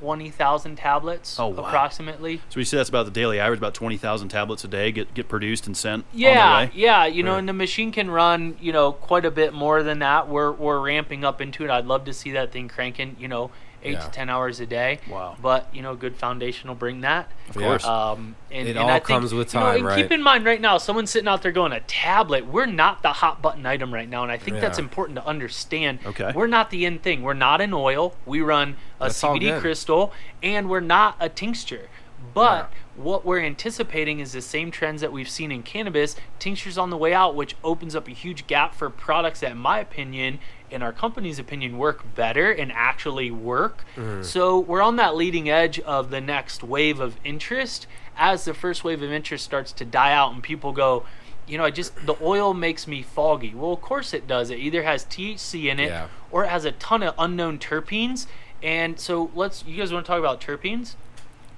twenty 0.00 0.30
thousand 0.30 0.76
tablets, 0.76 1.38
Oh, 1.38 1.48
wow. 1.48 1.64
approximately. 1.64 2.38
So 2.48 2.56
we 2.56 2.64
say 2.64 2.78
that's 2.78 2.88
about 2.88 3.04
the 3.04 3.10
daily 3.12 3.38
average, 3.38 3.58
about 3.58 3.74
20,000 3.74 4.28
tablets 4.30 4.64
a 4.64 4.68
day 4.68 4.92
get, 4.92 5.12
get 5.12 5.28
produced 5.28 5.66
and 5.66 5.76
sent 5.76 6.04
on 6.04 6.06
Yeah, 6.18 6.56
way. 6.56 6.70
yeah, 6.74 7.04
you 7.06 7.22
know, 7.22 7.36
and 7.36 7.46
the 7.48 7.52
machine 7.52 7.92
can 7.92 8.10
run, 8.10 8.56
you 8.60 8.72
know, 8.72 8.92
quite 8.92 9.26
a 9.26 9.30
bit 9.30 9.52
more 9.52 9.82
than 9.82 9.98
that. 9.98 10.26
We're 10.28 10.52
we're 10.52 10.80
ramping 10.80 11.22
up 11.24 11.40
into 11.42 11.64
it. 11.64 11.70
I'd 11.70 11.84
love 11.86 12.04
to 12.06 12.14
see 12.14 12.30
that 12.32 12.50
thing 12.50 12.68
cranking, 12.68 13.16
you 13.20 13.28
know, 13.28 13.50
eight 13.82 13.92
Yeah. 13.92 14.00
to 14.00 14.10
ten 14.10 14.28
hours 14.28 14.60
a 14.60 14.66
day. 14.66 15.00
Wow. 15.08 15.36
But 15.40 15.68
you 15.72 15.82
know, 15.82 15.94
good 15.94 16.16
foundation 16.16 16.68
will 16.68 16.76
bring 16.76 17.00
that. 17.00 17.30
Of 17.48 17.56
course. 17.56 17.84
Um, 17.84 18.36
and, 18.50 18.68
It 18.68 18.70
and 18.70 18.78
all 18.80 18.88
I 18.88 18.94
think, 18.94 19.06
comes 19.06 19.32
with 19.34 19.54
you 19.54 19.60
know, 19.60 19.66
time, 19.66 19.76
and 19.76 19.84
right? 19.84 20.02
Keep 20.02 20.12
in 20.12 20.22
mind, 20.22 20.44
right 20.44 20.60
now, 20.60 20.78
someone's 20.78 21.10
sitting 21.10 21.28
out 21.28 21.42
there 21.42 21.52
going, 21.52 21.72
a 21.72 21.80
tablet. 21.80 22.46
We're 22.46 22.66
not 22.66 23.02
the 23.02 23.12
hot 23.12 23.40
button 23.42 23.64
item 23.66 23.92
right 23.92 24.08
now, 24.08 24.22
and 24.22 24.30
I 24.32 24.38
think 24.38 24.60
that's 24.60 24.78
important 24.78 25.16
to 25.16 25.26
understand. 25.26 26.00
Okay. 26.04 26.32
We're 26.34 26.46
not 26.46 26.70
the 26.70 26.86
end 26.86 27.02
thing. 27.02 27.22
We're 27.22 27.34
not 27.34 27.60
an 27.60 27.72
oil. 27.72 28.14
We 28.26 28.40
run 28.40 28.76
a 29.00 29.04
That's 29.04 29.20
CBD 29.22 29.60
crystal, 29.60 30.12
and 30.42 30.68
we're 30.68 30.80
not 30.80 31.16
a 31.20 31.28
tincture. 31.28 31.88
But 32.34 32.70
what 32.96 33.24
we're 33.24 33.40
anticipating 33.40 34.20
is 34.20 34.32
the 34.32 34.42
same 34.42 34.70
trends 34.70 35.00
that 35.00 35.10
we've 35.10 35.28
seen 35.28 35.50
in 35.50 35.62
cannabis. 35.62 36.16
Tinctures 36.38 36.76
on 36.76 36.90
the 36.90 36.96
way 36.96 37.14
out, 37.14 37.34
which 37.34 37.56
opens 37.64 37.96
up 37.96 38.06
a 38.08 38.12
huge 38.12 38.46
gap 38.46 38.74
for 38.74 38.90
products 38.90 39.40
that, 39.40 39.52
in 39.52 39.58
my 39.58 39.78
opinion, 39.78 40.38
in 40.70 40.82
our 40.82 40.92
company's 40.92 41.38
opinion, 41.38 41.78
work 41.78 42.14
better 42.14 42.50
and 42.52 42.70
actually 42.72 43.30
work. 43.30 43.84
Mm-hmm. 43.96 44.22
So 44.22 44.58
we're 44.58 44.82
on 44.82 44.96
that 44.96 45.16
leading 45.16 45.48
edge 45.50 45.80
of 45.80 46.10
the 46.10 46.20
next 46.20 46.62
wave 46.62 47.00
of 47.00 47.16
interest. 47.24 47.86
As 48.16 48.44
the 48.44 48.54
first 48.54 48.84
wave 48.84 49.02
of 49.02 49.10
interest 49.10 49.44
starts 49.44 49.72
to 49.72 49.84
die 49.84 50.12
out, 50.12 50.32
and 50.32 50.42
people 50.42 50.72
go, 50.72 51.04
you 51.46 51.56
know, 51.58 51.64
I 51.64 51.70
just 51.70 51.94
the 52.06 52.14
oil 52.22 52.52
makes 52.54 52.86
me 52.86 53.02
foggy. 53.02 53.54
Well, 53.54 53.72
of 53.72 53.80
course 53.80 54.12
it 54.14 54.26
does. 54.26 54.50
It 54.50 54.58
either 54.58 54.82
has 54.82 55.04
THC 55.06 55.66
in 55.70 55.80
it 55.80 55.88
Yeah. 55.88 56.08
or 56.30 56.44
it 56.44 56.48
has 56.48 56.64
a 56.64 56.72
ton 56.72 57.02
of 57.02 57.14
unknown 57.18 57.58
terpenes. 57.58 58.26
And 58.62 59.00
so 59.00 59.30
let's. 59.34 59.64
You 59.66 59.76
guys 59.78 59.92
want 59.92 60.04
to 60.04 60.10
talk 60.12 60.18
about 60.18 60.40
terpenes? 60.40 60.96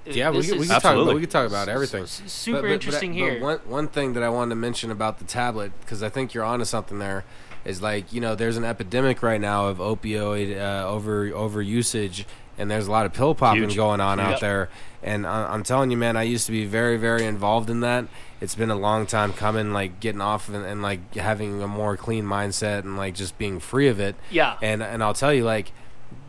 Yeah, 0.05 0.31
we, 0.31 0.37
This 0.37 0.51
we 0.51 0.57
can 0.67 0.81
talk. 0.81 0.83
About, 0.95 1.13
we 1.15 1.21
could 1.21 1.31
talk 1.31 1.47
about 1.47 1.69
everything. 1.69 2.03
s- 2.03 2.21
super 2.27 2.57
But- 2.57 2.61
but- 2.61 2.67
but 2.67 2.73
interesting 2.73 3.11
I- 3.11 3.15
here. 3.15 3.41
One 3.41 3.59
one 3.65 3.87
thing 3.87 4.13
that 4.13 4.23
I 4.23 4.29
wanted 4.29 4.49
to 4.49 4.55
mention 4.55 4.89
about 4.89 5.19
the 5.19 5.25
tablet 5.25 5.71
because 5.81 6.01
I 6.03 6.09
think 6.09 6.33
you're 6.33 6.43
onto 6.45 6.65
something 6.65 6.99
there 6.99 7.23
is 7.65 7.81
like 7.81 8.11
you 8.13 8.19
know 8.21 8.35
there's 8.35 8.57
an 8.57 8.63
epidemic 8.65 9.23
right 9.23 9.39
now 9.41 9.67
of 9.67 9.77
opioid 9.77 10.57
uh, 10.57 10.87
over 10.87 11.27
over 11.33 11.61
usage 11.61 12.25
and 12.57 12.69
there's 12.69 12.85
a 12.87 12.91
lot 12.91 13.05
of 13.07 13.13
pill 13.13 13.33
popping 13.33 13.63
Huge. 13.63 13.75
going 13.75 13.99
on 13.99 14.19
Yep. 14.19 14.27
out 14.27 14.39
there. 14.39 14.69
And 15.01 15.25
I, 15.25 15.51
I'm 15.51 15.63
telling 15.63 15.89
you, 15.89 15.97
man, 15.97 16.15
I 16.15 16.21
used 16.21 16.45
to 16.45 16.51
be 16.51 16.65
very, 16.65 16.97
very 16.97 17.25
involved 17.25 17.67
in 17.71 17.79
that. 17.79 18.05
It's 18.41 18.53
been 18.53 18.69
a 18.69 18.75
long 18.75 19.07
time 19.07 19.33
coming, 19.33 19.73
like 19.73 19.99
getting 19.99 20.21
off 20.21 20.49
and, 20.49 20.63
and 20.63 20.83
like 20.83 21.15
having 21.15 21.63
a 21.63 21.67
more 21.67 21.97
clean 21.97 22.25
mindset 22.25 22.79
and 22.83 22.95
like 22.95 23.15
just 23.15 23.39
being 23.39 23.59
free 23.59 23.87
of 23.87 23.99
it. 23.99 24.15
Yeah. 24.29 24.55
And 24.61 24.83
and 24.83 25.01
I'll 25.03 25.15
tell 25.15 25.33
you, 25.33 25.43
like, 25.43 25.71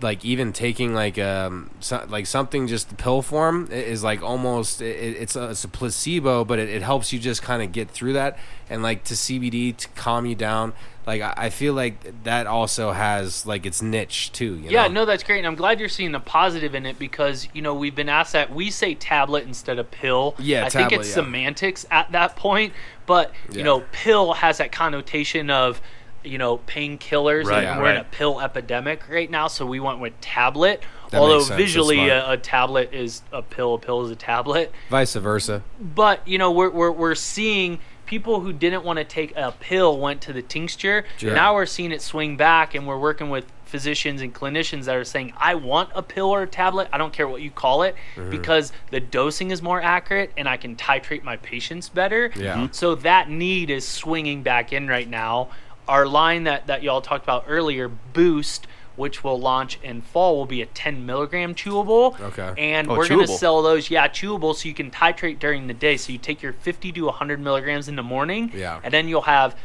like 0.01 0.25
even 0.25 0.55
taking 0.55 0.95
like 0.95 1.19
um 1.19 1.71
so, 1.81 2.05
like 2.09 2.25
something 2.27 2.69
just 2.69 2.89
the 2.89 2.95
pill 2.95 3.21
form 3.21 3.69
is 3.71 4.03
like 4.03 4.23
almost 4.23 4.81
it, 4.81 4.97
it's 5.19 5.37
a 5.37 5.51
it's 5.51 5.65
a 5.65 5.69
placebo, 5.69 6.45
but 6.47 6.59
it, 6.59 6.71
it 6.71 6.81
helps 6.83 7.13
you 7.13 7.19
just 7.19 7.43
kind 7.43 7.63
of 7.63 7.71
get 7.71 7.91
through 7.91 8.15
that 8.15 8.39
and 8.71 8.83
like 8.83 9.05
to 9.05 9.15
CBD 9.15 9.77
to 9.77 9.89
calm 9.91 10.25
you 10.25 10.35
down. 10.35 10.73
Like 11.07 11.21
I, 11.23 11.51
feel 11.51 11.75
like 11.75 12.25
that 12.25 12.47
also 12.47 12.93
has 12.93 13.45
like 13.47 13.67
its 13.67 13.83
niche 13.83 14.33
too. 14.33 14.57
You 14.57 14.71
Yeah, 14.71 14.87
know? 14.87 14.95
no, 14.95 15.05
that's 15.05 15.23
great, 15.23 15.39
and 15.39 15.47
I'm 15.47 15.55
glad 15.55 15.79
you're 15.79 15.89
seeing 15.89 16.13
the 16.13 16.21
positive 16.21 16.75
in 16.75 16.87
it 16.87 16.99
because 16.99 17.49
you 17.53 17.61
know 17.63 17.75
we've 17.75 17.95
been 17.95 18.09
asked 18.09 18.33
that 18.33 18.55
we 18.55 18.71
say 18.71 18.95
tablet 18.95 19.47
instead 19.47 19.79
of 19.79 19.91
pill. 19.91 20.35
Yeah, 20.39 20.65
I 20.65 20.71
think 20.71 20.93
it's 20.93 21.09
yeah. 21.09 21.15
semantics 21.15 21.85
at 21.91 22.13
that 22.13 22.37
point, 22.37 22.73
but 23.07 23.33
you 23.51 23.59
Yeah. 23.59 23.65
know, 23.65 23.85
pill 23.93 24.33
has 24.35 24.59
that 24.59 24.73
connotation 24.73 25.51
of 25.51 25.81
you 26.25 26.39
know 26.39 26.57
painkillers, 26.67 27.45
Right, 27.45 27.65
and 27.65 27.81
we're 27.83 27.91
in 27.91 27.97
a 27.99 28.05
pill 28.05 28.41
epidemic 28.41 29.07
right 29.11 29.31
now, 29.31 29.49
so 29.49 29.67
we 29.67 29.81
went 29.81 30.01
with 30.01 30.19
tablet. 30.23 30.83
That 31.11 31.21
Although 31.21 31.35
makes 31.35 31.49
sense, 31.49 31.59
that's 31.59 31.63
visually, 31.71 32.09
a, 32.09 32.31
a 32.33 32.37
tablet 32.39 32.93
is 32.95 33.23
a 33.31 33.43
pill, 33.43 33.75
a 33.75 33.79
pill 33.79 34.05
is 34.07 34.11
a 34.11 34.17
tablet. 34.17 34.73
Vice 34.89 35.15
versa. 35.15 35.63
But 35.79 36.27
you 36.27 36.39
know, 36.39 36.51
we're 36.51 36.71
we're, 36.71 36.91
we're 36.91 37.15
seeing 37.15 37.79
people 38.15 38.39
who 38.39 38.53
didn't 38.53 38.85
want 38.85 38.97
to 38.97 39.05
take 39.05 39.37
a 39.37 39.51
pill 39.59 39.99
went 39.99 40.21
to 40.21 40.33
the 40.33 40.41
tincture. 40.41 41.05
Sure. 41.19 41.35
Now 41.35 41.53
we're 41.55 41.67
seeing 41.67 41.91
it 41.91 42.01
swing 42.01 42.37
back, 42.37 42.77
and 42.77 42.87
we're 42.87 42.99
working 42.99 43.29
with 43.29 43.45
physicians 43.65 44.23
and 44.23 44.33
clinicians 44.33 44.85
that 44.85 44.95
are 44.95 45.03
saying, 45.05 45.33
"I 45.37 45.57
want 45.57 45.91
a 45.97 46.03
pill 46.03 46.31
or 46.31 46.43
a 46.43 46.47
tablet. 46.47 46.87
I 46.93 46.99
don't 46.99 47.13
care 47.13 47.27
what 47.27 47.43
you 47.43 47.51
call 47.51 47.83
it, 47.83 47.97
Mm-hmm. 48.15 48.31
because 48.31 48.73
the 48.93 49.01
dosing 49.01 49.51
is 49.51 49.61
more 49.63 49.83
accurate, 49.83 50.31
and 50.37 50.49
I 50.49 50.57
can 50.57 50.77
titrate 50.77 51.25
my 51.25 51.37
patients 51.39 51.89
better." 51.89 52.31
Yeah. 52.37 52.55
Mhm. 52.57 52.73
So 52.73 52.95
that 52.95 53.29
need 53.31 53.69
is 53.71 53.85
swinging 53.87 54.45
back 54.45 54.73
in 54.73 54.87
right 54.87 55.11
now. 55.11 55.49
Our 55.89 56.07
line 56.07 56.45
that 56.45 56.69
that 56.69 56.85
y'all 56.85 57.01
talked 57.01 57.25
about 57.25 57.45
earlier, 57.49 57.89
Boost. 57.89 58.69
Which 58.97 59.25
will 59.25 59.41
launch 59.41 59.79
in 59.83 60.03
fall 60.03 60.37
will 60.37 60.47
be 60.47 60.63
a 60.63 60.67
10 60.67 61.05
milligram 61.05 61.55
chewable, 61.55 62.19
Okay. 62.21 62.55
and 62.57 62.89
Oh, 62.89 62.97
we're 62.97 63.09
going 63.09 63.27
to 63.27 63.27
sell 63.27 63.61
those, 63.61 63.91
yeah, 63.91 64.07
chewable, 64.07 64.55
so 64.55 64.69
you 64.69 64.75
can 64.75 64.91
titrate 64.93 65.41
during 65.41 65.67
the 65.67 65.75
day. 65.75 65.97
So 65.97 66.13
you 66.13 66.19
take 66.19 66.43
your 66.43 66.53
50 66.53 66.93
to 66.93 67.07
100 67.07 67.41
milligrams 67.41 67.89
in 67.89 67.97
the 67.97 68.05
morning, 68.05 68.53
Yeah. 68.55 68.79
and 68.85 68.95
then 68.95 69.09
you'll 69.09 69.23
have 69.23 69.57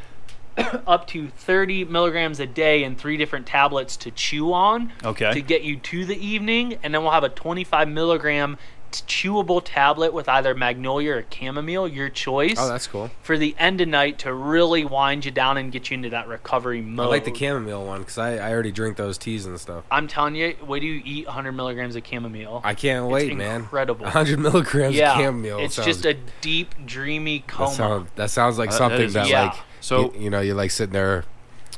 up 0.88 1.06
to 1.08 1.28
30 1.28 1.86
milligrams 1.86 2.40
a 2.40 2.48
day 2.48 2.84
in 2.84 2.96
three 2.96 3.18
different 3.18 3.46
tablets 3.46 3.96
to 3.98 4.12
chew 4.12 4.52
on 4.52 4.92
Okay. 5.06 5.32
to 5.32 5.42
get 5.42 5.62
you 5.62 5.78
to 5.78 6.06
the 6.06 6.18
evening, 6.18 6.78
and 6.82 6.94
then 6.94 7.04
we'll 7.04 7.12
have 7.12 7.24
a 7.24 7.30
25 7.30 7.88
milligram 7.88 8.56
t- 8.56 8.60
chewable 8.92 9.62
tablet 9.64 10.14
with 10.14 10.28
either 10.30 10.54
magnolia 10.56 11.14
or 11.18 11.26
chamomile, 11.32 11.88
your 11.88 12.10
choice. 12.10 12.56
Oh, 12.58 12.68
that's 12.68 12.88
cool. 12.88 13.10
for 13.22 13.38
the 13.38 13.56
end 13.58 13.82
of 13.82 13.88
night 13.88 14.20
to 14.20 14.34
really 14.34 14.86
wind 14.86 15.26
you 15.26 15.32
down 15.32 15.58
and 15.58 15.72
get 15.72 15.90
you 15.90 15.96
into 15.96 16.10
that 16.12 16.28
recovery 16.28 16.82
mode. 16.82 17.08
I 17.08 17.10
like 17.10 17.26
the 17.26 17.34
chamomile 17.36 17.86
one 17.86 18.00
because 18.02 18.18
I, 18.18 18.36
I 18.38 18.52
already 18.52 18.72
drink 18.72 18.98
those 18.98 19.18
teas 19.18 19.46
and 19.46 19.60
stuff. 19.60 19.84
I'm 19.92 20.08
telling 20.08 20.36
you, 20.36 20.56
wait 20.66 20.80
do 20.80 20.86
you 20.88 21.02
eat 21.06 21.26
100 21.26 21.52
milligrams 21.54 21.96
of 21.96 22.06
chamomile? 22.06 22.62
I 22.64 22.74
can't 22.74 23.08
wait, 23.08 23.36
man. 23.36 23.62
incredible. 23.62 24.04
100 24.04 24.40
milligrams 24.40 24.96
yeah, 24.96 25.12
of 25.14 25.18
chamomile. 25.20 25.60
it's 25.60 25.76
sounds, 25.76 25.86
just 25.88 26.06
a 26.06 26.16
deep, 26.42 26.74
dreamy 26.86 27.40
coma. 27.48 27.70
that, 27.70 27.76
sound, 27.76 28.08
that 28.16 28.30
sounds 28.32 28.58
like 28.58 28.70
Uh, 28.70 28.72
that 28.74 28.78
something 28.78 29.02
is- 29.02 29.14
that, 29.14 29.28
Yeah. 29.28 29.44
like, 29.44 29.56
So- 29.82 30.14
you, 30.14 30.22
you 30.24 30.30
know, 30.30 30.42
you're 30.42 30.56
like 30.56 30.72
sitting 30.72 30.94
there. 30.94 31.26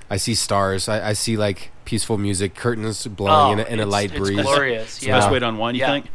I 0.10 0.18
see 0.18 0.36
stars. 0.36 0.90
I, 0.90 1.10
I 1.10 1.14
see 1.14 1.38
like 1.38 1.72
peaceful 1.86 2.18
music, 2.18 2.54
curtains 2.54 3.08
Oh, 3.08 3.10
blowing 3.10 3.60
in, 3.60 3.66
a, 3.66 3.70
in 3.70 3.80
a 3.80 3.86
light 3.86 4.12
it's 4.12 4.20
breeze. 4.20 4.42
glorious. 4.42 4.84
It's 4.84 5.00
the 5.00 5.08
yeah. 5.08 5.20
best 5.20 5.32
way 5.32 5.40
to 5.40 5.48
unwind. 5.48 5.78
You 5.78 5.82
Yeah. 5.84 5.92
think? 5.92 6.06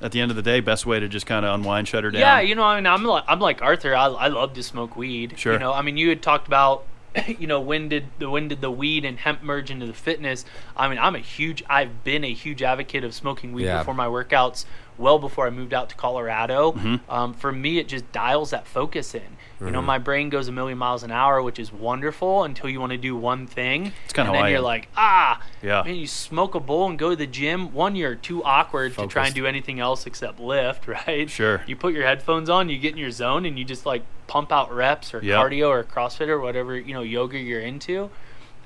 At 0.00 0.12
the 0.12 0.20
end 0.20 0.30
of 0.30 0.36
the 0.36 0.42
day, 0.42 0.60
best 0.60 0.86
way 0.86 1.00
to 1.00 1.08
just 1.08 1.26
kind 1.26 1.44
of 1.44 1.54
unwind, 1.54 1.88
shut 1.88 2.04
her 2.04 2.10
down. 2.10 2.20
Yeah, 2.20 2.40
you 2.40 2.54
know, 2.54 2.62
I 2.62 2.76
mean, 2.76 2.86
I'm 2.86 3.04
like, 3.04 3.24
I'm 3.26 3.40
like 3.40 3.62
Arthur. 3.62 3.94
I, 3.96 4.06
I 4.06 4.28
love 4.28 4.54
to 4.54 4.62
smoke 4.62 4.96
weed. 4.96 5.34
Sure. 5.36 5.54
You 5.54 5.58
know, 5.58 5.72
I 5.72 5.82
mean, 5.82 5.96
you 5.96 6.08
had 6.08 6.22
talked 6.22 6.46
about, 6.46 6.84
you 7.26 7.46
know, 7.48 7.60
when 7.60 7.88
did 7.88 8.04
the 8.20 8.30
when 8.30 8.46
did 8.48 8.60
the 8.60 8.70
weed 8.70 9.04
and 9.04 9.18
hemp 9.18 9.42
merge 9.42 9.70
into 9.72 9.86
the 9.86 9.92
fitness? 9.92 10.44
I 10.76 10.88
mean, 10.88 10.98
I'm 10.98 11.16
a 11.16 11.20
huge. 11.20 11.64
I've 11.68 12.04
been 12.04 12.22
a 12.22 12.32
huge 12.32 12.62
advocate 12.62 13.02
of 13.02 13.12
smoking 13.14 13.52
weed 13.52 13.64
Yeah. 13.64 13.78
before 13.78 13.94
my 13.94 14.06
workouts. 14.06 14.64
Well 14.98 15.18
before 15.18 15.46
I 15.46 15.50
moved 15.50 15.72
out 15.74 15.88
to 15.90 15.94
Colorado. 15.94 16.72
Mm-hmm. 16.72 17.10
Um, 17.10 17.32
for 17.34 17.50
me, 17.52 17.78
it 17.78 17.88
just 17.88 18.10
dials 18.12 18.50
that 18.50 18.66
focus 18.66 19.14
in. 19.14 19.36
You 19.60 19.64
Mm-hmm. 19.66 19.72
know, 19.74 19.82
my 19.82 19.98
brain 19.98 20.28
goes 20.28 20.46
a 20.46 20.52
million 20.52 20.78
miles 20.78 21.02
an 21.02 21.10
hour, 21.10 21.42
which 21.42 21.58
is 21.58 21.72
wonderful 21.72 22.44
until 22.44 22.70
you 22.70 22.78
want 22.78 22.92
to 22.92 22.96
do 22.98 23.16
one 23.16 23.46
thing. 23.48 23.92
It's 24.04 24.12
kinda 24.12 24.30
and 24.30 24.36
then 24.38 24.44
I 24.44 24.48
you're 24.50 24.58
am. 24.58 24.64
like, 24.64 24.88
ah, 24.96 25.42
Yeah. 25.62 25.82
Man, 25.84 25.96
you 25.96 26.06
smoke 26.06 26.54
a 26.54 26.60
bowl 26.60 26.88
and 26.88 26.96
go 26.96 27.10
to 27.10 27.16
the 27.16 27.26
gym. 27.26 27.72
One, 27.72 27.96
you're 27.96 28.14
too 28.14 28.44
awkward 28.44 28.94
to 28.94 29.08
try 29.08 29.26
and 29.26 29.34
do 29.34 29.46
anything 29.46 29.80
else 29.80 30.06
except 30.06 30.38
lift, 30.38 30.86
right? 31.06 31.28
Sure. 31.28 31.62
You 31.66 31.74
put 31.74 31.92
your 31.92 32.04
headphones 32.06 32.48
on, 32.48 32.68
you 32.68 32.78
get 32.78 32.92
in 32.92 32.98
your 32.98 33.10
zone, 33.10 33.44
and 33.44 33.58
you 33.58 33.64
just 33.64 33.84
like 33.84 34.02
pump 34.28 34.52
out 34.52 34.72
reps 34.72 35.12
or 35.12 35.20
Yep. 35.24 35.36
cardio 35.36 35.68
or 35.68 35.82
CrossFit 35.82 36.28
or 36.28 36.38
whatever 36.40 36.78
you 36.78 36.94
know 36.94 37.02
yoga 37.02 37.36
you're 37.38 37.60
into. 37.60 38.10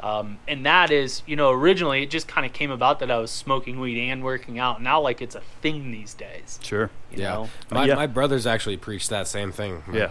Um, 0.00 0.40
and 0.48 0.66
that 0.66 0.90
is, 0.90 1.22
you 1.26 1.36
know, 1.36 1.52
originally 1.52 2.02
it 2.02 2.10
just 2.10 2.26
kind 2.28 2.44
of 2.44 2.52
came 2.52 2.70
about 2.72 2.98
that 2.98 3.10
I 3.10 3.18
was 3.18 3.30
smoking 3.30 3.78
weed 3.78 4.10
and 4.10 4.22
working 4.24 4.58
out. 4.58 4.82
Now, 4.82 5.00
like 5.00 5.22
it's 5.22 5.36
a 5.36 5.40
thing 5.62 5.90
these 5.92 6.12
days. 6.12 6.58
Sure. 6.62 6.90
You 7.12 7.22
Yeah, 7.22 7.28
know? 7.34 7.48
my, 7.70 7.86
Yeah. 7.86 7.94
my 7.94 8.06
brothers 8.08 8.44
actually 8.46 8.76
preached 8.76 9.08
that 9.10 9.28
same 9.28 9.52
thing. 9.52 9.84
Yeah. 9.92 10.10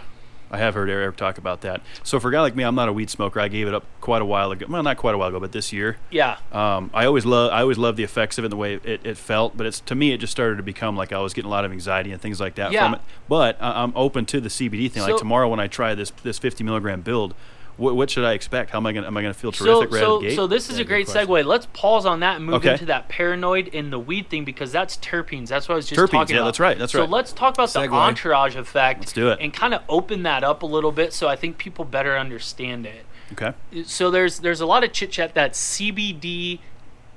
I 0.52 0.58
have 0.58 0.74
heard 0.74 0.90
Eric 0.90 1.16
talk 1.16 1.38
about 1.38 1.62
that. 1.62 1.80
So 2.02 2.20
for 2.20 2.28
a 2.28 2.32
guy 2.32 2.40
like 2.42 2.54
me, 2.54 2.62
I'm 2.62 2.74
not 2.74 2.88
a 2.88 2.92
weed 2.92 3.08
smoker. 3.08 3.40
I 3.40 3.48
gave 3.48 3.66
it 3.66 3.74
up 3.74 3.84
quite 4.02 4.20
a 4.20 4.24
while 4.24 4.50
ago. 4.52 4.66
Well, 4.68 4.82
not 4.82 4.98
quite 4.98 5.14
a 5.14 5.18
while 5.18 5.30
ago, 5.30 5.40
but 5.40 5.52
this 5.52 5.72
year. 5.72 5.96
Yeah. 6.10 6.36
Um, 6.52 6.90
I 6.92 7.06
always 7.06 7.24
love 7.24 7.50
I 7.52 7.62
always 7.62 7.78
loved 7.78 7.96
the 7.96 8.04
effects 8.04 8.36
of 8.36 8.44
it, 8.44 8.46
and 8.46 8.52
the 8.52 8.56
way 8.56 8.74
it, 8.74 9.00
it 9.04 9.16
felt. 9.16 9.56
But 9.56 9.66
it's 9.66 9.80
to 9.80 9.94
me, 9.94 10.12
it 10.12 10.18
just 10.18 10.30
started 10.30 10.56
to 10.58 10.62
become 10.62 10.96
like 10.96 11.12
I 11.12 11.18
was 11.20 11.32
getting 11.34 11.48
a 11.48 11.50
lot 11.50 11.64
of 11.64 11.72
anxiety 11.72 12.12
and 12.12 12.20
things 12.20 12.38
like 12.38 12.54
that 12.56 12.70
Yeah. 12.72 12.84
from 12.84 12.94
it. 12.96 13.00
But 13.28 13.56
I 13.60 13.82
I'm 13.82 13.92
open 13.96 14.26
to 14.26 14.40
the 14.40 14.50
CBD 14.50 14.90
thing. 14.90 15.02
So- 15.02 15.10
like 15.12 15.16
tomorrow 15.18 15.48
when 15.48 15.58
I 15.60 15.66
try 15.68 15.94
this 15.94 16.10
this 16.22 16.38
50 16.38 16.62
milligram 16.64 17.00
build, 17.00 17.34
what, 17.76 17.96
what 17.96 18.10
should 18.10 18.24
I 18.24 18.32
expect? 18.32 18.70
How 18.70 18.78
am 18.78 18.86
I 18.86 18.92
gonna 18.92 19.06
am 19.06 19.16
I 19.16 19.22
gonna 19.22 19.34
feel 19.34 19.52
So, 19.52 19.64
terrific 19.64 19.92
right 19.94 20.02
out 20.02 20.06
so, 20.06 20.14
of 20.16 20.22
the 20.22 20.28
gate? 20.28 20.36
so 20.36 20.46
this 20.46 20.68
is 20.70 20.76
Yeah, 20.78 20.82
a 20.82 20.86
great 20.86 21.06
segue. 21.06 21.44
Let's 21.44 21.66
pause 21.72 22.06
on 22.06 22.20
that 22.20 22.36
and 22.36 22.44
move 22.44 22.56
Okay. 22.56 22.72
into 22.72 22.84
that 22.86 23.08
paranoid 23.08 23.68
in 23.68 23.90
the 23.90 23.98
weed 23.98 24.28
thing 24.28 24.44
because 24.44 24.72
that's 24.72 24.96
terpenes. 24.98 25.48
That's 25.48 25.68
what 25.68 25.74
I 25.74 25.76
was 25.76 25.86
just 25.88 26.00
Terpenes, 26.00 26.10
talking 26.10 26.36
yeah, 26.36 26.42
about. 26.42 26.48
that's 26.48 26.60
right, 26.60 26.78
that's 26.78 26.92
so 26.92 27.00
right. 27.00 27.10
let's 27.10 27.32
talk 27.32 27.54
about 27.54 27.70
the 27.72 27.80
entourage 27.80 28.56
effect. 28.56 29.00
Let's 29.00 29.12
do 29.12 29.28
it. 29.30 29.38
And 29.40 29.52
kind 29.52 29.74
of 29.74 29.82
open 29.88 30.22
that 30.24 30.44
up 30.44 30.62
a 30.62 30.66
little 30.66 30.92
bit 30.92 31.12
so 31.12 31.28
I 31.28 31.36
think 31.36 31.58
people 31.58 31.84
better 31.84 32.16
understand 32.18 32.86
it. 32.86 33.06
okay. 33.32 33.52
so 33.84 34.10
there's 34.10 34.40
there's 34.40 34.60
a 34.60 34.66
lot 34.66 34.84
of 34.84 34.92
chit 34.92 35.10
chat 35.12 35.34
that 35.34 35.52
CBD 35.52 36.58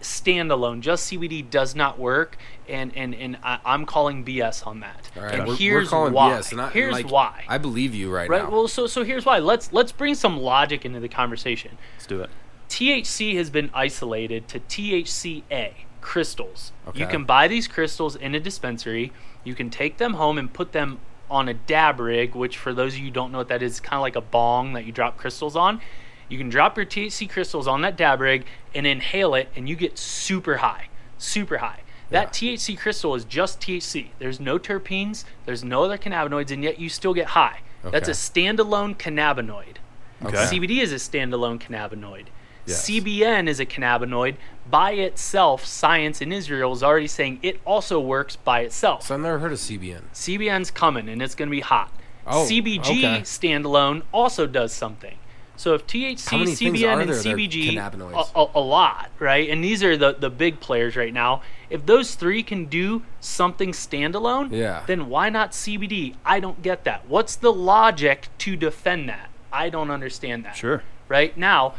standalone, 0.06 0.82
just 0.82 1.12
CBD 1.12 1.50
does 1.50 1.76
not 1.76 2.00
work, 2.00 2.38
and 2.68 2.96
and 2.96 3.14
and 3.14 3.38
I, 3.44 3.60
I'm 3.66 3.86
calling 3.86 4.24
BS 4.24 4.66
on 4.66 4.82
that. 4.82 5.10
All 5.16 5.24
right, 5.24 5.34
and 5.34 5.44
we're, 5.44 5.50
we're 5.50 5.58
here's 5.58 5.90
calling 5.90 6.14
why. 6.14 6.32
BS. 6.32 6.52
And 6.52 6.62
I, 6.62 6.70
here's 6.70 6.94
like, 6.94 7.12
why. 7.12 7.44
I 7.48 7.58
believe 7.58 7.94
you 7.94 8.12
right, 8.14 8.30
right. 8.30 8.44
now. 8.44 8.50
Well, 8.50 8.68
so 8.68 8.88
so 8.88 9.04
here's 9.04 9.26
why. 9.26 9.40
Let's 9.40 9.74
let's 9.74 9.92
bring 9.92 10.16
some 10.16 10.38
logic 10.38 10.86
into 10.86 11.00
the 11.00 11.10
conversation. 11.10 11.78
Let's 11.96 12.08
do 12.08 12.22
it. 12.22 12.30
THC 12.70 13.36
has 13.36 13.50
been 13.50 13.70
isolated 13.74 14.48
to 14.50 14.60
THCA 14.60 15.74
crystals. 16.02 16.72
Okay. 16.88 17.00
You 17.00 17.08
can 17.08 17.24
buy 17.26 17.48
these 17.48 17.68
crystals 17.68 18.16
in 18.16 18.36
a 18.36 18.40
dispensary. 18.40 19.12
You 19.44 19.56
can 19.56 19.70
take 19.70 19.98
them 19.98 20.16
home 20.16 20.38
and 20.38 20.52
put 20.52 20.72
them 20.72 21.00
on 21.30 21.50
a 21.50 21.54
dab 21.54 22.00
rig, 22.00 22.36
which 22.36 22.58
for 22.58 22.74
those 22.74 22.94
of 22.94 23.00
you 23.00 23.06
who 23.06 23.12
don't 23.12 23.32
know 23.32 23.40
what 23.40 23.48
that 23.48 23.64
is, 23.64 23.80
kind 23.80 23.96
of 23.96 24.02
like 24.02 24.16
a 24.16 24.22
bong 24.22 24.74
that 24.74 24.86
you 24.86 24.92
drop 24.92 25.18
crystals 25.18 25.56
on. 25.56 25.82
You 26.28 26.38
can 26.38 26.50
drop 26.50 26.78
your 26.78 26.86
THC 26.86 27.30
crystals 27.30 27.68
on 27.68 27.82
that 27.82 27.96
dab 27.96 28.20
rig 28.20 28.46
and 28.74 28.88
inhale 28.88 29.36
it, 29.36 29.50
and 29.56 29.70
you 29.70 29.76
get 29.76 29.98
super 29.98 30.58
high, 30.58 30.90
super 31.18 31.58
high. 31.58 31.82
That 32.10 32.34
THC 32.34 32.78
crystal 32.78 33.16
is 33.16 33.26
just 33.26 33.60
THC. 33.60 34.10
There's 34.20 34.40
no 34.40 34.60
terpenes, 34.60 35.26
there's 35.46 35.64
no 35.64 35.84
other 35.84 35.98
cannabinoids, 35.98 36.52
and 36.52 36.64
yet 36.64 36.80
you 36.80 36.90
still 36.90 37.14
get 37.14 37.28
high. 37.28 37.60
That's 37.84 38.08
a 38.10 38.14
standalone 38.14 38.96
cannabinoid. 38.98 39.78
Okay. 40.24 40.38
CBD 40.38 40.82
is 40.82 40.92
a 40.92 40.96
standalone 40.96 41.60
cannabinoid. 41.60 42.28
Yes. 42.66 42.90
CBN 42.90 43.48
is 43.48 43.60
a 43.60 43.66
cannabinoid. 43.66 44.36
By 44.70 44.94
itself, 44.94 45.66
science 45.66 46.22
in 46.22 46.32
Israel 46.32 46.74
is 46.74 46.82
already 46.82 47.08
saying 47.08 47.40
it 47.44 47.60
also 47.64 48.00
works 48.00 48.36
by 48.36 48.62
itself. 48.62 49.04
so 49.04 49.16
I've 49.16 49.22
never 49.22 49.38
heard 49.38 49.52
of 49.52 49.60
CBN. 49.60 50.02
CBN's 50.14 50.72
coming 50.72 51.08
and 51.08 51.22
it's 51.22 51.36
going 51.36 51.50
to 51.50 51.56
be 51.56 51.62
hot. 51.62 51.92
Oh, 52.26 52.48
CBG 52.50 52.80
okay. 52.80 53.22
standalone 53.22 54.02
also 54.12 54.48
does 54.48 54.74
something. 54.74 55.16
So 55.58 55.74
if 55.74 55.88
THC, 55.88 56.44
CBN, 56.44 56.68
and 56.68 56.78
there 57.10 57.16
that 57.16 57.26
are 57.26 57.36
CBG, 57.36 57.78
a, 57.78 58.40
a, 58.40 58.48
a 58.56 58.60
lot, 58.60 59.10
right? 59.20 59.50
And 59.50 59.64
these 59.64 59.84
are 59.84 59.96
the, 59.96 60.14
the 60.14 60.30
big 60.30 60.60
players 60.60 60.96
right 60.96 61.14
now. 61.14 61.42
If 61.70 61.86
those 61.86 62.16
three 62.16 62.44
can 62.44 62.66
do 62.66 63.04
something 63.22 63.72
standalone, 63.72 64.52
Yeah. 64.52 64.84
then 64.86 65.08
why 65.10 65.30
not 65.30 65.52
CBD? 65.52 66.16
I 66.26 66.40
don't 66.40 66.62
get 66.62 66.84
that. 66.84 67.08
What's 67.08 67.36
the 67.36 67.54
logic 67.54 68.28
to 68.40 68.56
defend 68.56 69.08
that? 69.10 69.30
I 69.52 69.70
don't 69.70 69.90
understand 69.92 70.44
that 70.46 70.58
Sure. 70.58 70.84
right 71.08 71.36
now 71.38 71.76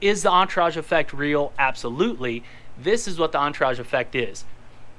is 0.00 0.22
the 0.22 0.30
entourage 0.30 0.78
effect 0.78 1.12
real 1.12 1.52
absolutely 1.58 2.42
this 2.82 3.06
is 3.06 3.18
what 3.18 3.32
the 3.32 3.38
entourage 3.38 3.78
effect 3.78 4.14
is 4.14 4.44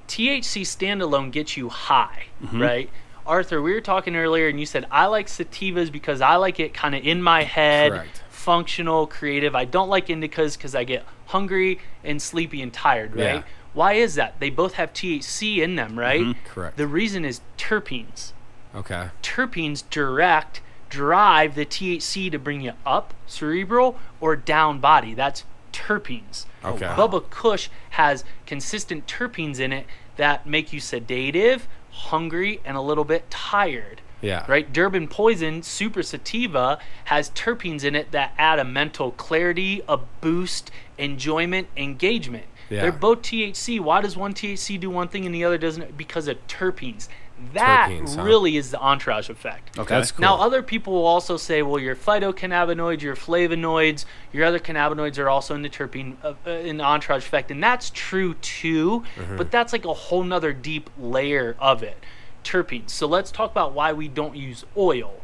thc 0.07 0.61
standalone 0.61 1.31
gets 1.31 1.57
you 1.57 1.69
high 1.69 2.25
Mm-hmm. 2.43 2.61
right 2.61 2.89
arthur 3.25 3.61
we 3.61 3.73
were 3.73 3.81
talking 3.81 4.15
earlier 4.15 4.47
and 4.47 4.59
you 4.59 4.65
said 4.65 4.85
i 4.91 5.05
like 5.05 5.27
sativas 5.27 5.91
because 5.91 6.21
i 6.21 6.35
like 6.35 6.59
it 6.59 6.73
kind 6.73 6.95
of 6.95 7.05
in 7.05 7.21
my 7.21 7.43
head 7.43 7.91
Correct. 7.91 8.21
functional 8.29 9.07
creative 9.07 9.55
i 9.55 9.65
don't 9.65 9.89
like 9.89 10.07
indicas 10.07 10.57
because 10.57 10.73
i 10.75 10.83
get 10.83 11.05
hungry 11.27 11.79
and 12.03 12.21
sleepy 12.21 12.61
and 12.61 12.73
tired 12.73 13.15
right 13.15 13.35
Yeah. 13.35 13.43
Why 13.73 13.93
is 13.93 14.15
that? 14.15 14.37
They 14.41 14.49
both 14.49 14.73
have 14.73 14.91
THC 14.91 15.61
in 15.63 15.77
them, 15.77 15.97
right? 15.97 16.19
Mhm. 16.19 16.35
Correct. 16.43 16.75
The 16.75 16.87
reason 16.87 17.23
is 17.23 17.39
terpenes. 17.57 18.33
Okay. 18.75 19.11
Terpenes 19.23 19.85
direct 19.89 20.59
drive 20.89 21.55
the 21.55 21.65
THC 21.65 22.29
to 22.31 22.37
bring 22.37 22.59
you 22.59 22.73
up 22.85 23.13
cerebral 23.27 23.97
or 24.19 24.35
down 24.35 24.79
body. 24.79 25.13
That's 25.13 25.45
terpenes. 25.71 26.45
Okay. 26.65 26.85
Bubba 26.85 27.29
Kush 27.29 27.69
has 27.91 28.25
consistent 28.45 29.07
terpenes 29.07 29.57
in 29.61 29.71
it 29.71 29.85
that 30.17 30.45
make 30.45 30.73
you 30.73 30.81
sedative, 30.81 31.69
hungry, 31.91 32.61
and 32.65 32.75
a 32.77 32.81
little 32.81 33.05
bit 33.05 33.29
tired. 33.29 34.01
Yeah. 34.21 34.45
Right? 34.47 34.71
Durban 34.71 35.07
Poison 35.07 35.63
Super 35.63 36.03
Sativa 36.03 36.79
has 37.05 37.31
terpenes 37.31 37.83
in 37.83 37.95
it 37.95 38.11
that 38.11 38.33
add 38.37 38.59
a 38.59 38.63
mental 38.63 39.11
clarity, 39.11 39.81
a 39.87 39.97
boost, 39.97 40.69
enjoyment, 40.97 41.67
engagement. 41.75 42.45
Yeah. 42.69 42.83
They're 42.83 42.91
both 42.91 43.23
THC. 43.23 43.79
Why 43.79 43.99
does 44.01 44.15
one 44.15 44.33
THC 44.33 44.79
do 44.79 44.89
one 44.89 45.07
thing 45.07 45.25
and 45.25 45.35
the 45.35 45.43
other 45.43 45.57
doesn't? 45.57 45.97
Because 45.97 46.27
of 46.27 46.37
terpenes. 46.47 47.07
That 47.53 47.89
Terpenes, 47.89 48.15
huh? 48.15 48.23
really 48.23 48.57
is 48.57 48.71
the 48.71 48.79
entourage 48.79 49.29
effect. 49.29 49.77
Okay. 49.77 49.95
That's 49.95 50.11
cool. 50.11 50.21
Now, 50.21 50.35
other 50.35 50.61
people 50.61 50.93
will 50.93 51.05
also 51.05 51.37
say, 51.37 51.61
well, 51.61 51.79
your 51.79 51.95
phytocannabinoids, 51.95 53.01
your 53.01 53.15
flavonoids, 53.15 54.05
your 54.31 54.45
other 54.45 54.59
cannabinoids 54.59 55.17
are 55.17 55.29
also 55.29 55.55
in 55.55 55.61
the 55.61 55.69
terpene, 55.69 56.15
uh, 56.23 56.33
uh, 56.45 56.49
in 56.51 56.77
the 56.77 56.83
entourage 56.83 57.25
effect, 57.25 57.51
and 57.51 57.63
that's 57.63 57.89
true 57.89 58.35
too. 58.35 59.03
Mm-hmm. 59.15 59.37
But 59.37 59.51
that's 59.51 59.73
like 59.73 59.85
a 59.85 59.93
whole 59.93 60.23
nother 60.23 60.53
deep 60.53 60.89
layer 60.97 61.55
of 61.59 61.83
it. 61.83 61.97
Terpenes. 62.43 62.91
So 62.91 63.07
let's 63.07 63.31
talk 63.31 63.51
about 63.51 63.73
why 63.73 63.93
we 63.93 64.07
don't 64.07 64.35
use 64.35 64.65
oil. 64.75 65.21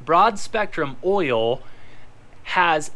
Broad 0.00 0.38
spectrum 0.38 0.96
oil 1.04 1.62
has 2.44 2.90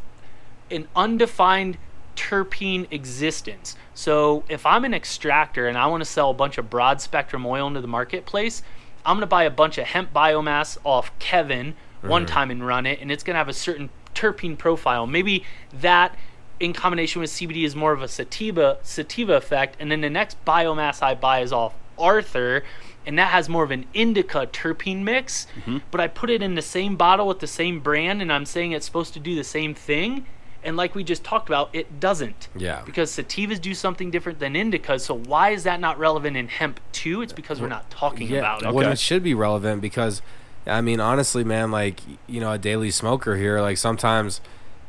an 0.71 0.89
undefined 0.97 1.79
terpene 2.17 2.87
existence. 2.91 3.77
So 3.95 4.45
if 4.49 4.67
I'm 4.67 4.85
an 4.85 4.95
extractor 4.95 5.69
and 5.69 5.79
I 5.79 5.87
want 5.87 6.01
to 6.01 6.05
sell 6.05 6.31
a 6.31 6.35
bunch 6.35 6.59
of 6.59 6.71
broad 6.71 7.01
spectrum 7.01 7.47
oil 7.47 7.67
into 7.67 7.81
the 7.81 7.89
marketplace, 7.89 8.63
I'm 9.07 9.17
going 9.17 9.23
to 9.23 9.27
buy 9.27 9.45
a 9.45 9.51
bunch 9.51 9.79
of 9.79 9.87
hemp 9.87 10.13
biomass 10.13 10.79
off 10.85 11.17
Kevin 11.19 11.75
one 12.01 12.27
time 12.27 12.51
and 12.51 12.67
run 12.67 12.85
it, 12.85 13.01
and 13.01 13.11
it's 13.11 13.23
going 13.23 13.35
to 13.35 13.39
have 13.39 13.49
a 13.49 13.55
certain 13.55 13.89
terpene 14.15 14.59
profile. 14.59 15.07
Maybe 15.07 15.45
that 15.73 16.15
in 16.61 16.73
combination 16.73 17.21
with 17.21 17.31
CBD 17.31 17.65
is 17.65 17.75
more 17.75 17.93
of 17.93 18.03
a 18.03 18.09
sativa 18.09 18.79
sativa 18.83 19.35
effect, 19.35 19.77
and 19.81 19.91
then 19.91 20.01
the 20.01 20.11
next 20.11 20.43
biomass 20.45 21.03
I 21.03 21.15
buy 21.15 21.41
is 21.41 21.53
off 21.53 21.75
Arthur, 21.99 22.65
and 23.07 23.19
that 23.19 23.29
has 23.29 23.49
more 23.49 23.65
of 23.65 23.71
an 23.71 23.87
indica 23.95 24.47
terpene 24.47 25.03
mix. 25.03 25.47
Mm-hmm. 25.61 25.79
But 25.91 26.01
I 26.01 26.09
put 26.09 26.31
it 26.31 26.43
in 26.43 26.55
the 26.55 26.63
same 26.63 26.97
bottle 26.97 27.27
with 27.27 27.41
the 27.41 27.47
same 27.47 27.81
brand, 27.81 28.23
and 28.23 28.33
I'm 28.33 28.47
saying 28.47 28.73
it's 28.73 28.87
supposed 28.87 29.15
to 29.15 29.21
do 29.21 29.35
the 29.35 29.45
same 29.45 29.75
thing. 29.75 30.27
And 30.65 30.77
like 30.77 30.95
we 30.95 31.05
just 31.05 31.25
talked 31.25 31.49
about, 31.49 31.71
it 31.73 32.01
doesn't. 32.01 32.49
Yeah. 32.57 32.83
Because 32.85 33.11
sativas 33.11 33.61
do 33.61 33.75
something 33.75 34.11
different 34.11 34.39
than 34.39 34.55
indicas. 34.55 35.01
So 35.01 35.15
why 35.15 35.51
is 35.51 35.65
that 35.65 35.81
not 35.81 35.99
relevant 35.99 36.37
in 36.37 36.49
hemp 36.49 36.81
too? 36.93 37.23
It's 37.23 37.33
because 37.33 37.61
we're 37.61 37.69
not 37.69 37.91
talking 37.91 38.29
yeah. 38.29 38.39
about 38.39 38.63
it. 38.63 38.73
Well, 38.73 38.85
Okay. 38.85 38.93
it 38.93 38.99
should 38.99 39.23
be 39.23 39.35
relevant 39.35 39.83
because, 39.83 40.23
I 40.67 40.81
mean, 40.81 41.01
honestly, 41.01 41.45
man, 41.45 41.71
like 41.71 42.01
you 42.27 42.41
know, 42.41 42.53
a 42.53 42.59
daily 42.59 42.91
smoker 42.91 43.37
here, 43.37 43.61
like 43.61 43.77
sometimes, 43.79 44.41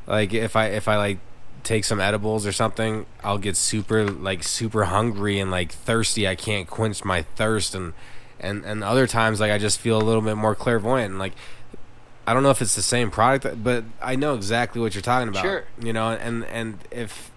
like 0.07 0.33
if 0.33 0.55
I 0.55 0.67
if 0.67 0.87
I 0.87 0.97
like 0.97 1.17
take 1.63 1.83
some 1.83 1.99
edibles 1.99 2.45
or 2.45 2.51
something, 2.51 3.05
I'll 3.23 3.39
get 3.39 3.57
super 3.57 4.05
like 4.05 4.43
super 4.43 4.85
hungry 4.85 5.39
and 5.39 5.51
like 5.51 5.71
thirsty. 5.71 6.27
I 6.27 6.35
can't 6.35 6.67
quench 6.67 7.03
my 7.03 7.23
thirst, 7.35 7.75
and 7.75 7.93
and 8.39 8.63
and 8.63 8.83
other 8.83 9.07
times 9.07 9.39
like 9.39 9.51
I 9.51 9.57
just 9.57 9.79
feel 9.79 9.97
a 9.97 10.03
little 10.03 10.21
bit 10.21 10.35
more 10.35 10.55
clairvoyant. 10.55 11.11
And 11.11 11.19
like 11.19 11.33
I 12.27 12.33
don't 12.33 12.43
know 12.43 12.49
if 12.49 12.61
it's 12.61 12.75
the 12.75 12.81
same 12.81 13.11
product, 13.11 13.63
but 13.63 13.83
I 14.01 14.15
know 14.15 14.33
exactly 14.33 14.81
what 14.81 14.95
you're 14.95 15.01
talking 15.01 15.29
about. 15.29 15.43
Sure. 15.43 15.65
You 15.79 15.93
know, 15.93 16.11
and 16.11 16.43
and 16.45 16.79
if 16.91 17.31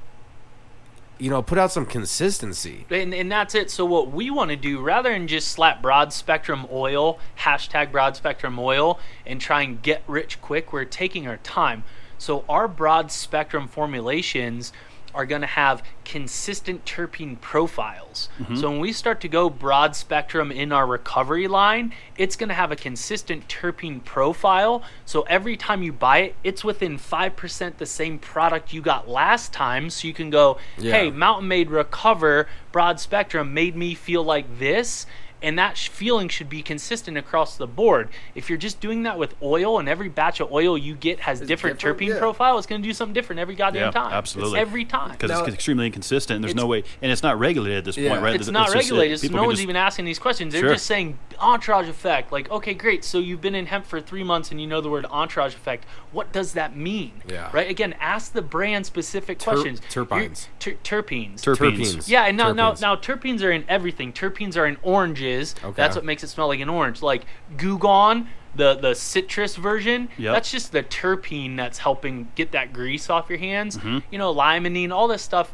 you 1.19 1.31
know, 1.31 1.43
put 1.43 1.59
out 1.59 1.73
some 1.73 1.85
consistency. 1.85 2.87
And, 2.91 3.13
and 3.13 3.31
that's 3.31 3.55
it. 3.55 3.71
So 3.71 3.85
what 3.85 4.11
we 4.11 4.31
want 4.31 4.51
to 4.51 4.57
do, 4.57 4.81
rather 4.81 5.11
than 5.11 5.27
just 5.27 5.49
slap 5.49 5.83
broad 5.83 6.13
spectrum 6.13 6.67
oil, 6.71 7.19
hashtag 7.41 7.91
broad 7.91 8.17
spectrum 8.17 8.59
oil, 8.59 8.99
and 9.27 9.41
try 9.41 9.63
and 9.63 9.83
get 9.83 10.03
rich 10.07 10.41
quick, 10.41 10.73
we're 10.73 10.85
taking 10.85 11.27
our 11.27 11.39
time. 11.39 11.85
So 12.19 12.45
our 12.49 12.69
broad 12.69 13.11
spectrum 13.11 13.69
formulations 13.69 14.73
are 15.15 15.27
going 15.27 15.41
to 15.41 15.47
have 15.47 15.83
consistent 16.05 16.85
terpene 16.85 17.41
profiles. 17.41 18.29
Mm-hmm. 18.39 18.57
So 18.57 18.71
when 18.71 18.81
we 18.81 18.93
start 18.93 19.21
to 19.23 19.29
go 19.29 19.51
broad 19.51 19.95
spectrum 19.97 20.51
in 20.51 20.73
our 20.73 20.87
recovery 20.87 21.49
line, 21.49 21.93
it's 22.17 22.37
going 22.37 22.49
to 22.49 22.55
have 22.55 22.73
a 22.73 22.77
consistent 22.77 23.49
terpene 23.49 24.05
profile. 24.05 24.83
So 25.05 25.23
every 25.23 25.57
time 25.57 25.83
you 25.83 25.93
buy 25.93 26.19
it, 26.19 26.37
it's 26.45 26.65
within 26.65 26.99
5% 26.99 27.77
the 27.79 27.87
same 27.87 28.19
product 28.19 28.73
you 28.73 28.81
got 28.81 29.09
last 29.09 29.53
time. 29.53 29.91
So 29.91 30.09
you 30.09 30.15
can 30.15 30.31
go, 30.31 30.59
Yeah. 30.77 30.93
hey, 30.93 31.11
Mountain 31.11 31.49
Made 31.49 31.71
Recover 31.71 32.49
broad 32.73 33.01
spectrum 33.01 33.55
made 33.55 33.77
me 33.77 33.95
feel 33.95 34.23
like 34.23 34.59
this. 34.59 35.07
And 35.41 35.59
that 35.59 35.77
sh- 35.77 35.89
feeling 35.89 36.29
should 36.29 36.49
be 36.49 36.63
consistent 36.63 37.17
across 37.17 37.57
the 37.57 37.67
board. 37.67 38.09
If 38.35 38.49
you're 38.49 38.59
just 38.59 38.81
doing 38.81 39.05
that 39.05 39.19
with 39.19 39.35
oil 39.43 39.79
and 39.79 39.89
every 39.89 40.09
batch 40.09 40.41
of 40.41 40.51
oil 40.51 40.77
you 40.77 40.95
get 40.97 41.21
has 41.21 41.41
different, 41.41 41.79
different, 41.79 41.99
terpene 42.01 42.15
yeah. 42.15 42.19
profile, 42.19 42.59
it's 42.59 42.67
going 42.67 42.83
to 42.83 42.89
do 42.89 42.93
something 42.93 43.15
different 43.15 43.39
every 43.39 43.55
goddamn 43.55 43.83
Yeah, 43.83 43.91
time. 43.93 44.07
It's 44.09 44.15
absolutely. 44.15 44.59
every 44.59 44.85
time. 44.85 45.13
because 45.13 45.31
it's 45.31 45.55
extremely 45.55 45.87
inconsistent. 45.87 46.37
And 46.37 46.45
there's 46.45 46.55
no 46.57 46.67
way, 46.67 46.83
and 47.03 47.13
it's 47.13 47.23
not 47.23 47.39
regulated 47.39 47.79
at 47.79 47.85
this 47.85 47.97
Yeah. 47.97 48.11
point, 48.11 48.23
right? 48.23 48.35
It's 48.35 48.47
There's- 48.47 48.53
not 48.53 48.67
just- 48.67 48.91
regulated, 48.91 49.19
so 49.21 49.23
people 49.23 49.37
no 49.37 49.43
can 49.43 49.47
one's 49.49 49.59
just- 49.59 49.63
even 49.65 49.77
asking 49.77 50.05
these 50.07 50.19
questions. 50.19 50.53
They're 50.53 50.63
Sure. 50.63 50.73
just 50.75 50.87
saying 50.87 51.19
entourage 51.41 51.89
effect. 51.89 52.33
Like, 52.33 52.51
okay, 52.51 52.75
great. 52.75 53.05
So 53.05 53.19
you've 53.19 53.41
been 53.41 53.55
in 53.55 53.67
hemp 53.67 53.87
for 53.87 54.01
three 54.01 54.25
months 54.25 54.51
and 54.51 54.61
you 54.61 54.67
know 54.67 54.81
the 54.81 54.89
word 54.91 55.07
entourage 55.11 55.55
effect. 55.55 55.85
What 56.11 56.33
does 56.33 56.55
that 56.55 56.77
mean? 56.77 57.13
Yeah. 57.29 57.49
Right. 57.53 57.71
Again, 57.71 57.95
ask 58.01 58.33
the 58.33 58.43
brand 58.43 58.87
specific 58.87 59.39
Ter- 59.39 59.53
questions. 59.53 59.81
terpenes. 59.89 60.47
Ter- 60.59 60.73
terpenes. 60.83 61.35
Terpenes. 61.37 61.57
Terpenes. 61.79 62.09
Yeah, 62.09 62.25
and 62.25 62.37
now, 62.37 62.53
now 62.53 62.73
Terpenes. 62.73 62.81
now 62.81 62.97
terpenes 62.97 63.43
are 63.45 63.53
in 63.53 63.65
everything. 63.69 64.13
Terpenes 64.13 64.57
are 64.57 64.67
in 64.67 64.79
oranges. 64.83 65.28
Okay. 65.37 65.73
That's 65.75 65.97
what 65.97 66.05
makes 66.05 66.23
it 66.25 66.29
smell 66.29 66.49
like 66.49 66.61
an 66.61 66.69
orange. 66.69 67.03
Like 67.03 67.25
Goo 67.57 67.79
Gone, 67.79 68.29
the 68.55 68.75
the 68.75 68.95
citrus 68.95 69.57
version. 69.57 70.09
Yep. 70.19 70.35
That's 70.35 70.51
just 70.51 70.73
the 70.73 70.83
terpene 70.83 71.57
that's 71.57 71.79
helping 71.79 72.29
get 72.35 72.53
that 72.53 72.73
grease 72.73 73.11
off 73.11 73.29
your 73.29 73.39
hands. 73.39 73.77
Mm-hmm. 73.79 73.99
You 74.11 74.19
know, 74.19 74.35
limonene, 74.35 74.91
all 74.93 75.09
this 75.09 75.23
stuff 75.23 75.53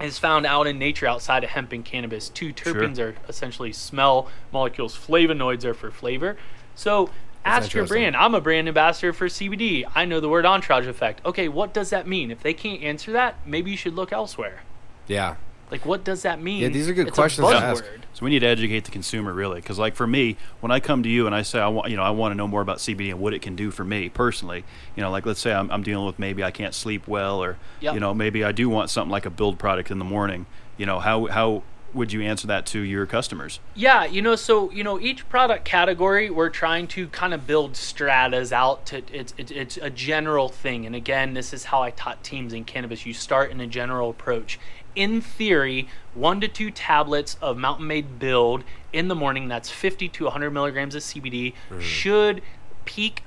is 0.00 0.18
found 0.18 0.46
out 0.46 0.66
in 0.66 0.78
nature 0.78 1.06
outside 1.06 1.44
of 1.44 1.50
hemp 1.50 1.72
and 1.72 1.84
cannabis. 1.84 2.28
Two 2.28 2.52
terpenes 2.52 2.98
are 2.98 3.14
essentially 3.28 3.72
smell 3.72 4.28
molecules. 4.52 4.96
Flavonoids 4.96 5.64
are 5.64 5.74
for 5.74 5.90
flavor. 5.90 6.36
So 6.74 7.10
ask 7.44 7.74
your 7.74 7.86
brand. 7.86 8.16
I'm 8.16 8.34
a 8.34 8.40
brand 8.40 8.68
ambassador 8.68 9.12
for 9.12 9.26
CBD. 9.26 9.84
I 9.94 10.06
know 10.06 10.20
the 10.20 10.28
word 10.28 10.46
entourage 10.46 10.86
effect. 10.86 11.24
Okay, 11.26 11.48
what 11.48 11.74
does 11.74 11.90
that 11.90 12.06
mean? 12.06 12.30
If 12.30 12.42
they 12.42 12.54
can't 12.54 12.82
answer 12.82 13.12
that, 13.12 13.46
maybe 13.46 13.70
you 13.70 13.76
should 13.76 13.94
look 13.94 14.12
elsewhere. 14.12 14.62
Yeah. 15.06 15.36
Like, 15.70 15.86
what 15.86 16.04
does 16.04 16.22
that 16.22 16.40
mean? 16.40 16.62
Yeah, 16.62 16.68
these 16.68 16.88
are 16.88 16.94
good 16.94 17.08
It's 17.08 17.16
questions 17.16 17.48
to 17.48 17.54
ask. 17.54 17.84
So 18.12 18.24
we 18.24 18.30
need 18.30 18.40
to 18.40 18.46
educate 18.46 18.84
the 18.84 18.90
consumer 18.90 19.32
really, 19.32 19.60
because 19.60 19.78
like 19.78 19.94
for 19.94 20.06
me, 20.06 20.36
when 20.60 20.72
I 20.72 20.80
come 20.80 21.02
to 21.04 21.08
you 21.08 21.26
and 21.26 21.34
I 21.34 21.42
say 21.42 21.60
I 21.60 21.68
want, 21.68 21.90
you 21.90 21.96
know, 21.96 22.02
I 22.02 22.10
want 22.10 22.32
to 22.32 22.36
know 22.36 22.48
more 22.48 22.60
about 22.60 22.78
CBD 22.78 23.10
and 23.10 23.20
what 23.20 23.32
it 23.32 23.40
can 23.40 23.54
do 23.54 23.70
for 23.70 23.84
me 23.84 24.08
personally, 24.08 24.64
you 24.96 25.02
know, 25.02 25.10
like 25.10 25.26
let's 25.26 25.40
say 25.40 25.52
I'm, 25.52 25.70
I'm 25.70 25.82
dealing 25.82 26.06
with 26.06 26.18
maybe 26.18 26.42
I 26.42 26.50
can't 26.50 26.74
sleep 26.74 27.06
well, 27.06 27.42
or 27.42 27.56
Yep. 27.80 27.94
you 27.94 28.00
know, 28.00 28.12
maybe 28.12 28.44
I 28.44 28.52
do 28.52 28.68
want 28.68 28.90
something 28.90 29.10
like 29.10 29.26
a 29.26 29.30
build 29.30 29.58
product 29.58 29.90
in 29.90 29.98
the 29.98 30.04
morning. 30.04 30.46
You 30.76 30.86
know, 30.86 30.98
how 30.98 31.26
how 31.26 31.62
would 31.92 32.12
you 32.12 32.22
answer 32.22 32.46
that 32.46 32.66
to 32.66 32.80
your 32.80 33.04
customers? 33.06 33.58
Yeah, 33.74 34.04
you 34.04 34.22
know, 34.22 34.36
so 34.36 34.70
you 34.70 34.84
know, 34.84 35.00
each 35.00 35.28
product 35.28 35.64
category 35.64 36.30
we're 36.30 36.50
trying 36.50 36.86
to 36.88 37.08
kind 37.08 37.34
of 37.34 37.46
build 37.46 37.76
stratas 37.76 38.52
out 38.52 38.86
to 38.86 39.02
it's 39.12 39.34
it's, 39.38 39.50
it's 39.50 39.76
a 39.76 39.90
general 39.90 40.48
thing. 40.48 40.84
And 40.86 40.94
again, 40.94 41.34
this 41.34 41.52
is 41.52 41.64
how 41.64 41.82
I 41.82 41.90
taught 41.90 42.22
teams 42.24 42.52
in 42.52 42.64
cannabis. 42.64 43.06
You 43.06 43.14
start 43.14 43.50
in 43.50 43.60
a 43.60 43.66
general 43.66 44.10
approach. 44.10 44.58
In 45.00 45.22
theory, 45.22 45.88
one 46.12 46.42
to 46.42 46.48
two 46.48 46.70
tablets 46.70 47.38
of 47.40 47.56
Mountain 47.56 47.86
Made 47.86 48.18
Build 48.18 48.64
in 48.92 49.08
the 49.08 49.14
morning. 49.14 49.48
That's 49.48 49.70
50 49.70 50.10
to 50.10 50.24
100 50.24 50.50
milligrams 50.50 50.94
of 50.94 51.00
CBD 51.00 51.54
mm-hmm. 51.70 51.80
should 51.80 52.42
peak 52.84 53.22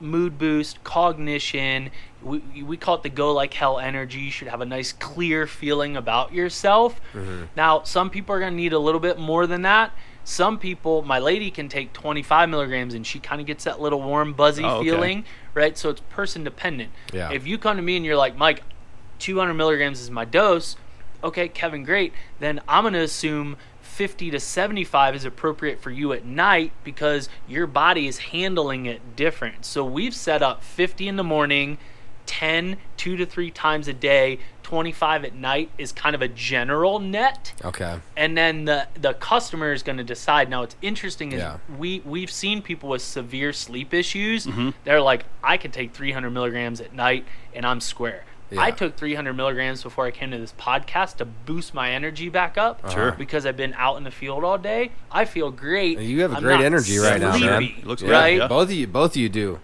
mood 0.00 0.36
boost, 0.36 0.82
cognition. 0.82 1.90
We, 2.24 2.38
we 2.64 2.76
call 2.76 2.96
it 2.96 3.04
the 3.04 3.08
go 3.08 3.32
like 3.32 3.54
hell 3.54 3.78
energy. 3.78 4.18
You 4.18 4.32
should 4.32 4.48
have 4.48 4.60
a 4.62 4.66
nice 4.66 4.92
clear 4.92 5.46
feeling 5.46 5.96
about 5.96 6.34
yourself. 6.34 7.00
Mm-hmm. 7.12 7.44
Now, 7.56 7.84
some 7.84 8.10
people 8.10 8.34
are 8.34 8.40
going 8.40 8.52
to 8.52 8.56
need 8.56 8.72
a 8.72 8.80
little 8.80 8.98
bit 8.98 9.16
more 9.16 9.46
than 9.46 9.62
that. 9.62 9.92
Some 10.24 10.58
people, 10.58 11.02
my 11.02 11.20
lady 11.20 11.52
can 11.52 11.68
take 11.68 11.92
25 11.92 12.48
milligrams 12.48 12.94
and 12.94 13.06
she 13.06 13.20
kind 13.20 13.40
of 13.40 13.46
gets 13.46 13.62
that 13.62 13.80
little 13.80 14.02
warm, 14.02 14.32
buzzy 14.32 14.64
Oh, 14.64 14.78
okay. 14.78 14.90
feeling, 14.90 15.24
right? 15.54 15.78
So 15.78 15.90
it's 15.90 16.00
person 16.10 16.42
dependent. 16.42 16.90
Yeah. 17.12 17.30
If 17.30 17.46
you 17.46 17.58
come 17.58 17.76
to 17.76 17.82
me 17.82 17.96
and 17.96 18.04
you're 18.04 18.16
like, 18.16 18.36
Mike, 18.36 18.64
200 19.20 19.54
milligrams 19.54 20.00
is 20.00 20.10
my 20.10 20.24
dose, 20.24 20.74
okay, 21.22 21.48
Kevin, 21.48 21.84
great. 21.84 22.12
Then 22.40 22.60
I'm 22.68 22.84
going 22.84 22.94
to 22.94 23.00
assume 23.00 23.56
50 23.80 24.30
to 24.30 24.40
75 24.40 25.14
is 25.14 25.24
appropriate 25.24 25.80
for 25.80 25.90
you 25.90 26.12
at 26.12 26.24
night 26.24 26.72
because 26.82 27.28
your 27.46 27.66
body 27.66 28.06
is 28.06 28.18
handling 28.18 28.86
it 28.86 29.16
different. 29.16 29.64
So 29.64 29.84
we've 29.84 30.14
set 30.14 30.42
up 30.42 30.62
50 30.64 31.08
in 31.08 31.16
the 31.16 31.24
morning, 31.24 31.78
10 32.26 32.76
two 32.96 33.16
to 33.16 33.26
three 33.26 33.50
times 33.50 33.88
a 33.88 33.92
day, 33.92 34.38
25 34.62 35.24
at 35.24 35.34
night 35.34 35.68
is 35.76 35.90
kind 35.92 36.14
of 36.14 36.22
a 36.22 36.28
general 36.28 37.00
net 37.00 37.52
Okay. 37.64 37.98
and 38.16 38.38
then 38.38 38.64
the 38.64 38.86
the 38.94 39.12
customer 39.14 39.72
is 39.72 39.82
going 39.82 39.98
to 39.98 40.04
decide. 40.04 40.48
Now, 40.48 40.62
it's 40.62 40.76
interesting 40.80 41.32
is 41.32 41.40
Yeah. 41.40 41.58
we 41.78 42.00
we've 42.04 42.30
seen 42.30 42.62
people 42.62 42.88
with 42.88 43.02
severe 43.02 43.52
sleep 43.52 43.92
issues. 43.92 44.46
Mm-hmm. 44.46 44.70
They're 44.84 45.02
like, 45.02 45.24
I 45.42 45.56
can 45.56 45.72
take 45.72 45.92
300 45.92 46.30
milligrams 46.30 46.80
at 46.80 46.94
night 46.94 47.26
and 47.52 47.66
I'm 47.66 47.80
square. 47.80 48.24
I 48.58 48.70
took 48.70 48.96
300 48.96 49.32
milligrams 49.34 49.82
before 49.82 50.06
I 50.06 50.10
came 50.10 50.30
to 50.30 50.38
this 50.38 50.52
podcast 50.58 51.16
to 51.16 51.24
boost 51.24 51.74
my 51.74 51.90
energy 51.90 52.28
back 52.28 52.56
up. 52.58 52.80
Uh-huh. 52.84 52.94
Sure. 52.94 53.12
Because 53.12 53.46
I've 53.46 53.56
been 53.56 53.74
out 53.74 53.96
in 53.96 54.04
the 54.04 54.10
field 54.10 54.44
all 54.44 54.58
day. 54.58 54.92
I 55.10 55.24
feel 55.24 55.50
great. 55.50 55.98
You 55.98 56.22
have 56.22 56.32
a 56.32 56.36
I'm 56.36 56.42
great 56.42 56.56
not 56.56 56.64
energy 56.64 56.98
right 56.98 57.20
now, 57.20 57.36
man. 57.38 57.62
sleepy, 57.62 57.82
Looks 57.82 58.02
good, 58.02 58.10
right. 58.10 58.36
yeah. 58.38 58.48
Both 58.48 58.68
of 58.68 58.72
you, 58.74 58.86
both 58.86 59.12
of 59.12 59.16
you 59.16 59.28
do. 59.28 59.60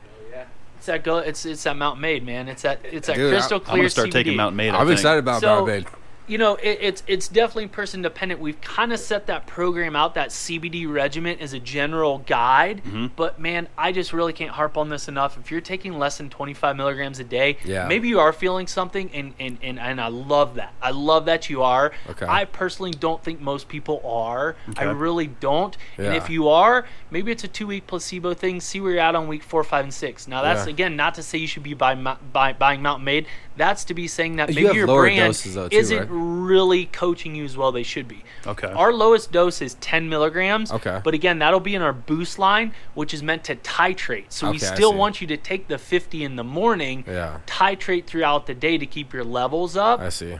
It's 0.76 0.86
that 0.86 1.02
go. 1.02 1.18
It's 1.18 1.44
it's 1.44 1.64
that 1.64 1.76
Mountain 1.76 2.00
Made, 2.00 2.24
man. 2.24 2.46
It's 2.48 2.62
that 2.62 2.80
it's 2.84 3.08
that 3.08 3.16
Dude, 3.16 3.32
I- 3.34 3.36
crystal 3.36 3.58
I'm 3.58 3.64
clear 3.64 3.76
gonna 3.78 3.90
start 3.90 4.08
CBD. 4.08 4.12
taking 4.12 4.36
Mountain 4.36 4.56
Made. 4.56 4.70
I 4.70 4.78
I'm 4.78 4.90
excited 4.90 5.18
about 5.18 5.40
So- 5.40 5.66
Barbade. 5.66 5.86
You 6.28 6.38
know, 6.38 6.56
it, 6.56 6.78
it's 6.80 7.02
it's 7.06 7.26
definitely 7.28 7.68
person 7.68 8.02
dependent. 8.02 8.40
We've 8.40 8.60
kind 8.60 8.92
of 8.92 9.00
set 9.00 9.26
that 9.26 9.46
program 9.46 9.96
out, 9.96 10.14
that 10.14 10.28
CBD 10.28 10.90
regimen 10.90 11.38
as 11.40 11.52
a 11.54 11.58
general 11.58 12.18
guide. 12.18 12.82
Mm-hmm. 12.84 13.06
But 13.16 13.40
man, 13.40 13.68
I 13.78 13.92
just 13.92 14.12
really 14.12 14.32
can't 14.32 14.50
harp 14.50 14.76
on 14.76 14.90
this 14.90 15.08
enough. 15.08 15.38
If 15.38 15.50
you're 15.50 15.60
taking 15.62 15.98
less 15.98 16.18
than 16.18 16.28
25 16.30 16.76
milligrams 16.76 17.18
a 17.18 17.24
day, 17.24 17.56
Yeah. 17.64 17.86
maybe 17.88 18.08
you 18.08 18.20
are 18.20 18.32
feeling 18.32 18.66
something, 18.66 19.10
and, 19.14 19.32
and, 19.40 19.58
and, 19.62 19.78
and 19.78 20.00
I 20.00 20.08
love 20.08 20.54
that. 20.56 20.74
I 20.82 20.90
love 20.90 21.24
that 21.24 21.48
you 21.48 21.62
are. 21.62 21.92
Okay. 22.10 22.26
I 22.28 22.44
personally 22.44 22.90
don't 22.92 23.22
think 23.24 23.40
most 23.40 23.68
people 23.68 24.02
are. 24.04 24.54
Okay. 24.70 24.84
I 24.84 24.90
really 24.90 25.28
don't. 25.28 25.76
Yeah. 25.96 26.06
And 26.06 26.14
if 26.16 26.28
you 26.28 26.48
are, 26.48 26.86
maybe 27.10 27.32
it's 27.32 27.44
a 27.44 27.48
two 27.48 27.66
week 27.66 27.86
placebo 27.86 28.34
thing. 28.34 28.60
See 28.60 28.80
where 28.80 28.92
you're 28.92 29.00
at 29.00 29.14
on 29.14 29.28
week 29.28 29.42
four, 29.42 29.64
five, 29.64 29.84
and 29.84 29.94
six. 29.94 30.28
Now 30.28 30.42
that's 30.42 30.66
Yeah. 30.66 30.72
again 30.72 30.96
not 30.96 31.14
to 31.14 31.22
say 31.22 31.38
you 31.38 31.46
should 31.46 31.62
be 31.62 31.74
buy, 31.74 31.94
buy, 31.94 32.52
buying 32.52 32.82
Mountain 32.82 33.04
Made. 33.04 33.26
That's 33.58 33.84
to 33.84 33.94
be 33.94 34.06
saying 34.06 34.36
that 34.36 34.48
maybe 34.48 34.66
have 34.66 34.76
your 34.76 34.86
brand 34.86 35.18
doses, 35.34 35.54
though, 35.54 35.68
too, 35.68 35.76
isn't 35.76 35.98
right? 35.98 36.08
really 36.10 36.86
coaching 36.86 37.34
you 37.34 37.44
as 37.44 37.56
well 37.56 37.72
they 37.72 37.82
should 37.82 38.08
be. 38.08 38.24
Okay. 38.46 38.68
Our 38.68 38.92
lowest 38.92 39.32
dose 39.32 39.60
is 39.60 39.74
10 39.74 40.08
milligrams. 40.08 40.72
Okay. 40.72 41.00
But 41.04 41.12
again, 41.14 41.40
that'll 41.40 41.60
be 41.60 41.74
in 41.74 41.82
our 41.82 41.92
boost 41.92 42.38
line, 42.38 42.72
which 42.94 43.12
is 43.12 43.22
meant 43.22 43.44
to 43.44 43.56
titrate. 43.56 44.26
So 44.28 44.50
we 44.50 44.56
Okay, 44.56 44.68
I 44.68 44.74
still 44.74 44.94
want 44.94 45.20
you 45.20 45.26
to 45.26 45.36
take 45.36 45.68
the 45.68 45.76
50 45.78 46.24
in 46.24 46.36
the 46.36 46.44
morning, 46.44 47.04
Yeah. 47.06 47.40
titrate 47.46 48.06
throughout 48.06 48.46
the 48.46 48.54
day 48.54 48.78
to 48.78 48.86
keep 48.86 49.12
your 49.12 49.24
levels 49.24 49.76
up. 49.76 50.00
I 50.00 50.08
see. 50.10 50.38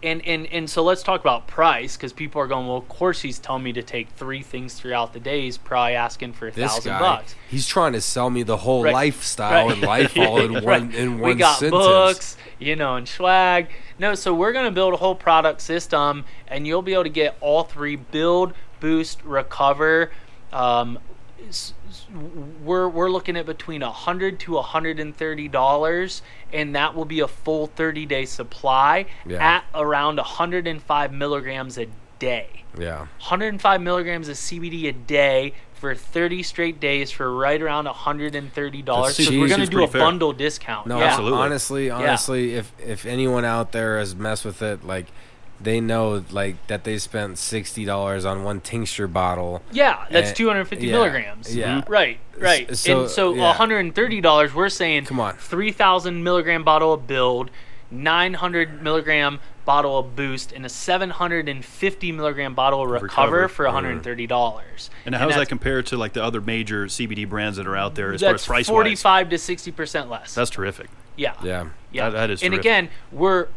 And 0.00 0.24
and 0.24 0.46
and 0.52 0.70
so 0.70 0.84
let's 0.84 1.02
talk 1.02 1.20
about 1.20 1.48
price 1.48 1.96
because 1.96 2.12
people 2.12 2.40
are 2.40 2.46
going, 2.46 2.68
well, 2.68 2.76
of 2.76 2.88
course 2.88 3.20
he's 3.20 3.40
telling 3.40 3.64
me 3.64 3.72
to 3.72 3.82
take 3.82 4.08
three 4.10 4.42
things 4.42 4.74
throughout 4.74 5.12
the 5.12 5.18
day. 5.18 5.40
He's 5.42 5.58
probably 5.58 5.94
asking 5.96 6.34
for 6.34 6.46
a 6.46 6.52
This 6.52 6.70
thousand 6.72 6.92
guy, 6.92 6.98
bucks. 7.00 7.34
he's 7.50 7.66
trying 7.66 7.94
to 7.94 8.00
sell 8.00 8.30
me 8.30 8.44
the 8.44 8.58
whole 8.58 8.84
Right. 8.84 8.94
lifestyle 8.94 9.66
Right. 9.66 9.72
and 9.76 9.82
life 9.82 10.16
all 10.16 10.40
in 10.40 10.52
Right. 10.64 10.82
one 10.82 10.92
in 10.94 11.18
one 11.18 11.30
we 11.30 11.34
got 11.34 11.58
sentence. 11.58 11.84
books, 11.84 12.36
you 12.60 12.76
know, 12.76 12.94
and 12.94 13.08
swag. 13.08 13.70
No, 13.98 14.14
so 14.14 14.32
we're 14.32 14.52
gonna 14.52 14.70
build 14.70 14.94
a 14.94 14.98
whole 14.98 15.16
product 15.16 15.60
system, 15.60 16.24
and 16.46 16.64
you'll 16.64 16.82
be 16.82 16.92
able 16.94 17.02
to 17.02 17.08
get 17.10 17.36
all 17.40 17.64
three: 17.64 17.96
build, 17.96 18.52
boost, 18.78 19.20
recover. 19.24 20.12
Um, 20.52 21.00
we're 22.64 22.88
we're 22.88 23.10
looking 23.10 23.36
at 23.36 23.46
between 23.46 23.82
a 23.82 23.90
hundred 23.92 24.40
to 24.40 24.58
a 24.58 24.62
hundred 24.62 25.00
and 25.00 25.16
thirty 25.16 25.48
dollars, 25.48 26.22
and 26.52 26.74
that 26.74 26.94
will 26.94 27.04
be 27.04 27.20
a 27.20 27.28
full 27.28 27.66
thirty 27.66 28.06
day 28.06 28.24
supply 28.24 29.06
Yeah. 29.26 29.56
at 29.56 29.64
around 29.74 30.18
hundred 30.20 30.66
and 30.66 30.82
five 30.82 31.12
milligrams 31.12 31.78
a 31.78 31.86
day. 32.18 32.64
Yeah. 32.78 32.98
105 33.18 33.80
milligrams 33.80 34.28
of 34.28 34.36
CBD 34.36 34.88
a 34.88 34.92
day 34.92 35.54
for 35.72 35.94
30 35.94 36.42
straight 36.42 36.78
days 36.80 37.10
for 37.10 37.32
right 37.34 37.60
around 37.60 37.86
$130. 37.86 38.42
That 38.52 39.16
Because 39.16 39.30
we're 39.30 39.48
going 39.48 39.60
to 39.60 39.66
do 39.66 39.82
a 39.84 39.88
fair. 39.88 40.00
bundle 40.00 40.32
discount. 40.32 40.86
No, 40.86 40.98
yeah. 40.98 41.06
absolutely. 41.06 41.38
honestly, 41.38 41.90
honestly, 41.90 42.54
if 42.54 42.72
if 42.84 43.06
anyone 43.06 43.44
out 43.44 43.72
there 43.72 43.98
has 43.98 44.14
messed 44.14 44.44
with 44.44 44.62
it, 44.62 44.84
like 44.84 45.06
they 45.60 45.80
know 45.80 46.24
like 46.30 46.64
that 46.68 46.84
they 46.84 46.98
spent 46.98 47.38
sixty 47.38 47.84
dollars 47.84 48.24
on 48.24 48.44
one 48.44 48.60
tincture 48.60 49.08
bottle. 49.08 49.62
Yeah, 49.72 50.06
that's 50.10 50.32
250 50.32 50.86
yeah, 50.86 50.92
milligrams. 50.92 51.54
yeah. 51.54 51.80
Mm-hmm. 51.80 51.92
Right, 51.92 52.20
right. 52.38 52.76
so, 52.76 53.02
and 53.02 53.10
so 53.10 53.34
yeah. 53.34 53.54
$130, 53.54 54.54
we're 54.54 54.68
saying 54.68 55.06
Come 55.06 55.20
on. 55.20 55.34
3,000 55.34 56.22
milligram 56.22 56.62
bottle 56.62 56.92
of 56.92 57.06
Build, 57.06 57.50
900 57.90 58.82
milligram 58.82 59.40
bottle 59.64 59.98
of 59.98 60.16
Boost, 60.16 60.52
and 60.52 60.64
a 60.64 60.68
750 60.68 62.12
milligram 62.12 62.54
bottle 62.54 62.82
of 62.82 62.90
Recover, 62.90 63.42
Recover. 63.42 63.48
for 63.48 63.64
mm. 63.66 64.02
$130. 64.02 64.90
And 65.04 65.14
how 65.14 65.26
does 65.26 65.34
that 65.34 65.40
that's- 65.40 65.48
compare 65.48 65.82
to 65.82 65.96
like 65.96 66.12
the 66.12 66.22
other 66.22 66.40
major 66.40 66.86
CBD 66.86 67.28
brands 67.28 67.56
that 67.58 67.66
are 67.66 67.76
out 67.76 67.94
there 67.94 68.12
as 68.12 68.22
far 68.22 68.34
as 68.34 68.46
price 68.46 68.68
45 68.68 69.30
to 69.30 69.36
60% 69.36 70.08
less. 70.08 70.34
That's 70.34 70.50
terrific. 70.50 70.88
yeah. 71.16 71.34
Yeah. 71.42 71.68
Yeah, 71.90 72.10
That- 72.10 72.16
that 72.16 72.30
is 72.30 72.42
And 72.42 72.52
terrific. 72.52 72.60
again, 72.60 72.88
we're 73.10 73.48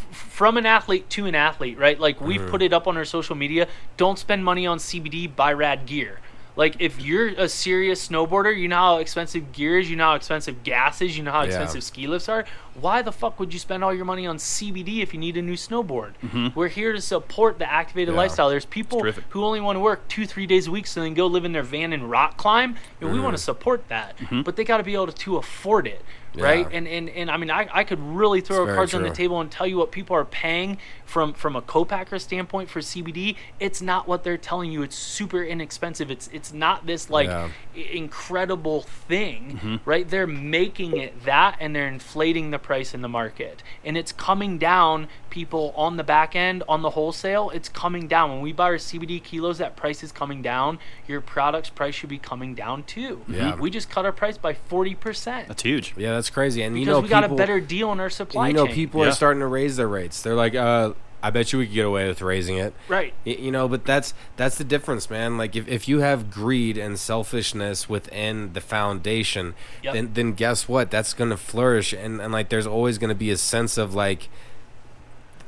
from 0.00 0.56
an 0.56 0.66
athlete 0.66 1.08
to 1.10 1.26
an 1.26 1.34
athlete, 1.34 1.78
right? 1.78 1.98
Like 1.98 2.20
we've 2.20 2.40
Mm-hmm. 2.40 2.50
put 2.50 2.62
it 2.62 2.72
up 2.72 2.86
on 2.86 2.96
our 2.96 3.04
social 3.04 3.34
media. 3.34 3.66
Don't 3.96 4.18
spend 4.18 4.44
money 4.44 4.66
on 4.66 4.78
CBD. 4.78 5.34
Buy 5.34 5.52
rad 5.52 5.86
gear. 5.86 6.20
Like 6.54 6.76
if 6.78 6.98
you're 7.02 7.28
a 7.28 7.48
serious 7.50 8.08
snowboarder, 8.08 8.56
you 8.56 8.66
know 8.68 8.76
how 8.76 8.96
expensive 8.98 9.52
gear 9.52 9.78
is. 9.78 9.90
You 9.90 9.96
know 9.96 10.04
how 10.06 10.14
expensive 10.14 10.62
gas 10.64 11.02
is. 11.02 11.16
You 11.16 11.22
know 11.22 11.30
how 11.32 11.40
Yeah. 11.42 11.48
expensive 11.48 11.82
ski 11.84 12.06
lifts 12.06 12.30
are. 12.30 12.46
Why 12.80 13.02
the 13.02 13.12
fuck 13.12 13.38
would 13.40 13.52
you 13.52 13.58
spend 13.58 13.84
all 13.84 13.92
your 13.92 14.06
money 14.06 14.26
on 14.26 14.38
CBD 14.38 15.00
if 15.02 15.12
you 15.12 15.20
need 15.20 15.36
a 15.36 15.42
new 15.42 15.54
snowboard? 15.54 16.12
We're 16.54 16.68
here 16.68 16.92
to 16.94 17.00
support 17.02 17.58
the 17.58 17.70
activated 17.70 18.08
Mm-hmm. 18.08 18.16
Yeah. 18.16 18.22
lifestyle. 18.22 18.48
There's 18.48 18.64
people 18.64 19.00
who 19.30 19.44
only 19.44 19.60
want 19.60 19.76
to 19.76 19.80
work 19.80 20.08
two, 20.08 20.24
three 20.26 20.46
days 20.46 20.66
a 20.66 20.70
week 20.70 20.86
so 20.86 21.00
they 21.00 21.06
can 21.08 21.14
go 21.14 21.26
live 21.26 21.44
in 21.44 21.52
their 21.52 21.62
van 21.62 21.92
and 21.92 22.10
rock 22.10 22.38
climb. 22.38 22.76
And 23.02 23.10
we 23.10 23.16
Mm-hmm. 23.16 23.24
want 23.24 23.36
to 23.36 23.42
support 23.42 23.88
that, 23.88 24.14
but 24.44 24.56
they 24.56 24.64
got 24.64 24.78
to 24.78 24.82
be 24.82 24.94
able 24.94 25.08
to, 25.08 25.12
to 25.14 25.36
afford 25.36 25.86
it, 25.86 26.02
right? 26.42 26.68
And 26.70 26.86
and 26.88 27.08
and 27.08 27.30
I 27.30 27.36
mean, 27.36 27.50
I, 27.50 27.68
I 27.72 27.84
could 27.84 28.00
really 28.00 28.40
throw 28.40 28.64
It's 28.64 28.74
cards 28.74 28.94
on 28.94 29.02
the 29.02 29.10
table 29.10 29.40
and 29.40 29.50
tell 29.50 29.66
you 29.66 29.76
what 29.76 29.90
people 29.92 30.14
are 30.16 30.24
paying 30.24 30.78
from 31.04 31.32
from 31.34 31.56
a 31.56 31.62
co-packer 31.62 32.18
standpoint 32.18 32.68
for 32.70 32.80
CBD. 32.80 33.36
It's 33.60 33.80
not 33.80 34.06
what 34.08 34.24
they're 34.24 34.36
telling 34.38 34.70
you. 34.72 34.82
It's 34.82 34.96
super 34.96 35.42
inexpensive. 35.42 36.10
It's 36.10 36.28
it's 36.32 36.52
not 36.52 36.86
this 36.86 37.08
like 37.10 37.28
Yeah. 37.28 37.48
incredible 37.74 38.82
thing, 38.82 39.58
Mm-hmm. 39.62 39.76
right? 39.84 40.08
They're 40.08 40.26
making 40.26 40.96
it 40.96 41.24
that, 41.24 41.56
and 41.60 41.74
they're 41.74 41.88
inflating 41.88 42.50
the 42.50 42.58
price 42.58 42.94
in 42.94 43.02
the 43.02 43.08
market, 43.08 43.62
and 43.84 43.96
it's 43.96 44.12
coming 44.12 44.58
down. 44.58 45.08
People 45.30 45.74
on 45.76 45.98
the 45.98 46.04
back 46.04 46.34
end, 46.34 46.62
on 46.66 46.80
the 46.80 46.88
wholesale, 46.90 47.50
it's 47.50 47.68
coming 47.68 48.08
down. 48.08 48.30
When 48.30 48.40
we 48.40 48.52
buy 48.52 48.64
our 48.64 48.76
CBD 48.78 49.22
kilos, 49.22 49.58
that 49.58 49.76
price 49.76 50.02
is 50.02 50.10
coming 50.10 50.40
down. 50.40 50.78
Your 51.06 51.20
product's 51.20 51.68
price 51.68 51.94
should 51.94 52.08
be 52.08 52.16
coming 52.16 52.54
down 52.54 52.84
too. 52.84 53.20
Yeah. 53.28 53.54
We 53.56 53.68
just 53.68 53.90
cut 53.90 54.06
our 54.06 54.12
price 54.12 54.38
by 54.38 54.54
forty 54.54 54.94
percent 54.94 55.48
That's 55.48 55.62
huge. 55.62 55.92
Yeah, 55.96 56.12
that's 56.12 56.25
crazy. 56.30 56.62
And 56.62 56.74
because 56.74 56.86
you 56.86 56.92
know, 56.92 57.00
we 57.00 57.08
got 57.08 57.24
a 57.24 57.28
better 57.34 57.60
deal 57.60 57.92
in 57.92 58.00
our 58.00 58.10
supply 58.10 58.48
chain. 58.48 58.56
you 58.56 58.60
know, 58.62 58.66
chain. 58.66 58.74
people 58.74 59.02
Yeah. 59.02 59.08
are 59.08 59.12
starting 59.12 59.40
to 59.40 59.46
raise 59.46 59.76
their 59.76 59.88
rates. 59.88 60.22
They're 60.22 60.34
like, 60.34 60.54
uh, 60.54 60.92
I 61.22 61.30
bet 61.30 61.52
you 61.52 61.58
we 61.58 61.66
could 61.66 61.74
get 61.74 61.86
away 61.86 62.06
with 62.06 62.20
raising 62.22 62.56
it. 62.56 62.72
Right. 62.88 63.12
You 63.24 63.50
know, 63.50 63.66
but 63.68 63.84
that's 63.84 64.14
that's 64.36 64.58
the 64.58 64.64
difference, 64.64 65.10
man. 65.10 65.36
Like 65.38 65.56
if, 65.56 65.66
if 65.66 65.88
you 65.88 66.00
have 66.00 66.30
greed 66.30 66.76
and 66.78 66.98
selfishness 66.98 67.88
within 67.88 68.52
the 68.52 68.60
foundation, 68.60 69.54
Yep. 69.82 69.94
then 69.94 70.10
then 70.14 70.32
guess 70.34 70.68
what? 70.68 70.90
That's 70.90 71.14
gonna 71.14 71.36
flourish 71.38 71.92
and, 71.92 72.20
and 72.20 72.32
like 72.32 72.48
there's 72.50 72.66
always 72.66 72.98
gonna 72.98 73.14
be 73.14 73.30
a 73.30 73.36
sense 73.36 73.76
of 73.78 73.94
like 73.94 74.28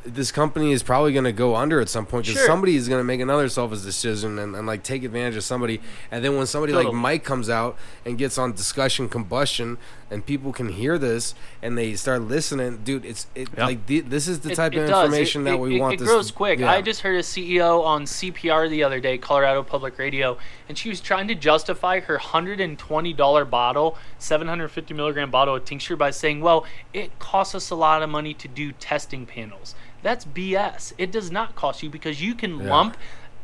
this 0.04 0.32
company 0.32 0.72
is 0.72 0.82
probably 0.82 1.12
going 1.12 1.24
to 1.24 1.32
go 1.32 1.54
under 1.54 1.80
at 1.80 1.88
some 1.88 2.06
point 2.06 2.24
because 2.24 2.38
Sure. 2.38 2.46
somebody 2.46 2.76
is 2.76 2.88
going 2.88 3.00
to 3.00 3.04
make 3.04 3.20
another 3.20 3.48
selfish 3.48 3.80
decision 3.80 4.38
and, 4.38 4.54
and 4.56 4.66
like 4.66 4.82
take 4.82 5.04
advantage 5.04 5.36
of 5.36 5.44
somebody 5.44 5.80
and 6.10 6.24
then 6.24 6.36
when 6.36 6.46
somebody 6.46 6.72
like 6.72 6.92
mike 6.94 7.24
comes 7.24 7.50
out 7.50 7.76
and 8.06 8.16
gets 8.16 8.38
on 8.38 8.52
discussion 8.52 9.08
combustion 9.08 9.76
and 10.10 10.24
people 10.24 10.52
can 10.52 10.68
hear 10.70 10.96
this 10.98 11.34
and 11.62 11.76
they 11.76 11.94
start 11.94 12.22
listening 12.22 12.78
dude 12.84 13.04
it's 13.04 13.26
it 13.34 13.48
Yeah. 13.56 13.66
like 13.66 13.86
the, 13.86 14.00
this 14.00 14.26
is 14.26 14.40
the 14.40 14.52
It- 14.52 14.54
type 14.56 14.72
it 14.74 14.78
of 14.80 14.88
does. 14.88 15.04
information 15.04 15.42
It- 15.42 15.44
that 15.50 15.54
it- 15.56 15.60
we 15.60 15.76
it, 15.76 15.80
want 15.80 15.94
It 15.94 15.98
this 16.00 16.08
grows 16.08 16.30
quick. 16.30 16.58
yeah. 16.60 16.70
I 16.70 16.80
just 16.80 17.00
heard 17.02 17.16
a 17.16 17.22
CEO 17.22 17.82
on 17.82 18.04
CPR 18.06 18.68
the 18.68 18.82
other 18.84 19.00
day, 19.00 19.18
Colorado 19.18 19.62
Public 19.62 19.98
Radio, 19.98 20.38
and 20.68 20.78
she 20.78 20.88
was 20.88 21.00
trying 21.00 21.28
to 21.28 21.34
justify 21.34 22.00
her 22.00 22.18
hundred 22.18 22.60
and 22.60 22.78
twenty 22.78 23.12
dollar 23.12 23.44
bottle, 23.44 23.98
seven 24.18 24.48
hundred 24.48 24.68
fifty 24.68 24.94
milligram 24.94 25.30
bottle 25.30 25.54
of 25.56 25.64
tincture 25.64 25.96
by 25.96 26.10
saying, 26.10 26.40
"Well, 26.40 26.64
it 26.94 27.18
costs 27.18 27.54
us 27.54 27.70
a 27.70 27.74
lot 27.74 28.02
of 28.02 28.08
money 28.08 28.32
to 28.34 28.48
do 28.48 28.72
testing 28.72 29.26
panels." 29.26 29.74
That's 30.02 30.24
BS. 30.24 30.92
It 30.96 31.10
does 31.10 31.30
not 31.30 31.54
cost 31.56 31.82
you 31.82 31.90
because 31.90 32.22
you 32.22 32.34
can 32.34 32.60
Yeah. 32.60 32.70
lump, 32.70 32.96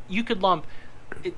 you 0.09 0.23
could 0.25 0.41
lump. 0.43 0.67
It, 1.23 1.35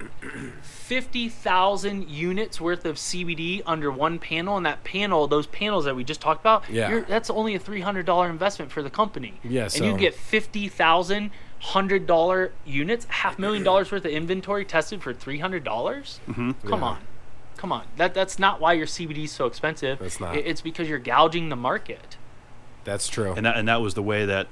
50,000 0.87 2.09
units 2.09 2.61
worth 2.61 2.84
of 2.84 2.97
CBD 2.97 3.62
under 3.66 3.91
one 3.91 4.18
panel, 4.18 4.57
and 4.57 4.64
that 4.66 4.84
panel, 4.84 5.26
those 5.26 5.47
panels 5.47 5.84
that 5.84 5.97
we 5.97 6.05
just 6.05 6.20
talked 6.20 6.41
about, 6.41 6.62
Yeah. 6.70 6.89
you're, 6.89 7.01
that's 7.03 7.28
only 7.30 7.55
a 7.55 7.59
$300 7.59 8.30
investment 8.30 8.70
for 8.70 8.82
the 8.82 8.91
company. 8.91 9.34
Yeah, 9.43 9.64
and 9.64 9.74
you 9.84 9.93
so- 9.93 9.97
get 9.97 10.14
50,000 10.14 11.30
hundred 11.59 12.07
dollar 12.07 12.53
units, 12.66 13.07
half 13.09 13.39
million 13.39 13.64
dollars 13.64 13.91
worth 13.91 14.05
of 14.05 14.11
inventory 14.11 14.62
tested 14.64 15.03
for 15.03 15.14
three 15.14 15.39
hundred 15.39 15.64
dollars. 15.64 16.20
Mm-hmm. 16.28 16.51
Come 16.68 16.80
Yeah. 16.80 16.87
on, 16.87 16.99
come 17.57 17.72
on. 17.72 17.84
That 17.97 18.12
that's 18.12 18.39
not 18.39 18.61
why 18.61 18.74
your 18.74 18.87
CBD 18.87 19.24
is 19.24 19.32
so 19.32 19.47
expensive. 19.47 19.99
That's 19.99 20.20
not. 20.20 20.37
It- 20.37 20.47
It's 20.47 20.61
because 20.61 20.87
you're 20.87 20.99
gouging 20.99 21.49
the 21.49 21.57
market. 21.57 22.18
that's 22.84 23.09
true 23.09 23.32
And 23.32 23.47
that 23.47 23.57
and 23.57 23.66
that 23.68 23.80
was 23.80 23.95
the 23.95 24.03
way 24.03 24.26
that 24.26 24.49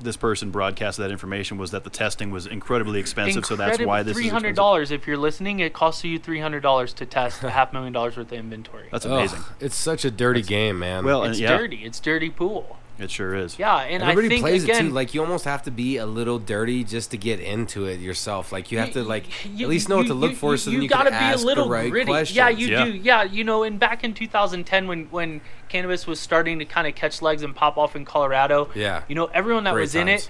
this 0.00 0.16
person 0.16 0.50
broadcasted 0.50 1.04
that 1.04 1.10
information 1.10 1.56
was 1.56 1.70
that 1.70 1.84
the 1.84 1.90
testing 1.90 2.30
was 2.30 2.46
incredibly 2.46 2.98
expensive, 3.00 3.46
so 3.46 3.56
that's 3.56 3.78
why 3.80 4.02
this 4.02 4.16
three 4.16 4.26
is 4.26 4.32
hundred 4.32 4.48
expensive. 4.48 4.56
dollars. 4.56 4.90
If 4.90 5.06
you're 5.06 5.16
listening, 5.16 5.60
it 5.60 5.72
costs 5.72 6.04
you 6.04 6.18
three 6.18 6.40
hundred 6.40 6.60
dollars 6.62 6.92
to 6.94 7.06
test 7.06 7.42
a 7.44 7.50
half 7.50 7.72
million 7.72 7.92
dollars 7.92 8.16
worth 8.16 8.32
of 8.32 8.38
inventory. 8.38 8.88
That's 8.90 9.06
Ugh, 9.06 9.12
amazing. 9.12 9.40
it's 9.60 9.76
such 9.76 10.04
a 10.04 10.10
dirty 10.10 10.42
game 10.42 10.78
man 10.78 11.04
Well, 11.04 11.22
it's 11.24 11.38
and 11.38 11.38
yeah. 11.38 11.56
dirty. 11.56 11.84
It's 11.84 12.00
dirty 12.00 12.30
pool. 12.30 12.76
It 12.96 13.10
sure 13.10 13.34
is. 13.34 13.58
Yeah, 13.58 13.76
and 13.78 14.02
Everybody 14.04 14.26
I 14.26 14.28
think 14.28 14.42
plays 14.42 14.62
again, 14.64 14.86
it 14.86 14.88
too. 14.90 14.94
Like 14.94 15.14
you 15.14 15.20
almost 15.20 15.44
have 15.46 15.64
to 15.64 15.72
be 15.72 15.96
a 15.96 16.06
little 16.06 16.38
dirty 16.38 16.84
just 16.84 17.10
to 17.10 17.16
get 17.16 17.40
into 17.40 17.86
it 17.86 17.98
yourself. 17.98 18.52
Like 18.52 18.70
you 18.70 18.78
have 18.78 18.92
to 18.92 19.02
like 19.02 19.24
you- 19.44 19.66
at 19.66 19.68
least 19.70 19.88
know 19.88 19.96
what 19.96 20.06
to 20.06 20.14
look 20.14 20.30
you- 20.30 20.36
for, 20.36 20.56
so 20.56 20.70
you, 20.70 20.76
then 20.76 20.82
you 20.84 20.88
gotta 20.88 21.10
can 21.10 21.18
be 21.18 21.24
ask 21.34 21.42
a 21.42 21.46
little 21.46 21.64
the 21.64 21.70
right 21.70 21.90
gritty. 21.90 22.06
questions. 22.06 22.36
Yeah, 22.36 22.48
you 22.50 22.68
Yeah. 22.68 22.84
do. 22.84 22.90
Yeah, 22.92 23.22
you 23.24 23.42
know, 23.42 23.64
and 23.64 23.80
back 23.80 24.04
in 24.04 24.14
2010 24.14 24.86
when 24.86 25.06
when 25.10 25.40
cannabis 25.68 26.06
was 26.06 26.20
starting 26.20 26.60
to 26.60 26.64
kind 26.64 26.86
of 26.86 26.94
catch 26.94 27.20
legs 27.20 27.42
and 27.42 27.52
pop 27.54 27.76
off 27.76 27.96
in 27.96 28.04
Colorado, 28.04 28.68
Yeah. 28.76 29.02
you 29.08 29.16
know, 29.16 29.24
everyone 29.26 29.64
that 29.64 29.72
Great 29.74 29.80
was 29.82 29.94
in 29.96 30.08
it, 30.08 30.28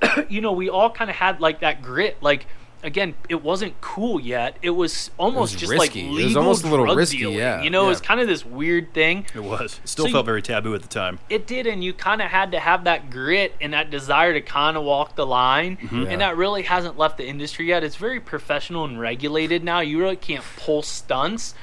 you 0.30 0.40
know, 0.40 0.52
we 0.52 0.70
all 0.70 0.90
kind 0.90 1.10
of 1.10 1.16
had 1.16 1.38
like 1.40 1.60
that 1.60 1.82
grit. 1.82 2.16
Like 2.22 2.46
again, 2.82 3.14
it 3.28 3.42
wasn't 3.42 3.80
cool 3.80 4.20
yet. 4.20 4.56
It 4.62 4.70
was 4.70 5.10
almost 5.18 5.54
was 5.54 5.60
just 5.60 5.72
risky. 5.72 6.06
It 6.20 6.24
was 6.24 6.36
almost 6.36 6.64
a 6.64 6.68
little 6.68 6.86
drug 6.86 6.96
risky, 6.98 7.18
dealing. 7.18 7.38
yeah, 7.38 7.62
You 7.62 7.70
know, 7.70 7.84
it 7.86 7.88
was 7.88 8.00
kind 8.00 8.20
of 8.20 8.26
this 8.28 8.44
weird 8.44 8.92
thing. 8.94 9.26
It 9.34 9.42
was. 9.44 9.80
It 9.82 9.88
still 9.88 10.06
So 10.06 10.12
felt 10.12 10.24
you- 10.24 10.26
very 10.26 10.42
taboo 10.42 10.74
at 10.74 10.82
the 10.82 10.88
time. 10.88 11.18
It 11.28 11.46
did, 11.46 11.66
and 11.66 11.82
you 11.84 11.92
kind 11.92 12.22
of 12.22 12.28
had 12.30 12.52
to 12.52 12.60
have 12.60 12.84
that 12.84 13.10
grit 13.10 13.54
and 13.60 13.72
that 13.72 13.90
desire 13.90 14.32
to 14.32 14.40
kind 14.40 14.76
of 14.76 14.84
walk 14.84 15.14
the 15.16 15.26
line, 15.26 15.76
mm-hmm. 15.76 16.02
Yeah. 16.02 16.08
and 16.10 16.20
that 16.20 16.36
really 16.36 16.62
hasn't 16.62 16.96
left 16.98 17.16
the 17.18 17.26
industry 17.26 17.66
yet. 17.66 17.84
It's 17.84 17.96
very 17.96 18.20
professional 18.20 18.84
and 18.84 18.98
regulated 19.00 19.62
now. 19.64 19.80
You 19.80 19.98
really 19.98 20.16
can't 20.16 20.44
pull 20.56 20.82
stunts, 20.82 21.54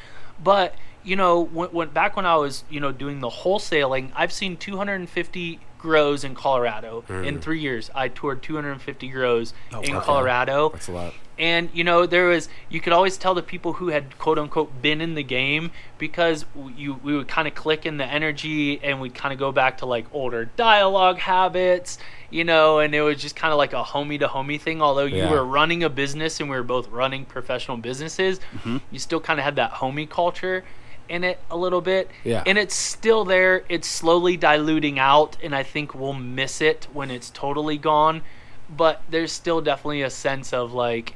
but 0.44 0.76
you 1.04 1.16
know, 1.16 1.40
when, 1.42 1.70
when 1.70 1.88
back 1.90 2.16
when 2.18 2.26
I 2.26 2.36
was 2.36 2.64
you 2.70 2.80
know 2.80 2.92
doing 2.92 3.22
the 3.22 3.30
wholesaling, 3.30 4.12
I've 4.16 4.34
seen 4.34 4.58
250 4.58 5.60
grows 5.78 6.24
in 6.24 6.36
Colorado 6.36 7.04
in 7.10 7.38
mm. 7.38 7.42
three 7.42 7.60
years. 7.60 7.90
I 7.94 8.08
toured 8.08 8.42
250 8.42 9.08
grows 9.10 9.54
oh, 9.74 9.82
in 9.82 9.96
wow. 9.96 10.02
Colorado. 10.02 10.70
That's 10.70 10.88
a 10.88 10.92
lot. 10.92 11.14
And 11.40 11.70
you 11.72 11.84
know, 11.84 12.06
there 12.06 12.28
was 12.28 12.50
you 12.70 12.82
could 12.82 12.94
always 12.94 13.18
tell 13.18 13.36
the 13.36 13.44
people 13.44 13.74
who 13.74 13.90
had 13.90 14.18
quote 14.18 14.40
unquote 14.40 14.82
been 14.82 15.02
in 15.02 15.14
the 15.14 15.24
game 15.24 15.72
because 15.98 16.46
you 16.76 16.96
we 16.96 17.16
would 17.16 17.28
kind 17.28 17.48
of 17.48 17.54
click 17.54 17.86
in 17.86 17.98
the 17.98 18.06
energy 18.06 18.82
and 18.84 19.00
we'd 19.00 19.14
kind 19.14 19.34
of 19.34 19.40
go 19.40 19.52
back 19.52 19.78
to 19.80 19.86
like 19.86 20.06
older 20.12 20.46
dialogue 20.46 21.20
habits, 21.20 22.00
you 22.32 22.44
know, 22.44 22.80
and 22.80 22.96
it 22.96 23.02
was 23.02 23.22
just 23.22 23.36
kind 23.36 23.52
of 23.52 23.58
like 23.58 23.74
a 23.74 23.84
homie 23.84 24.20
to 24.20 24.28
homie 24.28 24.60
thing. 24.60 24.82
Although 24.82 25.06
you 25.06 25.18
Yeah. 25.18 25.32
were 25.32 25.46
running 25.46 25.84
a 25.84 25.90
business 25.90 26.40
and 26.40 26.50
we 26.50 26.56
were 26.56 26.64
both 26.64 26.88
running 26.90 27.26
professional 27.26 27.78
businesses, 27.78 28.40
mm-hmm. 28.40 28.78
you 28.92 28.98
still 28.98 29.20
kind 29.20 29.40
of 29.40 29.44
had 29.44 29.58
that 29.58 29.74
homie 29.74 30.10
culture 30.10 30.64
in 31.10 31.24
it 31.24 31.40
a 31.50 31.58
little 31.58 31.82
bit. 31.82 32.10
Yeah. 32.24 32.44
And 32.46 32.58
it's 32.58 32.76
still 32.76 33.26
there. 33.26 33.64
It's 33.70 33.88
slowly 33.88 34.38
diluting 34.38 35.00
out, 35.00 35.38
and 35.42 35.56
I 35.56 35.64
think 35.64 35.94
we'll 35.94 36.14
miss 36.14 36.62
it 36.62 36.88
when 36.94 37.12
it's 37.12 37.30
totally 37.30 37.78
gone. 37.78 38.22
But 38.70 39.02
there's 39.10 39.32
still 39.32 39.62
definitely 39.62 40.02
a 40.02 40.10
sense 40.10 40.52
of 40.54 40.74
like, 40.74 41.16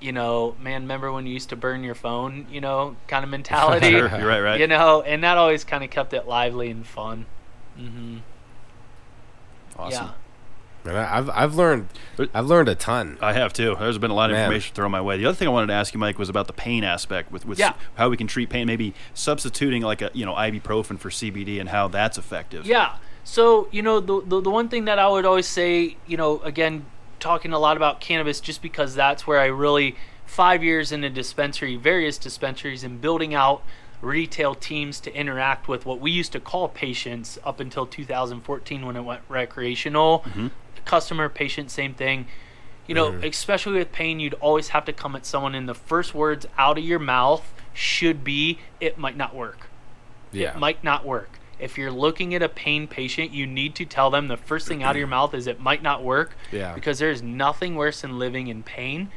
you 0.00 0.12
know, 0.12 0.56
man, 0.60 0.82
remember 0.82 1.12
when 1.12 1.26
you 1.26 1.32
used 1.32 1.50
to 1.50 1.56
burn 1.56 1.84
your 1.84 1.94
phone, 1.94 2.46
you 2.50 2.60
know, 2.60 2.96
kind 3.06 3.24
of 3.24 3.30
mentality. 3.38 3.90
Sure, 3.90 4.08
you're 4.08 4.28
right, 4.28 4.40
right. 4.40 4.60
You 4.60 4.66
know, 4.66 5.02
and 5.02 5.22
that 5.24 5.38
always 5.38 5.64
kind 5.64 5.84
of 5.84 5.90
kept 5.90 6.12
it 6.14 6.26
lively 6.26 6.70
and 6.70 6.86
fun. 6.86 7.26
Mm-hmm. 7.78 8.18
awesome. 9.78 10.06
Yeah. 10.06 10.12
And 10.84 10.96
I, 10.96 11.18
I've 11.18 11.30
I've 11.30 11.54
learned 11.54 11.88
I've 12.32 12.46
learned 12.46 12.68
a 12.68 12.74
ton. 12.74 13.18
I 13.20 13.32
have 13.34 13.52
too. 13.52 13.76
There's 13.78 13.98
been 13.98 14.10
a 14.10 14.14
lot 14.14 14.30
of 14.30 14.34
Man. 14.34 14.44
information 14.44 14.74
thrown 14.74 14.90
my 14.90 15.00
way. 15.00 15.18
The 15.18 15.26
other 15.26 15.36
thing 15.36 15.48
I 15.48 15.50
wanted 15.50 15.66
to 15.68 15.72
ask 15.74 15.92
you, 15.92 16.00
Mike, 16.00 16.18
was 16.18 16.28
about 16.28 16.46
the 16.46 16.52
pain 16.52 16.84
aspect 16.84 17.30
with, 17.30 17.44
with 17.44 17.58
Yeah. 17.58 17.74
how 17.96 18.08
we 18.08 18.16
can 18.16 18.26
treat 18.26 18.48
pain. 18.48 18.66
Maybe 18.66 18.94
substituting 19.14 19.82
like 19.82 20.00
a 20.02 20.10
you 20.14 20.24
know 20.24 20.34
ibuprofen 20.34 20.98
for 20.98 21.10
CBD 21.10 21.60
and 21.60 21.68
how 21.68 21.88
that's 21.88 22.16
effective. 22.18 22.66
Yeah. 22.66 22.96
So, 23.22 23.68
you 23.70 23.82
know, 23.82 24.00
the, 24.00 24.22
the, 24.22 24.40
the 24.40 24.50
one 24.50 24.68
thing 24.70 24.86
that 24.86 24.98
I 24.98 25.06
would 25.06 25.26
always 25.26 25.46
say, 25.46 25.96
you 26.06 26.16
know, 26.16 26.40
again, 26.40 26.86
talking 27.20 27.52
a 27.52 27.58
lot 27.58 27.76
about 27.76 28.00
cannabis 28.00 28.40
just 28.40 28.62
because 28.62 28.94
that's 28.94 29.26
where 29.26 29.38
I 29.38 29.44
really, 29.46 29.94
five 30.24 30.64
years 30.64 30.90
in 30.90 31.04
a 31.04 31.10
dispensary, 31.10 31.76
various 31.76 32.16
dispensaries, 32.16 32.82
and 32.82 33.00
building 33.00 33.34
out 33.34 33.62
retail 34.00 34.54
teams 34.54 34.98
to 35.00 35.14
interact 35.14 35.68
with 35.68 35.84
what 35.84 36.00
we 36.00 36.10
used 36.10 36.32
to 36.32 36.40
call 36.40 36.66
patients 36.68 37.38
up 37.44 37.60
until 37.60 37.86
2014 37.86 38.86
when 38.86 38.96
it 38.96 39.02
went 39.02 39.20
recreational. 39.28 40.20
Mm-hmm. 40.20 40.46
Customer, 40.84 41.28
patient, 41.28 41.70
same 41.70 41.94
thing. 41.94 42.26
You 42.86 42.94
know, 42.94 43.12
especially 43.22 43.74
with 43.78 43.92
pain, 43.92 44.18
you'd 44.18 44.34
always 44.34 44.68
have 44.68 44.84
to 44.86 44.92
come 44.92 45.14
at 45.14 45.24
someone, 45.24 45.54
and 45.54 45.68
the 45.68 45.74
first 45.74 46.12
words 46.14 46.46
out 46.58 46.76
of 46.76 46.84
your 46.84 46.98
mouth 46.98 47.52
should 47.72 48.24
be, 48.24 48.58
it 48.80 48.98
might 48.98 49.16
not 49.16 49.34
work 49.34 49.68
Yeah. 50.32 50.50
it 50.54 50.58
might 50.58 50.82
not 50.82 51.06
work. 51.06 51.38
If 51.60 51.78
you're 51.78 51.92
looking 51.92 52.34
at 52.34 52.42
a 52.42 52.48
pain 52.48 52.88
patient, 52.88 53.30
you 53.32 53.46
need 53.46 53.74
to 53.76 53.84
tell 53.84 54.10
them 54.10 54.26
the 54.28 54.36
first 54.36 54.66
thing 54.66 54.82
out 54.82 54.92
of 54.92 54.96
your 54.96 55.06
mouth 55.18 55.34
is 55.34 55.46
it 55.46 55.60
might 55.60 55.82
not 55.82 56.02
work. 56.02 56.34
Yeah. 56.50 56.74
Because 56.74 56.98
there's 56.98 57.22
nothing 57.22 57.76
worse 57.76 58.00
than 58.00 58.18
living 58.18 58.48
in 58.48 58.62
pain. 58.64 59.10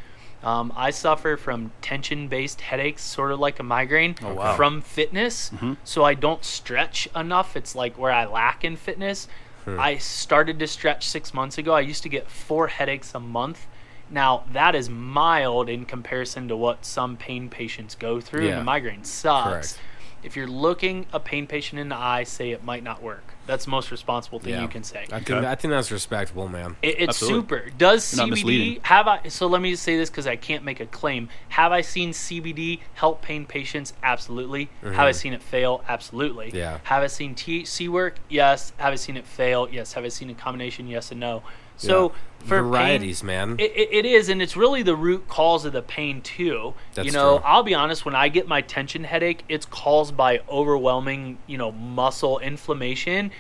Um, 0.44 0.74
I 0.76 0.92
suffer 0.92 1.38
from 1.38 1.72
tension 1.82 2.28
based 2.28 2.60
headaches, 2.62 3.02
sort 3.02 3.32
of 3.32 3.40
like 3.40 3.60
a 3.60 3.64
migraine, 3.64 4.16
Oh, 4.22 4.34
wow. 4.36 4.56
from 4.56 4.82
fitness. 4.82 5.52
So 5.86 6.04
I 6.04 6.14
don't 6.16 6.44
stretch 6.44 7.08
enough. 7.16 7.56
It's 7.56 7.74
like 7.76 7.98
where 7.98 8.12
I 8.12 8.26
lack 8.26 8.64
in 8.66 8.76
fitness. 8.76 9.28
Hmm. 9.66 9.80
I 9.80 9.98
started 9.98 10.60
to 10.60 10.68
stretch 10.68 11.08
six 11.08 11.34
months 11.34 11.58
ago. 11.58 11.74
I 11.74 11.82
used 11.82 12.04
to 12.04 12.10
get 12.10 12.30
four 12.30 12.68
headaches 12.68 13.14
a 13.16 13.20
month. 13.20 13.66
Now, 14.10 14.44
that 14.52 14.76
is 14.76 14.90
mild 14.90 15.70
in 15.70 15.86
comparison 15.86 16.48
to 16.50 16.56
what 16.58 16.86
some 16.86 17.18
pain 17.18 17.50
patients 17.50 17.96
go 17.96 18.20
through, 18.22 18.46
Yeah. 18.46 18.52
and 18.54 18.62
a 18.62 18.64
migraine 18.64 19.04
sucks. 19.04 19.74
Correct. 19.74 19.80
If 20.24 20.36
you're 20.36 20.48
looking 20.48 21.06
a 21.12 21.20
pain 21.20 21.48
patient 21.48 21.80
in 21.80 21.90
the 21.90 21.96
eye, 21.98 22.24
say 22.24 22.52
it 22.52 22.64
might 22.64 22.84
not 22.84 23.02
work. 23.02 23.33
That's 23.46 23.66
the 23.66 23.72
most 23.72 23.92
responsible 23.92 24.40
thing 24.40 24.54
Yeah. 24.54 24.62
you 24.62 24.68
can 24.68 24.84
say. 24.84 25.04
I 25.12 25.20
think 25.20 25.32
Okay. 25.32 25.48
I 25.48 25.56
think 25.56 25.72
that's 25.72 25.92
respectable, 25.92 26.48
man. 26.48 26.76
It, 26.82 26.96
it's 27.00 27.10
Absolutely. 27.22 27.40
super. 27.42 27.70
Does 27.78 28.16
You're 28.18 28.28
not 28.28 28.38
CBD 28.38 28.80
have 28.84 29.08
I? 29.08 29.28
So 29.28 29.48
let 29.48 29.62
me 29.62 29.72
just 29.72 29.84
say 29.84 29.98
this 29.98 30.10
because 30.10 30.28
I 30.28 30.36
can't 30.36 30.64
make 30.64 30.80
a 30.80 30.86
claim. 30.86 31.30
Have 31.50 31.72
I 31.72 31.82
seen 31.82 32.12
CBD 32.12 32.80
help 32.94 33.22
pain 33.22 33.46
patients? 33.46 33.94
Absolutely. 34.02 34.70
Have 34.82 35.00
I 35.00 35.12
seen 35.12 35.34
it 35.34 35.42
fail? 35.44 35.84
Absolutely. 35.88 36.48
Mm-hmm. 36.48 36.58
Yeah. 36.58 36.78
Have 36.84 37.04
I 37.04 37.08
seen 37.08 37.36
THC 37.36 37.90
work? 37.90 38.16
Yes. 38.30 38.72
Have 38.78 38.94
I 38.94 38.96
seen 38.96 39.18
it 39.18 39.26
fail? 39.28 39.68
Yes. 39.72 39.94
Have 39.94 40.06
I 40.06 40.10
seen 40.10 40.30
a 40.30 40.34
combination? 40.36 40.88
Yes 40.88 41.12
and 41.12 41.20
no. 41.20 41.44
So 41.78 42.10
Yeah. 42.10 42.48
for 42.48 42.62
varieties, 42.62 43.22
pain, 43.22 43.28
man. 43.28 43.56
it, 43.60 43.72
it, 43.76 44.06
is, 44.06 44.30
and 44.30 44.42
it's 44.42 44.56
really 44.56 44.84
the 44.84 44.96
root 44.96 45.28
cause 45.28 45.66
of 45.66 45.74
the 45.74 45.82
pain 45.82 46.22
too. 46.22 46.74
That's 46.94 47.06
you 47.06 47.12
know, 47.12 47.38
true. 47.38 47.46
I'll 47.46 47.64
be 47.64 47.74
honest. 47.74 48.06
When 48.06 48.16
I 48.16 48.30
get 48.30 48.48
my 48.48 48.62
tension 48.62 49.04
headache, 49.04 49.44
it's 49.50 49.66
caused 49.66 50.16
by 50.16 50.42
overwhelming, 50.50 51.38
you 51.48 51.58
know, 51.58 51.72
muscle 51.72 52.40
inflammation. 52.40 53.32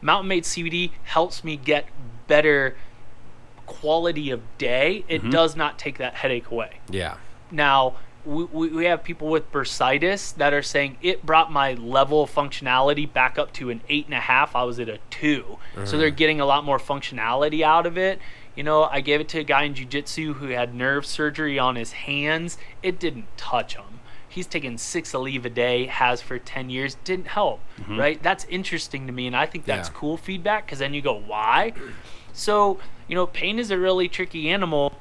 Mountain 0.00 0.28
Made 0.28 0.44
CBD 0.44 0.90
helps 1.04 1.44
me 1.44 1.56
get 1.56 1.86
better 2.26 2.76
quality 3.66 4.30
of 4.30 4.40
day. 4.58 5.04
It 5.08 5.20
mm-hmm. 5.20 5.30
does 5.30 5.56
not 5.56 5.78
take 5.78 5.98
that 5.98 6.14
headache 6.14 6.50
away. 6.50 6.80
yeah. 6.90 7.16
Now, 7.50 7.96
we, 8.24 8.68
we 8.68 8.84
have 8.84 9.02
people 9.02 9.28
with 9.28 9.50
bursitis 9.50 10.34
that 10.36 10.52
are 10.52 10.62
saying 10.62 10.96
it 11.02 11.24
brought 11.24 11.50
my 11.50 11.74
level 11.74 12.22
of 12.22 12.34
functionality 12.34 13.10
back 13.10 13.38
up 13.38 13.52
to 13.54 13.70
an 13.70 13.80
eight 13.88 14.06
and 14.06 14.14
a 14.14 14.20
half. 14.20 14.54
I 14.54 14.64
was 14.64 14.78
at 14.78 14.88
a 14.88 14.98
2 15.10 15.58
So 15.84 15.98
they're 15.98 16.10
mm. 16.10 16.16
getting 16.16 16.40
a 16.40 16.46
lot 16.46 16.64
more 16.64 16.78
functionality 16.78 17.62
out 17.62 17.86
of 17.86 17.98
it. 17.98 18.20
You 18.54 18.62
know, 18.62 18.84
I 18.84 19.00
gave 19.00 19.20
it 19.20 19.28
to 19.30 19.40
a 19.40 19.44
guy 19.44 19.62
in 19.62 19.74
jiu-jitsu 19.74 20.34
who 20.34 20.48
had 20.48 20.74
nerve 20.74 21.06
surgery 21.06 21.58
on 21.58 21.76
his 21.76 21.92
hands. 21.92 22.58
It 22.82 22.98
didn't 22.98 23.26
touch 23.36 23.76
him. 23.76 24.00
He's 24.28 24.46
taken 24.46 24.78
six 24.78 25.12
Aleve 25.12 25.44
a 25.44 25.50
day, 25.50 25.86
has 25.86 26.22
for 26.22 26.38
10 26.38 26.70
years, 26.70 26.96
didn't 27.04 27.28
help, 27.28 27.60
mm-hmm. 27.78 27.98
right? 27.98 28.22
That's 28.22 28.44
interesting 28.44 29.06
to 29.06 29.12
me, 29.12 29.26
and 29.26 29.36
I 29.36 29.46
think 29.46 29.64
that's 29.66 29.88
Yeah. 29.88 29.94
cool 29.94 30.16
feedback 30.16 30.66
because 30.66 30.78
then 30.78 30.94
you 30.94 31.02
go, 31.02 31.14
why? 31.14 31.72
So, 32.32 32.78
you 33.08 33.14
know, 33.14 33.26
pain 33.26 33.58
is 33.58 33.70
a 33.70 33.78
really 33.78 34.08
tricky 34.08 34.48
animal 34.48 34.94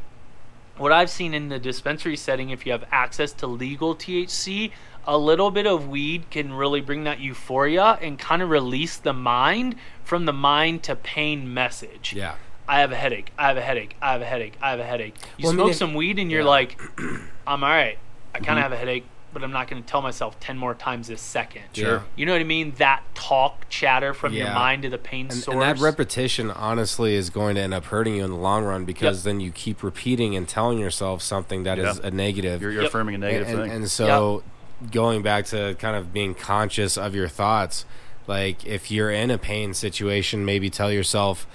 what 0.81 0.91
I've 0.91 1.09
seen 1.09 1.33
in 1.33 1.49
the 1.49 1.59
dispensary 1.59 2.17
setting, 2.17 2.49
if 2.49 2.65
you 2.65 2.71
have 2.71 2.83
access 2.91 3.31
to 3.33 3.47
legal 3.47 3.95
THC, 3.95 4.71
a 5.05 5.17
little 5.17 5.49
bit 5.51 5.65
of 5.65 5.87
weed 5.87 6.29
can 6.29 6.53
really 6.53 6.81
bring 6.81 7.03
that 7.05 7.19
euphoria 7.19 7.97
and 8.01 8.19
kind 8.19 8.41
of 8.41 8.49
release 8.49 8.97
the 8.97 9.13
mind 9.13 9.75
from 10.03 10.25
the 10.25 10.33
mind 10.33 10.83
to 10.83 10.95
pain 10.95 11.53
message. 11.53 12.13
Yeah. 12.15 12.35
I 12.67 12.79
have 12.79 12.91
a 12.91 12.95
headache. 12.95 13.31
I 13.37 13.47
have 13.47 13.57
a 13.57 13.61
headache. 13.61 13.95
I 14.01 14.11
have 14.13 14.21
a 14.21 14.25
headache. 14.25 14.57
I 14.61 14.69
have 14.71 14.79
a 14.79 14.85
headache. 14.85 15.15
You 15.37 15.45
Well, 15.45 15.53
I 15.53 15.55
mean, 15.55 15.65
smoke 15.65 15.73
some 15.75 15.93
weed 15.93 16.19
and 16.19 16.31
you're 16.31 16.41
yeah. 16.41 16.47
like, 16.47 16.79
I'm 17.47 17.63
all 17.63 17.69
right. 17.69 17.97
I 18.33 18.39
kind 18.39 18.49
Mm-hmm. 18.49 18.57
of 18.57 18.63
have 18.63 18.71
a 18.71 18.77
headache, 18.77 19.05
but 19.33 19.43
I'm 19.43 19.51
not 19.51 19.67
going 19.69 19.81
to 19.81 19.87
tell 19.87 20.01
myself 20.01 20.39
10 20.39 20.57
more 20.57 20.73
times 20.73 21.07
this 21.07 21.21
second. 21.21 21.63
Sure. 21.73 22.03
You 22.15 22.25
know 22.25 22.33
what 22.33 22.41
I 22.41 22.45
mean? 22.45 22.73
That 22.77 23.03
talk, 23.15 23.67
chatter 23.69 24.13
from 24.13 24.33
your 24.33 24.51
mind 24.53 24.83
to 24.83 24.89
the 24.89 24.97
pain 24.97 25.27
And, 25.27 25.33
source. 25.33 25.53
and 25.53 25.61
that 25.61 25.79
repetition 25.79 26.51
honestly 26.51 27.15
is 27.15 27.29
going 27.29 27.55
to 27.55 27.61
end 27.61 27.73
up 27.73 27.85
hurting 27.85 28.15
you 28.15 28.23
in 28.23 28.31
the 28.31 28.35
long 28.37 28.63
run 28.63 28.85
because 28.85 29.19
Yep. 29.19 29.23
then 29.25 29.39
you 29.39 29.51
keep 29.51 29.83
repeating 29.83 30.35
and 30.35 30.47
telling 30.47 30.79
yourself 30.79 31.21
something 31.21 31.63
that 31.63 31.79
is 31.79 31.99
Yeah. 31.99 32.07
a 32.07 32.11
negative. 32.11 32.61
You're, 32.61 32.71
you're 32.71 32.81
Yep. 32.83 32.89
affirming 32.89 33.15
a 33.15 33.17
negative 33.19 33.47
and, 33.49 33.57
thing. 33.63 33.71
and 33.71 33.89
so 33.91 34.43
going 34.91 35.21
back 35.21 35.45
to 35.45 35.75
kind 35.79 35.95
of 35.95 36.11
being 36.11 36.33
conscious 36.33 36.97
of 36.97 37.13
your 37.13 37.27
thoughts 37.27 37.85
like 38.25 38.65
if 38.65 38.89
you're 38.89 39.11
in 39.11 39.29
a 39.29 39.37
pain 39.37 39.75
situation 39.75 40.43
maybe 40.43 40.71
tell 40.71 40.91
yourself 40.91 41.45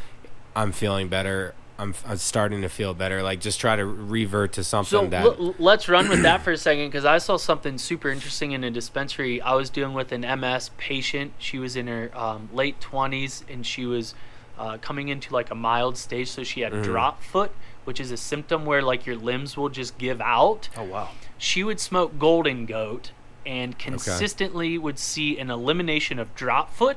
i'm 0.55 0.71
feeling 0.71 1.09
better 1.09 1.53
i'm, 1.79 1.95
I'm 2.07 2.17
starting 2.17 2.63
to 2.63 2.69
feel 2.69 2.95
better 2.95 3.23
like 3.23 3.41
just 3.41 3.61
try 3.61 3.77
to 3.77 3.85
revert 3.85 4.53
to 4.55 4.65
something 4.65 4.89
So 5.05 5.07
that 5.09 5.25
l- 5.25 5.55
let's 5.59 5.89
run 5.89 6.09
with 6.09 6.23
that 6.23 6.43
for 6.43 6.53
a 6.53 6.57
second 6.57 6.87
because 6.89 7.05
I 7.05 7.19
saw 7.19 7.37
something 7.37 7.77
super 7.79 8.09
interesting 8.11 8.53
in 8.53 8.65
a 8.65 8.71
dispensary. 8.71 9.41
I 9.43 9.55
was 9.55 9.69
dealing 9.71 9.95
with 9.95 10.11
an 10.13 10.23
MS 10.41 10.71
patient. 10.79 11.33
She 11.39 11.59
was 11.59 11.77
in 11.77 11.87
her 11.87 12.11
um, 12.19 12.49
late 12.53 12.81
20s 12.81 13.43
and 13.51 13.67
she 13.67 13.85
was 13.85 14.15
uh, 14.59 14.79
coming 14.79 15.09
into 15.09 15.33
like 15.35 15.51
a 15.51 15.55
mild 15.55 15.99
stage. 15.99 16.29
So 16.31 16.43
she 16.45 16.61
had 16.63 16.73
Mm-hmm. 16.73 16.83
drop 16.83 17.23
foot, 17.23 17.53
which 17.85 18.01
is 18.01 18.11
a 18.11 18.17
symptom 18.17 18.65
where 18.65 18.81
like 18.83 19.05
your 19.05 19.17
limbs 19.17 19.57
will 19.57 19.69
just 19.69 19.99
give 19.99 20.21
out. 20.21 20.69
oh 20.77 20.85
wow. 20.85 21.11
She 21.39 21.63
would 21.63 21.79
smoke 21.81 22.19
Golden 22.19 22.65
Goat 22.65 23.11
and 23.45 23.79
consistently 23.79 24.79
would 24.79 24.99
see 24.99 25.39
an 25.39 25.51
elimination 25.51 26.19
of 26.19 26.35
drop 26.35 26.73
foot. 26.73 26.97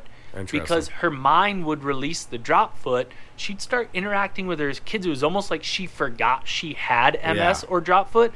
Because 0.52 0.88
her 0.90 1.10
mind 1.10 1.66
would 1.66 1.84
release 1.84 2.24
the 2.24 2.38
drop 2.38 2.78
foot. 2.78 3.12
She'd 3.36 3.62
start 3.62 3.90
interacting 3.94 4.48
with 4.48 4.60
her 4.60 4.72
kids. 4.74 5.06
It 5.06 5.10
was 5.10 5.24
almost 5.24 5.50
like 5.52 5.64
she 5.64 5.86
forgot 5.88 6.48
she 6.48 6.74
had 6.74 7.16
MS 7.24 7.64
Yeah. 7.64 7.70
or 7.70 7.82
drop 7.82 8.12
foot. 8.12 8.34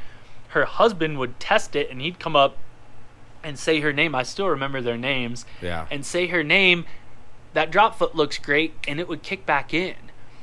Her 0.49 0.65
husband 0.65 1.19
would 1.19 1.39
test 1.39 1.75
it 1.75 1.89
and 1.89 2.01
he'd 2.01 2.19
come 2.19 2.35
up 2.35 2.57
and 3.43 3.57
say 3.59 3.79
her 3.81 3.91
name. 3.91 4.15
I 4.15 4.23
still 4.23 4.47
remember 4.47 4.81
their 4.81 4.97
names. 4.97 5.45
Yeah. 5.61 5.87
And 5.91 6.05
say 6.05 6.27
her 6.27 6.43
name. 6.43 6.85
That 7.53 7.69
drop 7.69 7.97
foot 7.97 8.15
looks 8.15 8.37
great 8.39 8.73
and 8.87 8.99
it 8.99 9.07
would 9.07 9.21
kick 9.21 9.45
back 9.45 9.73
in. 9.73 9.95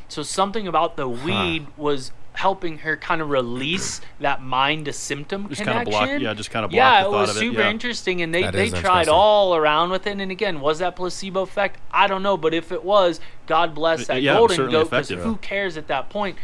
So 0.09 0.23
something 0.23 0.67
about 0.69 0.97
the 0.97 1.09
weed 1.09 1.67
was 1.77 2.13
helping 2.35 2.79
her 2.79 2.97
kind 2.97 3.21
of 3.21 3.29
release 3.29 4.01
that 4.21 4.41
mind 4.43 4.85
to 4.87 4.93
symptom 4.93 5.49
Just 5.49 5.63
kinda 5.63 5.85
connection. 5.85 5.91
block- 6.09 6.21
yeah, 6.23 6.35
just 6.35 6.51
kinda 6.51 6.69
block 6.69 6.77
Yeah, 6.77 7.03
the 7.03 7.09
it 7.09 7.11
thought 7.11 7.21
was 7.21 7.31
of 7.31 7.37
it, 7.37 7.41
super 7.41 7.61
yeah. 7.61 7.71
interesting, 7.71 8.23
and 8.23 8.35
they 8.35 8.43
That 8.43 8.53
they 8.53 8.71
tried 8.71 9.09
all 9.09 9.55
around 9.57 9.91
with 9.91 10.07
it. 10.07 10.19
And 10.19 10.31
again, 10.31 10.61
was 10.61 10.79
that 10.79 10.97
placebo 10.97 11.43
effect? 11.43 11.79
I 11.93 12.07
don't 12.07 12.23
know, 12.23 12.37
but 12.37 12.55
if 12.55 12.71
it 12.73 12.85
was, 12.85 13.21
God 13.47 13.75
bless 13.75 14.07
that 14.07 14.19
it 14.19 14.29
was 14.29 14.37
golden 14.37 14.57
certainly 14.57 14.73
goat 14.79 14.91
because 14.91 15.09
who 15.09 15.37
cares 15.37 15.77
at 15.77 15.89
that 15.89 16.09
point? 16.09 16.37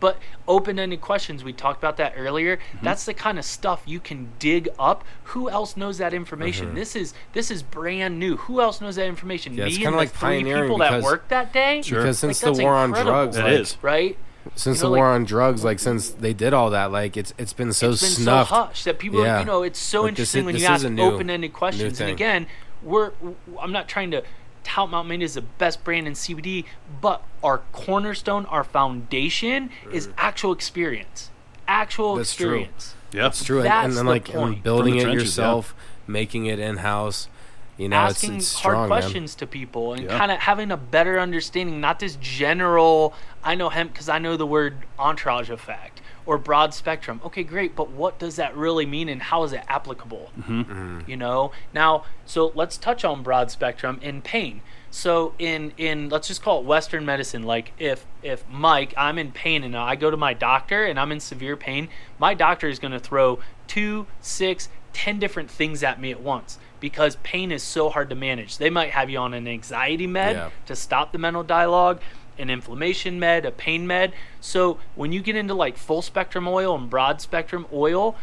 But 0.00 0.18
open-ended 0.48 1.00
questions, 1.00 1.44
we 1.44 1.52
talked 1.52 1.78
about 1.78 1.96
that 1.98 2.14
earlier. 2.16 2.56
Mm-hmm. 2.56 2.84
That's 2.84 3.04
the 3.04 3.14
kind 3.14 3.38
of 3.38 3.44
stuff 3.44 3.82
you 3.86 4.00
can 4.00 4.32
dig 4.38 4.68
up. 4.78 5.02
Who 5.24 5.48
else 5.48 5.76
knows 5.78 5.96
that 5.98 6.12
information? 6.12 6.74
This 6.74 6.94
is 6.96 7.14
this 7.32 7.50
is 7.50 7.62
brand 7.62 8.18
new. 8.18 8.36
Who 8.36 8.60
else 8.60 8.80
knows 8.80 8.96
that 8.96 9.06
information? 9.06 9.52
Mm-hmm. 9.52 9.60
Yeah, 9.60 9.66
it's 9.66 9.74
Me 9.78 9.84
kinda 9.84 9.88
and 9.88 9.96
like 9.96 10.12
the 10.12 10.18
three 10.18 10.28
pioneering 10.28 10.62
people 10.64 10.78
that 10.78 10.90
because- 10.90 11.04
worked 11.04 11.28
that 11.30 11.52
day. 11.52 11.80
Sure. 11.82 12.00
Because 12.00 12.22
Like, 12.22 12.34
since 12.34 12.40
the 12.40 12.46
that's 12.46 12.60
war 12.60 12.74
on 12.74 12.90
drugs, 12.90 13.36
It 13.36 13.42
like, 13.44 13.52
is. 13.52 13.76
right? 13.82 14.18
Since 14.56 14.78
You 14.78 14.84
know, 14.84 14.90
the 14.90 14.96
war 14.96 15.08
like- 15.08 15.14
on 15.14 15.24
drugs, 15.24 15.64
like 15.64 15.78
since 15.78 16.10
they 16.10 16.32
did 16.32 16.52
all 16.52 16.70
that, 16.70 16.92
like 16.92 17.16
it's 17.16 17.32
it's 17.38 17.52
been 17.52 17.72
so 17.72 17.90
it's 17.90 18.02
been 18.02 18.10
snuffed. 18.10 18.50
so 18.50 18.56
hush 18.56 18.84
that 18.84 18.98
people, 18.98 19.22
Yeah. 19.22 19.40
you 19.40 19.44
know, 19.46 19.62
it's 19.62 19.78
so 19.78 20.02
Like, 20.02 20.10
interesting 20.10 20.40
is- 20.40 20.44
when 20.46 20.54
this 20.54 20.62
you 20.62 20.68
ask 20.68 20.84
open-ended 20.84 21.52
questions. 21.52 22.00
And 22.00 22.10
again, 22.10 22.46
we're 22.82 23.12
I'm 23.60 23.72
not 23.72 23.88
trying 23.88 24.10
to 24.12 24.22
tout 24.62 24.90
Mountain 24.90 25.08
Made 25.18 25.22
as 25.24 25.34
the 25.34 25.42
best 25.42 25.82
brand 25.84 26.06
in 26.06 26.14
CBD, 26.14 26.64
but 27.00 27.22
our 27.42 27.62
cornerstone, 27.72 28.46
our 28.46 28.64
foundation 28.64 29.70
is 29.92 30.08
actual 30.18 30.52
experience, 30.52 31.30
actual 31.68 32.16
That's 32.16 32.34
true. 32.34 32.46
experience. 32.48 32.94
Yeah. 33.12 33.26
It's 33.28 33.44
true, 33.44 33.58
and- 33.58 33.66
That's 33.66 33.86
and 33.88 33.96
then 33.96 34.06
like 34.06 34.28
and 34.28 34.38
point. 34.38 34.62
building 34.62 34.94
the 34.94 35.00
it 35.00 35.04
trenches, 35.04 35.36
yeah. 35.38 35.44
yourself, 35.44 35.74
making 36.06 36.46
it 36.46 36.58
in 36.58 36.78
house. 36.78 37.28
You 37.76 37.88
know, 37.88 37.96
asking 37.96 38.36
it's, 38.36 38.46
it's 38.46 38.54
hard 38.54 38.72
strong, 38.74 38.88
man. 38.88 39.00
questions 39.00 39.34
to 39.36 39.46
people 39.46 39.94
and 39.94 40.04
Yeah. 40.04 40.16
kind 40.18 40.30
of 40.30 40.38
having 40.38 40.70
a 40.70 40.76
better 40.76 41.18
understanding, 41.18 41.80
not 41.80 41.98
this 41.98 42.16
general. 42.20 43.14
I 43.42 43.54
know 43.54 43.68
hemp 43.68 43.92
because 43.92 44.08
I 44.08 44.18
know 44.18 44.36
the 44.36 44.46
word 44.46 44.76
entourage 44.98 45.50
effect 45.50 46.00
or 46.26 46.38
broad 46.38 46.72
spectrum. 46.72 47.20
Okay, 47.24 47.42
great, 47.42 47.74
but 47.76 47.90
what 47.90 48.18
does 48.18 48.36
that 48.36 48.56
really 48.56 48.86
mean 48.86 49.08
and 49.08 49.20
how 49.22 49.42
is 49.42 49.52
it 49.52 49.62
applicable? 49.68 50.30
Mm-hmm. 50.40 51.00
You 51.06 51.16
know. 51.16 51.52
Now, 51.72 52.04
so 52.24 52.52
let's 52.54 52.76
touch 52.76 53.04
on 53.04 53.22
broad 53.22 53.50
spectrum 53.50 53.98
in 54.02 54.22
pain. 54.22 54.60
So 54.90 55.34
in 55.40 55.72
in 55.76 56.08
let's 56.08 56.28
just 56.28 56.40
call 56.40 56.60
it 56.60 56.64
Western 56.64 57.04
medicine. 57.04 57.42
Like 57.42 57.72
if 57.80 58.06
if 58.22 58.44
Mike, 58.48 58.94
I'm 58.96 59.18
in 59.18 59.32
pain 59.32 59.64
and 59.64 59.76
I 59.76 59.96
go 59.96 60.08
to 60.10 60.16
my 60.16 60.32
doctor 60.34 60.84
and 60.84 61.00
I'm 61.00 61.10
in 61.10 61.18
severe 61.18 61.56
pain, 61.56 61.88
my 62.20 62.32
doctor 62.34 62.68
is 62.68 62.78
going 62.78 62.92
to 62.92 63.00
throw 63.00 63.40
two, 63.66 64.06
six, 64.20 64.68
ten 64.94 65.18
different 65.18 65.50
things 65.50 65.82
at 65.82 66.00
me 66.00 66.10
at 66.10 66.20
once 66.22 66.58
because 66.80 67.16
pain 67.22 67.52
is 67.52 67.62
so 67.62 67.90
hard 67.90 68.08
to 68.10 68.14
manage. 68.14 68.56
They 68.58 68.70
might 68.70 68.90
have 68.90 69.10
you 69.10 69.18
on 69.18 69.34
an 69.34 69.46
anxiety 69.46 70.06
med 70.06 70.36
Yeah. 70.36 70.50
to 70.66 70.74
stop 70.76 71.12
the 71.12 71.18
mental 71.18 71.42
dialogue, 71.42 72.00
an 72.38 72.48
inflammation 72.50 73.18
med, 73.18 73.44
a 73.44 73.50
pain 73.50 73.86
med. 73.86 74.12
So 74.40 74.78
when 74.94 75.12
you 75.12 75.20
get 75.20 75.36
into 75.36 75.54
like 75.54 75.76
full 75.76 76.02
spectrum 76.02 76.48
oil 76.48 76.74
and 76.74 76.88
broad 76.88 77.20
spectrum 77.20 77.66
oil, 77.72 78.16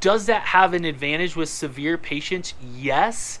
does 0.00 0.26
that 0.26 0.42
have 0.42 0.74
an 0.74 0.84
advantage 0.84 1.34
with 1.36 1.48
severe 1.48 1.98
patients? 1.98 2.54
Yes, 2.62 3.38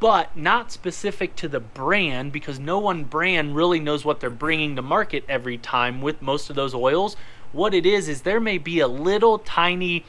but 0.00 0.36
not 0.36 0.70
specific 0.72 1.34
to 1.36 1.48
the 1.48 1.60
brand 1.60 2.32
because 2.32 2.58
no 2.58 2.78
one 2.78 3.04
brand 3.04 3.54
really 3.56 3.80
knows 3.80 4.04
what 4.04 4.20
they're 4.20 4.30
bringing 4.30 4.76
to 4.76 4.82
market 4.82 5.24
every 5.28 5.58
time 5.58 6.00
with 6.00 6.22
most 6.22 6.50
of 6.50 6.56
those 6.56 6.74
oils. 6.74 7.16
What 7.52 7.74
it 7.74 7.86
is 7.86 8.08
is 8.08 8.22
there 8.22 8.40
may 8.40 8.58
be 8.58 8.80
a 8.80 8.88
little 8.88 9.38
tiny 9.38 10.04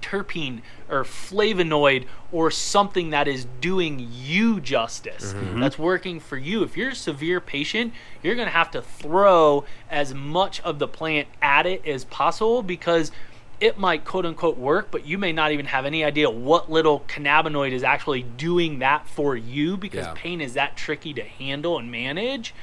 terpene 0.00 0.60
or 0.88 1.04
flavonoid 1.04 2.06
or 2.32 2.50
something 2.50 3.10
that 3.10 3.26
is 3.28 3.46
doing 3.60 4.08
you 4.12 4.60
justice 4.60 5.32
mm-hmm. 5.32 5.46
Mm-hmm. 5.46 5.60
that's 5.60 5.78
working 5.78 6.20
for 6.20 6.36
you 6.36 6.62
if 6.62 6.76
you're 6.76 6.90
a 6.90 6.94
severe 6.94 7.40
patient 7.40 7.92
you're 8.22 8.34
going 8.34 8.46
to 8.48 8.52
have 8.52 8.70
to 8.72 8.82
throw 8.82 9.64
as 9.90 10.14
much 10.14 10.60
of 10.62 10.78
the 10.78 10.88
plant 10.88 11.28
at 11.42 11.66
it 11.66 11.86
as 11.86 12.04
possible 12.04 12.62
because 12.62 13.12
it 13.60 13.78
might 13.78 14.04
quote 14.04 14.24
unquote 14.24 14.56
work 14.56 14.90
but 14.90 15.06
you 15.06 15.18
may 15.18 15.32
not 15.32 15.52
even 15.52 15.66
have 15.66 15.84
any 15.84 16.02
idea 16.04 16.30
what 16.30 16.70
little 16.70 17.00
cannabinoid 17.00 17.72
is 17.72 17.82
actually 17.82 18.22
doing 18.22 18.78
that 18.78 19.06
for 19.06 19.36
you 19.36 19.76
because 19.76 20.06
Yeah. 20.06 20.14
pain 20.16 20.40
is 20.40 20.54
that 20.54 20.76
tricky 20.76 21.12
to 21.14 21.22
handle 21.22 21.78
and 21.78 21.90
manage 21.90 22.54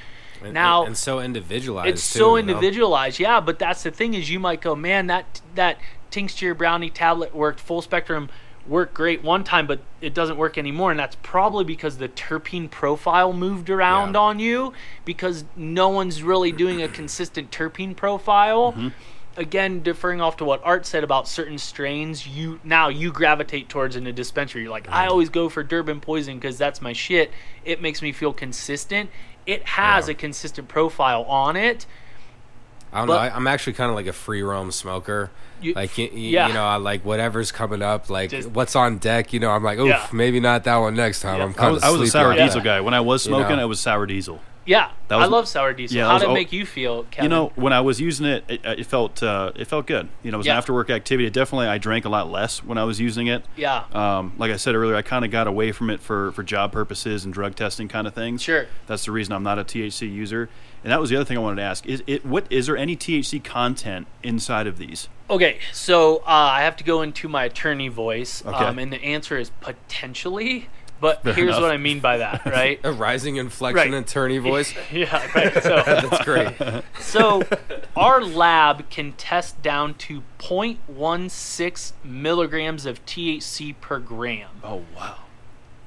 And- 0.42 0.52
now 0.54 0.80
and, 0.80 0.88
and 0.88 0.98
so 0.98 1.20
individualized. 1.20 1.88
it's 1.88 2.12
too, 2.12 2.18
so 2.18 2.36
you 2.36 2.42
know? 2.42 2.52
individualized 2.52 3.20
yeah 3.20 3.38
but 3.40 3.58
that's 3.58 3.82
the 3.84 3.90
thing 3.90 4.14
is 4.14 4.28
you 4.28 4.40
might 4.40 4.60
go 4.60 4.74
man 4.74 5.06
that 5.06 5.40
that 5.54 5.78
tincture 6.10 6.54
brownie 6.54 6.90
tablet 6.90 7.34
worked 7.34 7.60
full 7.60 7.82
spectrum 7.82 8.28
worked 8.66 8.92
great 8.92 9.22
one 9.22 9.42
time 9.44 9.66
but 9.66 9.80
it 10.00 10.12
doesn't 10.12 10.36
work 10.36 10.58
anymore 10.58 10.90
and 10.90 11.00
that's 11.00 11.16
probably 11.22 11.64
because 11.64 11.96
the 11.98 12.08
terpene 12.08 12.70
profile 12.70 13.32
moved 13.32 13.70
around 13.70 14.14
Yeah. 14.14 14.20
on 14.20 14.38
you 14.38 14.72
because 15.06 15.44
no 15.56 15.88
one's 15.88 16.22
really 16.22 16.52
doing 16.52 16.82
a 16.82 16.88
consistent 16.88 17.50
terpene 17.50 17.96
profile 17.96 18.72
Mm-hmm. 18.72 18.88
again 19.40 19.82
deferring 19.82 20.20
off 20.20 20.36
to 20.38 20.44
what 20.44 20.60
art 20.64 20.84
said 20.84 21.02
about 21.02 21.26
certain 21.28 21.56
strains 21.56 22.26
you 22.26 22.60
now 22.62 22.88
you 22.88 23.10
gravitate 23.10 23.68
towards 23.70 23.96
in 23.96 24.06
a 24.06 24.12
dispensary 24.12 24.62
you're 24.62 24.70
like 24.70 24.88
i 24.88 25.02
Mm-hmm. 25.02 25.10
always 25.12 25.28
go 25.30 25.48
for 25.48 25.62
durban 25.62 26.00
poison 26.00 26.34
because 26.38 26.58
that's 26.58 26.82
my 26.82 26.92
shit 26.92 27.30
it 27.64 27.80
makes 27.80 28.02
me 28.02 28.12
feel 28.12 28.32
consistent 28.34 29.08
it 29.46 29.62
has 29.66 30.08
Yeah. 30.08 30.12
a 30.12 30.14
consistent 30.14 30.68
profile 30.68 31.22
on 31.24 31.56
it 31.56 31.86
I 32.92 32.98
don't 32.98 33.06
But- 33.08 33.12
know. 33.14 33.18
I, 33.20 33.34
I'm 33.36 33.46
actually 33.46 33.74
kind 33.74 33.90
of 33.90 33.96
like 33.96 34.06
a 34.06 34.12
free 34.12 34.42
roam 34.42 34.70
smoker. 34.72 35.30
You- 35.60 35.74
like 35.74 35.98
you, 35.98 36.08
yeah. 36.12 36.46
you 36.48 36.54
know, 36.54 36.64
I 36.64 36.76
like 36.76 37.04
whatever's 37.04 37.50
coming 37.52 37.82
up, 37.82 38.08
like 38.10 38.30
Just- 38.30 38.50
what's 38.50 38.76
on 38.76 38.98
deck. 38.98 39.32
You 39.32 39.40
know, 39.40 39.50
I'm 39.50 39.64
like, 39.64 39.78
oof, 39.78 39.88
Yeah. 39.88 40.06
maybe 40.12 40.40
not 40.40 40.64
that 40.64 40.76
one 40.76 40.94
next 40.94 41.20
time. 41.20 41.38
Yeah. 41.38 41.44
I'm 41.44 41.54
kind 41.54 41.74
was, 41.74 41.82
of 41.82 41.88
I 41.88 41.92
was 41.92 42.08
a 42.08 42.12
sour 42.12 42.34
diesel 42.34 42.60
that. 42.60 42.64
guy. 42.64 42.80
When 42.80 42.94
I 42.94 43.00
was 43.00 43.26
You 43.26 43.32
know. 43.32 43.38
smoking, 43.40 43.58
I 43.58 43.64
was 43.64 43.80
sour 43.80 44.06
diesel. 44.06 44.40
Yeah, 44.66 44.90
That 45.08 45.18
I 45.18 45.24
love 45.24 45.48
sour 45.48 45.72
diesel. 45.72 45.96
yeah, 45.96 46.06
How 46.08 46.12
was 46.14 46.22
did 46.24 46.30
it 46.30 46.34
make 46.34 46.52
you 46.52 46.66
feel, 46.66 47.04
Kevin? 47.04 47.24
You 47.30 47.34
know, 47.34 47.52
when 47.54 47.72
I 47.72 47.80
was 47.80 48.02
using 48.02 48.26
it, 48.26 48.44
it, 48.48 48.60
it 48.66 48.84
felt 48.84 49.22
uh, 49.22 49.50
it 49.56 49.64
felt 49.66 49.86
good. 49.86 50.08
You 50.22 50.30
know, 50.30 50.36
it 50.36 50.40
was 50.40 50.46
Yeah. 50.46 50.52
an 50.52 50.58
after 50.58 50.74
work 50.74 50.90
activity. 50.90 51.26
It 51.26 51.32
definitely, 51.32 51.68
I 51.68 51.78
drank 51.78 52.04
a 52.04 52.10
lot 52.10 52.30
less 52.30 52.62
when 52.62 52.76
I 52.76 52.84
was 52.84 53.00
using 53.00 53.28
it. 53.28 53.46
yeah, 53.56 53.84
Um, 53.94 54.34
like 54.36 54.50
I 54.52 54.56
said 54.56 54.74
earlier, 54.74 54.94
I 54.94 55.00
kind 55.00 55.24
of 55.24 55.30
got 55.30 55.46
away 55.46 55.72
from 55.72 55.88
it 55.88 56.00
for, 56.00 56.32
for 56.32 56.42
job 56.42 56.70
purposes 56.70 57.24
and 57.24 57.32
drug 57.32 57.54
testing 57.56 57.88
kind 57.88 58.06
of 58.06 58.12
things. 58.14 58.42
Sure. 58.42 58.66
That's 58.86 59.06
the 59.06 59.10
reason 59.12 59.32
I'm 59.32 59.42
not 59.42 59.58
a 59.58 59.64
THC 59.64 60.06
user. 60.06 60.50
And 60.84 60.92
that 60.92 61.00
was 61.00 61.10
the 61.10 61.16
other 61.16 61.24
thing 61.24 61.36
I 61.36 61.40
wanted 61.40 61.56
to 61.56 61.62
ask: 61.62 61.86
is 61.86 62.02
it 62.06 62.24
what 62.24 62.46
is 62.50 62.66
there 62.66 62.76
any 62.76 62.96
THC 62.96 63.42
content 63.42 64.06
inside 64.22 64.66
of 64.66 64.78
these? 64.78 65.08
Okay, 65.30 65.58
so 65.72 66.18
uh, 66.18 66.22
I 66.26 66.62
have 66.62 66.76
to 66.76 66.84
go 66.84 67.02
into 67.02 67.28
my 67.28 67.44
attorney 67.44 67.88
voice, 67.88 68.42
Okay. 68.46 68.64
um, 68.64 68.78
and 68.78 68.92
the 68.92 69.02
answer 69.02 69.36
is 69.36 69.50
potentially. 69.60 70.68
But 71.00 71.22
Fair 71.22 71.32
here's 71.32 71.48
enough. 71.50 71.62
what 71.62 71.70
I 71.70 71.76
mean 71.76 72.00
by 72.00 72.16
that, 72.18 72.44
right? 72.44 72.80
A 72.84 72.90
rising 72.90 73.36
inflection 73.36 73.92
Right. 73.92 74.02
attorney 74.02 74.38
voice. 74.52 74.74
yeah, 74.90 75.24
right. 75.32 75.52
So, 75.62 75.82
That's 75.86 76.24
great. 76.24 76.54
so 76.98 77.42
our 77.96 78.20
lab 78.20 78.90
can 78.90 79.12
test 79.12 79.62
down 79.62 79.94
to 79.94 80.22
0.16 80.40 81.92
milligrams 82.04 82.86
of 82.86 83.04
THC 83.06 83.74
per 83.80 83.98
gram. 84.00 84.48
Oh 84.64 84.82
wow! 84.96 85.16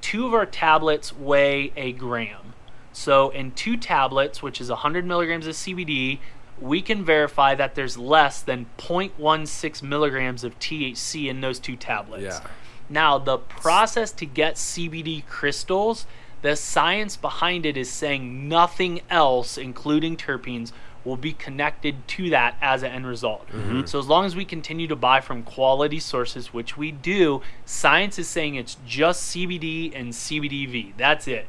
two 0.02 0.26
of 0.28 0.34
our 0.34 0.46
tablets 0.46 1.16
weigh 1.16 1.72
a 1.76 1.92
gram. 1.92 2.54
So 2.94 3.30
in 3.30 3.52
two 3.52 3.78
tablets, 3.78 4.42
which 4.42 4.60
is 4.60 4.70
100 4.70 5.06
milligrams 5.06 5.48
of 5.48 5.56
CBD, 5.56 6.20
we 6.60 6.82
can 6.82 7.04
verify 7.04 7.56
that 7.56 7.76
there's 7.76 7.98
less 7.98 8.42
than 8.42 8.68
0.16 8.78 9.82
milligrams 9.82 10.44
of 10.44 10.58
THC 10.60 11.28
in 11.28 11.42
those 11.42 11.60
two 11.60 11.76
tablets. 11.76 12.24
Yeah. 12.24 12.48
Now, 12.90 13.18
the 13.18 13.38
process 13.38 14.12
to 14.14 14.26
get 14.26 14.56
CBD 14.56 15.26
crystals, 15.26 16.06
the 16.42 16.56
science 16.56 17.16
behind 17.16 17.66
it 17.66 17.78
is 17.78 17.90
saying 17.90 18.48
nothing 18.48 19.02
else, 19.10 19.58
including 19.58 20.18
terpenes, 20.18 20.72
will 21.04 21.18
be 21.18 21.34
connected 21.34 22.08
to 22.08 22.30
that 22.30 22.56
as 22.62 22.84
an 22.84 22.92
end 22.92 23.08
result. 23.08 23.48
Mm-hmm. 23.48 23.86
So, 23.86 23.98
as 23.98 24.08
long 24.08 24.26
as 24.26 24.36
we 24.36 24.46
continue 24.46 24.88
to 24.88 24.96
buy 24.96 25.22
from 25.22 25.42
quality 25.42 26.00
sources, 26.00 26.54
which 26.54 26.78
we 26.78 26.92
do, 26.92 27.42
science 27.66 28.20
is 28.20 28.28
saying 28.28 28.56
it's 28.56 28.78
just 28.86 29.34
CBD 29.34 29.92
and 29.96 30.12
CBDV. 30.12 30.94
That's 30.98 31.28
it. 31.28 31.48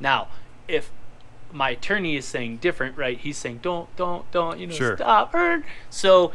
Now, 0.00 0.28
if 0.70 0.90
my 1.52 1.70
attorney 1.70 2.16
is 2.16 2.24
saying 2.24 2.58
different, 2.58 2.96
right? 2.96 3.18
He's 3.18 3.36
saying 3.36 3.60
don't, 3.62 3.94
don't, 3.96 4.30
don't, 4.30 4.58
you 4.58 4.66
know, 4.68 4.74
Sure. 4.74 4.96
stop. 4.96 5.34
er." 5.34 5.64
So, 5.90 6.32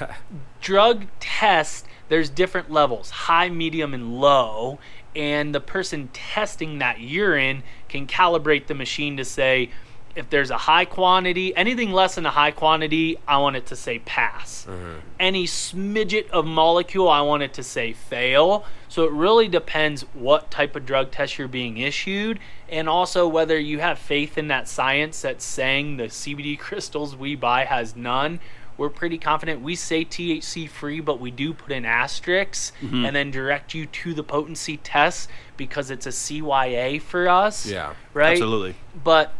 drug 0.60 1.06
test 1.20 1.86
there's 2.08 2.28
different 2.30 2.70
levels 2.70 3.10
high 3.10 3.48
medium 3.48 3.92
and 3.94 4.20
low 4.20 4.78
and 5.16 5.54
the 5.54 5.60
person 5.60 6.08
testing 6.12 6.78
that 6.78 7.00
urine 7.00 7.62
can 7.88 8.06
calibrate 8.06 8.66
the 8.66 8.74
machine 8.74 9.16
to 9.16 9.24
say 9.24 9.70
if 10.14 10.30
there's 10.30 10.50
a 10.50 10.56
high 10.56 10.84
quantity, 10.84 11.54
anything 11.56 11.92
less 11.92 12.14
than 12.14 12.26
a 12.26 12.30
high 12.30 12.52
quantity, 12.52 13.18
I 13.26 13.38
want 13.38 13.56
it 13.56 13.66
to 13.66 13.76
say 13.76 13.98
pass. 13.98 14.66
Mm-hmm. 14.68 14.98
Any 15.18 15.46
smidget 15.46 16.30
of 16.30 16.46
molecule, 16.46 17.08
I 17.08 17.20
want 17.22 17.42
it 17.42 17.52
to 17.54 17.62
say 17.62 17.92
fail. 17.92 18.64
So 18.88 19.04
it 19.04 19.12
really 19.12 19.48
depends 19.48 20.02
what 20.14 20.50
type 20.50 20.76
of 20.76 20.86
drug 20.86 21.10
test 21.10 21.38
you're 21.38 21.48
being 21.48 21.78
issued 21.78 22.38
and 22.68 22.88
also 22.88 23.26
whether 23.26 23.58
you 23.58 23.80
have 23.80 23.98
faith 23.98 24.38
in 24.38 24.48
that 24.48 24.68
science 24.68 25.22
that's 25.22 25.44
saying 25.44 25.96
the 25.96 26.04
CBD 26.04 26.58
crystals 26.58 27.16
we 27.16 27.34
buy 27.34 27.64
has 27.64 27.96
none. 27.96 28.40
We're 28.76 28.90
pretty 28.90 29.18
confident. 29.18 29.62
We 29.62 29.76
say 29.76 30.04
THC 30.04 30.68
free, 30.68 30.98
but 30.98 31.20
we 31.20 31.30
do 31.30 31.54
put 31.54 31.70
in 31.70 31.84
asterisks 31.84 32.72
mm-hmm. 32.80 33.04
and 33.04 33.14
then 33.14 33.30
direct 33.30 33.72
you 33.72 33.86
to 33.86 34.14
the 34.14 34.24
potency 34.24 34.78
test 34.78 35.30
because 35.56 35.90
it's 35.90 36.06
a 36.06 36.10
CYA 36.10 37.00
for 37.00 37.28
us. 37.28 37.66
Yeah. 37.66 37.94
Right? 38.14 38.32
Absolutely. 38.32 38.74
But 39.02 39.32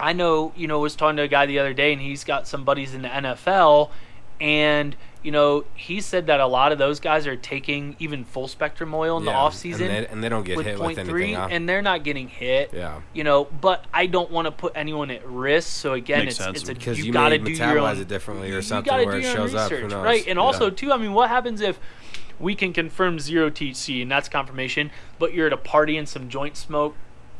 I 0.00 0.12
know, 0.12 0.52
you 0.56 0.66
know, 0.68 0.78
was 0.80 0.94
talking 0.96 1.16
to 1.16 1.22
a 1.22 1.28
guy 1.28 1.46
the 1.46 1.58
other 1.58 1.74
day, 1.74 1.92
and 1.92 2.00
he's 2.00 2.24
got 2.24 2.46
some 2.46 2.64
buddies 2.64 2.94
in 2.94 3.02
the 3.02 3.08
NFL, 3.08 3.90
and 4.40 4.94
you 5.20 5.32
know, 5.32 5.64
he 5.74 6.00
said 6.00 6.28
that 6.28 6.38
a 6.38 6.46
lot 6.46 6.70
of 6.70 6.78
those 6.78 7.00
guys 7.00 7.26
are 7.26 7.34
taking 7.34 7.96
even 7.98 8.24
full 8.24 8.46
spectrum 8.46 8.94
oil 8.94 9.18
in 9.18 9.24
the 9.24 9.32
Yeah, 9.32 9.36
off 9.36 9.52
and 9.52 9.60
season, 9.60 9.88
they- 9.88 10.06
and 10.06 10.22
they 10.22 10.28
don't 10.28 10.44
get 10.44 10.56
with 10.56 10.64
hit 10.64 10.74
with 10.74 10.80
point 10.80 10.98
anything, 10.98 11.12
three, 11.12 11.32
huh? 11.32 11.48
and 11.50 11.68
they're 11.68 11.82
not 11.82 12.04
getting 12.04 12.28
hit. 12.28 12.70
Yeah. 12.72 13.00
You 13.12 13.24
know, 13.24 13.44
but 13.46 13.84
I 13.92 14.06
don't 14.06 14.30
want 14.30 14.46
to 14.46 14.52
put 14.52 14.74
anyone 14.76 15.10
at 15.10 15.26
risk. 15.26 15.68
So 15.70 15.94
again, 15.94 16.20
Makes 16.26 16.36
it's 16.36 16.44
sense. 16.44 16.58
it's 16.60 16.68
a 16.68 16.74
Because 16.74 16.98
you, 17.00 17.06
you 17.06 17.12
got 17.12 17.30
to 17.30 17.38
may 17.40 17.44
do 17.50 17.52
your 17.52 17.58
metabolize 17.66 17.96
own, 17.96 18.00
it 18.02 18.08
differently 18.08 18.52
or 18.52 18.56
you 18.56 18.62
something 18.62 18.88
gotta 18.92 19.04
where 19.04 19.14
do 19.14 19.18
it 19.18 19.22
your 19.22 19.30
own 19.32 19.36
shows 19.48 19.54
up, 19.56 19.70
who 19.70 19.76
research, 19.78 19.90
knows? 19.90 20.04
right? 20.04 20.26
And 20.28 20.36
Yeah. 20.36 20.42
also 20.42 20.70
too, 20.70 20.92
I 20.92 20.96
mean, 20.98 21.12
what 21.14 21.28
happens 21.30 21.60
if 21.60 21.80
we 22.38 22.54
can 22.54 22.72
confirm 22.72 23.18
zero 23.18 23.50
THC 23.50 24.00
and 24.00 24.10
that's 24.10 24.28
confirmation, 24.28 24.92
but 25.18 25.34
you're 25.34 25.48
at 25.48 25.52
a 25.52 25.56
party 25.58 25.96
and 25.96 26.08
some 26.08 26.28
joint 26.28 26.56
smoke 26.56 26.94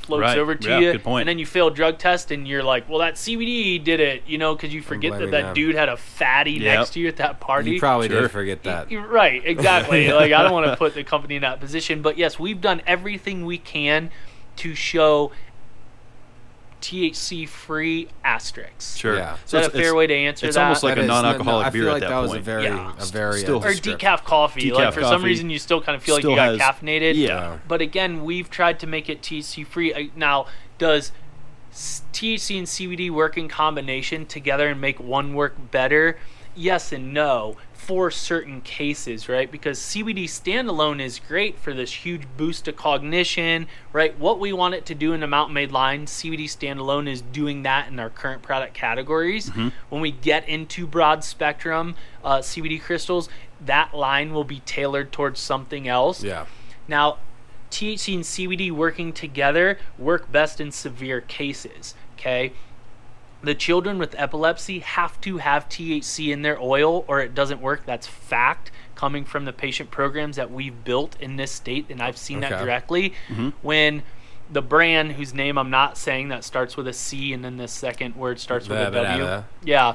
floats 0.08 0.22
Right. 0.22 0.38
over 0.38 0.54
to 0.56 0.68
Yeah, 0.68 0.78
you, 0.80 0.92
good 0.92 1.04
point. 1.04 1.22
and 1.22 1.28
then 1.28 1.38
you 1.38 1.46
fail 1.46 1.70
drug 1.70 1.98
test 1.98 2.30
and 2.32 2.48
you're 2.48 2.62
like, 2.64 2.88
well, 2.88 2.98
that 2.98 3.14
CBD 3.14 3.82
did 3.82 4.00
it, 4.00 4.24
you 4.26 4.36
know, 4.38 4.54
because 4.54 4.74
you 4.74 4.82
forget 4.82 5.12
that 5.12 5.30
that 5.30 5.42
them. 5.42 5.54
dude 5.54 5.76
had 5.76 5.88
a 5.88 5.96
fatty 5.96 6.52
Yep. 6.52 6.62
next 6.78 6.90
to 6.94 7.00
you 7.00 7.08
at 7.08 7.16
that 7.18 7.38
party. 7.40 7.70
You 7.72 7.78
probably 7.80 8.08
Sure. 8.08 8.22
did 8.22 8.30
forget 8.30 8.62
that. 8.64 8.90
You're 8.90 9.06
Right, 9.06 9.40
exactly. 9.44 10.10
like 10.12 10.32
I 10.32 10.42
don't 10.42 10.52
want 10.52 10.66
to 10.66 10.76
put 10.76 10.94
the 10.94 11.04
company 11.04 11.36
in 11.36 11.42
that 11.42 11.60
position, 11.60 12.02
but 12.02 12.18
yes, 12.18 12.38
we've 12.38 12.60
done 12.60 12.82
everything 12.86 13.44
we 13.46 13.58
can 13.58 14.10
to 14.56 14.74
show 14.74 15.30
THC 16.80 17.48
free 17.48 18.08
asterisks. 18.24 18.96
Sure. 18.96 19.16
Yeah. 19.16 19.36
Is 19.44 19.50
that 19.50 19.66
a 19.66 19.70
fair 19.70 19.94
way 19.94 20.06
to 20.06 20.14
answer 20.14 20.46
it's 20.46 20.56
that? 20.56 20.62
almost 20.62 20.82
like 20.82 20.94
That 20.96 21.04
a 21.04 21.06
non-alcoholic 21.06 21.66
I 21.66 21.70
beer 21.70 21.82
feel 21.82 21.88
at 21.90 21.92
like 21.94 22.00
that 22.02 22.08
that 22.10 22.18
was 22.20 22.30
point. 22.30 22.40
a 22.40 22.44
very, 22.44 22.64
Yeah. 22.64 22.92
a 22.98 23.04
very 23.06 23.40
Still- 23.40 23.56
or 23.64 23.70
decaf 23.72 24.24
coffee. 24.24 24.70
Decaf 24.70 24.74
like 24.74 24.94
for 24.94 25.02
some 25.02 25.22
reason, 25.22 25.50
you 25.50 25.58
still 25.58 25.80
kind 25.80 25.96
of 25.96 26.02
feel 26.02 26.14
like 26.16 26.24
you 26.24 26.34
got 26.36 26.58
has- 26.58 26.60
caffeinated. 26.60 27.14
Yeah. 27.16 27.58
But 27.66 27.80
again, 27.80 28.24
we've 28.24 28.48
tried 28.50 28.78
to 28.80 28.86
make 28.86 29.08
it 29.08 29.22
THC 29.22 29.64
free. 29.64 30.10
Now, 30.14 30.46
does 30.78 31.12
s- 31.72 32.02
THC 32.12 32.58
and 32.58 32.66
CBD 32.68 33.10
work 33.10 33.36
in 33.36 33.48
combination 33.48 34.24
together 34.26 34.68
and 34.68 34.80
make 34.80 34.98
one 35.00 35.34
work 35.34 35.70
better? 35.70 36.18
Yes 36.54 36.90
and 36.92 37.12
no 37.14 37.56
for 37.88 38.10
certain 38.10 38.60
cases, 38.60 39.30
right? 39.30 39.50
Because 39.50 39.78
CBD 39.78 40.24
standalone 40.24 41.00
is 41.00 41.18
great 41.26 41.58
for 41.58 41.72
this 41.72 41.90
huge 41.90 42.24
boost 42.36 42.66
to 42.66 42.72
cognition, 42.74 43.66
right? 43.94 44.16
What 44.18 44.38
we 44.38 44.52
want 44.52 44.74
it 44.74 44.84
to 44.86 44.94
do 44.94 45.14
in 45.14 45.20
the 45.20 45.26
Mountain 45.26 45.54
Made 45.54 45.72
line, 45.72 46.04
CBD 46.04 46.44
standalone 46.44 47.08
is 47.08 47.22
doing 47.22 47.62
that 47.62 47.88
in 47.88 47.98
our 47.98 48.10
current 48.10 48.42
product 48.42 48.74
categories. 48.74 49.48
When 49.88 50.02
we 50.02 50.10
get 50.10 50.46
into 50.46 50.86
broad 50.86 51.24
spectrum 51.24 51.94
uh, 52.22 52.40
CBD 52.40 52.78
crystals, 52.78 53.30
that 53.64 53.94
line 53.94 54.34
will 54.34 54.44
be 54.44 54.60
tailored 54.60 55.10
towards 55.10 55.40
something 55.40 55.88
else. 55.88 56.22
Yeah. 56.22 56.44
Now, 56.88 57.16
THC 57.70 58.16
and 58.16 58.24
CBD 58.24 58.70
working 58.70 59.14
together 59.14 59.78
work 59.96 60.30
best 60.30 60.60
in 60.60 60.72
severe 60.72 61.22
cases. 61.22 61.94
Okay. 62.18 62.52
The 63.42 63.54
children 63.54 63.98
with 63.98 64.14
epilepsy 64.18 64.80
have 64.80 65.20
to 65.20 65.36
have 65.38 65.68
THC 65.68 66.32
in 66.32 66.42
their 66.42 66.60
oil 66.60 67.04
or 67.06 67.20
it 67.20 67.34
doesn't 67.34 67.60
work. 67.60 67.86
That's 67.86 68.06
fact 68.06 68.70
coming 68.96 69.24
from 69.24 69.44
the 69.44 69.52
patient 69.52 69.90
programs 69.92 70.34
that 70.36 70.50
we've 70.50 70.82
built 70.84 71.16
in 71.20 71.36
this 71.36 71.52
state, 71.52 71.86
and 71.88 72.02
I've 72.02 72.16
seen 72.18 72.40
that 72.40 72.52
Okay. 72.52 72.64
directly. 72.64 73.10
Mm-hmm. 73.28 73.50
When 73.62 74.02
the 74.50 74.62
brand 74.62 75.12
whose 75.12 75.32
name 75.34 75.56
I'm 75.58 75.70
not 75.70 75.96
saying 75.96 76.28
that 76.28 76.42
starts 76.42 76.76
with 76.76 76.88
a 76.88 76.92
C 76.92 77.32
and 77.32 77.44
then 77.44 77.58
the 77.58 77.68
second 77.68 78.16
word 78.16 78.40
starts 78.40 78.68
with 78.68 78.78
a 78.78 78.90
blah, 78.90 79.16
blah. 79.16 79.42
Yeah. 79.62 79.94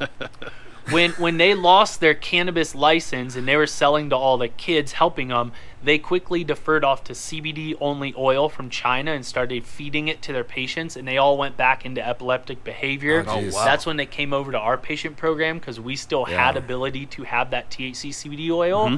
when 0.90 1.10
when 1.12 1.36
they 1.38 1.54
lost 1.54 2.00
their 2.00 2.14
cannabis 2.14 2.74
license 2.74 3.36
and 3.36 3.48
they 3.48 3.56
were 3.56 3.66
selling 3.66 4.10
to 4.10 4.16
all 4.16 4.36
the 4.38 4.48
kids 4.48 4.92
helping 4.92 5.28
them 5.28 5.52
they 5.82 5.98
quickly 5.98 6.42
deferred 6.44 6.82
off 6.84 7.04
to 7.04 7.12
CBD 7.12 7.74
only 7.80 8.14
oil 8.16 8.48
from 8.48 8.70
China 8.70 9.12
and 9.12 9.24
started 9.24 9.66
feeding 9.66 10.08
it 10.08 10.22
to 10.22 10.32
their 10.32 10.44
patients 10.44 10.96
and 10.96 11.06
they 11.06 11.16
all 11.18 11.36
went 11.38 11.56
back 11.56 11.84
into 11.86 12.06
epileptic 12.06 12.64
behavior 12.64 13.24
Oh, 13.26 13.36
wow. 13.50 13.64
that's 13.64 13.84
when 13.86 13.96
they 13.96 14.06
came 14.06 14.32
over 14.32 14.52
to 14.52 14.58
our 14.58 14.76
patient 14.78 15.16
program 15.16 15.58
because 15.58 15.78
we 15.80 15.96
still 15.96 16.24
had 16.26 16.56
ability 16.56 17.06
to 17.06 17.22
have 17.24 17.50
that 17.50 17.70
THC 17.70 18.10
CBD 18.10 18.50
oil 18.50 18.86
Mm-hmm. 18.88 18.96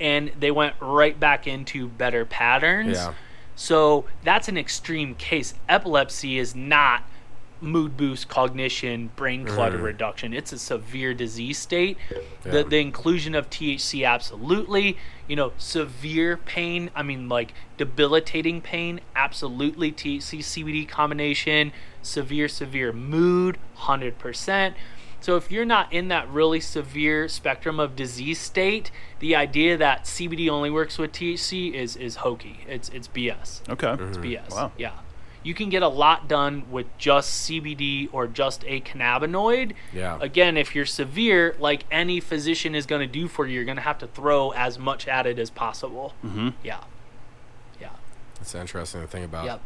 and 0.00 0.32
they 0.38 0.50
went 0.50 0.74
right 0.80 1.18
back 1.18 1.46
into 1.46 1.88
better 1.88 2.24
patterns 2.24 2.96
Yeah. 2.96 3.14
so 3.54 4.04
that's 4.24 4.48
an 4.48 4.58
extreme 4.58 5.14
case 5.14 5.54
epilepsy 5.68 6.38
is 6.38 6.54
not 6.54 7.02
mood 7.60 7.96
boost, 7.96 8.28
cognition, 8.28 9.10
brain 9.16 9.44
clutter 9.44 9.78
mm. 9.78 9.84
reduction. 9.84 10.34
It's 10.34 10.52
a 10.52 10.58
severe 10.58 11.14
disease 11.14 11.58
state. 11.58 11.96
The 12.42 12.58
Yeah. 12.58 12.62
the 12.62 12.78
inclusion 12.78 13.34
of 13.34 13.50
THC 13.50 14.04
absolutely, 14.04 14.96
you 15.26 15.36
know, 15.36 15.52
severe 15.58 16.36
pain, 16.36 16.90
I 16.94 17.02
mean 17.02 17.28
like 17.28 17.54
debilitating 17.76 18.60
pain, 18.60 19.00
absolutely 19.16 19.92
THC 19.92 20.42
CBD 20.42 20.86
combination, 20.86 21.72
severe 22.02 22.48
severe 22.48 22.92
mood, 22.92 23.58
100%. 23.78 24.74
So 25.20 25.36
if 25.36 25.50
you're 25.50 25.64
not 25.64 25.90
in 25.90 26.08
that 26.08 26.28
really 26.28 26.60
severe 26.60 27.28
spectrum 27.28 27.80
of 27.80 27.96
disease 27.96 28.38
state, 28.38 28.90
the 29.20 29.34
idea 29.34 29.78
that 29.78 30.04
CBD 30.04 30.50
only 30.50 30.68
works 30.68 30.98
with 30.98 31.12
THC 31.12 31.72
is 31.72 31.96
is 31.96 32.16
hokey. 32.16 32.60
It's 32.68 32.90
it's 32.90 33.08
BS. 33.08 33.66
Okay. 33.70 33.92
It's 33.92 34.18
mm-hmm. 34.18 34.22
BS. 34.22 34.50
Wow. 34.50 34.72
Yeah. 34.76 34.92
You 35.44 35.54
can 35.54 35.68
get 35.68 35.82
a 35.82 35.88
lot 35.88 36.26
done 36.26 36.64
with 36.70 36.86
just 36.98 37.48
CBD 37.48 38.08
or 38.12 38.26
just 38.26 38.64
a 38.66 38.80
cannabinoid. 38.80 39.74
Yeah. 39.92 40.18
Again, 40.20 40.56
if 40.56 40.74
you're 40.74 40.86
severe, 40.86 41.54
like 41.60 41.84
any 41.90 42.18
physician 42.18 42.74
is 42.74 42.86
going 42.86 43.00
to 43.00 43.06
do 43.06 43.28
for 43.28 43.46
you, 43.46 43.54
you're 43.54 43.64
going 43.64 43.76
to 43.76 43.82
have 43.82 43.98
to 43.98 44.06
throw 44.08 44.50
as 44.50 44.78
much 44.78 45.06
at 45.06 45.26
it 45.26 45.38
as 45.38 45.50
possible. 45.50 46.14
Mm-hmm. 46.24 46.48
Yeah. 46.64 46.80
Yeah. 47.80 47.90
That's 48.36 48.54
interesting 48.54 49.02
to 49.02 49.06
think 49.06 49.26
about. 49.26 49.44
Yep. 49.44 49.60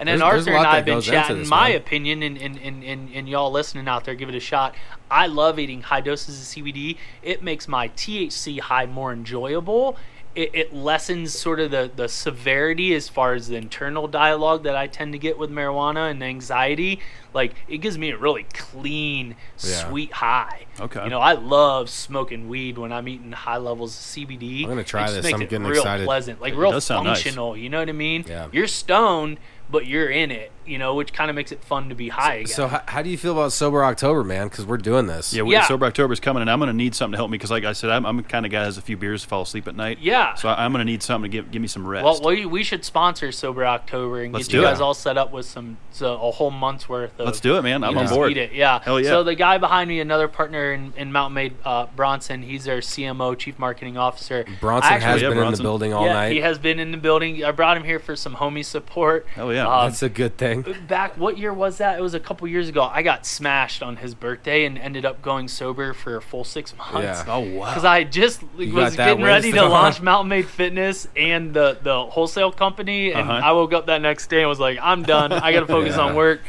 And 0.00 0.08
then 0.08 0.18
There's- 0.20 0.44
there's 0.44 0.46
Arthur 0.46 0.58
and 0.58 0.66
I 0.66 0.76
have 0.76 0.84
been 0.84 1.00
chatting. 1.00 1.38
this, 1.40 1.48
My 1.48 1.68
man. 1.70 1.76
opinion, 1.78 2.22
and, 2.22 2.38
and, 2.38 2.56
and, 2.58 2.84
and, 2.84 3.10
and 3.12 3.28
y'all 3.28 3.50
listening 3.50 3.88
out 3.88 4.04
there, 4.04 4.14
give 4.14 4.28
it 4.28 4.34
a 4.36 4.40
shot. 4.40 4.76
I 5.10 5.26
love 5.26 5.58
eating 5.58 5.82
high 5.82 6.00
doses 6.02 6.40
of 6.40 6.46
CBD. 6.64 6.96
It 7.22 7.42
makes 7.42 7.66
my 7.66 7.88
THC 7.88 8.60
high 8.60 8.86
more 8.86 9.12
enjoyable. 9.12 9.96
It, 10.38 10.50
it 10.54 10.72
lessens 10.72 11.36
sort 11.36 11.58
of 11.58 11.72
the, 11.72 11.90
the 11.96 12.08
severity 12.08 12.94
as 12.94 13.08
far 13.08 13.34
as 13.34 13.48
the 13.48 13.56
internal 13.56 14.06
dialogue 14.06 14.62
that 14.62 14.76
I 14.76 14.86
tend 14.86 15.12
to 15.14 15.18
get 15.18 15.36
with 15.36 15.50
marijuana 15.50 16.12
and 16.12 16.22
anxiety. 16.22 17.00
Like, 17.34 17.54
it 17.66 17.78
gives 17.78 17.98
me 17.98 18.10
a 18.10 18.16
really 18.16 18.46
clean, 18.54 19.34
Yeah. 19.58 19.88
sweet 19.88 20.12
high. 20.12 20.66
Okay. 20.78 21.02
You 21.02 21.10
know, 21.10 21.18
I 21.18 21.32
love 21.32 21.90
smoking 21.90 22.48
weed 22.48 22.78
when 22.78 22.92
I'm 22.92 23.08
eating 23.08 23.32
high 23.32 23.56
levels 23.56 23.96
of 23.98 24.02
CBD. 24.04 24.62
I'm 24.62 24.68
gonna 24.68 24.84
try 24.84 25.02
It 25.02 25.06
just 25.06 25.14
this. 25.16 25.24
makes 25.24 25.34
I'm 25.34 25.42
it 25.42 25.50
getting 25.50 25.66
real 25.66 25.80
excited. 25.82 26.04
pleasant, 26.04 26.40
like 26.40 26.52
It 26.52 26.56
real 26.56 26.70
does 26.70 26.84
sound 26.84 27.06
nice. 27.08 27.20
functional. 27.20 27.56
You 27.56 27.68
know 27.68 27.80
what 27.80 27.88
I 27.88 27.92
mean? 27.92 28.24
Yeah. 28.28 28.46
You're 28.52 28.68
stoned, 28.68 29.38
but 29.70 29.86
you're 29.86 30.08
in 30.10 30.30
it. 30.30 30.52
You 30.66 30.76
know, 30.76 30.96
which 30.96 31.14
kind 31.14 31.30
of 31.30 31.34
makes 31.36 31.50
it 31.50 31.64
fun 31.64 31.88
to 31.88 31.94
be 31.94 32.10
high 32.10 32.34
again. 32.34 32.46
So 32.48 32.68
how, 32.68 32.82
how 32.86 33.00
do 33.00 33.08
you 33.08 33.16
feel 33.16 33.32
about 33.32 33.52
sober 33.52 33.82
October, 33.82 34.22
man? 34.22 34.48
Because 34.48 34.66
we're 34.66 34.76
doing 34.76 35.06
this. 35.06 35.32
Yeah, 35.32 35.40
we, 35.40 35.54
Yeah. 35.54 35.66
sober 35.66 35.86
October 35.86 36.12
is 36.12 36.20
coming, 36.20 36.42
and 36.42 36.50
I'm 36.50 36.58
going 36.58 36.68
to 36.68 36.76
need 36.76 36.94
something 36.94 37.12
to 37.12 37.16
help 37.16 37.30
me 37.30 37.38
because, 37.38 37.50
like 37.50 37.64
I 37.64 37.72
said, 37.72 37.88
I'm, 37.88 38.04
I'm 38.04 38.18
the 38.18 38.22
kind 38.22 38.44
of 38.44 38.52
guy 38.52 38.58
that 38.60 38.64
has 38.66 38.76
a 38.76 38.82
few 38.82 38.98
beers 38.98 39.22
to 39.22 39.28
fall 39.28 39.40
asleep 39.42 39.66
at 39.66 39.74
night. 39.76 39.98
Yeah. 40.02 40.34
So 40.34 40.46
I, 40.50 40.66
I'm 40.66 40.72
going 40.72 40.80
to 40.80 40.84
need 40.84 41.02
something 41.02 41.30
to 41.30 41.34
give 41.34 41.50
give 41.50 41.62
me 41.62 41.68
some 41.68 41.86
rest. 41.86 42.04
well, 42.04 42.20
we, 42.22 42.44
we 42.44 42.62
should 42.62 42.84
sponsor 42.84 43.32
Sober 43.32 43.64
October 43.64 44.20
and 44.24 44.34
Let's 44.34 44.46
get 44.48 44.54
you 44.56 44.60
do 44.60 44.66
it. 44.66 44.70
guys 44.72 44.80
all 44.82 44.92
set 44.92 45.16
up 45.16 45.32
with 45.32 45.46
some 45.46 45.78
so 45.90 46.12
a 46.20 46.30
whole 46.32 46.50
month's 46.50 46.86
worth 46.86 47.18
of. 47.18 47.24
Let's 47.24 47.40
do 47.40 47.56
it, 47.56 47.62
man. 47.62 47.82
I'm 47.82 47.92
you 47.92 47.98
on 48.00 48.04
know, 48.04 48.14
board. 48.14 48.30
speed 48.32 48.36
it. 48.42 48.52
Yeah. 48.52 48.78
Hell 48.82 49.00
yeah. 49.00 49.08
So 49.08 49.22
the 49.24 49.34
guy 49.36 49.56
behind 49.56 49.88
me, 49.88 50.00
another 50.00 50.28
partner 50.28 50.74
in, 50.74 50.92
in 50.98 51.12
Mountain 51.12 51.32
Made, 51.32 51.54
uh, 51.64 51.86
Bronson. 51.96 52.42
He's 52.42 52.68
our 52.68 52.78
CMO, 52.80 53.38
Chief 53.38 53.58
Marketing 53.58 53.96
Officer. 53.96 54.44
Bronson 54.60 54.92
actually- 54.92 55.06
has 55.12 55.22
Yeah, 55.22 55.28
been 55.30 55.38
Bronson. 55.38 55.54
in 55.54 55.56
the 55.56 55.62
building 55.62 55.94
all 55.94 56.04
yeah, 56.04 56.12
night. 56.12 56.32
he 56.32 56.40
has 56.42 56.58
been 56.58 56.78
in 56.78 56.90
the 56.90 56.98
building. 56.98 57.42
I 57.42 57.52
brought 57.52 57.78
him 57.78 57.84
here 57.84 57.98
for 57.98 58.14
some 58.16 58.34
homie 58.34 58.62
support. 58.66 59.26
Hell 59.34 59.50
yeah. 59.50 59.57
Um, 59.66 59.86
That's 59.88 60.02
a 60.02 60.08
good 60.08 60.36
thing. 60.36 60.64
back 60.86 61.16
what 61.16 61.38
year 61.38 61.52
was 61.52 61.78
that 61.78 61.98
it 61.98 62.02
was 62.02 62.14
a 62.14 62.20
couple 62.20 62.46
years 62.46 62.68
ago 62.68 62.82
i 62.82 63.02
got 63.02 63.24
smashed 63.26 63.82
on 63.82 63.96
his 63.96 64.14
birthday 64.14 64.64
and 64.64 64.78
ended 64.78 65.04
up 65.04 65.22
going 65.22 65.48
sober 65.48 65.92
for 65.92 66.16
a 66.16 66.22
full 66.22 66.44
six 66.44 66.76
months 66.76 66.92
Yeah. 67.02 67.24
oh 67.28 67.40
wow. 67.40 67.66
because 67.68 67.84
i 67.84 68.04
just 68.04 68.42
You 68.58 68.72
was 68.74 68.90
got 68.90 68.96
that 68.98 69.06
getting 69.10 69.24
ready 69.24 69.52
to 69.52 69.64
launch 69.68 70.00
mountain 70.02 70.28
made 70.28 70.46
fitness 70.46 71.08
and 71.16 71.54
the 71.54 71.78
the 71.82 72.04
wholesale 72.06 72.52
company 72.52 73.12
and 73.12 73.28
Uh-huh. 73.30 73.40
i 73.48 73.52
woke 73.52 73.72
up 73.72 73.86
that 73.86 74.00
next 74.02 74.28
day 74.30 74.40
and 74.40 74.48
was 74.48 74.60
like 74.60 74.78
i'm 74.82 75.02
done 75.02 75.32
i 75.32 75.52
gotta 75.52 75.66
focus 75.78 75.96
Yeah. 75.96 76.02
on 76.04 76.14
work 76.14 76.40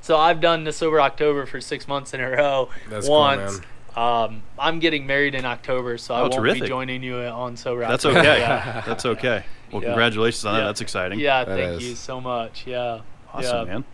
so 0.00 0.16
i've 0.16 0.40
done 0.40 0.64
the 0.64 0.72
sober 0.72 1.00
october 1.00 1.46
for 1.46 1.60
six 1.60 1.86
months 1.86 2.14
in 2.14 2.20
a 2.20 2.30
row 2.30 2.70
That's 2.88 3.06
cool, 3.06 3.18
once 3.18 3.60
um, 3.96 4.42
I'm 4.56 4.78
getting 4.78 5.08
married 5.08 5.34
in 5.34 5.44
October, 5.44 5.98
so 5.98 6.14
I 6.14 6.18
Oh, 6.18 6.22
won't 6.22 6.34
terrific. 6.34 6.62
be 6.62 6.68
joining 6.68 7.02
you 7.02 7.16
on 7.16 7.56
Sober 7.56 7.80
That's 7.80 8.04
October. 8.04 8.20
okay. 8.20 8.38
Yeah. 8.46 8.82
That's 8.86 9.04
okay. 9.04 9.44
Well, 9.72 9.82
Yeah. 9.82 9.88
congratulations 9.88 10.44
on 10.44 10.54
that. 10.54 10.64
That's 10.64 10.80
exciting. 10.80 11.18
Yeah, 11.20 11.44
That 11.44 11.56
thank 11.58 11.80
is. 11.82 11.88
you 11.88 11.94
so 11.94 12.20
much. 12.20 12.64
Yeah. 12.66 13.00
Awesome, 13.32 13.66
yeah. 13.66 13.72
man. 13.74 13.84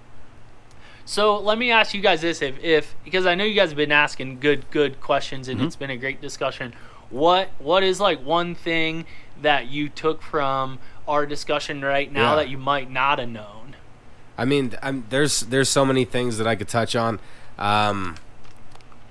So 1.05 1.37
let 1.39 1.59
me 1.59 1.71
ask 1.71 1.93
you 1.95 2.01
guys 2.01 2.23
this: 2.23 2.41
if, 2.41 2.63
if 2.63 2.95
because 3.05 3.27
I 3.27 3.35
know 3.35 3.45
you 3.45 3.55
guys 3.55 3.69
have 3.71 3.77
been 3.77 3.93
asking 3.93 4.41
good 4.41 4.71
good 4.71 5.01
questions 5.01 5.49
and 5.49 5.61
Mhm. 5.61 5.67
it's 5.67 5.77
been 5.77 5.91
a 5.91 5.97
great 5.97 6.21
discussion. 6.21 6.73
What 7.11 7.51
what 7.59 7.83
is 7.83 8.01
like 8.01 8.25
one 8.25 8.55
thing 8.55 9.05
that 9.43 9.67
you 9.67 9.89
took 9.89 10.23
from 10.23 10.79
our 11.07 11.27
discussion 11.27 11.83
right 11.85 12.11
now 12.11 12.31
Yeah. 12.31 12.37
that 12.37 12.49
you 12.49 12.57
might 12.57 12.91
not 12.91 13.19
have 13.19 13.29
known? 13.29 13.77
I 14.39 14.45
mean, 14.47 14.75
I'm, 14.83 15.05
there's 15.11 15.41
there's 15.41 15.69
so 15.69 15.85
many 15.85 16.05
things 16.05 16.39
that 16.39 16.47
I 16.47 16.55
could 16.57 16.69
touch 16.69 16.97
on. 16.97 17.21
Um, 17.59 18.17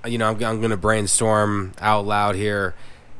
you 0.05 0.17
know, 0.17 0.29
I'm, 0.31 0.43
I'm 0.43 0.59
going 0.59 0.71
to 0.71 0.77
brainstorm 0.77 1.73
out 1.79 2.05
loud 2.05 2.35
here, 2.35 2.73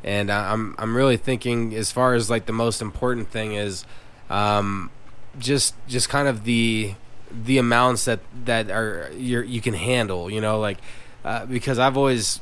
and 0.04 0.32
I'm 0.32 0.76
I'm 0.78 0.96
really 0.96 1.18
thinking 1.18 1.74
as 1.76 1.92
far 1.92 2.14
as 2.14 2.30
like 2.30 2.46
the 2.46 2.54
most 2.54 2.82
important 2.82 3.30
thing 3.30 3.54
is, 3.54 3.86
um, 4.30 4.92
just 5.40 5.76
just 5.88 6.10
kind 6.10 6.28
of 6.28 6.44
the 6.44 6.96
the 7.32 7.58
amounts 7.58 8.06
that 8.06 8.20
that 8.46 8.70
are 8.70 9.12
you 9.16 9.42
you 9.42 9.62
can 9.62 9.74
handle. 9.74 10.30
You 10.30 10.42
know, 10.42 10.60
like 10.60 10.78
uh, 11.24 11.46
because 11.46 11.80
I've 11.80 11.98
always 11.98 12.42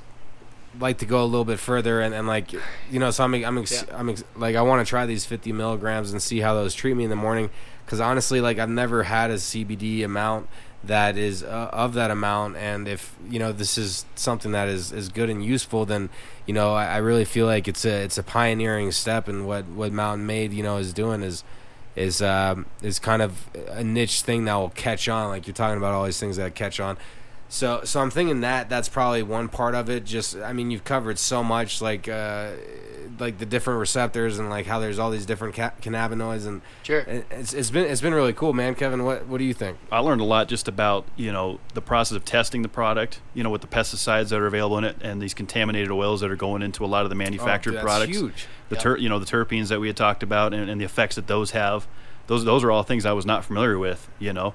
like 0.80 1.00
to 1.00 1.06
go 1.06 1.24
a 1.24 1.26
little 1.26 1.46
bit 1.46 1.60
further 1.60 2.00
and, 2.02 2.14
and 2.14 2.28
like 2.28 2.54
you 2.54 3.00
know 3.00 3.12
so 3.12 3.24
I'm 3.24 3.34
I'm, 3.34 3.58
ex- 3.58 3.86
Yeah. 3.88 3.98
I'm 3.98 4.10
ex- 4.10 4.24
like 4.36 4.56
I 4.56 4.62
want 4.62 4.86
to 4.86 4.90
try 4.90 5.06
these 5.06 5.26
50 5.26 5.52
milligrams 5.52 6.12
and 6.12 6.22
see 6.22 6.40
how 6.40 6.54
those 6.54 6.74
treat 6.74 6.96
me 6.96 7.04
in 7.04 7.10
the 7.10 7.16
morning 7.16 7.50
because 7.86 8.00
honestly 8.00 8.40
like 8.42 8.58
I've 8.58 8.70
never 8.70 9.04
had 9.04 9.32
a 9.32 9.36
CBD 9.36 10.04
amount 10.06 10.48
that 10.84 11.18
is 11.18 11.44
uh, 11.44 11.70
of 11.74 11.94
that 11.94 12.10
amount 12.10 12.56
and 12.56 12.88
if 12.88 13.16
you 13.30 13.38
know 13.38 13.52
this 13.52 13.78
is 13.78 14.06
something 14.16 14.52
that 14.54 14.68
is, 14.68 14.92
is 14.92 15.10
good 15.10 15.30
and 15.30 15.44
useful 15.44 15.86
then 15.86 16.10
you 16.48 16.54
know 16.54 16.74
I, 16.74 16.86
I 16.86 16.98
really 16.98 17.26
feel 17.26 17.46
like 17.46 17.68
it's 17.68 17.86
a 17.86 18.04
it's 18.04 18.18
a 18.18 18.24
pioneering 18.24 18.92
step 18.92 19.28
and 19.28 19.46
what 19.46 19.66
what 19.68 19.92
Mountain 19.92 20.26
Made 20.26 20.54
you 20.54 20.64
know 20.64 20.78
is 20.78 20.94
doing 20.94 21.22
is 21.22 21.44
is 21.96 22.22
um, 22.22 22.66
is 22.82 22.98
kind 22.98 23.22
of 23.22 23.50
a 23.68 23.84
niche 23.84 24.22
thing 24.22 24.46
that 24.46 24.56
will 24.56 24.70
catch 24.70 25.10
on 25.10 25.28
like 25.28 25.46
you're 25.46 25.54
talking 25.54 25.78
about 25.78 25.94
all 25.94 26.06
these 26.06 26.20
things 26.20 26.38
that 26.38 26.56
catch 26.56 26.80
on 26.80 26.98
so, 27.54 27.82
so 27.84 28.00
I'm 28.00 28.10
thinking 28.10 28.42
that 28.42 28.70
that's 28.70 28.88
probably 28.88 29.24
one 29.24 29.50
part 29.50 29.76
of 29.76 29.90
it. 29.90 30.06
Just, 30.06 30.38
I 30.38 30.54
mean, 30.54 30.72
you've 30.72 30.86
covered 30.86 31.20
so 31.20 31.44
much, 31.44 31.82
like, 31.82 32.08
uh, 32.08 32.52
like 33.20 33.40
the 33.40 33.46
different 33.46 33.82
receptors 33.82 34.40
and 34.40 34.50
like 34.50 34.66
how 34.66 34.80
there's 34.80 34.98
all 34.98 35.12
these 35.12 35.26
different 35.26 35.54
ca- 35.54 35.74
cannabinoids, 35.82 36.48
and 36.48 36.62
Sure. 36.84 37.00
it- 37.02 37.26
it's 37.30 37.54
it's 37.54 37.70
been 37.70 37.86
it's 37.86 38.00
been 38.00 38.14
really 38.14 38.32
cool, 38.32 38.54
man. 38.54 38.74
Kevin, 38.74 39.04
what 39.04 39.28
what 39.28 39.38
do 39.40 39.44
you 39.44 39.54
think? 39.54 39.78
I 39.92 40.00
learned 40.00 40.22
a 40.22 40.24
lot 40.24 40.48
just 40.48 40.70
about 40.70 41.06
you 41.18 41.32
know 41.34 41.60
the 41.74 41.82
process 41.82 42.16
of 42.16 42.24
testing 42.24 42.62
the 42.62 42.70
product, 42.70 43.20
you 43.34 43.44
know, 43.44 43.50
with 43.50 43.60
the 43.62 43.68
pesticides 43.68 44.30
that 44.30 44.40
are 44.40 44.48
available 44.48 44.78
in 44.78 44.86
it, 44.86 44.96
and 45.02 45.22
these 45.22 45.34
contaminated 45.34 45.92
oils 45.92 46.22
that 46.22 46.32
are 46.32 46.38
going 46.38 46.62
into 46.62 46.86
a 46.86 46.88
lot 46.88 47.04
of 47.04 47.10
the 47.10 47.16
manufactured 47.16 47.72
Oh, 47.72 47.74
that's 47.74 47.84
products. 47.86 48.18
huge. 48.18 48.48
The 48.70 48.76
Yep. 48.76 48.84
ter- 48.84 48.98
you 48.98 49.10
know 49.10 49.20
the 49.20 49.26
terpenes 49.26 49.68
that 49.68 49.82
we 49.82 49.88
had 49.88 49.98
talked 49.98 50.24
about, 50.24 50.54
and, 50.54 50.70
and 50.70 50.80
the 50.80 50.86
effects 50.86 51.16
that 51.18 51.28
those 51.28 51.52
have. 51.52 51.88
Those 52.28 52.46
those 52.46 52.64
are 52.64 52.72
all 52.72 52.84
things 52.84 53.06
I 53.06 53.12
was 53.12 53.26
not 53.26 53.44
familiar 53.44 53.78
with. 53.78 54.08
You 54.20 54.32
know, 54.32 54.54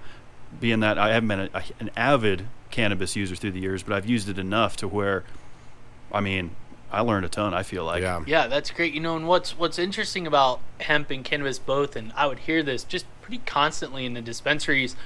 being 0.61 0.81
that 0.81 0.97
I 0.99 1.11
haven't 1.13 1.29
been 1.29 1.41
a, 1.55 1.63
an 1.79 1.91
avid 1.95 2.47
cannabis 2.71 3.17
user 3.17 3.37
through 3.37 3.53
the 3.53 3.61
years, 3.61 3.83
but 3.83 3.95
I've 3.95 4.07
used 4.07 4.29
it 4.29 4.39
enough 4.39 4.77
to 4.79 4.89
where, 4.89 5.25
I 6.13 6.21
mean, 6.21 6.51
I 6.91 7.01
learned 7.01 7.25
a 7.25 7.29
ton. 7.29 7.53
I 7.53 7.63
feel 7.63 7.85
like. 7.85 8.03
yeah, 8.03 8.23
Yeah, 8.27 8.47
that's 8.47 8.71
great. 8.71 8.95
You 8.95 9.01
know, 9.01 9.17
and 9.17 9.27
what's 9.27 9.59
what's 9.59 9.79
interesting 9.79 10.27
about 10.27 10.61
hemp 10.81 11.11
and 11.11 11.25
cannabis 11.25 11.59
both, 11.59 11.97
and 11.97 12.13
I 12.17 12.27
would 12.27 12.41
hear 12.41 12.63
this 12.63 12.85
just 12.85 13.07
pretty 13.23 13.43
constantly 13.45 14.07
in 14.07 14.15
the 14.15 14.23
dispensaries. 14.23 14.97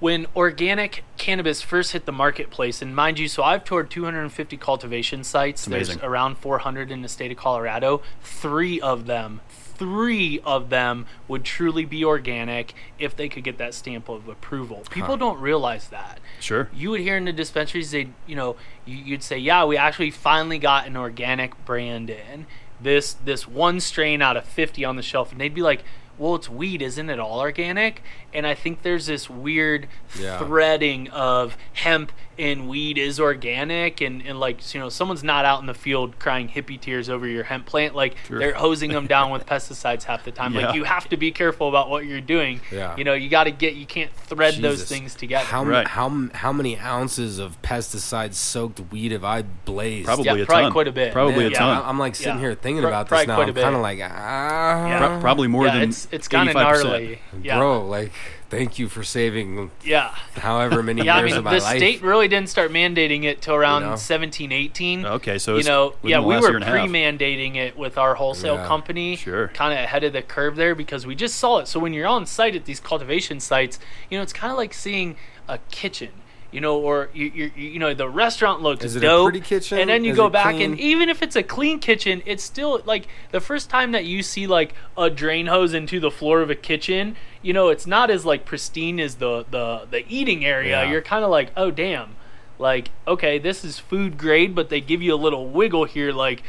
When 0.00 0.26
organic 0.34 1.04
cannabis 1.16 1.62
first 1.62 1.92
hit 1.92 2.06
the 2.06 2.12
marketplace, 2.12 2.82
and 2.82 2.96
mind 2.96 3.20
you, 3.20 3.28
so 3.28 3.44
I've 3.44 3.62
toured 3.62 3.88
250 3.88 4.56
cultivation 4.56 5.22
sites. 5.22 5.64
There's 5.64 5.96
around 5.98 6.38
400 6.38 6.90
in 6.90 7.02
the 7.02 7.08
state 7.08 7.30
of 7.30 7.36
Colorado. 7.36 8.02
Three 8.20 8.80
of 8.80 9.06
them, 9.06 9.42
three 9.76 10.40
of 10.44 10.68
them 10.70 11.06
would 11.28 11.44
truly 11.44 11.84
be 11.84 12.04
organic 12.04 12.74
if 12.98 13.16
they 13.16 13.28
could 13.28 13.44
get 13.44 13.58
that 13.58 13.74
stamp 13.74 14.08
of 14.08 14.28
approval. 14.28 14.82
People 14.90 15.10
Huh. 15.10 15.16
don't 15.16 15.40
realize 15.40 15.88
that 15.88 16.20
Sure. 16.40 16.68
you 16.74 16.90
would 16.90 17.00
hear 17.00 17.16
in 17.16 17.24
the 17.24 17.32
dispensaries 17.32 17.90
they 17.90 18.08
you 18.26 18.36
know 18.36 18.56
you, 18.84 18.96
you'd 18.96 19.22
say 19.22 19.38
yeah 19.38 19.64
we 19.64 19.76
actually 19.76 20.10
finally 20.10 20.58
got 20.58 20.86
an 20.86 20.96
organic 20.96 21.64
brand 21.64 22.10
in 22.10 22.46
this 22.80 23.12
this 23.14 23.46
one 23.46 23.80
strain 23.80 24.20
out 24.22 24.36
of 24.36 24.44
50 24.44 24.84
on 24.84 24.96
the 24.96 25.02
shelf 25.02 25.32
and 25.32 25.40
they'd 25.40 25.54
be 25.54 25.62
like 25.62 25.84
well 26.18 26.34
it's 26.34 26.48
weed 26.48 26.82
isn't 26.82 27.08
it 27.10 27.18
all 27.18 27.40
organic 27.40 28.02
and 28.34 28.46
i 28.46 28.54
think 28.54 28.82
there's 28.82 29.06
this 29.06 29.28
weird 29.30 29.86
Yeah. 30.18 30.38
threading 30.38 31.08
of 31.10 31.56
hemp 31.72 32.12
and 32.38 32.66
weed 32.66 32.96
is 32.96 33.20
organic 33.20 34.00
and, 34.00 34.22
and 34.26 34.40
like 34.40 34.72
you 34.74 34.80
know 34.80 34.88
someone's 34.88 35.22
not 35.22 35.44
out 35.44 35.60
in 35.60 35.66
the 35.66 35.74
field 35.74 36.18
crying 36.18 36.48
hippie 36.48 36.80
tears 36.80 37.10
over 37.10 37.26
your 37.26 37.44
hemp 37.44 37.66
plant 37.66 37.94
like 37.94 38.16
Sure. 38.26 38.38
they're 38.38 38.54
hosing 38.54 38.90
them 38.90 39.06
down 39.06 39.30
with 39.30 39.44
pesticides 39.52 40.04
half 40.04 40.24
the 40.24 40.30
time 40.32 40.54
Yeah. 40.54 40.66
like 40.66 40.74
you 40.74 40.84
have 40.84 41.08
to 41.10 41.16
be 41.18 41.30
careful 41.30 41.68
about 41.68 41.90
what 41.90 42.06
you're 42.06 42.22
doing 42.22 42.60
Yeah. 42.70 42.96
you 42.96 43.04
know 43.04 43.12
you 43.12 43.28
got 43.28 43.44
to 43.44 43.50
get 43.50 43.74
you 43.74 43.84
can't 43.86 44.12
thread 44.14 44.54
those 44.54 44.84
things 44.84 45.14
together 45.14 45.44
How 45.44 45.60
m- 45.60 45.68
Right. 45.68 45.86
how 45.86 46.28
how 46.32 46.52
many 46.52 46.78
ounces 46.78 47.38
of 47.38 47.60
pesticide 47.62 48.32
soaked 48.34 48.80
weed 48.90 49.12
have 49.12 49.24
I 49.24 49.42
blazed? 49.42 50.06
Probably 50.06 50.24
Yeah, 50.24 50.34
a 50.36 50.46
probably 50.46 50.62
ton. 50.64 50.72
quite 50.72 50.88
a 50.88 50.92
bit. 50.92 51.12
Probably 51.12 51.44
Man, 51.44 51.52
a 51.52 51.54
ton. 51.54 51.82
I- 51.82 51.88
I'm 51.88 51.98
like 51.98 52.14
sitting 52.14 52.34
Yeah. 52.34 52.40
here 52.40 52.54
thinking 52.54 52.82
Pro- 52.82 52.90
about 52.90 53.08
this 53.08 53.26
now. 53.26 53.34
quite 53.36 53.44
a 53.44 53.48
I'm 53.48 53.54
bit. 53.54 53.62
kind 53.62 53.76
of 53.76 53.82
like 53.82 53.98
ah, 54.02 54.86
Yeah. 54.88 54.98
Pro- 55.08 55.20
probably 55.20 55.48
more 55.48 55.66
yeah, 55.66 55.74
than 55.80 55.88
it's 55.90 56.08
it's 56.10 56.28
kind 56.28 56.48
of 56.48 56.56
85%. 56.56 56.84
gnarly. 56.84 57.18
Yeah. 57.42 57.58
bro. 57.58 57.86
Like, 57.86 58.12
thank 58.52 58.78
you 58.78 58.86
for 58.86 59.02
saving 59.02 59.70
Yeah. 59.82 60.14
however 60.36 60.82
many 60.82 61.02
Yeah, 61.06 61.16
I 61.16 61.18
years 61.20 61.30
mean, 61.30 61.38
of 61.38 61.44
my 61.44 61.54
the 61.58 61.62
life. 61.64 61.76
state 61.78 62.02
really 62.02 62.28
didn't 62.28 62.50
start 62.50 62.70
mandating 62.70 63.24
it 63.24 63.40
till 63.40 63.54
around 63.54 63.82
You 63.82 63.88
know? 63.90 63.96
17, 63.96 64.52
18. 64.52 65.06
Okay, 65.06 65.38
so 65.38 65.56
you 65.56 65.64
know, 65.64 65.94
yeah, 66.02 66.18
the 66.20 66.26
we 66.26 66.34
were 66.36 66.40
year 66.42 66.54
and 66.56 66.62
a 66.62 66.66
half. 66.66 66.74
pre-mandating 66.74 67.56
it 67.56 67.78
with 67.78 67.96
our 67.96 68.14
wholesale 68.16 68.56
Yeah, 68.56 68.66
company. 68.66 69.16
sure. 69.16 69.48
Kind 69.48 69.72
of 69.72 69.82
ahead 69.82 70.04
of 70.04 70.12
the 70.12 70.20
curve 70.22 70.56
there 70.56 70.74
because 70.74 71.06
we 71.06 71.14
just 71.14 71.36
saw 71.36 71.58
it. 71.58 71.66
So 71.66 71.80
when 71.80 71.94
you're 71.94 72.06
on 72.06 72.26
site 72.26 72.54
at 72.54 72.66
these 72.66 72.78
cultivation 72.78 73.40
sites, 73.40 73.78
you 74.10 74.18
know, 74.18 74.22
it's 74.22 74.34
kind 74.34 74.50
of 74.50 74.58
like 74.58 74.74
seeing 74.74 75.16
a 75.48 75.58
kitchen. 75.70 76.10
You 76.52 76.60
know, 76.60 76.78
or 76.78 77.08
you, 77.14 77.26
you, 77.34 77.50
you 77.56 77.78
know, 77.78 77.94
the 77.94 78.08
restaurant 78.08 78.60
looks 78.60 78.84
Is 78.84 78.94
it 78.94 78.98
a 78.98 79.06
dope, 79.06 79.30
pretty 79.30 79.40
kitchen? 79.40 79.78
and 79.78 79.88
then 79.88 80.04
you 80.04 80.10
Is 80.12 80.16
go 80.18 80.28
back 80.28 80.54
clean? 80.54 80.72
and 80.72 80.80
even 80.80 81.08
if 81.08 81.22
it's 81.22 81.34
a 81.34 81.42
clean 81.42 81.78
kitchen, 81.78 82.22
it's 82.26 82.44
still 82.44 82.82
like 82.84 83.06
the 83.30 83.40
first 83.40 83.70
time 83.70 83.92
that 83.92 84.04
you 84.04 84.22
see 84.22 84.46
like 84.46 84.74
a 84.96 85.08
drain 85.08 85.46
hose 85.46 85.72
into 85.72 85.98
the 85.98 86.10
floor 86.10 86.42
of 86.42 86.50
a 86.50 86.54
kitchen. 86.54 87.16
You 87.40 87.54
know, 87.54 87.70
it's 87.70 87.86
not 87.86 88.10
as 88.10 88.26
like 88.26 88.44
pristine 88.44 89.00
as 89.00 89.14
the 89.14 89.46
the 89.50 89.86
the 89.90 90.04
eating 90.08 90.44
area. 90.44 90.82
Yeah. 90.84 90.90
You're 90.90 91.00
kind 91.00 91.24
of 91.24 91.30
like, 91.30 91.52
oh 91.56 91.70
damn, 91.70 92.16
like 92.58 92.90
okay, 93.08 93.38
this 93.38 93.64
is 93.64 93.78
food 93.78 94.18
grade, 94.18 94.54
but 94.54 94.68
they 94.68 94.82
give 94.82 95.00
you 95.00 95.14
a 95.14 95.16
little 95.16 95.48
wiggle 95.48 95.84
here. 95.86 96.12
Like 96.12 96.42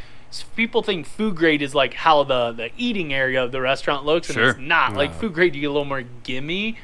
people 0.58 0.84
think 0.84 1.06
food 1.06 1.36
grade 1.38 1.62
is 1.62 1.74
like 1.74 1.94
how 1.94 2.24
the 2.26 2.52
the 2.52 2.72
eating 2.78 3.14
area 3.14 3.42
of 3.42 3.54
the 3.54 3.62
restaurant 3.62 4.04
looks, 4.04 4.28
and 4.28 4.36
Sure. 4.36 4.50
it's 4.50 4.60
not. 4.60 4.96
Like 4.96 5.14
food 5.16 5.34
grade, 5.34 5.56
you 5.56 5.62
get 5.62 5.68
a 5.68 5.72
little 5.72 5.86
more 5.86 6.04
gimme. 6.24 6.78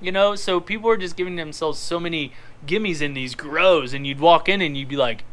You 0.00 0.12
know, 0.12 0.34
so 0.34 0.60
people 0.60 0.90
are 0.90 0.96
just 0.96 1.16
giving 1.16 1.36
themselves 1.36 1.78
so 1.78 1.98
many 1.98 2.32
gimmies 2.66 3.00
in 3.00 3.14
these 3.14 3.34
grows, 3.34 3.94
and 3.94 4.06
you'd 4.06 4.20
walk 4.20 4.48
in 4.48 4.60
and 4.60 4.76
you'd 4.76 4.88
be 4.88 4.96
like, 4.96 5.24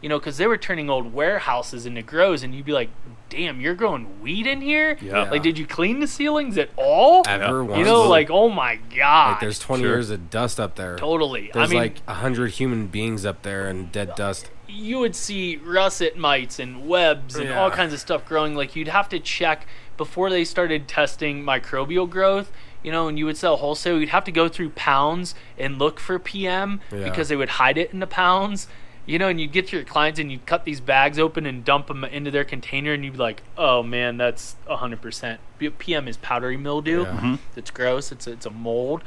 you 0.00 0.08
know, 0.08 0.18
because 0.18 0.36
they 0.38 0.46
were 0.46 0.56
turning 0.56 0.88
old 0.88 1.12
warehouses 1.12 1.84
into 1.86 2.02
grows, 2.02 2.42
and 2.42 2.54
you'd 2.54 2.64
be 2.66 2.72
like, 2.72 2.90
"Damn, 3.30 3.60
you're 3.60 3.74
growing 3.74 4.20
weed 4.22 4.46
in 4.46 4.60
here? 4.60 4.96
Yeah. 5.00 5.30
Like, 5.30 5.42
did 5.42 5.58
you 5.58 5.66
clean 5.66 6.00
the 6.00 6.06
ceilings 6.06 6.56
at 6.58 6.68
all? 6.76 7.22
ever 7.26 7.62
You 7.76 7.84
know, 7.84 8.02
like, 8.08 8.30
oh 8.30 8.48
my 8.48 8.76
god, 8.94 9.32
like 9.32 9.40
there's 9.40 9.58
20 9.58 9.82
Sure. 9.82 9.92
years 9.92 10.10
of 10.10 10.30
dust 10.30 10.60
up 10.60 10.76
there. 10.76 10.96
totally. 10.96 11.50
There's 11.52 11.68
I 11.68 11.70
mean, 11.70 11.78
like 11.78 11.96
a 12.06 12.14
hundred 12.14 12.52
human 12.52 12.86
beings 12.88 13.24
up 13.26 13.42
there 13.42 13.66
and 13.68 13.90
dead 13.90 14.14
dust. 14.16 14.50
you 14.68 14.98
would 14.98 15.16
see 15.16 15.56
russet 15.56 16.16
mites 16.18 16.58
and 16.58 16.86
webs 16.88 17.36
and 17.36 17.50
all 17.52 17.70
kinds 17.70 17.92
of 17.94 18.00
stuff 18.00 18.26
growing. 18.26 18.54
Like 18.54 18.76
you'd 18.76 18.88
have 18.88 19.08
to 19.10 19.18
check 19.18 19.66
before 19.96 20.28
they 20.28 20.44
started 20.44 20.86
testing 20.88 21.42
microbial 21.42 22.08
growth. 22.08 22.52
You 22.86 22.92
know, 22.92 23.08
and 23.08 23.18
you 23.18 23.26
would 23.26 23.36
sell 23.36 23.56
wholesale, 23.56 23.98
you'd 23.98 24.10
have 24.10 24.22
to 24.24 24.30
go 24.32 24.48
through 24.48 24.70
pounds 24.70 25.34
and 25.58 25.76
look 25.76 25.98
for 25.98 26.20
PM 26.20 26.80
Yeah. 26.92 27.02
because 27.02 27.28
they 27.28 27.34
would 27.34 27.48
hide 27.48 27.76
it 27.78 27.90
in 27.92 27.98
the 27.98 28.06
pounds. 28.06 28.68
You 29.06 29.18
know, 29.18 29.26
and 29.28 29.40
you'd 29.40 29.50
get 29.50 29.66
to 29.68 29.76
your 29.76 29.84
clients 29.84 30.20
and 30.20 30.30
you'd 30.30 30.46
cut 30.46 30.64
these 30.64 30.80
bags 30.80 31.18
open 31.18 31.46
and 31.46 31.64
dump 31.64 31.88
them 31.88 32.04
into 32.04 32.30
their 32.30 32.44
container, 32.44 32.92
and 32.92 33.04
you'd 33.04 33.14
be 33.14 33.18
like, 33.18 33.42
"Oh 33.58 33.82
man, 33.82 34.18
that's 34.18 34.54
100%." 34.68 35.38
PM 35.78 36.06
is 36.06 36.16
powdery 36.16 36.56
mildew. 36.56 37.02
Yeah. 37.02 37.18
Mhm. 37.20 37.38
It's 37.56 37.70
gross. 37.72 38.12
It's 38.12 38.28
it's 38.28 38.46
a 38.46 38.50
mold. 38.50 39.02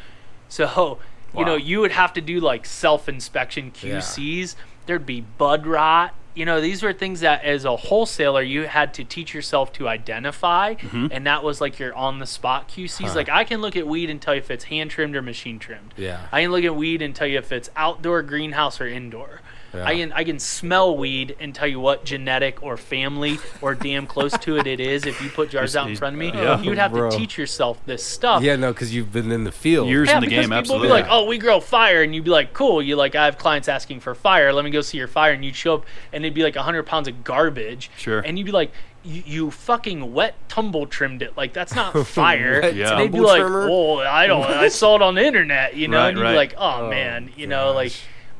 So 0.50 1.00
you 1.38 1.46
know, 1.46 1.56
you 1.56 1.80
would 1.80 1.92
have 1.94 2.12
to 2.14 2.22
do 2.22 2.42
like 2.42 2.66
self 2.66 3.08
inspection 3.08 3.72
Yeah. 3.82 3.98
QCs. 4.00 4.56
There'd 4.88 5.06
be 5.06 5.22
bud 5.22 5.66
rot. 5.66 6.14
You 6.40 6.46
know, 6.46 6.62
these 6.62 6.82
were 6.82 6.94
things 6.94 7.20
that 7.20 7.44
as 7.44 7.66
a 7.66 7.76
wholesaler 7.76 8.42
you 8.42 8.62
had 8.62 8.94
to 8.94 9.04
teach 9.04 9.34
yourself 9.34 9.74
to 9.74 9.90
identify, 9.90 10.76
mm-hmm. 10.76 11.08
and 11.12 11.28
that 11.28 11.44
was 11.44 11.60
like 11.60 11.80
your 11.80 11.94
on 11.94 12.20
the 12.20 12.26
spot 12.26 12.70
QCs. 12.70 13.10
Huh. 13.10 13.14
Like 13.14 13.28
I 13.28 13.44
can 13.44 13.60
look 13.60 13.76
at 13.76 13.86
weed 13.86 14.10
and 14.10 14.22
tell 14.22 14.34
you 14.34 14.40
if 14.40 14.50
it's 14.50 14.64
hand 14.64 14.90
trimmed 14.90 15.18
or 15.18 15.22
machine 15.22 15.60
trimmed. 15.60 15.94
Yeah. 15.98 16.28
I 16.32 16.44
can 16.44 16.52
look 16.52 16.64
at 16.64 16.74
weed 16.74 17.02
and 17.02 17.14
tell 17.14 17.28
you 17.28 17.40
if 17.40 17.52
it's 17.52 17.70
outdoor, 17.76 18.22
greenhouse, 18.22 18.80
or 18.80 18.88
indoor. 18.88 19.42
Yeah. 19.74 19.86
I 19.86 19.96
can 19.96 20.12
I 20.14 20.24
can 20.24 20.40
smell 20.40 20.98
weed 20.98 21.36
and 21.40 21.54
tell 21.54 21.68
you 21.68 21.80
what 21.80 22.04
genetic 22.06 22.64
or 22.64 22.76
family 22.78 23.38
or 23.62 23.76
damn 23.76 24.08
close 24.08 24.32
to 24.40 24.58
it 24.58 24.66
it 24.68 24.80
is. 24.80 25.06
If 25.06 25.22
you 25.22 25.30
put 25.30 25.52
jars 25.52 25.76
out 25.76 25.90
in 25.90 25.96
front 25.96 26.16
of 26.16 26.20
me, 26.20 26.28
yeah. 26.30 26.60
you'd 26.62 26.78
have 26.78 26.92
Bro. 26.92 27.12
to 27.12 27.18
teach 27.18 27.38
yourself 27.38 27.80
this 27.86 28.04
stuff. 28.04 28.42
Yeah, 28.42 28.56
no, 28.56 28.72
because 28.74 28.94
you've 28.96 29.12
been 29.12 29.32
in 29.32 29.44
the 29.44 29.52
field. 29.52 29.88
Years 29.88 30.10
Yeah, 30.10 30.16
in 30.18 30.22
the 30.22 30.28
because 30.28 30.38
game, 30.46 30.50
people 30.50 30.58
absolutely. 30.58 30.88
be 30.88 30.92
like, 30.94 31.06
"Oh, 31.10 31.26
we 31.26 31.38
grow 31.38 31.60
fire," 31.60 32.02
and 32.02 32.16
you'd 32.16 32.24
be 32.24 32.32
like, 32.32 32.54
"Cool." 32.54 32.82
You 32.82 32.96
like, 32.96 33.16
I 33.16 33.26
have 33.26 33.38
clients 33.38 33.68
asking 33.68 34.00
for 34.00 34.16
fire. 34.16 34.52
Let 34.54 34.66
me 34.66 34.72
go 34.72 34.82
see 34.82 34.98
your 34.98 35.08
fire, 35.08 35.34
and 35.34 35.46
you'd 35.46 35.56
show 35.56 35.76
up, 35.76 35.86
and 36.14 36.26
it'd 36.26 36.34
be 36.34 36.44
like 36.44 36.56
hundred 36.56 36.84
pounds 36.88 37.08
of 37.08 37.24
garbage. 37.24 37.92
Sure. 37.98 38.20
And 38.20 38.38
you'd 38.40 38.46
be 38.46 38.52
like, 38.52 38.72
"You, 39.04 39.24
you 39.26 39.52
fucking 39.52 40.14
wet 40.14 40.36
tumble 40.50 40.88
trimmed 40.88 41.22
it. 41.22 41.38
Like 41.38 41.54
that's 41.54 41.76
not 41.76 41.94
fire." 42.08 42.62
Wet 42.62 42.76
Yeah. 42.76 42.92
And 42.92 43.00
they'd 43.02 43.12
be 43.12 43.20
like, 43.20 43.42
trimmer? 43.42 43.68
"Oh, 43.70 44.00
I 44.00 44.26
don't. 44.26 44.44
I 44.44 44.68
saw 44.70 44.96
it 44.96 45.02
on 45.04 45.14
the 45.16 45.24
internet, 45.26 45.76
you 45.76 45.88
know." 45.88 45.98
Right, 46.00 46.08
and 46.10 46.18
you'd 46.18 46.24
right. 46.24 46.32
be 46.32 46.38
like, 46.38 46.54
"Oh, 46.58 46.86
Oh, 46.86 46.90
man, 46.90 47.30
you 47.38 47.46
know, 47.46 47.72
like." 47.74 47.94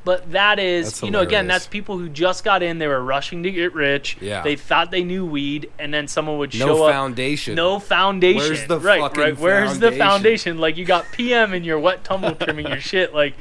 But 0.06 0.32
that 0.32 0.60
is, 0.60 1.04
you 1.04 1.12
know, 1.12 1.20
again, 1.20 1.48
that's 1.48 1.68
people 1.68 1.98
who 1.98 2.08
just 2.08 2.44
got 2.44 2.64
in. 2.64 2.80
They 2.80 2.88
were 2.88 3.04
rushing 3.04 3.44
to 3.44 3.52
get 3.52 3.74
rich. 3.74 4.18
Yeah. 4.22 4.42
They 4.42 4.56
thought 4.56 4.92
they 4.92 5.04
knew 5.04 5.26
weed, 5.26 5.70
and 5.78 5.94
then 5.94 6.08
someone 6.08 6.38
would 6.38 6.54
no 6.58 6.66
show 6.68 6.84
up. 6.86 6.94
foundation. 6.94 7.56
No 7.56 7.80
foundation. 7.80 8.40
Where's 8.40 8.66
the 8.66 8.80
right, 8.80 9.02
fucking 9.02 9.22
right. 9.22 9.38
Where's 9.38 9.80
the 9.80 9.92
foundation? 9.92 10.00
foundation? 10.00 10.58
Like 10.58 10.78
you 10.78 10.86
got 10.86 11.06
PM 11.12 11.54
and 11.54 11.66
your 11.66 11.80
wet 11.80 12.04
tumble 12.04 12.34
trimming 12.40 12.68
your 12.68 12.80
shit. 12.80 13.14
Like, 13.14 13.36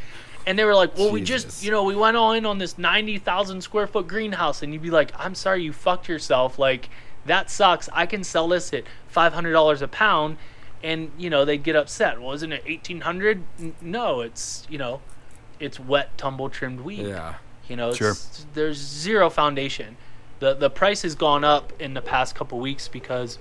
and 0.46 0.58
they 0.58 0.64
were 0.64 0.74
like, 0.74 0.96
"Well, 0.98 1.12
we 1.12 1.20
just, 1.22 1.62
you 1.62 1.70
know, 1.70 1.84
we 1.84 1.94
went 1.94 2.16
all 2.16 2.32
in 2.32 2.44
on 2.44 2.58
this 2.58 2.76
ninety 2.76 3.18
thousand 3.18 3.62
square 3.62 3.86
foot 3.86 4.08
greenhouse," 4.08 4.62
and 4.62 4.72
you'd 4.72 4.82
be 4.82 4.90
like, 4.90 5.12
"I'm 5.16 5.36
sorry, 5.36 5.62
you 5.62 5.72
fucked 5.72 6.08
yourself. 6.08 6.58
Like, 6.58 6.90
that 7.24 7.50
sucks. 7.50 7.88
I 7.92 8.04
can 8.06 8.24
sell 8.24 8.48
this 8.48 8.72
at 8.74 8.84
five 9.06 9.32
hundred 9.32 9.52
dollars 9.52 9.80
a 9.80 9.88
pound." 9.88 10.38
And 10.82 11.10
you 11.18 11.28
know 11.28 11.44
they'd 11.44 11.62
get 11.62 11.76
upset. 11.76 12.20
Well, 12.20 12.32
isn't 12.32 12.52
it 12.52 12.62
eighteen 12.66 13.00
hundred? 13.02 13.42
No, 13.80 14.20
it's 14.20 14.66
you 14.70 14.78
know, 14.78 15.00
it's 15.60 15.78
wet 15.80 16.16
tumble 16.18 16.48
trimmed 16.50 16.80
weed. 16.80 17.06
Yeah. 17.06 17.34
You 17.68 17.76
know, 17.76 17.92
Sure. 17.92 18.14
there's 18.54 18.78
zero 18.78 19.28
foundation. 19.30 19.96
The 20.40 20.54
the 20.54 20.70
price 20.70 21.02
has 21.02 21.14
gone 21.14 21.44
up 21.44 21.72
in 21.80 21.94
the 21.94 22.00
past 22.02 22.34
couple 22.34 22.58
weeks 22.60 22.88
because 22.88 23.38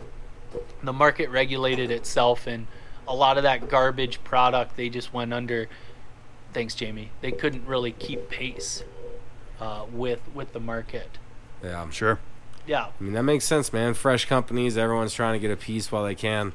the 0.84 0.94
market 0.94 1.30
regulated 1.30 1.92
itself 1.92 2.48
and 2.48 2.68
a 3.08 3.16
lot 3.16 3.38
of 3.38 3.44
that 3.44 3.70
garbage 3.70 4.24
product 4.24 4.76
they 4.76 4.90
just 4.90 5.14
went 5.14 5.34
under. 5.34 5.68
Thanks, 6.54 6.74
Jamie. 6.76 7.12
They 7.22 7.32
couldn't 7.32 7.66
really 7.68 7.92
keep 7.92 8.30
pace 8.30 8.84
uh, 9.62 9.86
with 9.92 10.20
with 10.34 10.54
the 10.54 10.60
market. 10.60 11.18
Yeah. 11.64 11.82
I'm 11.82 11.92
Sure. 11.92 12.20
Yeah, 12.66 12.88
I 13.00 13.04
mean, 13.04 13.14
that 13.14 13.24
makes 13.24 13.46
sense, 13.46 13.72
man. 13.72 13.94
Fresh 13.94 14.26
companies, 14.26 14.78
everyone's 14.78 15.14
trying 15.14 15.34
to 15.34 15.40
get 15.40 15.52
a 15.52 15.56
piece 15.56 15.90
while 15.90 16.04
they 16.04 16.16
can. 16.16 16.52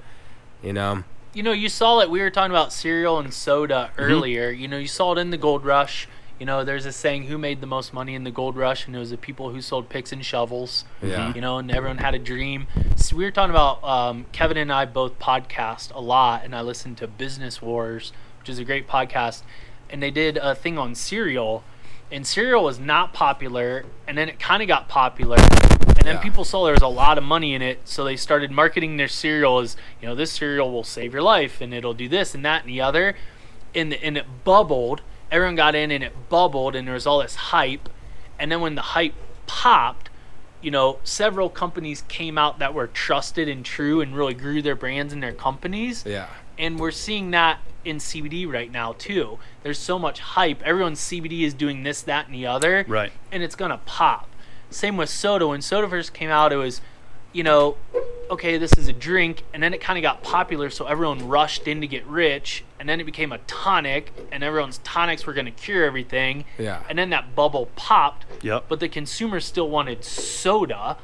You 0.62 0.74
know, 0.74 1.04
you 1.34 1.42
know, 1.42 1.52
you 1.52 1.68
saw 1.68 2.00
it. 2.00 2.10
We 2.10 2.20
were 2.20 2.30
talking 2.30 2.50
about 2.52 2.72
cereal 2.72 3.18
and 3.18 3.32
soda 3.32 3.90
Mm-hmm. 3.92 4.00
earlier. 4.02 4.50
You 4.50 4.68
know, 4.68 4.78
you 4.78 4.88
saw 4.88 5.12
it 5.12 5.18
in 5.18 5.30
the 5.30 5.36
gold 5.36 5.64
rush. 5.64 6.08
You 6.38 6.46
know, 6.46 6.64
there's 6.64 6.86
a 6.86 6.92
saying, 6.92 7.24
"Who 7.24 7.38
made 7.38 7.60
the 7.60 7.66
most 7.68 7.92
money 7.94 8.14
in 8.14 8.24
the 8.24 8.30
gold 8.32 8.56
rush?" 8.56 8.86
And 8.86 8.96
it 8.96 8.98
was 8.98 9.10
the 9.10 9.16
people 9.16 9.50
who 9.50 9.60
sold 9.60 9.88
picks 9.88 10.12
and 10.12 10.24
shovels. 10.24 10.84
Yeah. 11.00 11.32
You 11.34 11.40
know, 11.40 11.58
and 11.58 11.70
everyone 11.70 11.98
had 11.98 12.14
a 12.14 12.18
dream. 12.18 12.66
So 12.96 13.14
we 13.16 13.24
were 13.24 13.30
talking 13.30 13.50
about 13.50 13.82
um, 13.84 14.26
Kevin 14.32 14.56
and 14.56 14.72
I 14.72 14.84
both 14.86 15.18
podcast 15.20 15.94
a 15.94 16.00
lot, 16.00 16.44
and 16.44 16.54
I 16.54 16.60
listened 16.62 16.96
to 16.98 17.06
Business 17.06 17.62
Wars, 17.62 18.12
which 18.40 18.48
is 18.48 18.58
a 18.58 18.64
great 18.64 18.88
podcast, 18.88 19.42
and 19.88 20.02
they 20.02 20.10
did 20.10 20.36
a 20.38 20.54
thing 20.54 20.78
on 20.78 20.94
cereal, 20.96 21.62
and 22.12 22.26
cereal 22.26 22.62
was 22.62 22.78
not 22.78 23.12
popular, 23.12 23.84
and 24.06 24.16
then 24.16 24.28
it 24.28 24.38
kind 24.38 24.62
of 24.62 24.68
got 24.68 24.88
popular, 24.88 25.38
and 25.38 25.96
then 26.06 26.16
Yeah. 26.16 26.20
people 26.20 26.44
saw 26.44 26.64
there 26.64 26.74
was 26.74 26.82
a 26.82 26.88
lot 26.88 27.16
of 27.18 27.24
money 27.24 27.54
in 27.54 27.62
it, 27.62 27.80
so 27.84 28.04
they 28.04 28.16
started 28.16 28.50
marketing 28.50 28.98
their 28.98 29.08
cereal 29.08 29.58
as, 29.58 29.76
you 30.00 30.06
know, 30.06 30.14
this 30.14 30.30
cereal 30.32 30.70
will 30.70 30.84
save 30.84 31.12
your 31.12 31.22
life, 31.22 31.60
and 31.60 31.72
it'll 31.72 31.94
do 31.94 32.08
this 32.08 32.34
and 32.34 32.44
that 32.44 32.62
and 32.62 32.70
the 32.70 32.80
other, 32.80 33.16
and 33.74 33.94
and 33.94 34.16
it 34.18 34.26
bubbled. 34.44 35.00
Everyone 35.30 35.56
got 35.56 35.74
in, 35.74 35.90
and 35.90 36.04
it 36.04 36.28
bubbled, 36.28 36.76
and 36.76 36.86
there 36.86 36.94
was 36.94 37.06
all 37.06 37.20
this 37.20 37.34
hype, 37.34 37.88
and 38.38 38.52
then 38.52 38.60
when 38.60 38.74
the 38.74 38.82
hype 38.82 39.14
popped, 39.46 40.10
you 40.60 40.70
know, 40.70 40.98
several 41.02 41.48
companies 41.48 42.02
came 42.08 42.38
out 42.38 42.58
that 42.58 42.72
were 42.74 42.86
trusted 42.86 43.48
and 43.48 43.64
true 43.64 44.00
and 44.00 44.14
really 44.14 44.34
grew 44.34 44.62
their 44.62 44.76
brands 44.76 45.12
and 45.12 45.20
their 45.22 45.32
companies 45.32 46.04
yeah. 46.06 46.28
And 46.58 46.78
we're 46.78 46.90
seeing 46.90 47.30
that 47.32 47.58
in 47.84 47.96
CBD 47.98 48.46
right 48.50 48.70
now 48.70 48.92
too. 48.92 49.38
There's 49.62 49.78
so 49.78 49.98
much 49.98 50.20
hype. 50.20 50.62
Everyone's 50.62 51.00
CBD 51.00 51.42
is 51.42 51.52
doing 51.54 51.82
this, 51.82 52.02
that, 52.02 52.26
and 52.26 52.34
the 52.34 52.46
other, 52.46 52.84
Right. 52.88 53.12
and 53.32 53.42
it's 53.42 53.54
gonna 53.56 53.80
pop. 53.86 54.28
Same 54.70 54.96
with 54.96 55.08
soda. 55.10 55.48
When 55.48 55.60
soda 55.62 55.88
first 55.88 56.14
came 56.14 56.30
out, 56.30 56.52
it 56.52 56.56
was, 56.56 56.80
you 57.32 57.42
know, 57.42 57.76
okay, 58.30 58.56
this 58.56 58.72
is 58.78 58.88
a 58.88 58.92
drink, 58.92 59.42
and 59.52 59.62
then 59.62 59.74
it 59.74 59.80
kind 59.80 59.98
of 59.98 60.02
got 60.02 60.22
popular, 60.22 60.70
so 60.70 60.86
everyone 60.86 61.28
rushed 61.28 61.66
in 61.68 61.80
to 61.82 61.86
get 61.86 62.06
rich, 62.06 62.64
and 62.80 62.88
then 62.88 63.00
it 63.00 63.04
became 63.04 63.32
a 63.32 63.38
tonic, 63.46 64.12
and 64.30 64.42
everyone's 64.42 64.78
tonics 64.78 65.26
were 65.26 65.32
gonna 65.34 65.50
cure 65.50 65.84
everything, 65.84 66.44
Yeah. 66.58 66.82
and 66.88 66.98
then 66.98 67.10
that 67.10 67.34
bubble 67.34 67.66
popped, 67.76 68.24
Yep. 68.42 68.66
but 68.68 68.80
the 68.80 68.88
consumer 68.88 69.40
still 69.40 69.68
wanted 69.68 70.04
soda. 70.04 70.96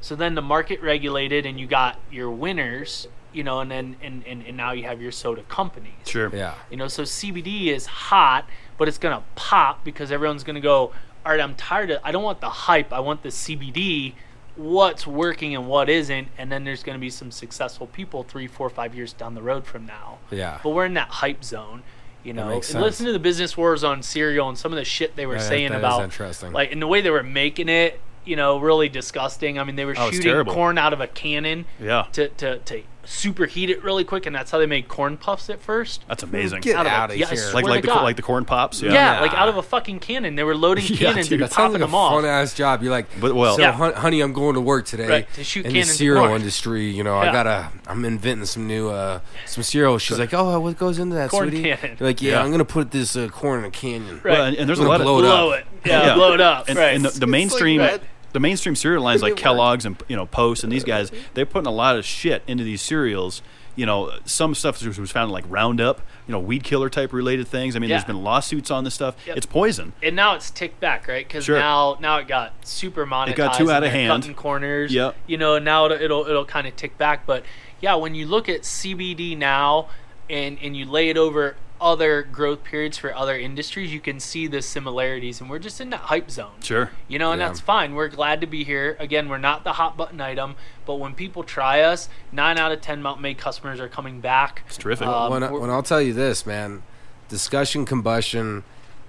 So 0.00 0.14
then 0.14 0.34
the 0.36 0.42
market 0.42 0.80
regulated, 0.82 1.44
and 1.46 1.58
you 1.58 1.66
got 1.66 1.98
your 2.12 2.30
winners, 2.30 3.08
you 3.36 3.44
know, 3.44 3.60
and 3.60 3.70
then 3.70 3.96
and, 4.02 4.24
and, 4.26 4.42
and 4.46 4.56
now 4.56 4.72
you 4.72 4.84
have 4.84 5.00
your 5.02 5.12
soda 5.12 5.42
companies. 5.42 5.92
Sure. 6.06 6.30
Yeah. 6.34 6.54
You 6.70 6.76
know, 6.78 6.88
so 6.88 7.02
CBD 7.02 7.66
is 7.66 7.86
hot, 7.86 8.48
but 8.78 8.88
it's 8.88 8.98
gonna 8.98 9.22
pop 9.34 9.84
because 9.84 10.10
everyone's 10.10 10.42
gonna 10.44 10.60
go. 10.60 10.92
All 11.24 11.32
right, 11.32 11.40
I'm 11.40 11.54
tired 11.56 11.90
of. 11.90 12.00
I 12.04 12.12
don't 12.12 12.22
want 12.22 12.40
the 12.40 12.48
hype. 12.48 12.92
I 12.92 13.00
want 13.00 13.22
the 13.22 13.28
CBD. 13.30 14.14
What's 14.56 15.06
working 15.06 15.54
and 15.54 15.68
what 15.68 15.90
isn't, 15.90 16.28
and 16.38 16.50
then 16.50 16.64
there's 16.64 16.82
gonna 16.82 16.98
be 16.98 17.10
some 17.10 17.30
successful 17.30 17.86
people 17.88 18.22
three, 18.22 18.46
four, 18.46 18.70
five 18.70 18.94
years 18.94 19.12
down 19.12 19.34
the 19.34 19.42
road 19.42 19.66
from 19.66 19.84
now. 19.84 20.18
Yeah. 20.30 20.60
But 20.62 20.70
we're 20.70 20.86
in 20.86 20.94
that 20.94 21.08
hype 21.08 21.44
zone. 21.44 21.82
You 22.24 22.32
know, 22.32 22.48
makes 22.48 22.72
and 22.72 22.80
listen 22.82 23.04
to 23.06 23.12
the 23.12 23.18
business 23.20 23.56
wars 23.56 23.84
on 23.84 24.02
cereal 24.02 24.48
and 24.48 24.56
some 24.58 24.72
of 24.72 24.76
the 24.76 24.84
shit 24.84 25.14
they 25.14 25.26
were 25.26 25.34
Yeah, 25.34 25.40
that- 25.40 25.48
saying 25.48 25.68
that 25.68 25.76
is 25.76 25.78
about 25.80 26.02
interesting. 26.02 26.52
like 26.52 26.72
and 26.72 26.80
the 26.82 26.86
way 26.86 27.00
they 27.02 27.10
were 27.10 27.22
making 27.22 27.68
it, 27.68 28.00
you 28.24 28.34
know, 28.34 28.58
really 28.58 28.88
disgusting. 28.88 29.58
I 29.60 29.64
mean, 29.64 29.76
they 29.76 29.84
were 29.84 29.94
Oh, 29.96 30.10
shooting 30.10 30.44
corn 30.46 30.76
out 30.78 30.92
of 30.92 31.00
a 31.00 31.06
cannon 31.06 31.66
Yeah. 31.78 32.06
to, 32.14 32.28
to, 32.30 32.58
to 32.58 32.82
superheat 33.06 33.68
it 33.68 33.82
really 33.82 34.04
quick, 34.04 34.26
and 34.26 34.34
that's 34.34 34.50
how 34.50 34.58
they 34.58 34.66
made 34.66 34.88
corn 34.88 35.16
puffs 35.16 35.48
at 35.48 35.60
first. 35.60 36.04
That's 36.08 36.22
amazing. 36.22 36.60
Get 36.60 36.76
Out 36.76 36.86
of 36.86 36.92
a- 36.92 36.94
out 36.94 37.10
of 37.12 37.16
yeah, 37.16 37.26
I 37.30 37.34
here. 37.34 37.50
like 37.54 37.64
like 37.64 37.84
the 37.84 37.94
like 37.94 38.16
the 38.16 38.22
corn 38.22 38.44
pops. 38.44 38.82
Yeah. 38.82 38.92
Yeah, 38.92 39.14
Nah. 39.16 39.20
like 39.22 39.34
out 39.34 39.48
of 39.48 39.56
a 39.56 39.62
fucking 39.62 40.00
cannon. 40.00 40.34
They 40.36 40.42
were 40.44 40.54
loading 40.56 40.84
Yeah, 40.88 40.96
cannons 41.12 41.28
dude, 41.28 41.40
and 41.40 41.48
That 41.50 41.54
sounds 41.54 41.72
popping 41.72 41.72
like 41.74 41.80
a 41.82 41.86
them 41.86 41.94
off. 41.94 42.12
fun 42.14 42.24
ass 42.24 42.54
job. 42.54 42.82
You're 42.82 42.90
like, 42.92 43.06
But, 43.20 43.34
well- 43.34 43.56
so, 43.56 43.62
Yeah. 43.62 43.72
hon- 43.72 43.94
honey, 43.94 44.20
I'm 44.20 44.32
going 44.32 44.54
to 44.54 44.60
work 44.60 44.86
today 44.86 45.08
Right, 45.08 45.34
to 45.34 45.44
shoot 45.44 45.64
in 45.66 45.72
the 45.72 45.78
cannons 45.78 45.90
of 45.90 45.96
cereal 45.96 46.22
corn. 46.26 46.40
industry. 46.40 46.86
You 46.90 47.04
know, 47.04 47.16
I 47.16 47.26
gotta. 47.32 47.70
I'm 47.86 48.04
inventing 48.04 48.46
some 48.46 48.66
new, 48.66 48.88
uh, 48.90 49.20
some 49.46 49.62
cereal. 49.62 49.98
She's 49.98 50.18
like, 50.18 50.34
oh, 50.34 50.58
what 50.60 50.76
goes 50.78 50.98
into 50.98 51.14
that, 51.16 51.30
Corn 51.30 51.48
sweetie? 51.50 51.62
cannon. 51.74 51.96
You're 52.00 52.08
like, 52.08 52.20
yeah, 52.20 52.32
Yeah. 52.32 52.42
I'm 52.42 52.50
gonna 52.50 52.64
put 52.64 52.90
this 52.90 53.16
uh, 53.16 53.28
corn 53.28 53.60
in 53.60 53.64
a 53.66 53.70
canyon. 53.70 54.20
Right. 54.24 54.32
Well, 54.32 54.44
and, 54.46 54.56
and 54.56 54.68
there's 54.68 54.78
a 54.78 54.82
We're 54.82 54.88
lot 54.88 54.98
gonna 54.98 55.10
of 55.10 55.16
blow 55.16 55.18
it 55.18 55.22
blow 55.22 55.50
up. 55.52 55.58
it. 55.60 55.66
Yeah, 55.88 56.14
blow 56.14 56.32
it 56.34 56.40
up. 56.40 56.68
And, 56.68 56.76
right. 56.78 56.94
and 56.96 57.04
the, 57.04 57.10
the 57.20 57.26
mainstream 57.28 57.78
that. 57.78 58.02
The 58.32 58.40
mainstream 58.40 58.74
cereal 58.76 59.02
lines 59.02 59.22
like 59.28 59.36
Kellogg's 59.36 59.84
and 59.84 59.96
you 60.08 60.16
know 60.16 60.26
Post 60.26 60.64
and 60.64 60.72
these 60.72 60.84
guys 60.84 61.10
they're 61.34 61.46
putting 61.46 61.66
a 61.66 61.70
lot 61.72 61.96
of 61.96 62.04
shit 62.04 62.42
into 62.46 62.64
these 62.64 62.82
cereals. 62.82 63.42
You 63.74 63.84
know, 63.84 64.10
some 64.24 64.54
stuff 64.54 64.82
was 64.82 65.10
found 65.10 65.28
in 65.28 65.32
like 65.32 65.44
Roundup, 65.50 66.00
you 66.26 66.32
know, 66.32 66.38
weed 66.40 66.64
killer 66.64 66.88
type 66.88 67.12
related 67.12 67.46
things. 67.46 67.76
I 67.76 67.78
mean, 67.78 67.90
there's 67.90 68.04
been 68.06 68.24
lawsuits 68.24 68.70
on 68.70 68.84
this 68.84 68.94
stuff. 68.94 69.16
Yep. 69.26 69.36
It's 69.36 69.44
poison. 69.44 69.92
and 70.02 70.16
now 70.16 70.34
it's 70.34 70.50
ticked 70.50 70.80
back, 70.80 71.06
right? 71.06 71.28
Because 71.28 71.44
Sure. 71.44 71.58
now 71.58 71.98
now 72.00 72.16
it 72.16 72.26
got 72.26 72.54
super 72.66 73.04
monetized. 73.06 73.28
It 73.32 73.36
got 73.36 73.54
too 73.58 73.64
and 73.64 73.72
out 73.72 73.76
of 73.84 73.90
they're 73.92 74.00
hand. 74.00 74.22
Cutting 74.22 74.34
corners. 74.34 74.94
Yep. 74.94 75.14
You 75.26 75.36
know, 75.36 75.58
now 75.58 75.84
it'll 75.84 76.00
it'll, 76.00 76.26
it'll 76.26 76.44
kind 76.46 76.66
of 76.66 76.74
tick 76.74 76.96
back, 76.96 77.26
but 77.26 77.44
yeah, 77.82 77.94
when 77.96 78.14
you 78.14 78.24
look 78.24 78.48
at 78.48 78.62
CBD 78.62 79.36
now, 79.36 79.88
and 80.30 80.56
and 80.62 80.74
you 80.74 80.86
lay 80.86 81.10
it 81.10 81.18
over 81.18 81.56
other 81.80 82.22
growth 82.22 82.64
periods 82.64 82.98
for 82.98 83.14
other 83.14 83.36
industries, 83.38 83.92
you 83.92 84.00
can 84.00 84.20
see 84.20 84.46
the 84.46 84.62
similarities, 84.62 85.40
and 85.40 85.48
we're 85.50 85.58
just 85.58 85.80
in 85.80 85.90
that 85.90 86.00
hype 86.00 86.30
zone. 86.30 86.52
Sure. 86.62 86.90
You 87.08 87.18
know, 87.18 87.32
and 87.32 87.40
Yeah. 87.40 87.48
that's 87.48 87.60
fine. 87.60 87.94
We're 87.94 88.08
glad 88.08 88.40
to 88.40 88.46
be 88.46 88.64
here. 88.64 88.96
Again, 88.98 89.28
we're 89.28 89.38
not 89.38 89.64
the 89.64 89.74
hot 89.74 89.96
button 89.96 90.20
item, 90.20 90.56
but 90.86 90.96
when 90.96 91.14
people 91.14 91.42
try 91.44 91.80
us, 91.80 92.08
nine 92.32 92.58
out 92.58 92.72
of 92.72 92.80
ten 92.80 93.02
Mountain 93.02 93.22
Made 93.22 93.38
customers 93.38 93.80
are 93.80 93.88
coming 93.88 94.20
back. 94.20 94.62
It's 94.66 94.76
terrific. 94.76 95.06
Um, 95.06 95.30
when, 95.30 95.42
I, 95.42 95.50
when 95.50 95.70
I'll 95.70 95.82
tell 95.82 96.02
you 96.02 96.12
this, 96.12 96.46
man, 96.46 96.82
discussion 97.28 97.84
combustion. 97.84 98.64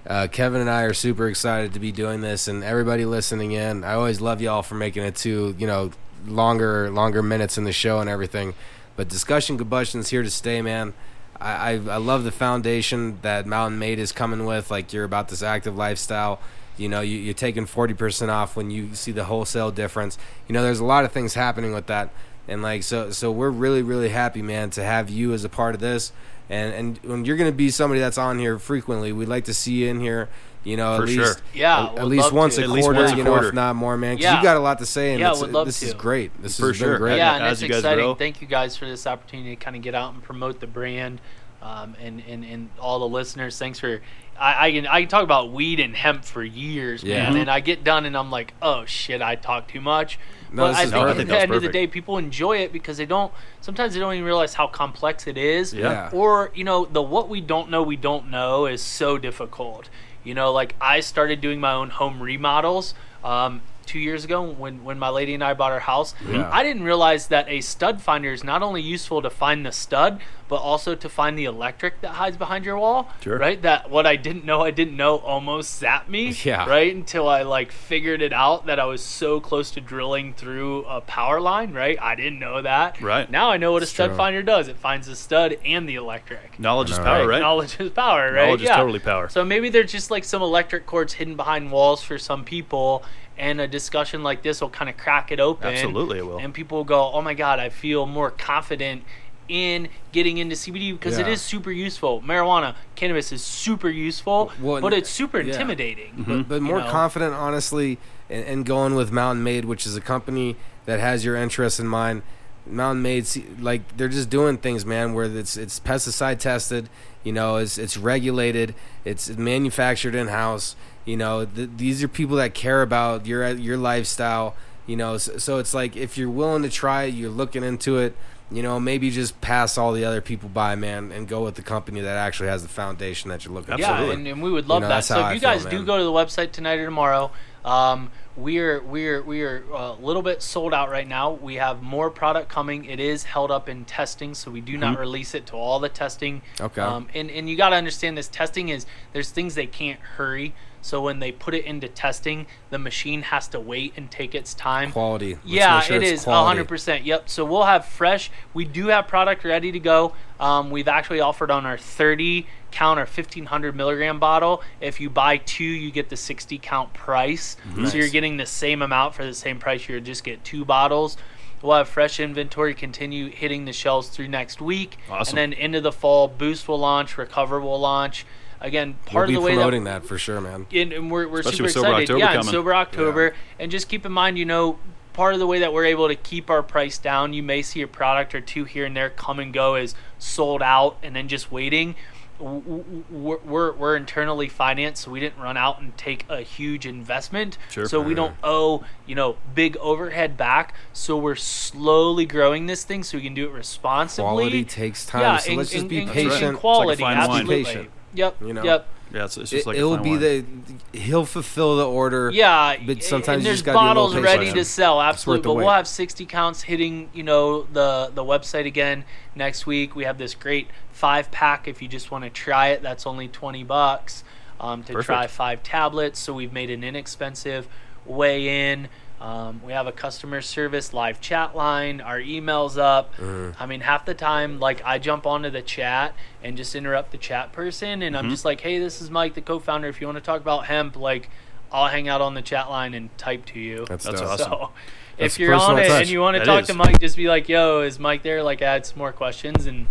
Uh, 0.06 0.26
Kevin 0.26 0.60
and 0.60 0.70
I 0.70 0.82
are 0.82 0.94
super 0.94 1.28
excited 1.28 1.74
to 1.74 1.80
be 1.80 1.92
doing 1.92 2.20
this, 2.22 2.48
and 2.48 2.64
everybody 2.64 3.04
listening 3.04 3.52
in. 3.52 3.84
I 3.84 3.92
always 3.92 4.20
love 4.20 4.40
y'all 4.40 4.62
for 4.62 4.74
making 4.74 5.04
it 5.04 5.16
to 5.16 5.54
you 5.58 5.66
know 5.66 5.90
longer 6.26 6.90
longer 6.90 7.22
minutes 7.22 7.58
in 7.58 7.64
the 7.64 7.72
show 7.72 8.00
and 8.00 8.08
everything. 8.08 8.54
But 8.96 9.08
discussion 9.08 9.58
combustion's 9.58 10.08
here 10.08 10.22
to 10.22 10.30
stay, 10.30 10.62
man. 10.62 10.94
I, 11.40 11.52
I 11.52 11.72
I 11.72 11.96
love 11.96 12.24
the 12.24 12.32
foundation 12.32 13.18
that 13.22 13.46
Mountain 13.46 13.78
Made 13.78 13.98
is 13.98 14.12
coming 14.12 14.44
with. 14.44 14.70
Like 14.70 14.92
you're 14.92 15.04
about 15.04 15.28
this 15.28 15.42
active 15.42 15.76
lifestyle. 15.76 16.40
You 16.76 16.88
know, 16.88 17.00
you, 17.00 17.18
you're 17.18 17.34
taking 17.34 17.66
forty 17.66 17.94
percent 17.94 18.30
off 18.30 18.56
when 18.56 18.70
you 18.70 18.94
see 18.94 19.12
the 19.12 19.24
wholesale 19.24 19.70
difference. 19.70 20.18
You 20.46 20.52
know, 20.52 20.62
there's 20.62 20.80
a 20.80 20.84
lot 20.84 21.04
of 21.04 21.12
things 21.12 21.34
happening 21.34 21.72
with 21.72 21.86
that, 21.86 22.10
and 22.46 22.62
like 22.62 22.82
so, 22.82 23.10
so 23.10 23.30
we're 23.30 23.50
really, 23.50 23.82
really 23.82 24.10
happy, 24.10 24.42
man, 24.42 24.70
to 24.70 24.82
have 24.82 25.10
you 25.10 25.32
as 25.32 25.44
a 25.44 25.48
part 25.48 25.74
of 25.74 25.80
this. 25.80 26.12
And 26.48 26.74
and 26.74 26.98
when 27.02 27.24
you're 27.24 27.36
gonna 27.36 27.52
be 27.52 27.70
somebody 27.70 28.00
that's 28.00 28.18
on 28.18 28.38
here 28.38 28.58
frequently, 28.58 29.12
we'd 29.12 29.28
like 29.28 29.44
to 29.44 29.54
see 29.54 29.84
you 29.84 29.88
in 29.88 30.00
here. 30.00 30.28
You 30.64 30.76
know, 30.76 30.96
For 30.96 31.04
at 31.04 31.08
sure. 31.08 31.24
least 31.24 31.42
Yeah, 31.54 31.86
at, 31.86 31.98
at 31.98 32.06
least 32.08 32.32
once 32.32 32.56
to. 32.56 32.62
a 32.62 32.64
At 32.64 32.70
least 32.70 32.84
quarter. 32.86 33.00
once 33.00 33.12
a 33.12 33.16
you 33.16 33.24
know, 33.24 33.30
quarter. 33.30 33.48
if 33.48 33.54
not 33.54 33.76
more, 33.76 33.96
man. 33.96 34.16
Because 34.16 34.24
Yeah. 34.32 34.36
you 34.38 34.42
got 34.42 34.56
a 34.56 34.60
lot 34.60 34.78
to 34.80 34.86
say, 34.86 35.12
and 35.12 35.20
Yeah, 35.20 35.32
would 35.38 35.52
love 35.52 35.66
this 35.66 35.82
is 35.82 35.94
great. 35.94 36.30
This 36.42 36.58
For 36.58 36.68
has 36.68 36.76
sure. 36.76 36.92
been 36.94 36.98
great. 36.98 37.16
yeah, 37.16 37.34
As 37.34 37.40
and 37.40 37.46
it's 37.52 37.62
you 37.62 37.68
guys 37.68 37.78
exciting. 37.78 38.04
grow. 38.04 38.14
Thank 38.14 38.40
you 38.42 38.48
guys 38.48 38.76
for 38.76 38.84
this 38.86 39.06
opportunity 39.06 39.50
to 39.54 39.56
kind 39.64 39.76
of 39.76 39.82
get 39.82 39.94
out 39.94 40.12
and 40.14 40.22
promote 40.22 40.60
the 40.60 40.66
brand. 40.66 41.20
Um, 41.62 41.96
and, 42.00 42.22
and, 42.28 42.44
and 42.44 42.70
all 42.78 42.98
the 43.00 43.08
listeners, 43.08 43.58
thanks 43.58 43.78
for. 43.80 44.00
I, 44.38 44.68
I 44.68 44.72
can 44.72 44.86
I 44.86 45.00
can 45.00 45.08
talk 45.08 45.24
about 45.24 45.50
weed 45.50 45.80
and 45.80 45.96
hemp 45.96 46.24
for 46.24 46.44
years, 46.44 47.02
Yeah. 47.02 47.24
man. 47.30 47.36
And 47.38 47.50
I 47.50 47.58
get 47.58 47.82
done 47.82 48.04
and 48.06 48.16
I'm 48.16 48.30
like, 48.30 48.54
oh 48.62 48.84
shit, 48.84 49.20
I 49.20 49.34
talk 49.34 49.66
too 49.66 49.80
much. 49.80 50.20
No, 50.52 50.62
but 50.62 50.68
this 50.68 50.76
I 50.76 50.82
is 50.84 50.90
think 50.90 51.02
perfect. 51.02 51.20
at 51.20 51.26
the 51.26 51.32
that's 51.32 51.42
end 51.42 51.54
of 51.54 51.62
the 51.62 51.68
day, 51.68 51.86
people 51.88 52.16
enjoy 52.18 52.58
it 52.58 52.72
because 52.72 52.96
they 52.98 53.06
don't. 53.06 53.32
Sometimes 53.60 53.94
they 53.94 54.00
don't 54.00 54.12
even 54.14 54.24
realize 54.24 54.54
how 54.54 54.68
complex 54.68 55.26
it 55.26 55.36
is. 55.36 55.74
Yeah. 55.74 56.10
Or 56.12 56.52
you 56.54 56.62
know, 56.62 56.84
the 56.84 57.02
what 57.02 57.28
we 57.28 57.40
don't 57.40 57.70
know, 57.70 57.82
we 57.82 57.96
don't 57.96 58.30
know 58.30 58.66
is 58.66 58.80
so 58.80 59.18
difficult. 59.18 59.88
You 60.24 60.34
know, 60.34 60.52
like 60.52 60.74
I 60.80 61.00
started 61.00 61.40
doing 61.40 61.60
my 61.60 61.72
own 61.72 61.90
home 61.90 62.22
remodels. 62.22 62.94
Um, 63.24 63.62
Two 63.88 63.98
years 63.98 64.22
ago, 64.22 64.42
when, 64.42 64.84
when 64.84 64.98
my 64.98 65.08
lady 65.08 65.32
and 65.32 65.42
I 65.42 65.54
bought 65.54 65.72
our 65.72 65.80
house, 65.80 66.14
Yeah. 66.30 66.46
I 66.52 66.62
didn't 66.62 66.82
realize 66.82 67.28
that 67.28 67.48
a 67.48 67.62
stud 67.62 68.02
finder 68.02 68.30
is 68.30 68.44
not 68.44 68.62
only 68.62 68.82
useful 68.82 69.22
to 69.22 69.30
find 69.30 69.64
the 69.64 69.72
stud, 69.72 70.20
but 70.46 70.56
also 70.56 70.94
to 70.94 71.08
find 71.08 71.38
the 71.38 71.44
electric 71.46 72.00
that 72.02 72.10
hides 72.12 72.36
behind 72.36 72.64
your 72.66 72.78
wall. 72.78 73.10
Sure. 73.22 73.38
Right? 73.38 73.60
That 73.62 73.90
what 73.90 74.06
I 74.06 74.16
didn't 74.16 74.44
know, 74.44 74.60
I 74.62 74.70
didn't 74.70 74.96
know 74.96 75.16
almost 75.16 75.82
zapped 75.82 76.08
me. 76.08 76.36
Yeah. 76.44 76.68
Right? 76.68 76.94
Until 76.94 77.28
I 77.28 77.42
like 77.42 77.72
figured 77.72 78.20
it 78.22 78.32
out 78.32 78.66
that 78.66 78.78
I 78.78 78.84
was 78.84 79.02
so 79.02 79.40
close 79.40 79.70
to 79.72 79.80
drilling 79.80 80.34
through 80.34 80.84
a 80.84 81.00
power 81.00 81.40
line. 81.40 81.72
Right? 81.72 81.98
I 82.00 82.14
didn't 82.14 82.38
know 82.38 82.60
that. 82.60 83.00
Right. 83.00 83.30
Now 83.30 83.50
I 83.50 83.56
know 83.56 83.72
what 83.72 83.82
a 83.82 83.84
It's 83.84 83.92
stud 83.92 84.10
true. 84.10 84.16
finder 84.18 84.42
does. 84.42 84.68
It 84.68 84.76
finds 84.76 85.06
the 85.06 85.16
stud 85.16 85.56
and 85.64 85.88
the 85.88 85.94
electric. 85.96 86.58
Knowledge 86.60 86.90
is 86.90 86.98
power, 86.98 87.20
right? 87.20 87.26
right? 87.26 87.40
Knowledge 87.40 87.80
is 87.80 87.90
power, 87.90 88.32
right? 88.32 88.46
Knowledge 88.46 88.62
is 88.62 88.68
totally 88.68 88.98
power. 88.98 89.28
So 89.30 89.44
maybe 89.46 89.70
there's 89.70 89.92
just 89.92 90.10
like 90.10 90.24
some 90.24 90.42
electric 90.42 90.84
cords 90.86 91.14
hidden 91.14 91.36
behind 91.36 91.70
walls 91.72 92.02
for 92.02 92.18
some 92.18 92.44
people, 92.44 93.02
and 93.38 93.60
a 93.60 93.68
discussion 93.68 94.22
like 94.22 94.42
this 94.42 94.60
will 94.60 94.70
kind 94.70 94.88
of 94.88 94.96
crack 94.96 95.30
it 95.32 95.40
open. 95.40 95.68
Absolutely, 95.68 96.18
it 96.18 96.26
will. 96.26 96.38
And 96.38 96.52
people 96.52 96.78
will 96.78 96.84
go, 96.84 97.10
"Oh 97.12 97.22
my 97.22 97.34
god, 97.34 97.58
I 97.58 97.68
feel 97.68 98.06
more 98.06 98.30
confident." 98.30 99.04
In 99.48 99.88
getting 100.12 100.36
into 100.36 100.54
CBD 100.56 100.92
because 100.92 101.16
it 101.16 101.26
Yeah. 101.26 101.32
is 101.32 101.40
super 101.40 101.72
useful. 101.72 102.20
Marijuana, 102.20 102.74
cannabis 102.96 103.32
is 103.32 103.42
super 103.42 103.88
useful, 103.88 104.52
Well, 104.60 104.82
but 104.82 104.92
it's 104.92 105.08
super 105.08 105.40
yeah. 105.40 105.54
intimidating. 105.54 106.10
Mm-hmm. 106.12 106.36
but, 106.42 106.48
but 106.50 106.60
more 106.60 106.80
know? 106.80 106.90
confident, 106.90 107.32
honestly, 107.32 107.96
and, 108.28 108.44
and 108.44 108.66
going 108.66 108.94
with 108.94 109.10
Mountain 109.10 109.42
Made, 109.42 109.64
which 109.64 109.86
is 109.86 109.96
a 109.96 110.02
company 110.02 110.56
that 110.84 111.00
has 111.00 111.24
your 111.24 111.34
interests 111.34 111.80
in 111.80 111.86
mind. 111.88 112.20
Mountain 112.66 113.00
Made, 113.00 113.26
like 113.58 113.96
they're 113.96 114.08
just 114.10 114.28
doing 114.28 114.58
things, 114.58 114.84
man. 114.84 115.14
Where 115.14 115.24
it's 115.24 115.56
it's 115.56 115.80
pesticide 115.80 116.40
tested, 116.40 116.90
you 117.24 117.32
know, 117.32 117.56
it's 117.56 117.78
it's 117.78 117.96
regulated, 117.96 118.74
it's 119.06 119.30
manufactured 119.30 120.14
in 120.14 120.28
house. 120.28 120.76
You 121.08 121.16
know, 121.16 121.46
th- 121.46 121.70
these 121.78 122.04
are 122.04 122.08
people 122.08 122.36
that 122.36 122.52
care 122.52 122.82
about 122.82 123.24
your 123.24 123.48
your 123.52 123.78
lifestyle. 123.78 124.54
You 124.86 124.96
know, 124.96 125.16
so, 125.16 125.38
so 125.38 125.56
it's 125.56 125.72
like 125.72 125.96
if 125.96 126.18
you're 126.18 126.28
willing 126.28 126.62
to 126.64 126.68
try 126.68 127.04
it, 127.04 127.14
you're 127.14 127.30
looking 127.30 127.64
into 127.64 127.96
it. 127.96 128.14
You 128.50 128.62
know, 128.62 128.78
maybe 128.78 129.10
just 129.10 129.40
pass 129.40 129.78
all 129.78 129.92
the 129.92 130.04
other 130.04 130.20
people 130.20 130.50
by, 130.50 130.74
man, 130.74 131.10
and 131.10 131.26
go 131.26 131.44
with 131.44 131.54
the 131.54 131.62
company 131.62 132.02
that 132.02 132.16
actually 132.16 132.50
has 132.50 132.62
the 132.62 132.68
foundation 132.68 133.30
that 133.30 133.44
you're 133.44 133.54
looking 133.54 133.74
for. 133.74 133.80
Yeah, 133.80 134.02
and, 134.02 134.26
and 134.26 134.42
we 134.42 134.50
would 134.50 134.68
love 134.68 134.82
know, 134.82 134.88
that. 134.88 135.04
So 135.04 135.18
if 135.18 135.24
I 135.24 135.32
you 135.32 135.40
feel, 135.40 135.50
guys 135.50 135.64
do 135.64 135.76
man. 135.76 135.86
go 135.86 135.96
to 135.96 136.04
the 136.04 136.12
website 136.12 136.52
tonight 136.52 136.78
or 136.78 136.84
tomorrow, 136.84 137.30
um, 137.64 138.10
we're 138.36 138.82
we're 138.82 139.22
we're 139.22 139.64
a 139.72 139.92
little 139.92 140.22
bit 140.22 140.42
sold 140.42 140.74
out 140.74 140.90
right 140.90 141.08
now. 141.08 141.32
We 141.32 141.54
have 141.54 141.82
more 141.82 142.10
product 142.10 142.50
coming. 142.50 142.84
It 142.84 143.00
is 143.00 143.24
held 143.24 143.50
up 143.50 143.66
in 143.66 143.86
testing, 143.86 144.34
so 144.34 144.50
we 144.50 144.60
do 144.60 144.76
not 144.76 144.98
release 144.98 145.34
it 145.34 145.46
to 145.46 145.56
all 145.56 145.80
the 145.80 145.88
testing. 145.88 146.42
Okay. 146.60 146.82
Um, 146.82 147.08
and 147.14 147.30
and 147.30 147.48
you 147.48 147.56
got 147.56 147.70
to 147.70 147.76
understand 147.76 148.18
this 148.18 148.28
testing 148.28 148.68
is 148.68 148.84
there's 149.14 149.30
things 149.30 149.54
they 149.54 149.66
can't 149.66 150.00
hurry. 150.00 150.54
So 150.80 151.02
when 151.02 151.18
they 151.18 151.32
put 151.32 151.54
it 151.54 151.64
into 151.64 151.88
testing, 151.88 152.46
the 152.70 152.78
machine 152.78 153.22
has 153.22 153.48
to 153.48 153.60
wait 153.60 153.92
and 153.96 154.10
take 154.10 154.34
its 154.34 154.54
time. 154.54 154.92
Quality. 154.92 155.34
Let's 155.34 155.46
Yeah, 155.46 155.80
sure 155.80 155.96
it's 156.00 156.10
is 156.10 156.24
quality. 156.24 156.46
hundred 156.46 156.68
percent. 156.68 157.04
Yep. 157.04 157.28
So 157.28 157.44
we'll 157.44 157.64
have 157.64 157.84
fresh. 157.84 158.30
We 158.54 158.64
do 158.64 158.86
have 158.88 159.08
product 159.08 159.44
ready 159.44 159.72
to 159.72 159.78
go. 159.80 160.14
Um, 160.40 160.70
we've 160.70 160.88
actually 160.88 161.20
offered 161.20 161.50
on 161.50 161.66
our 161.66 161.76
thirty 161.78 162.46
count 162.70 163.00
or 163.00 163.06
fifteen 163.06 163.46
hundred 163.46 163.74
milligram 163.74 164.18
bottle. 164.20 164.62
If 164.80 165.00
you 165.00 165.10
buy 165.10 165.38
two, 165.38 165.64
you 165.64 165.90
get 165.90 166.08
the 166.10 166.16
sixty 166.16 166.58
count 166.58 166.92
price. 166.94 167.56
So 167.86 167.96
you're 167.96 168.08
getting 168.08 168.36
the 168.36 168.46
same 168.46 168.82
amount 168.82 169.14
for 169.14 169.24
the 169.24 169.34
same 169.34 169.58
price. 169.58 169.88
You 169.88 170.00
just 170.00 170.22
get 170.24 170.44
two 170.44 170.64
bottles. 170.64 171.16
We'll 171.60 171.76
have 171.76 171.88
fresh 171.88 172.20
inventory 172.20 172.72
continue 172.72 173.30
hitting 173.30 173.64
the 173.64 173.72
shelves 173.72 174.06
through 174.10 174.28
next 174.28 174.60
week, 174.60 174.96
Awesome. 175.10 175.36
and 175.36 175.52
then 175.52 175.58
into 175.58 175.80
the 175.80 175.90
fall, 175.90 176.28
Boost 176.28 176.68
will 176.68 176.78
launch, 176.78 177.18
Recover 177.18 177.58
will 177.60 177.80
launch. 177.80 178.24
Again, 178.60 178.96
We'll 179.06 179.12
part 179.12 179.28
of 179.28 179.34
the 179.34 179.40
way 179.40 179.52
that 179.52 179.56
promoting 179.58 179.84
that, 179.84 180.04
for 180.04 180.18
sure, 180.18 180.40
man. 180.40 180.66
and, 180.72 180.92
and 180.92 181.10
we're, 181.10 181.28
we're 181.28 181.42
super 181.42 181.68
Sober 181.68 181.86
excited. 181.88 182.02
October 182.10 182.18
yeah, 182.18 182.26
and 182.32 182.38
coming. 182.40 182.52
sober 182.52 182.74
October, 182.74 183.34
and 183.60 183.70
just 183.70 183.88
keep 183.88 184.04
in 184.04 184.12
mind, 184.12 184.36
you 184.38 184.44
know, 184.44 184.78
part 185.12 185.34
of 185.34 185.40
the 185.40 185.46
way 185.46 185.60
that 185.60 185.72
we're 185.72 185.84
able 185.84 186.08
to 186.08 186.16
keep 186.16 186.50
our 186.50 186.62
price 186.62 186.98
down, 186.98 187.32
you 187.32 187.42
may 187.42 187.62
see 187.62 187.82
a 187.82 187.86
product 187.88 188.34
or 188.34 188.40
two 188.40 188.64
here 188.64 188.84
and 188.84 188.96
there 188.96 189.10
come 189.10 189.38
and 189.38 189.52
go 189.52 189.74
as 189.74 189.94
sold 190.18 190.60
out, 190.62 190.96
and 191.02 191.14
then 191.14 191.28
just 191.28 191.52
waiting. 191.52 191.94
W- 192.40 192.60
w- 192.62 193.04
We're, 193.10 193.38
we're, 193.38 193.72
we're 193.72 193.96
internally 193.96 194.48
financed, 194.48 195.02
so 195.02 195.10
we 195.10 195.18
didn't 195.18 195.40
run 195.42 195.56
out 195.56 195.80
and 195.80 195.96
take 195.96 196.24
a 196.28 196.40
huge 196.42 196.86
investment. 196.86 197.58
Sure. 197.68 197.86
So 197.86 198.00
we 198.00 198.14
don't 198.14 198.36
owe, 198.44 198.84
you 199.06 199.16
know, 199.16 199.36
big 199.56 199.76
overhead 199.78 200.36
back. 200.36 200.72
So 200.92 201.16
we're 201.16 201.34
slowly 201.34 202.26
growing 202.26 202.66
this 202.66 202.84
thing 202.84 203.02
so 203.02 203.18
we 203.18 203.24
can 203.24 203.34
do 203.34 203.46
it 203.46 203.50
responsibly. 203.52 204.22
Quality 204.24 204.64
takes 204.64 205.04
time, 205.04 205.22
Yeah, 205.22 205.36
so 205.38 205.48
and- 205.50 205.58
let's 205.58 205.70
just 205.70 205.88
be 205.88 205.98
and- 205.98 206.10
and 206.10 206.14
patient. 206.14 206.58
Quality, 206.58 207.02
fine 207.02 207.16
wine. 207.18 207.28
absolutely. 207.28 207.64
Patient, 207.64 207.90
Yep. 208.14 208.36
you 208.42 208.52
know? 208.52 208.62
Yep. 208.64 208.88
Yeah, 209.10 209.24
it's, 209.24 209.38
it's 209.38 209.50
just 209.50 209.66
It, 209.66 209.70
like 209.70 209.78
a 209.78 209.88
will 209.88 209.96
be 209.96 210.10
wine. 210.18 210.64
the 210.92 210.98
he'll 210.98 211.24
fulfill 211.24 211.76
the 211.78 211.86
order. 211.86 212.30
Yeah, 212.30 212.76
but 212.86 213.02
sometimes 213.02 213.36
and 213.36 213.42
you 213.42 213.44
there's 213.44 213.58
just 213.62 213.64
gotta 213.64 213.78
be 213.78 213.80
a 213.80 213.88
bottles 213.88 214.16
ready 214.16 214.52
to 214.52 214.64
sell, 214.66 215.00
absolutely. 215.00 215.42
the 215.42 215.48
But 215.48 215.54
we'll 215.54 215.66
wait. 215.66 215.74
have 215.76 215.88
60 215.88 216.26
counts 216.26 216.62
hitting, 216.62 217.08
you 217.14 217.22
know, 217.22 217.62
the 217.62 218.10
the 218.14 218.22
website 218.22 218.66
again 218.66 219.04
next 219.34 219.64
week. 219.66 219.96
We 219.96 220.04
have 220.04 220.18
this 220.18 220.34
great 220.34 220.68
five 220.92 221.30
pack. 221.30 221.66
If 221.66 221.80
you 221.80 221.88
just 221.88 222.10
want 222.10 222.24
to 222.24 222.30
try 222.30 222.68
it, 222.68 222.82
that's 222.82 223.06
only 223.06 223.28
20 223.28 223.64
bucks 223.64 224.24
um, 224.60 224.82
to 224.84 224.92
Perfect. 224.92 225.06
try 225.06 225.26
five 225.26 225.62
tablets. 225.62 226.18
So 226.18 226.34
we've 226.34 226.52
made 226.52 226.68
an 226.70 226.84
inexpensive 226.84 227.66
way 228.04 228.72
in. 228.72 228.88
Um, 229.20 229.60
we 229.64 229.72
have 229.72 229.86
a 229.88 229.92
customer 229.92 230.40
service 230.40 230.92
live 230.94 231.20
chat 231.20 231.56
line. 231.56 232.00
Our 232.00 232.20
emails 232.20 232.78
up. 232.78 233.16
Mm-hmm. 233.16 233.60
I 233.60 233.66
mean, 233.66 233.80
half 233.80 234.04
the 234.04 234.14
time, 234.14 234.60
like 234.60 234.80
I 234.84 234.98
jump 234.98 235.26
onto 235.26 235.50
the 235.50 235.62
chat 235.62 236.14
and 236.42 236.56
just 236.56 236.74
interrupt 236.76 237.10
the 237.10 237.18
chat 237.18 237.52
person, 237.52 238.02
and 238.02 238.14
Mm-hmm. 238.14 238.24
I'm 238.24 238.30
just 238.30 238.44
like, 238.44 238.60
"Hey, 238.60 238.78
this 238.78 239.00
is 239.02 239.10
Mike, 239.10 239.34
the 239.34 239.40
co-founder. 239.40 239.88
If 239.88 240.00
you 240.00 240.06
want 240.06 240.18
to 240.18 240.24
talk 240.24 240.40
about 240.40 240.66
hemp, 240.66 240.96
like, 240.96 241.30
I'll 241.72 241.88
hang 241.88 242.08
out 242.08 242.20
on 242.20 242.34
the 242.34 242.42
chat 242.42 242.70
line 242.70 242.94
and 242.94 243.16
type 243.18 243.44
to 243.46 243.58
you." 243.58 243.84
That's, 243.88 244.04
That's 244.04 244.20
awesome. 244.22 244.50
So 244.52 244.70
That's 245.18 245.34
if 245.34 245.40
you're 245.40 245.54
on 245.54 245.78
it 245.80 245.88
touch. 245.88 246.02
and 246.02 246.08
you 246.10 246.20
want 246.20 246.36
to 246.36 246.38
That 246.40 246.46
talk 246.46 246.60
is. 246.62 246.66
to 246.68 246.74
Mike, 246.74 247.00
just 247.00 247.16
be 247.16 247.26
like, 247.28 247.48
"Yo, 247.48 247.80
is 247.80 247.98
Mike 247.98 248.22
there?" 248.22 248.42
Like, 248.44 248.62
add 248.62 248.86
some 248.86 248.98
more 248.98 249.12
questions, 249.12 249.66
and 249.66 249.88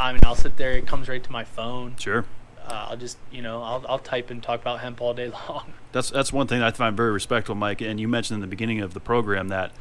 I 0.00 0.10
mean, 0.12 0.20
I'll 0.24 0.34
sit 0.34 0.56
there. 0.56 0.72
It 0.72 0.86
comes 0.88 1.08
right 1.08 1.22
to 1.22 1.30
my 1.30 1.44
phone. 1.44 1.94
Sure. 1.96 2.24
Uh, 2.66 2.86
I'll 2.90 2.96
just, 2.96 3.18
you 3.30 3.42
know, 3.42 3.62
I'll, 3.62 3.84
I'll 3.88 3.98
type 3.98 4.30
and 4.30 4.42
talk 4.42 4.60
about 4.60 4.80
hemp 4.80 5.00
all 5.00 5.12
day 5.14 5.30
long. 5.48 5.72
That's 5.92 6.10
that's 6.10 6.32
one 6.32 6.46
thing 6.46 6.62
I 6.62 6.70
find 6.70 6.96
very 6.96 7.12
respectful, 7.12 7.54
Mike. 7.54 7.80
And 7.80 8.00
you 8.00 8.08
mentioned 8.08 8.36
in 8.36 8.40
the 8.40 8.46
beginning 8.46 8.80
of 8.80 8.94
the 8.94 9.00
program 9.00 9.48
that, 9.48 9.72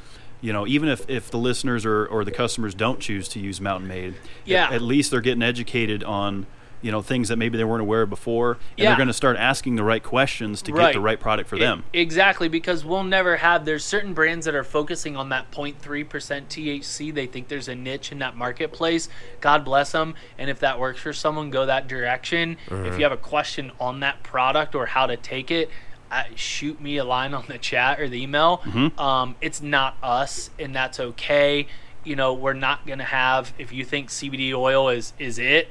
you 0.41 0.51
know, 0.51 0.67
even 0.67 0.89
if, 0.89 1.09
if 1.09 1.31
the 1.31 1.37
listeners 1.37 1.85
or, 1.85 2.05
or 2.05 2.25
the 2.25 2.31
customers 2.31 2.75
don't 2.75 2.99
choose 2.99 3.27
to 3.29 3.39
use 3.39 3.61
Mountain 3.61 3.87
Made, 3.87 4.15
Yeah. 4.45 4.65
at, 4.65 4.73
at 4.73 4.81
least 4.81 5.11
they're 5.11 5.21
getting 5.21 5.41
educated 5.43 6.03
on, 6.03 6.45
you 6.83 6.91
know, 6.91 7.01
things 7.01 7.29
that 7.29 7.37
maybe 7.37 7.57
they 7.57 7.63
weren't 7.63 7.81
aware 7.81 8.03
of 8.03 8.09
before, 8.11 8.51
and 8.51 8.59
Yeah. 8.77 8.89
they're 8.89 8.97
going 8.97 9.07
to 9.07 9.13
start 9.13 9.37
asking 9.37 9.77
the 9.77 9.83
right 9.83 10.03
questions 10.03 10.61
to 10.63 10.71
get 10.71 10.93
the 10.93 10.99
right 10.99 11.19
product 11.19 11.49
for 11.49 11.55
E- 11.55 11.59
them. 11.59 11.83
Exactly, 11.93 12.47
because 12.49 12.83
we'll 12.85 13.03
never 13.03 13.37
have. 13.37 13.65
There's 13.65 13.83
certain 13.85 14.13
brands 14.13 14.45
that 14.45 14.53
are 14.53 14.63
focusing 14.65 15.15
on 15.17 15.29
that 15.29 15.49
0.3% 15.51 16.49
THC. 16.49 17.11
They 17.13 17.25
think 17.25 17.47
there's 17.47 17.67
a 17.67 17.75
niche 17.75 18.11
in 18.11 18.19
that 18.19 18.35
marketplace. 18.35 19.09
God 19.41 19.63
bless 19.65 19.93
them. 19.93 20.13
And 20.37 20.49
if 20.49 20.59
that 20.59 20.79
works 20.79 20.99
for 20.99 21.13
someone, 21.13 21.49
go 21.49 21.65
that 21.65 21.87
direction. 21.87 22.57
If 22.69 22.97
you 22.97 23.03
have 23.03 23.11
a 23.13 23.17
question 23.17 23.71
on 23.79 24.01
that 24.01 24.21
product 24.23 24.75
or 24.75 24.85
how 24.87 25.07
to 25.07 25.15
take 25.17 25.49
it, 25.51 25.69
uh, 26.11 26.23
shoot 26.35 26.79
me 26.79 26.97
a 26.97 27.03
line 27.03 27.33
on 27.33 27.45
the 27.47 27.57
chat 27.57 27.99
or 27.99 28.07
the 28.07 28.21
email. 28.21 28.61
Um, 28.97 29.35
it's 29.41 29.61
not 29.61 29.95
us, 30.03 30.49
and 30.59 30.75
that's 30.75 30.99
okay. 30.99 31.65
You 32.03 32.15
know, 32.17 32.33
we're 32.33 32.53
not 32.53 32.85
gonna 32.85 33.05
have. 33.05 33.53
If 33.57 33.71
you 33.71 33.85
think 33.85 34.09
CBD 34.09 34.53
oil 34.53 34.89
is 34.89 35.13
is 35.17 35.39
it, 35.39 35.69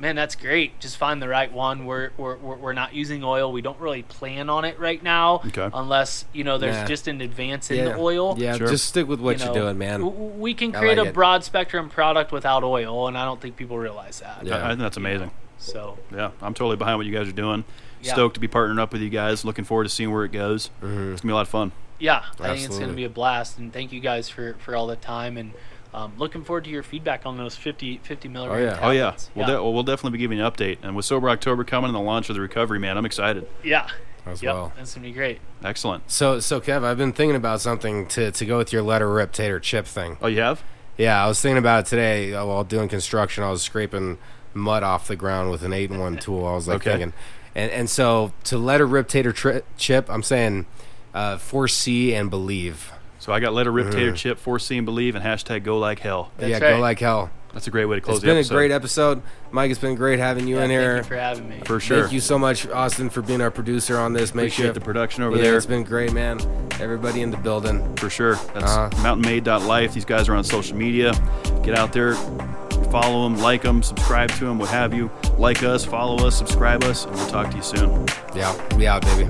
man, 0.00 0.16
that's 0.16 0.34
great. 0.34 0.80
Just 0.80 0.96
find 0.96 1.20
the 1.22 1.28
right 1.28 1.52
one. 1.52 1.84
We're, 1.84 2.10
we're, 2.16 2.36
we're 2.36 2.56
we're 2.56 2.72
not 2.72 2.94
using 2.94 3.22
oil. 3.22 3.52
We 3.52 3.60
don't 3.62 3.78
really 3.78 4.02
plan 4.02 4.48
on 4.50 4.64
it 4.64 4.78
right 4.78 5.02
now, 5.02 5.42
Okay. 5.46 5.68
unless 5.72 6.24
you 6.32 6.42
know 6.44 6.58
there's 6.58 6.76
Nah. 6.76 6.86
just 6.86 7.06
an 7.08 7.20
advance 7.20 7.70
in 7.70 7.76
Yeah, 7.78 7.84
the 7.92 7.96
oil. 7.98 8.34
Yeah, 8.38 8.56
Sure. 8.56 8.68
just 8.68 8.86
stick 8.86 9.06
with 9.06 9.20
what 9.20 9.38
You 9.38 9.44
you 9.44 9.50
are 9.50 9.54
know, 9.54 9.60
doing, 9.62 9.78
man. 9.78 10.00
w- 10.00 10.12
w- 10.18 10.40
We 10.42 10.54
can 10.54 10.72
create 10.72 10.98
like 10.98 11.06
a 11.06 11.10
it. 11.10 11.14
broad 11.14 11.44
spectrum 11.44 11.88
product 11.90 12.32
without 12.32 12.64
oil, 12.64 13.06
and 13.08 13.16
I 13.18 13.24
don't 13.24 13.40
think 13.40 13.56
people 13.56 13.78
realize 13.78 14.20
that. 14.20 14.44
Yeah. 14.44 14.56
I, 14.56 14.64
I 14.64 14.68
think 14.68 14.80
that's 14.80 14.96
amazing. 14.96 15.30
So 15.58 15.98
Yeah, 16.10 16.30
I'm 16.40 16.54
totally 16.54 16.76
behind 16.76 16.96
what 16.96 17.06
you 17.06 17.12
guys 17.12 17.28
are 17.28 17.32
doing. 17.32 17.64
Yeah. 18.02 18.14
Stoked 18.14 18.34
to 18.34 18.40
be 18.40 18.48
partnering 18.48 18.80
up 18.80 18.92
with 18.94 19.02
you 19.02 19.10
guys. 19.10 19.44
Looking 19.44 19.64
forward 19.64 19.84
to 19.84 19.90
seeing 19.90 20.10
where 20.10 20.24
it 20.24 20.32
goes. 20.32 20.70
Mm-hmm. 20.82 21.12
It's 21.12 21.20
gonna 21.20 21.30
be 21.30 21.32
a 21.32 21.36
lot 21.36 21.42
of 21.42 21.48
fun. 21.48 21.72
yeah, 21.98 22.22
I 22.40 22.54
think 22.54 22.64
it's 22.66 22.78
going 22.78 22.88
to 22.88 22.96
be 22.96 23.04
a 23.04 23.10
blast. 23.10 23.58
And 23.58 23.70
thank 23.70 23.92
you 23.92 24.00
guys 24.00 24.30
for 24.30 24.54
for 24.60 24.74
all 24.74 24.86
the 24.86 24.96
time 24.96 25.36
and. 25.36 25.52
Um, 25.92 26.12
looking 26.18 26.44
forward 26.44 26.64
to 26.64 26.70
your 26.70 26.82
feedback 26.84 27.26
on 27.26 27.36
those 27.36 27.56
50, 27.56 27.98
50 27.98 28.28
milligram 28.28 28.60
yeah. 28.62 28.78
Oh 28.80 28.90
yeah, 28.90 29.02
tablets. 29.10 29.30
we'll, 29.34 29.46
de- 29.46 29.62
we'll 29.62 29.82
definitely 29.82 30.16
be 30.18 30.22
giving 30.22 30.38
you 30.38 30.44
an 30.44 30.50
update. 30.52 30.78
And 30.82 30.94
with 30.94 31.04
Sober 31.04 31.28
October 31.30 31.64
coming 31.64 31.88
and 31.88 31.94
the 31.96 32.00
launch 32.00 32.28
of 32.28 32.36
the 32.36 32.40
recovery, 32.40 32.78
man, 32.78 32.96
I'm 32.96 33.04
excited. 33.06 33.48
yeah. 33.64 33.88
As 34.26 34.42
Yep, 34.42 34.54
well. 34.54 34.72
that's 34.76 34.94
going 34.94 35.02
to 35.04 35.08
be 35.08 35.14
great. 35.14 35.40
Excellent. 35.64 36.08
So, 36.10 36.40
so 36.40 36.60
Kev, 36.60 36.84
I've 36.84 36.98
been 36.98 37.12
thinking 37.14 37.34
about 37.36 37.62
something 37.62 38.06
to, 38.08 38.30
to 38.30 38.44
go 38.46 38.58
with 38.58 38.70
your 38.70 38.82
letter 38.82 39.10
rip 39.10 39.32
tater 39.32 39.58
chip 39.58 39.86
thing. 39.86 40.18
Oh, 40.20 40.26
you 40.26 40.40
have? 40.42 40.62
Yeah, 40.98 41.24
I 41.24 41.26
was 41.26 41.40
thinking 41.40 41.56
about 41.56 41.86
it 41.86 41.88
today 41.88 42.34
uh, 42.34 42.44
while 42.44 42.62
doing 42.62 42.88
construction. 42.88 43.42
I 43.42 43.50
was 43.50 43.62
scraping 43.62 44.18
mud 44.52 44.82
off 44.82 45.08
the 45.08 45.16
ground 45.16 45.50
with 45.50 45.62
an 45.62 45.72
eight 45.72 45.90
and 45.90 45.98
one 45.98 46.18
tool. 46.18 46.46
I 46.46 46.52
was 46.52 46.68
like 46.68 46.76
Okay. 46.86 46.90
thinking, 46.90 47.12
and 47.54 47.70
and 47.70 47.88
so 47.88 48.32
to 48.44 48.58
letter 48.58 48.86
rip 48.86 49.08
tater 49.08 49.32
tri- 49.32 49.62
chip, 49.78 50.10
I'm 50.10 50.22
saying 50.22 50.66
uh, 51.14 51.38
foresee 51.38 52.14
and 52.14 52.28
believe. 52.28 52.92
So 53.20 53.32
I 53.32 53.38
got 53.38 53.52
let 53.52 53.66
a 53.66 53.70
rip 53.70 53.90
tater 53.92 54.12
chip, 54.12 54.38
foresee 54.38 54.76
and 54.78 54.84
believe, 54.86 55.14
and 55.14 55.24
hashtag 55.24 55.62
go 55.62 55.78
like 55.78 56.00
hell. 56.00 56.32
That's 56.38 56.50
yeah, 56.50 56.54
right. 56.58 56.74
go 56.76 56.80
like 56.80 56.98
hell. 56.98 57.30
That's 57.52 57.66
a 57.66 57.70
great 57.70 57.84
way 57.86 57.96
to 57.96 58.00
close 58.00 58.18
It's 58.18 58.24
been 58.24 58.36
episode. 58.36 58.54
a 58.54 58.56
great 58.56 58.70
episode, 58.70 59.22
Mike. 59.50 59.70
It's 59.72 59.80
been 59.80 59.96
great 59.96 60.20
having 60.20 60.46
you 60.46 60.56
Yeah, 60.58 60.62
in 60.64 60.68
thank 60.70 60.80
here. 60.80 60.96
you 60.98 61.02
for 61.02 61.16
having 61.16 61.48
me. 61.48 61.60
for 61.64 61.80
sure. 61.80 62.02
Thank 62.02 62.12
you 62.12 62.20
so 62.20 62.38
much, 62.38 62.66
Austin, 62.68 63.10
for 63.10 63.22
being 63.22 63.40
our 63.40 63.50
producer 63.50 63.98
on 63.98 64.12
this 64.12 64.30
Appreciate 64.30 64.66
makeshift. 64.66 64.74
the 64.74 64.80
production 64.80 65.24
over 65.24 65.36
yeah, 65.36 65.42
there. 65.42 65.56
It's 65.56 65.66
been 65.66 65.82
great, 65.84 66.12
man. 66.12 66.38
Everybody 66.80 67.22
in 67.22 67.30
the 67.32 67.36
building. 67.36 67.96
For 67.96 68.08
sure. 68.08 68.36
That's 68.54 68.64
Uh-huh. 68.72 68.88
mountainmade.life. 69.02 69.92
These 69.92 70.04
guys 70.04 70.28
are 70.28 70.34
on 70.34 70.44
social 70.44 70.76
media. 70.76 71.12
Get 71.64 71.76
out 71.76 71.92
there, 71.92 72.14
follow 72.92 73.24
them, 73.28 73.38
like 73.40 73.62
them, 73.62 73.82
subscribe 73.82 74.30
to 74.30 74.44
them, 74.46 74.58
what 74.60 74.68
have 74.70 74.94
you. 74.94 75.10
Like 75.36 75.62
us, 75.64 75.84
follow 75.84 76.24
us, 76.26 76.38
subscribe 76.38 76.84
us, 76.84 77.04
and 77.04 77.14
we'll 77.16 77.26
talk 77.26 77.50
to 77.50 77.56
you 77.56 77.62
soon. 77.64 78.06
Yeah, 78.34 78.54
we 78.76 78.86
out, 78.86 79.02
baby. 79.02 79.28